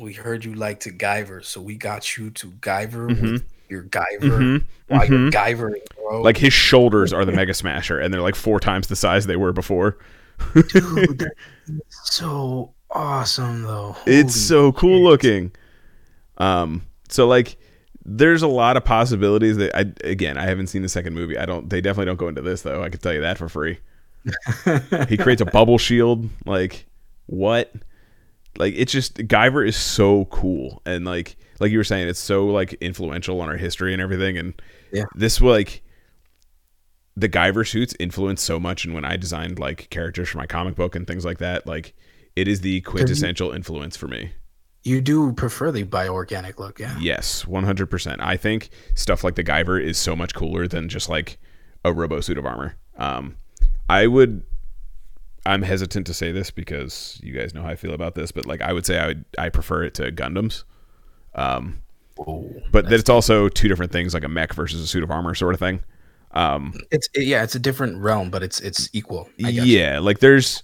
We 0.01 0.13
heard 0.15 0.45
you 0.45 0.55
like 0.55 0.81
to 0.81 0.91
Guyver, 0.91 1.45
so 1.45 1.61
we 1.61 1.77
got 1.77 2.17
you 2.17 2.31
to 2.31 2.51
Guyver 2.53 3.11
Mm-hmm. 3.11 3.33
with 3.35 3.45
your 3.69 3.83
Guyver. 3.85 4.65
While 4.89 5.07
you're 5.07 5.31
Guyver, 5.31 5.75
bro. 5.97 6.23
Like 6.23 6.37
his 6.37 6.53
shoulders 6.53 7.13
are 7.13 7.25
the 7.25 7.33
Mega 7.33 7.55
Smasher, 7.55 8.01
and 8.01 8.13
they're 8.13 8.21
like 8.23 8.35
four 8.35 8.59
times 8.59 8.89
the 8.89 8.97
size 8.97 9.27
they 9.27 9.37
were 9.37 9.53
before. 9.53 9.99
dude, 10.69 11.31
that's 11.69 12.15
so 12.17 12.74
awesome 12.95 13.63
though. 13.63 13.97
it's 14.07 14.35
so 14.35 14.73
cool 14.73 14.99
shit. 14.99 15.03
looking. 15.05 15.53
Um 16.39 16.83
so 17.09 17.27
like 17.27 17.57
there's 18.07 18.43
a 18.43 18.49
lot 18.49 18.77
of 18.77 18.85
possibilities 18.85 19.57
that 19.57 19.75
i 19.75 19.87
again 20.07 20.37
i 20.37 20.45
haven't 20.45 20.67
seen 20.67 20.83
the 20.83 20.89
second 20.89 21.15
movie. 21.15 21.39
I 21.39 21.47
don't 21.47 21.69
they 21.71 21.81
definitely 21.81 22.07
don't 22.07 22.19
go 22.19 22.29
into 22.29 22.43
this 22.43 22.63
though. 22.63 22.83
I 22.83 22.89
can 22.91 23.01
tell 23.01 23.13
you 23.15 23.21
that 23.23 23.39
for 23.39 23.49
free. 23.49 23.79
He 25.09 25.17
creates 25.17 25.43
a 25.43 25.47
bubble 25.47 25.79
shield. 25.79 26.29
Like 26.47 26.87
what? 27.27 27.73
Like 28.59 28.75
it's 28.77 28.93
just 28.93 29.17
Guyver 29.17 29.67
is 29.67 29.77
so 29.77 30.27
cool. 30.27 30.81
And 30.87 31.05
like 31.05 31.37
like 31.61 31.71
you 31.73 31.79
were 31.79 31.85
saying 31.85 32.09
it's 32.09 32.21
so 32.21 32.47
like 32.47 32.73
influential 32.75 33.41
on 33.41 33.49
our 33.49 33.57
history 33.57 33.93
and 33.93 34.01
everything. 34.03 34.37
And 34.39 34.55
Yeah. 34.93 35.05
this 35.15 35.41
like 35.41 35.83
the 37.17 37.29
Guyver 37.29 37.67
suits 37.69 37.95
influence 38.01 38.43
so 38.43 38.59
much 38.59 38.85
and 38.85 38.93
when 38.95 39.05
I 39.05 39.17
designed 39.17 39.59
like 39.59 39.89
characters 39.91 40.29
for 40.29 40.39
my 40.39 40.47
comic 40.47 40.75
book 40.75 40.97
and 40.97 41.07
things 41.07 41.25
like 41.25 41.39
that. 41.39 41.67
Like 41.67 41.95
it 42.37 42.49
is 42.49 42.61
the 42.61 42.81
quintessential 42.83 43.53
influence 43.53 43.97
for 43.97 44.09
me 44.09 44.33
You 44.83 45.01
do 45.01 45.33
prefer 45.33 45.73
the 45.73 45.85
bioorganic 45.85 46.59
look, 46.59 46.79
yeah? 46.79 46.97
Yes, 47.01 47.45
100%. 47.45 48.17
I 48.21 48.37
think 48.37 48.71
stuff 48.95 49.25
like 49.25 49.35
the 49.35 49.45
Guyver 49.45 49.83
is 49.83 49.97
so 49.99 50.15
much 50.15 50.35
cooler 50.35 50.69
than 50.69 50.89
just 50.89 51.09
like 51.09 51.39
a 51.85 51.93
robo 51.93 52.21
suit 52.21 52.39
of 52.39 52.45
armor. 52.45 52.77
Um, 52.99 53.37
I 53.89 54.07
would. 54.07 54.43
I'm 55.47 55.63
hesitant 55.63 56.07
to 56.07 56.15
say 56.15 56.33
this 56.33 56.51
because 56.51 57.21
you 57.23 57.33
guys 57.35 57.55
know 57.55 57.63
how 57.63 57.69
I 57.69 57.77
feel 57.77 57.93
about 57.93 58.15
this, 58.15 58.33
but 58.33 58.47
like 58.47 58.63
I 58.63 58.73
would 58.73 58.87
say 58.87 58.99
I 58.99 59.07
would 59.09 59.25
I 59.39 59.49
prefer 59.51 59.85
it 59.85 59.95
to 59.95 60.11
Gundams. 60.11 60.65
Um, 61.35 61.83
Oh, 62.19 62.49
but 62.71 62.89
that 62.89 63.01
it's 63.01 63.11
also 63.11 63.49
two 63.49 63.69
different 63.69 63.91
things, 63.91 64.15
like 64.15 64.25
a 64.25 64.29
mech 64.29 64.55
versus 64.55 64.81
a 64.81 64.87
suit 64.87 65.03
of 65.03 65.11
armor 65.11 65.35
sort 65.35 65.55
of 65.55 65.61
thing. 65.61 65.83
Um, 66.31 66.75
it's 66.91 67.09
yeah, 67.15 67.43
it's 67.43 67.55
a 67.55 67.59
different 67.59 68.01
realm, 68.01 68.31
but 68.31 68.43
it's 68.43 68.61
it's 68.61 68.89
equal. 68.93 69.29
You. 69.37 69.49
yeah, 69.49 69.99
like 69.99 70.21
there's, 70.21 70.63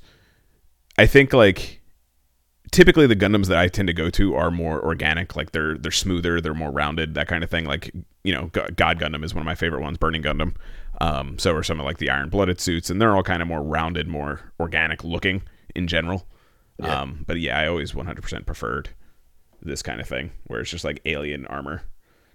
I 1.01 1.07
think 1.07 1.33
like 1.33 1.81
typically 2.73 3.07
the 3.07 3.17
Gundams 3.17 3.47
that 3.47 3.59
I 3.59 3.69
tend 3.69 3.89
to 3.89 3.95
go 3.95 4.11
to 4.11 4.35
are 4.35 4.51
more 4.51 4.85
organic, 4.85 5.35
like 5.35 5.53
they're 5.53 5.79
they're 5.79 5.91
smoother, 5.91 6.43
they're 6.43 6.53
more 6.53 6.71
rounded, 6.71 7.15
that 7.15 7.27
kind 7.27 7.43
of 7.43 7.49
thing. 7.49 7.65
Like 7.65 7.91
you 8.23 8.35
know, 8.35 8.51
God 8.53 8.99
Gundam 8.99 9.25
is 9.25 9.35
one 9.35 9.41
of 9.41 9.47
my 9.47 9.55
favorite 9.55 9.81
ones, 9.81 9.97
Burning 9.97 10.23
Gundam. 10.23 10.55
Um, 11.01 11.39
so 11.39 11.55
are 11.55 11.63
some 11.63 11.81
of 11.81 11.87
like 11.87 11.97
the 11.97 12.11
Iron 12.11 12.29
Blooded 12.29 12.61
suits, 12.61 12.91
and 12.91 13.01
they're 13.01 13.17
all 13.17 13.23
kind 13.23 13.41
of 13.41 13.49
more 13.49 13.63
rounded, 13.63 14.09
more 14.09 14.53
organic 14.61 15.03
looking 15.03 15.41
in 15.75 15.87
general. 15.87 16.27
Yeah. 16.79 17.01
Um, 17.01 17.25
but 17.27 17.41
yeah, 17.41 17.59
I 17.59 17.67
always 17.67 17.93
100% 17.93 18.45
preferred 18.45 18.91
this 19.63 19.83
kind 19.83 20.03
of 20.03 20.07
thing, 20.07 20.33
where 20.49 20.61
it's 20.61 20.71
just 20.71 20.85
like 20.85 21.01
alien 21.07 21.47
armor, 21.47 21.83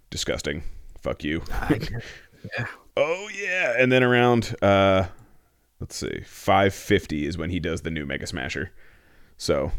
disgusting. 0.10 0.64
Fuck 1.02 1.24
you. 1.24 1.44
Yeah. 2.58 2.68
Oh 2.96 3.28
yeah, 3.34 3.74
and 3.76 3.92
then 3.92 4.04
around 4.04 4.56
uh 4.62 5.08
let's 5.86 5.98
see, 5.98 6.22
550 6.26 7.28
is 7.28 7.38
when 7.38 7.52
he 7.52 7.60
does 7.60 7.82
the 7.84 7.92
new 7.92 8.08
Mega 8.08 8.26
Smasher. 8.26 8.72
So, 9.38 9.72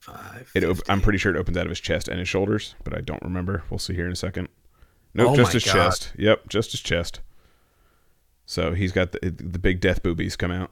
Five. 0.00 0.50
it 0.54 0.62
op- 0.64 0.82
I'm 0.86 1.00
pretty 1.00 1.18
sure 1.18 1.34
it 1.34 1.38
opens 1.38 1.56
out 1.56 1.64
of 1.64 1.70
his 1.70 1.80
chest 1.80 2.08
and 2.08 2.18
his 2.18 2.28
shoulders, 2.28 2.74
but 2.84 2.94
I 2.94 3.00
don't 3.00 3.22
remember. 3.22 3.64
We'll 3.70 3.78
see 3.78 3.94
here 3.94 4.04
in 4.04 4.12
a 4.12 4.16
second. 4.16 4.48
Nope, 5.14 5.30
Oh 5.30 5.36
just 5.36 5.54
his 5.54 5.64
God. 5.64 5.72
chest. 5.72 6.12
Yep, 6.18 6.48
just 6.50 6.72
his 6.72 6.80
chest. 6.82 7.20
So, 8.44 8.74
he's 8.74 8.92
got 8.92 9.12
the 9.12 9.30
the 9.30 9.58
big 9.58 9.80
death 9.80 10.02
boobies 10.02 10.36
come 10.36 10.50
out. 10.50 10.70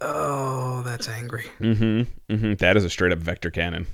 Oh, 0.00 0.82
that's 0.84 1.08
angry. 1.08 1.44
Mm 1.60 1.76
Mhm. 1.76 2.06
Mm 2.28 2.38
Mhm. 2.40 2.58
That 2.58 2.76
is 2.76 2.84
a 2.84 2.90
straight 2.90 3.12
up 3.12 3.18
vector 3.20 3.50
cannon. 3.50 3.86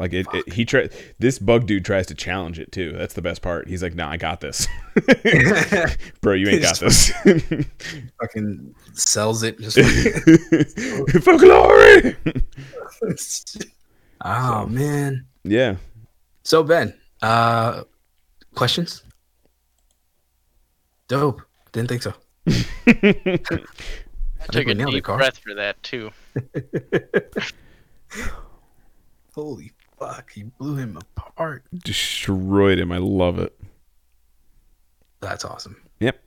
Like 0.00 0.14
it, 0.14 0.26
it 0.32 0.50
he 0.54 0.64
try 0.64 0.88
this 1.18 1.38
bug 1.38 1.66
dude 1.66 1.84
tries 1.84 2.06
to 2.06 2.14
challenge 2.14 2.58
it 2.58 2.72
too. 2.72 2.92
That's 2.92 3.12
the 3.12 3.20
best 3.20 3.42
part. 3.42 3.68
He's 3.68 3.82
like, 3.82 3.94
"Nah, 3.94 4.10
I 4.10 4.16
got 4.16 4.40
this." 4.40 4.66
Bro, 6.22 6.34
you 6.34 6.48
ain't 6.48 6.62
got 6.62 6.80
this. 6.80 7.10
Fucking 8.20 8.74
sells 8.94 9.42
it. 9.42 9.60
Just 9.60 9.78
For 11.22 11.36
glory. 11.38 12.16
oh 14.24 14.66
man. 14.68 15.26
yeah. 15.44 15.76
So 16.44 16.62
Ben, 16.62 16.98
uh, 17.20 17.82
questions? 18.54 19.02
Dope. 21.08 21.42
Didn't 21.72 21.90
think 21.90 22.02
so. 22.02 22.14
I 22.46 22.52
think 22.92 23.44
took 24.50 24.66
a 24.66 24.74
nailed 24.74 24.94
it, 24.94 25.04
deep 25.04 25.04
breath 25.04 25.36
for 25.36 25.52
that 25.52 25.82
too. 25.82 26.10
Holy 29.34 29.72
fuck! 30.00 30.32
He 30.32 30.42
blew 30.42 30.76
him 30.76 30.96
apart. 30.96 31.64
Destroyed 31.84 32.78
him. 32.80 32.90
I 32.90 32.98
love 32.98 33.38
it. 33.38 33.56
That's 35.20 35.44
awesome. 35.44 35.76
Yep. 36.00 36.18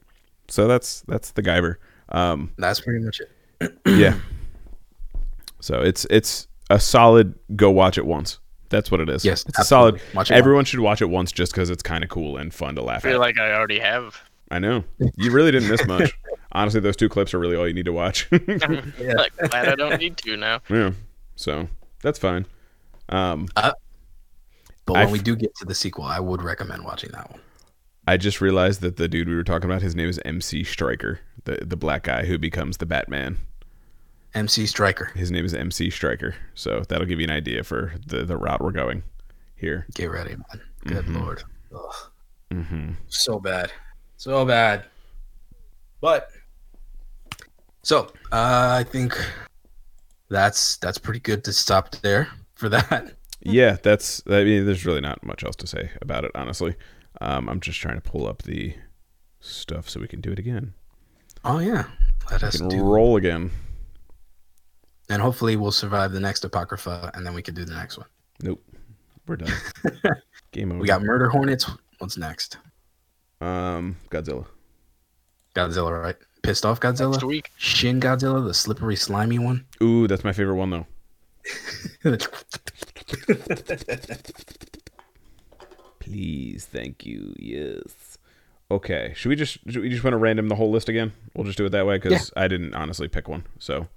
So 0.48 0.68
that's 0.68 1.02
that's 1.02 1.32
the 1.32 1.41
Guyver. 1.44 1.76
Um, 2.10 2.52
That's 2.58 2.80
pretty 2.80 3.04
much 3.04 3.22
it. 3.60 3.78
yeah. 3.88 4.18
So 5.60 5.82
it's 5.82 6.06
it's 6.10 6.48
a 6.70 6.80
solid 6.80 7.34
go 7.56 7.72
watch 7.72 7.98
it 7.98 8.06
once. 8.06 8.40
That's 8.70 8.91
what 8.91 9.00
it 9.00 9.10
is. 9.10 9.24
Yes, 9.26 9.45
it's 9.48 9.60
a 9.60 9.64
solid. 9.64 10.02
Watch 10.14 10.30
it 10.32 10.36
everyone 10.36 10.66
should 10.66 10.80
watch 10.80 11.02
it 11.02 11.06
once 11.10 11.32
just 11.32 11.54
because 11.54 11.70
it's 11.70 11.82
kind 11.84 12.04
of 12.04 12.10
cool 12.10 12.38
and 12.38 12.54
fun 12.54 12.76
to 12.76 12.82
I 12.82 12.86
laugh 12.86 13.04
feel 13.04 13.14
at. 13.16 13.20
like 13.20 13.38
I 13.40 13.54
already 13.54 13.80
have. 13.80 14.22
I 14.52 14.60
know 14.60 14.84
you 15.16 15.32
really 15.32 15.52
didn't 15.52 15.70
miss 15.70 15.86
much. 15.88 16.14
Honestly, 16.52 16.80
those 16.82 16.95
two 16.95 17.10
clips 17.10 17.34
are 17.34 17.40
really 17.40 17.56
all 17.56 17.68
you 17.68 17.74
need 17.74 17.86
to 17.86 17.94
watch. 17.94 18.30
like 18.32 19.36
glad 19.38 19.68
I 19.70 19.76
don't 19.76 19.98
need 20.00 20.18
to 20.18 20.38
now. 20.38 20.60
yeah. 20.70 20.91
So 21.36 21.68
that's 22.02 22.20
fine. 22.20 22.45
Um, 23.09 23.47
But 23.55 23.75
when 24.95 25.01
I've- 25.03 25.11
we 25.13 25.19
do 25.19 25.35
get 25.35 25.55
to 25.55 25.65
the 25.65 25.75
sequel, 25.75 26.03
I 26.05 26.19
would 26.19 26.41
recommend 26.41 26.84
watching 26.84 27.11
that 27.11 27.30
one. 27.31 27.39
I 28.05 28.17
just 28.17 28.41
realized 28.41 28.81
that 28.81 28.97
the 28.97 29.07
dude 29.07 29.30
we 29.30 29.35
were 29.35 29.43
talking 29.45 29.69
about, 29.69 29.81
his 29.81 29.95
name 29.95 30.09
is 30.09 30.19
MC 30.25 30.63
Striker, 30.65 31.19
the 31.45 31.59
the 31.65 31.77
black 31.77 32.03
guy 32.03 32.25
who 32.25 32.38
becomes 32.38 32.77
the 32.77 32.85
Batman. 32.85 33.38
MC 34.34 34.65
Striker. 34.65 35.05
His 35.15 35.31
name 35.31 35.45
is 35.45 35.53
MC 35.53 35.89
Striker. 35.89 36.35
So 36.53 36.81
that'll 36.89 37.05
give 37.05 37.19
you 37.19 37.23
an 37.25 37.31
idea 37.31 37.63
for 37.63 37.93
the 38.05 38.25
the 38.25 38.35
route 38.35 38.59
we're 38.61 38.71
going 38.71 39.03
here. 39.55 39.85
Get 39.93 40.07
ready, 40.11 40.31
man. 40.35 40.61
Good 40.85 41.05
Mhm. 41.05 41.21
lord. 41.21 41.43
Ugh. 41.73 42.11
hmm 42.51 42.91
So 43.07 43.39
bad. 43.39 43.71
So 44.17 44.43
bad. 44.45 44.85
But 46.01 46.30
so 47.84 48.07
uh, 48.34 48.75
I 48.80 48.84
think 48.84 49.15
that's 50.30 50.75
that's 50.77 50.97
pretty 50.97 51.19
good 51.21 51.43
to 51.45 51.53
stop 51.53 51.91
there 52.01 52.27
for 52.55 52.69
that. 52.69 53.13
Yeah, 53.45 53.75
that's. 53.84 54.23
I 54.25 54.45
mean, 54.45 54.65
there's 54.65 54.85
really 54.85 55.01
not 55.01 55.21
much 55.21 55.43
else 55.43 55.57
to 55.57 55.67
say 55.67 55.89
about 56.01 56.23
it, 56.23 56.31
honestly. 56.34 56.75
Um, 57.19 57.49
I'm 57.49 57.59
just 57.59 57.77
trying 57.77 57.95
to 57.95 58.01
pull 58.01 58.25
up 58.25 58.43
the 58.43 58.73
stuff 59.41 59.89
so 59.89 59.99
we 59.99 60.07
can 60.07 60.21
do 60.21 60.31
it 60.31 60.39
again. 60.39 60.73
Oh 61.43 61.59
yeah. 61.59 61.88
Let 62.31 62.41
us 62.41 62.53
We 62.53 62.59
can 62.59 62.69
do 62.69 62.84
roll 62.85 63.17
again. 63.17 63.51
and 65.09 65.21
hopefully 65.21 65.57
we'll 65.57 65.73
survive 65.73 66.13
the 66.13 66.21
next 66.21 66.45
Apocrypha 66.45 67.11
and 67.15 67.25
then 67.25 67.34
we 67.34 67.41
can 67.41 67.53
do 67.53 67.65
the 67.65 67.73
next 67.73 67.97
one. 67.97 68.07
Nope, 68.41 68.63
we're 69.27 69.35
done. 69.35 69.51
Game 70.53 70.71
over. 70.71 70.80
We 70.80 70.88
got 70.88 71.01
Murder 71.03 71.27
Hornets. 71.27 71.69
What's 71.97 72.15
next? 72.17 72.59
um 73.41 73.97
Godzilla. 74.09 74.45
Godzilla, 75.53 76.01
right? 76.01 76.15
Pissed 76.43 76.65
off 76.65 76.80
Godzilla? 76.80 77.11
Next 77.11 77.25
week. 77.25 77.51
Shin 77.57 77.99
Godzilla, 77.99 78.41
the 78.45 78.53
slippery, 78.53 78.95
slimy 78.95 79.38
one. 79.39 79.65
Ooh, 79.81 80.07
that's 80.07 80.23
my 80.23 80.31
favorite 80.31 80.55
one 80.55 80.69
though. 80.69 80.88
Please, 85.99 86.65
thank 86.65 87.06
you. 87.06 87.34
Yes. 87.38 88.18
Okay. 88.70 89.14
Should 89.15 89.30
we 89.30 89.36
just 89.36 89.60
should 89.70 89.82
we 89.82 89.90
just 89.90 90.03
want 90.03 90.14
to 90.14 90.18
random 90.18 90.49
the 90.49 90.56
whole 90.56 90.72
list 90.72 90.90
again? 90.90 91.14
We'll 91.34 91.45
just 91.45 91.57
do 91.57 91.65
it 91.65 91.70
that 91.70 91.86
way 91.86 91.98
because 91.98 92.32
I 92.36 92.48
didn't 92.48 92.74
honestly 92.74 93.07
pick 93.07 93.28
one. 93.28 93.45
So 93.60 93.88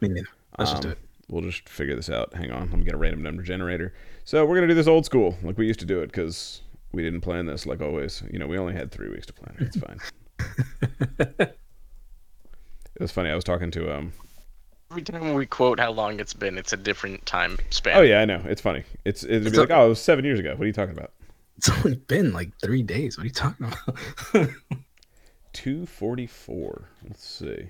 Me 0.00 0.08
neither. 0.08 0.28
Let's 0.58 0.72
just 0.72 0.82
do 0.82 0.88
um, 0.88 0.92
it. 0.92 0.98
We'll 1.28 1.42
just 1.42 1.68
figure 1.68 1.96
this 1.96 2.10
out. 2.10 2.34
Hang 2.34 2.50
on. 2.50 2.68
Let 2.70 2.78
me 2.78 2.84
get 2.84 2.94
a 2.94 2.98
random 2.98 3.22
number 3.22 3.42
generator. 3.42 3.94
So 4.24 4.44
we're 4.44 4.56
gonna 4.56 4.68
do 4.68 4.74
this 4.74 4.86
old 4.86 5.06
school, 5.06 5.36
like 5.42 5.56
we 5.56 5.66
used 5.66 5.80
to 5.80 5.86
do 5.86 6.00
it, 6.00 6.06
because 6.06 6.62
we 6.92 7.02
didn't 7.02 7.22
plan 7.22 7.46
this 7.46 7.66
like 7.66 7.80
always. 7.80 8.22
You 8.30 8.38
know, 8.38 8.46
we 8.46 8.58
only 8.58 8.74
had 8.74 8.90
three 8.90 9.08
weeks 9.08 9.26
to 9.26 9.32
plan 9.32 9.56
it. 9.58 9.62
It's 9.66 9.76
fine. 9.76 9.98
it 11.38 11.58
was 13.00 13.12
funny. 13.12 13.30
I 13.30 13.34
was 13.34 13.44
talking 13.44 13.70
to 13.72 13.94
um. 13.96 14.12
Every 14.90 15.02
time 15.02 15.34
we 15.34 15.46
quote 15.46 15.80
how 15.80 15.90
long 15.90 16.20
it's 16.20 16.34
been, 16.34 16.56
it's 16.58 16.72
a 16.72 16.76
different 16.76 17.24
time 17.26 17.58
span. 17.70 17.96
Oh 17.96 18.02
yeah, 18.02 18.20
I 18.20 18.24
know. 18.24 18.42
It's 18.46 18.60
funny. 18.60 18.84
It's 19.04 19.24
it'd 19.24 19.42
It's 19.46 19.50
be 19.52 19.58
like, 19.58 19.70
a- 19.70 19.74
oh, 19.76 19.86
it 19.86 19.88
was 19.90 20.00
seven 20.02 20.24
years 20.24 20.38
ago. 20.38 20.50
What 20.52 20.60
are 20.62 20.66
you 20.66 20.72
talking 20.72 20.96
about? 20.96 21.12
It's 21.56 21.68
only 21.70 21.96
been 21.96 22.32
like 22.32 22.50
three 22.60 22.82
days. 22.82 23.16
What 23.16 23.22
are 23.24 23.26
you 23.26 23.32
talking 23.32 23.66
about? 24.32 24.48
Two 25.52 25.86
forty 25.86 26.26
four. 26.26 26.88
Let's 27.06 27.24
see. 27.26 27.68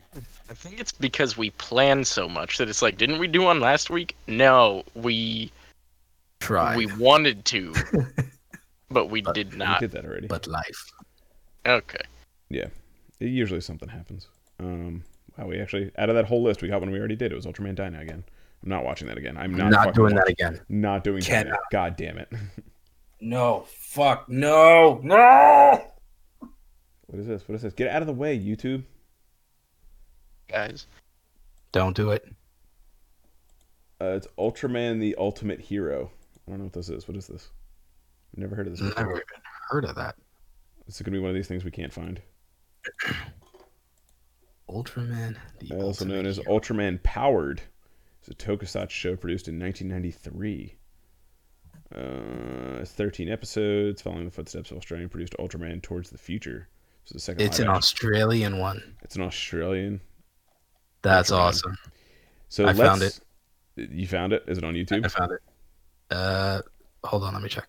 I 0.51 0.55
think 0.55 0.81
it's 0.81 0.93
because 0.93 1.37
we 1.37 1.51
plan 1.51 2.05
so 2.05 2.29
much 2.29 2.57
that 2.59 2.69
it's 2.71 2.81
like, 2.81 2.97
didn't 2.97 3.19
we 3.19 3.27
do 3.29 3.43
one 3.43 3.61
last 3.61 3.91
week? 3.91 4.17
No, 4.27 4.85
we 4.95 5.53
Try. 6.41 6.77
we 6.77 6.87
wanted 6.97 7.45
to, 7.47 7.75
but 8.91 9.07
we 9.11 9.21
did 9.21 9.53
We 9.53 9.59
not. 9.59 9.81
did 9.81 9.91
that 9.93 10.05
already. 10.07 10.27
but 10.29 10.47
life. 10.47 10.91
Okay. 11.67 12.01
Yeah, 12.49 12.69
it, 13.21 13.27
usually 13.27 13.61
something 13.61 13.89
happens. 13.91 14.29
Um, 14.61 15.05
wow, 15.37 15.47
we 15.47 15.61
actually 15.61 15.91
out 15.99 16.09
of 16.09 16.15
that 16.17 16.27
whole 16.27 16.43
list, 16.43 16.63
we 16.63 16.69
got 16.69 16.81
one 16.81 16.91
we 16.91 16.99
already 16.99 17.17
did. 17.17 17.33
It 17.33 17.35
was 17.35 17.47
Ultraman 17.47 17.75
Dyna 17.75 18.01
again. 18.01 18.25
I'm 18.63 18.69
not 18.69 18.85
watching 18.85 19.09
that 19.09 19.19
again. 19.19 19.37
I'm 19.37 19.55
not, 19.55 19.71
Not, 19.71 19.85
fucking 19.87 19.93
doing 19.93 20.15
that 20.15 20.29
again. 20.29 20.61
Not 20.69 21.05
doing 21.05 21.23
Cannot. 21.23 21.45
Dyna. 21.45 21.59
God 21.71 21.97
damn 21.97 22.19
it! 22.19 22.29
No. 23.21 23.65
Fuck. 23.69 24.29
No. 24.29 25.01
No. 25.03 25.83
What 27.07 27.19
is 27.19 27.27
this? 27.27 27.49
What 27.49 27.55
is 27.55 27.63
this? 27.63 27.73
Get 27.73 27.89
out 27.89 28.03
of 28.03 28.07
the 28.07 28.13
way, 28.13 28.39
YouTube. 28.39 28.85
Guys. 30.49 30.87
Don't 31.73 31.97
do 31.97 32.11
it. 32.11 32.27
Uh, 34.01 34.17
it's 34.17 34.27
Ultraman: 34.39 35.01
The 35.01 35.15
Ultimate 35.17 35.61
Hero. 35.61 36.11
I 36.47 36.51
don't 36.51 36.59
know 36.59 36.65
what 36.65 36.75
this 36.75 36.91
is. 36.91 37.09
What 37.09 37.17
is 37.17 37.27
this? 37.27 37.49
I've 38.35 38.41
never 38.41 38.55
heard 38.55 38.67
of 38.67 38.75
this. 38.75 38.87
Before. 38.87 39.03
Never 39.05 39.13
even 39.17 39.25
heard 39.71 39.85
of 39.87 39.95
that. 39.95 40.17
It's 40.87 41.01
gonna 41.01 41.13
be 41.13 41.19
one 41.19 41.31
of 41.31 41.35
these 41.35 41.49
things 41.49 41.65
we 41.65 41.71
can't 41.71 41.93
find. 41.93 42.21
Ultraman. 44.69 45.37
The 45.61 45.75
also 45.77 46.05
known 46.05 46.27
as 46.27 46.37
Hero. 46.37 46.59
Ultraman 46.59 47.03
Powered. 47.03 47.63
It's 48.21 48.29
a 48.29 48.35
tokusatsu 48.35 48.91
show 48.91 49.17
produced 49.17 49.49
in 49.49 49.59
1993. 49.59 50.77
Uh, 51.95 52.85
13 52.85 53.29
episodes 53.29 54.01
following 54.03 54.25
the 54.25 54.31
footsteps 54.31 54.71
of 54.71 54.79
Australian 54.79 55.09
produced 55.09 55.35
Ultraman 55.39 55.83
Towards 55.83 56.11
the 56.11 56.19
Future. 56.19 56.69
It's 57.03 57.13
the 57.13 57.21
second. 57.21 57.43
It's 57.43 57.59
an 57.59 57.65
action- 57.69 57.77
Australian 57.77 58.59
one. 58.59 58.97
It's 59.03 59.17
an 59.17 59.23
Australian. 59.23 60.01
That's 61.03 61.31
Ultraman. 61.31 61.39
awesome. 61.39 61.79
So 62.49 62.67
I 62.67 62.73
found 62.73 63.03
it. 63.03 63.21
You 63.77 64.07
found 64.07 64.33
it? 64.33 64.45
Is 64.47 64.59
it 64.59 64.65
on 64.65 64.75
YouTube? 64.75 65.05
I 65.05 65.09
found 65.09 65.33
it. 65.33 65.41
Uh, 66.11 66.63
hold 67.05 67.25
on. 67.25 67.35
Let 67.35 67.43
me 67.43 67.49
check. 67.49 67.69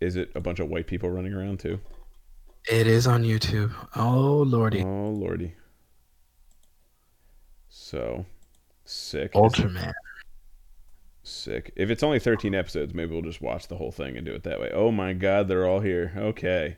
Is 0.00 0.16
it 0.16 0.30
a 0.34 0.40
bunch 0.40 0.58
of 0.60 0.68
white 0.68 0.86
people 0.86 1.08
running 1.10 1.32
around 1.32 1.60
too? 1.60 1.80
It 2.70 2.86
is 2.86 3.06
on 3.06 3.24
YouTube. 3.24 3.72
Oh 3.94 4.44
lordy. 4.46 4.82
Oh 4.82 5.10
lordy. 5.10 5.54
So 7.68 8.24
sick. 8.84 9.32
Ultraman. 9.34 9.92
Sick. 11.22 11.72
If 11.76 11.90
it's 11.90 12.02
only 12.02 12.18
13 12.18 12.54
episodes, 12.54 12.94
maybe 12.94 13.12
we'll 13.12 13.22
just 13.22 13.42
watch 13.42 13.68
the 13.68 13.76
whole 13.76 13.92
thing 13.92 14.16
and 14.16 14.26
do 14.26 14.32
it 14.32 14.42
that 14.44 14.60
way. 14.60 14.70
Oh 14.72 14.90
my 14.90 15.12
god, 15.12 15.48
they're 15.48 15.66
all 15.66 15.80
here. 15.80 16.12
Okay. 16.16 16.76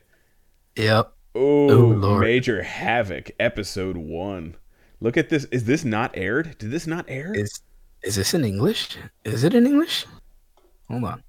Yep. 0.75 1.13
Oh, 1.35 1.67
Lord. 1.67 2.21
Major 2.21 2.63
Havoc, 2.63 3.31
episode 3.39 3.97
one. 3.97 4.55
Look 4.99 5.17
at 5.17 5.29
this. 5.29 5.45
Is 5.45 5.65
this 5.65 5.85
not 5.85 6.11
aired? 6.15 6.57
Did 6.57 6.71
this 6.71 6.87
not 6.87 7.05
air? 7.07 7.31
Is 7.33 7.61
is 8.03 8.15
this 8.15 8.33
in 8.33 8.43
English? 8.45 8.97
Is 9.23 9.43
it 9.43 9.53
in 9.53 9.67
English? 9.67 10.05
Hold 10.89 11.03
on. 11.03 11.23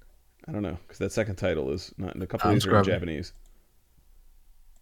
I 0.47 0.51
don't 0.51 0.63
know, 0.63 0.77
because 0.87 0.97
that 0.97 1.11
second 1.11 1.35
title 1.35 1.71
is 1.71 1.93
not. 1.97 2.15
In 2.15 2.21
a 2.21 2.27
couple 2.27 2.49
I'm 2.49 2.57
of 2.57 2.63
these 2.63 2.67
are 2.67 2.77
in. 2.79 2.83
Japanese. 2.83 3.33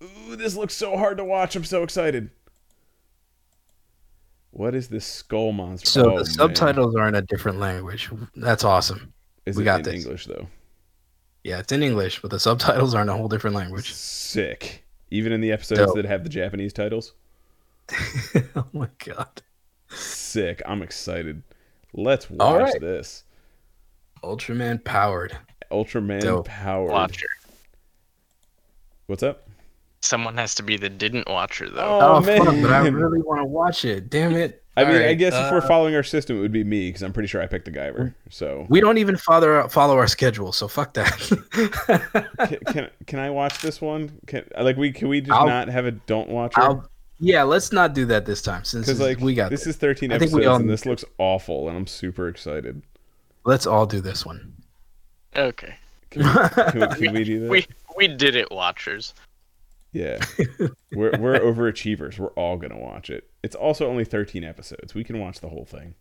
Ooh, 0.04 0.36
this 0.36 0.56
looks 0.56 0.74
so 0.76 0.96
hard 0.98 1.18
to 1.18 1.24
watch. 1.24 1.56
I'm 1.56 1.64
so 1.64 1.84
excited. 1.84 2.30
What 4.52 4.74
is 4.76 4.88
this 4.88 5.06
skull 5.06 5.52
monster? 5.52 5.88
So 5.90 6.02
Oh, 6.06 6.10
the 6.10 6.16
man. 6.18 6.26
subtitles 6.26 6.96
are 6.96 7.08
in 7.08 7.16
a 7.16 7.22
different 7.22 7.60
language. 7.60 8.10
That's 8.36 8.64
awesome. 8.64 9.14
Is 9.46 9.56
we 9.56 9.64
it 9.64 9.66
got 9.66 9.80
in 9.80 9.84
this. 9.86 10.04
English 10.06 10.26
though? 10.26 10.48
Yeah, 11.44 11.60
it's 11.60 11.72
in 11.72 11.84
English, 11.84 12.22
but 12.22 12.32
the 12.32 12.40
subtitles 12.40 12.94
are 12.94 13.02
in 13.02 13.10
a 13.10 13.16
whole 13.16 13.28
different 13.28 13.56
language. 13.56 13.94
Sick. 13.94 14.84
Even 15.12 15.32
in 15.32 15.42
the 15.42 15.52
episodes 15.52 15.80
Dope. 15.80 15.96
that 15.96 16.06
have 16.06 16.24
the 16.24 16.30
Japanese 16.30 16.74
titles. 16.74 17.14
oh 18.56 18.66
my 18.74 18.90
god. 19.06 19.42
Sick. 19.90 20.62
I'm 20.66 20.82
excited. 20.82 21.44
Let's 21.94 22.30
watch 22.30 22.42
All 22.42 22.60
right. 22.60 22.82
this. 22.82 23.24
Ultraman 24.24 24.84
powered. 24.84 25.38
Ultraman 25.72 26.22
Dope. 26.22 26.48
Power. 26.48 26.88
Watcher. 26.90 27.28
What's 29.06 29.24
up? 29.24 29.47
Someone 30.02 30.38
has 30.38 30.54
to 30.56 30.64
be 30.64 30.78
the 30.78 30.90
didn't 30.90 31.28
watcher 31.28 31.70
though. 31.70 32.00
Oh, 32.00 32.16
Oh, 32.18 32.22
fuck, 32.22 32.46
but 32.46 32.72
I 32.72 32.88
really 32.88 33.22
want 33.22 33.40
to 33.42 33.46
watch 33.46 33.84
it. 33.86 34.10
Damn 34.10 34.34
it. 34.36 34.64
I 34.78 34.84
mean, 34.84 34.92
I 34.94 34.98
Alright, 35.00 35.18
guess 35.18 35.34
if 35.34 35.52
we're 35.52 35.58
uh, 35.58 35.68
following 35.68 35.96
our 35.96 36.04
system, 36.04 36.38
it 36.38 36.42
would 36.42 36.52
be 36.52 36.64
me 36.64 36.90
because 36.90 37.02
I'm 37.02 37.12
pretty 37.12 37.26
sure 37.26 37.42
I 37.42 37.48
picked 37.48 37.66
the 37.66 37.72
Guyver. 37.72 38.14
So 38.30 38.68
we 38.70 38.80
don't 38.80 39.00
even 39.00 39.18
follow 39.18 39.68
follow 39.70 39.98
our 39.98 40.06
schedule, 40.06 40.52
so 40.52 40.68
fuck 40.68 40.94
that. 40.94 41.08
can, 42.48 42.60
can 42.74 42.90
can 43.08 43.20
I 43.20 43.32
watch 43.32 43.60
this 43.62 43.82
one? 43.82 44.20
Can 44.28 44.48
like 44.60 44.78
we 44.78 44.92
can 44.92 45.08
we 45.08 45.20
just 45.22 45.32
I'll- 45.32 45.48
not 45.48 45.68
have 45.68 45.86
a 45.88 45.92
don't 45.92 46.30
watcher? 46.30 46.62
I'll, 46.62 46.88
yeah, 47.20 47.42
let's 47.42 47.72
not 47.72 47.96
do 47.96 48.06
that 48.06 48.28
this 48.28 48.44
time 48.44 48.64
since 48.64 48.86
Because 48.86 49.00
like 49.00 49.20
we 49.20 49.34
got 49.34 49.50
this 49.50 49.62
this. 49.64 49.74
is 49.76 49.78
13 49.78 50.12
I 50.12 50.20
think 50.20 50.22
episodes 50.30 50.40
we 50.40 50.46
all 50.46 50.58
and 50.58 50.66
need 50.66 50.72
this 50.74 50.86
looks 50.86 51.04
awful, 51.18 51.68
and 51.68 51.76
I'm 51.76 51.88
super 51.88 52.28
excited. 52.28 52.84
Let's 53.46 53.66
all 53.66 53.88
do 53.88 54.00
this 54.00 54.24
one. 54.28 54.54
Okay. 55.36 55.74
Can 56.12 56.22
we, 56.22 56.50
can 56.72 56.80
we, 56.82 56.88
can 57.08 57.14
we 57.16 57.24
do 57.24 57.40
that? 57.40 57.50
We 57.50 57.66
we 57.98 58.08
did 58.08 58.36
it, 58.36 58.52
watchers. 58.52 59.16
Yeah, 59.98 60.20
we're 60.92 61.12
we're 61.20 61.40
overachievers. 61.40 62.20
We're 62.20 62.28
all 62.34 62.58
gonna 62.58 62.78
watch 62.78 63.10
it. 63.10 63.32
It's 63.42 63.56
also 63.56 63.90
only 63.90 64.06
13 64.06 64.44
episodes. 64.44 64.94
We 64.94 65.04
can 65.04 65.20
watch 65.20 65.40
the 65.40 65.50
whole 65.50 65.66
thing. 65.66 65.96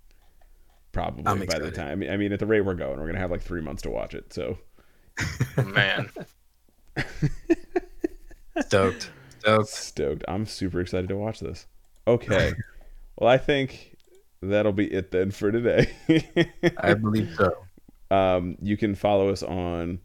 Probably 0.93 1.25
I'm 1.27 1.39
by 1.47 1.59
the 1.59 1.71
time. 1.71 1.89
I 1.89 1.95
mean, 1.95 2.11
I 2.11 2.17
mean, 2.19 2.31
at 2.33 2.39
the 2.39 2.47
rate 2.47 2.61
we're 2.61 2.75
going, 2.75 2.99
we're 2.99 3.07
gonna 3.07 3.21
have 3.21 3.31
like 3.31 3.43
three 3.43 3.63
months 3.63 3.81
to 3.83 3.91
watch 3.91 4.15
it. 4.15 4.35
So 4.35 4.59
Man, 5.57 6.11
Stoked. 8.61 9.11
Stoked. 9.39 9.69
stoked. 9.69 10.25
I'm 10.29 10.45
super 10.45 10.81
excited 10.81 11.09
to 11.09 11.17
watch 11.17 11.41
this. 11.41 11.67
Okay, 12.07 12.53
well, 13.17 13.31
I 13.31 13.39
think 13.39 13.97
that'll 14.43 14.73
be 14.73 14.93
it 14.93 15.11
then 15.11 15.31
for 15.31 15.51
today. 15.51 15.91
I 16.77 16.93
believe 16.93 17.35
so. 17.35 17.57
Um, 18.15 18.57
you 18.61 18.77
can 18.77 18.95
follow 18.95 19.31
us 19.31 19.43
on 19.43 20.01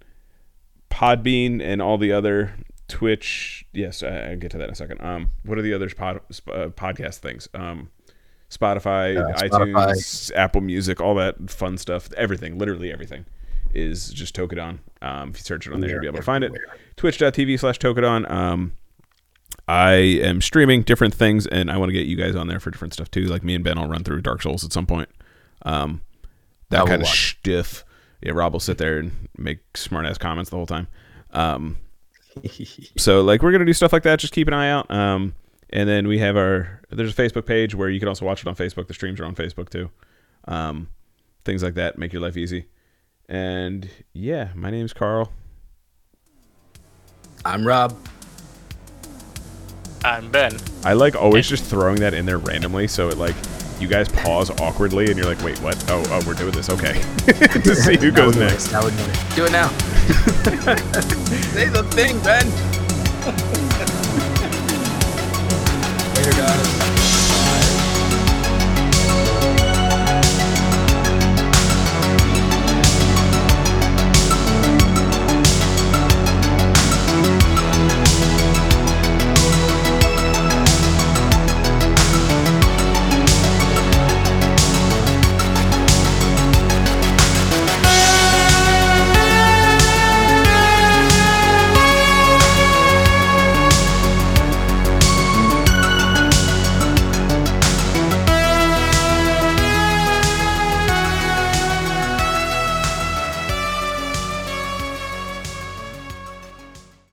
Podbean 0.90 1.62
and 1.62 1.82
all 1.82 1.98
the 1.98 2.14
other 2.14 2.54
Twitch. 2.92 3.66
Yes, 3.74 4.04
I, 4.04 4.32
I'll 4.32 4.38
get 4.38 4.52
to 4.52 4.58
that 4.58 4.66
in 4.66 4.72
a 4.72 4.76
second. 4.76 5.02
Um, 5.02 5.32
what 5.44 5.58
are 5.58 5.62
the 5.62 5.74
other 5.74 5.90
pod, 5.90 6.18
uh, 6.48 6.68
podcast 6.70 7.18
things? 7.18 7.48
Um, 7.54 7.90
Spotify, 8.50 9.18
Uh, 9.18 9.38
iTunes, 9.42 10.32
Apple 10.36 10.62
Music, 10.62 11.00
all 11.00 11.16
that 11.16 11.50
fun 11.50 11.78
stuff. 11.78 12.12
Everything, 12.18 12.58
literally 12.58 12.92
everything, 12.92 13.26
is 13.74 14.10
just 14.12 14.36
Tokedon. 14.36 14.80
Um, 15.02 15.30
if 15.30 15.38
you 15.38 15.44
search 15.44 15.68
it 15.68 15.74
on 15.74 15.80
there, 15.80 15.90
you'll 15.92 16.02
be 16.02 16.08
able 16.08 16.18
to 16.18 16.24
find 16.24 16.44
it. 16.44 16.52
Twitch.tv 16.98 17.60
slash 17.60 17.80
Tokedon. 17.80 18.30
Um, 18.30 18.74
I 19.68 19.92
am 19.94 20.42
streaming 20.42 20.82
different 20.84 21.14
things, 21.14 21.48
and 21.48 21.72
I 21.72 21.78
want 21.78 21.90
to 21.90 21.94
get 21.94 22.08
you 22.08 22.18
guys 22.18 22.36
on 22.36 22.48
there 22.48 22.60
for 22.60 22.72
different 22.72 22.94
stuff 22.94 23.10
too. 23.10 23.24
Like 23.24 23.44
me 23.44 23.56
and 23.56 23.64
Ben 23.64 23.78
I'll 23.78 23.88
run 23.88 24.04
through 24.04 24.22
Dark 24.22 24.42
Souls 24.42 24.66
at 24.66 24.74
some 24.74 24.86
point. 24.86 25.10
Um, 25.64 26.02
that 26.70 26.86
kind 26.88 27.02
of 27.02 27.08
stiff. 27.08 27.86
Yeah, 28.22 28.34
Rob 28.34 28.54
will 28.54 28.60
sit 28.60 28.78
there 28.78 29.00
and 29.00 29.30
make 29.38 29.60
smart 29.76 30.06
ass 30.06 30.18
comments 30.18 30.50
the 30.50 30.58
whole 30.58 30.66
time. 30.66 30.88
Um, 31.32 31.78
so 32.98 33.22
like 33.22 33.42
we're 33.42 33.52
gonna 33.52 33.66
do 33.66 33.74
stuff 33.74 33.94
like 33.94 34.04
that. 34.04 34.20
Just 34.20 34.34
keep 34.34 34.48
an 34.48 34.54
eye 34.54 34.70
out. 34.70 34.90
Um, 34.92 35.36
and 35.70 35.88
then 35.88 36.08
we 36.08 36.20
have 36.20 36.36
our 36.38 36.82
there's 36.90 37.18
a 37.18 37.22
Facebook 37.22 37.46
page 37.46 37.76
where 37.76 37.90
you 37.90 38.00
can 38.00 38.08
also 38.08 38.26
watch 38.26 38.42
it 38.42 38.48
on 38.48 38.56
Facebook. 38.56 38.88
The 38.88 38.94
streams 38.94 39.20
are 39.20 39.26
on 39.26 39.36
Facebook 39.36 39.70
too. 39.70 39.90
Um, 40.48 40.90
things 41.46 41.64
like 41.64 41.76
that 41.76 41.98
make 41.98 42.14
your 42.14 42.22
life 42.22 42.38
easy. 42.38 42.66
And 43.30 43.90
yeah, 44.14 44.50
my 44.56 44.70
name's 44.70 44.94
Carl. 44.94 45.32
I'm 47.46 47.66
Rob. 47.66 47.98
I'm 50.04 50.30
Ben. 50.32 50.58
I 50.84 50.94
like 50.94 51.16
always 51.16 51.48
just 51.48 51.64
throwing 51.64 52.00
that 52.00 52.14
in 52.14 52.26
there 52.26 52.38
randomly, 52.38 52.88
so 52.88 53.10
it 53.10 53.18
like 53.18 53.36
you 53.82 53.88
guys 53.88 54.08
pause 54.10 54.50
awkwardly 54.62 55.08
and 55.08 55.18
you're 55.18 55.26
like, 55.28 55.42
wait, 55.44 55.58
what? 55.60 55.84
Oh, 55.90 56.04
oh, 56.10 56.22
we're 56.28 56.34
doing 56.36 56.52
this. 56.52 56.70
Okay, 56.70 56.94
to 57.26 57.76
see 57.76 57.98
who 57.98 58.12
goes 58.12 58.36
Now 58.36 58.42
we're 58.42 58.48
doing 58.48 58.48
next. 58.48 58.68
it. 58.68 58.72
Now 58.72 58.84
we're 58.84 58.92
it. 59.10 59.36
Do 59.36 59.46
it 59.46 59.52
now. 59.52 59.68
Say 61.52 61.70
the 61.70 61.84
thing, 61.92 62.20
Ben. 62.22 62.48
Later, 66.16 66.32
guys. 66.38 66.61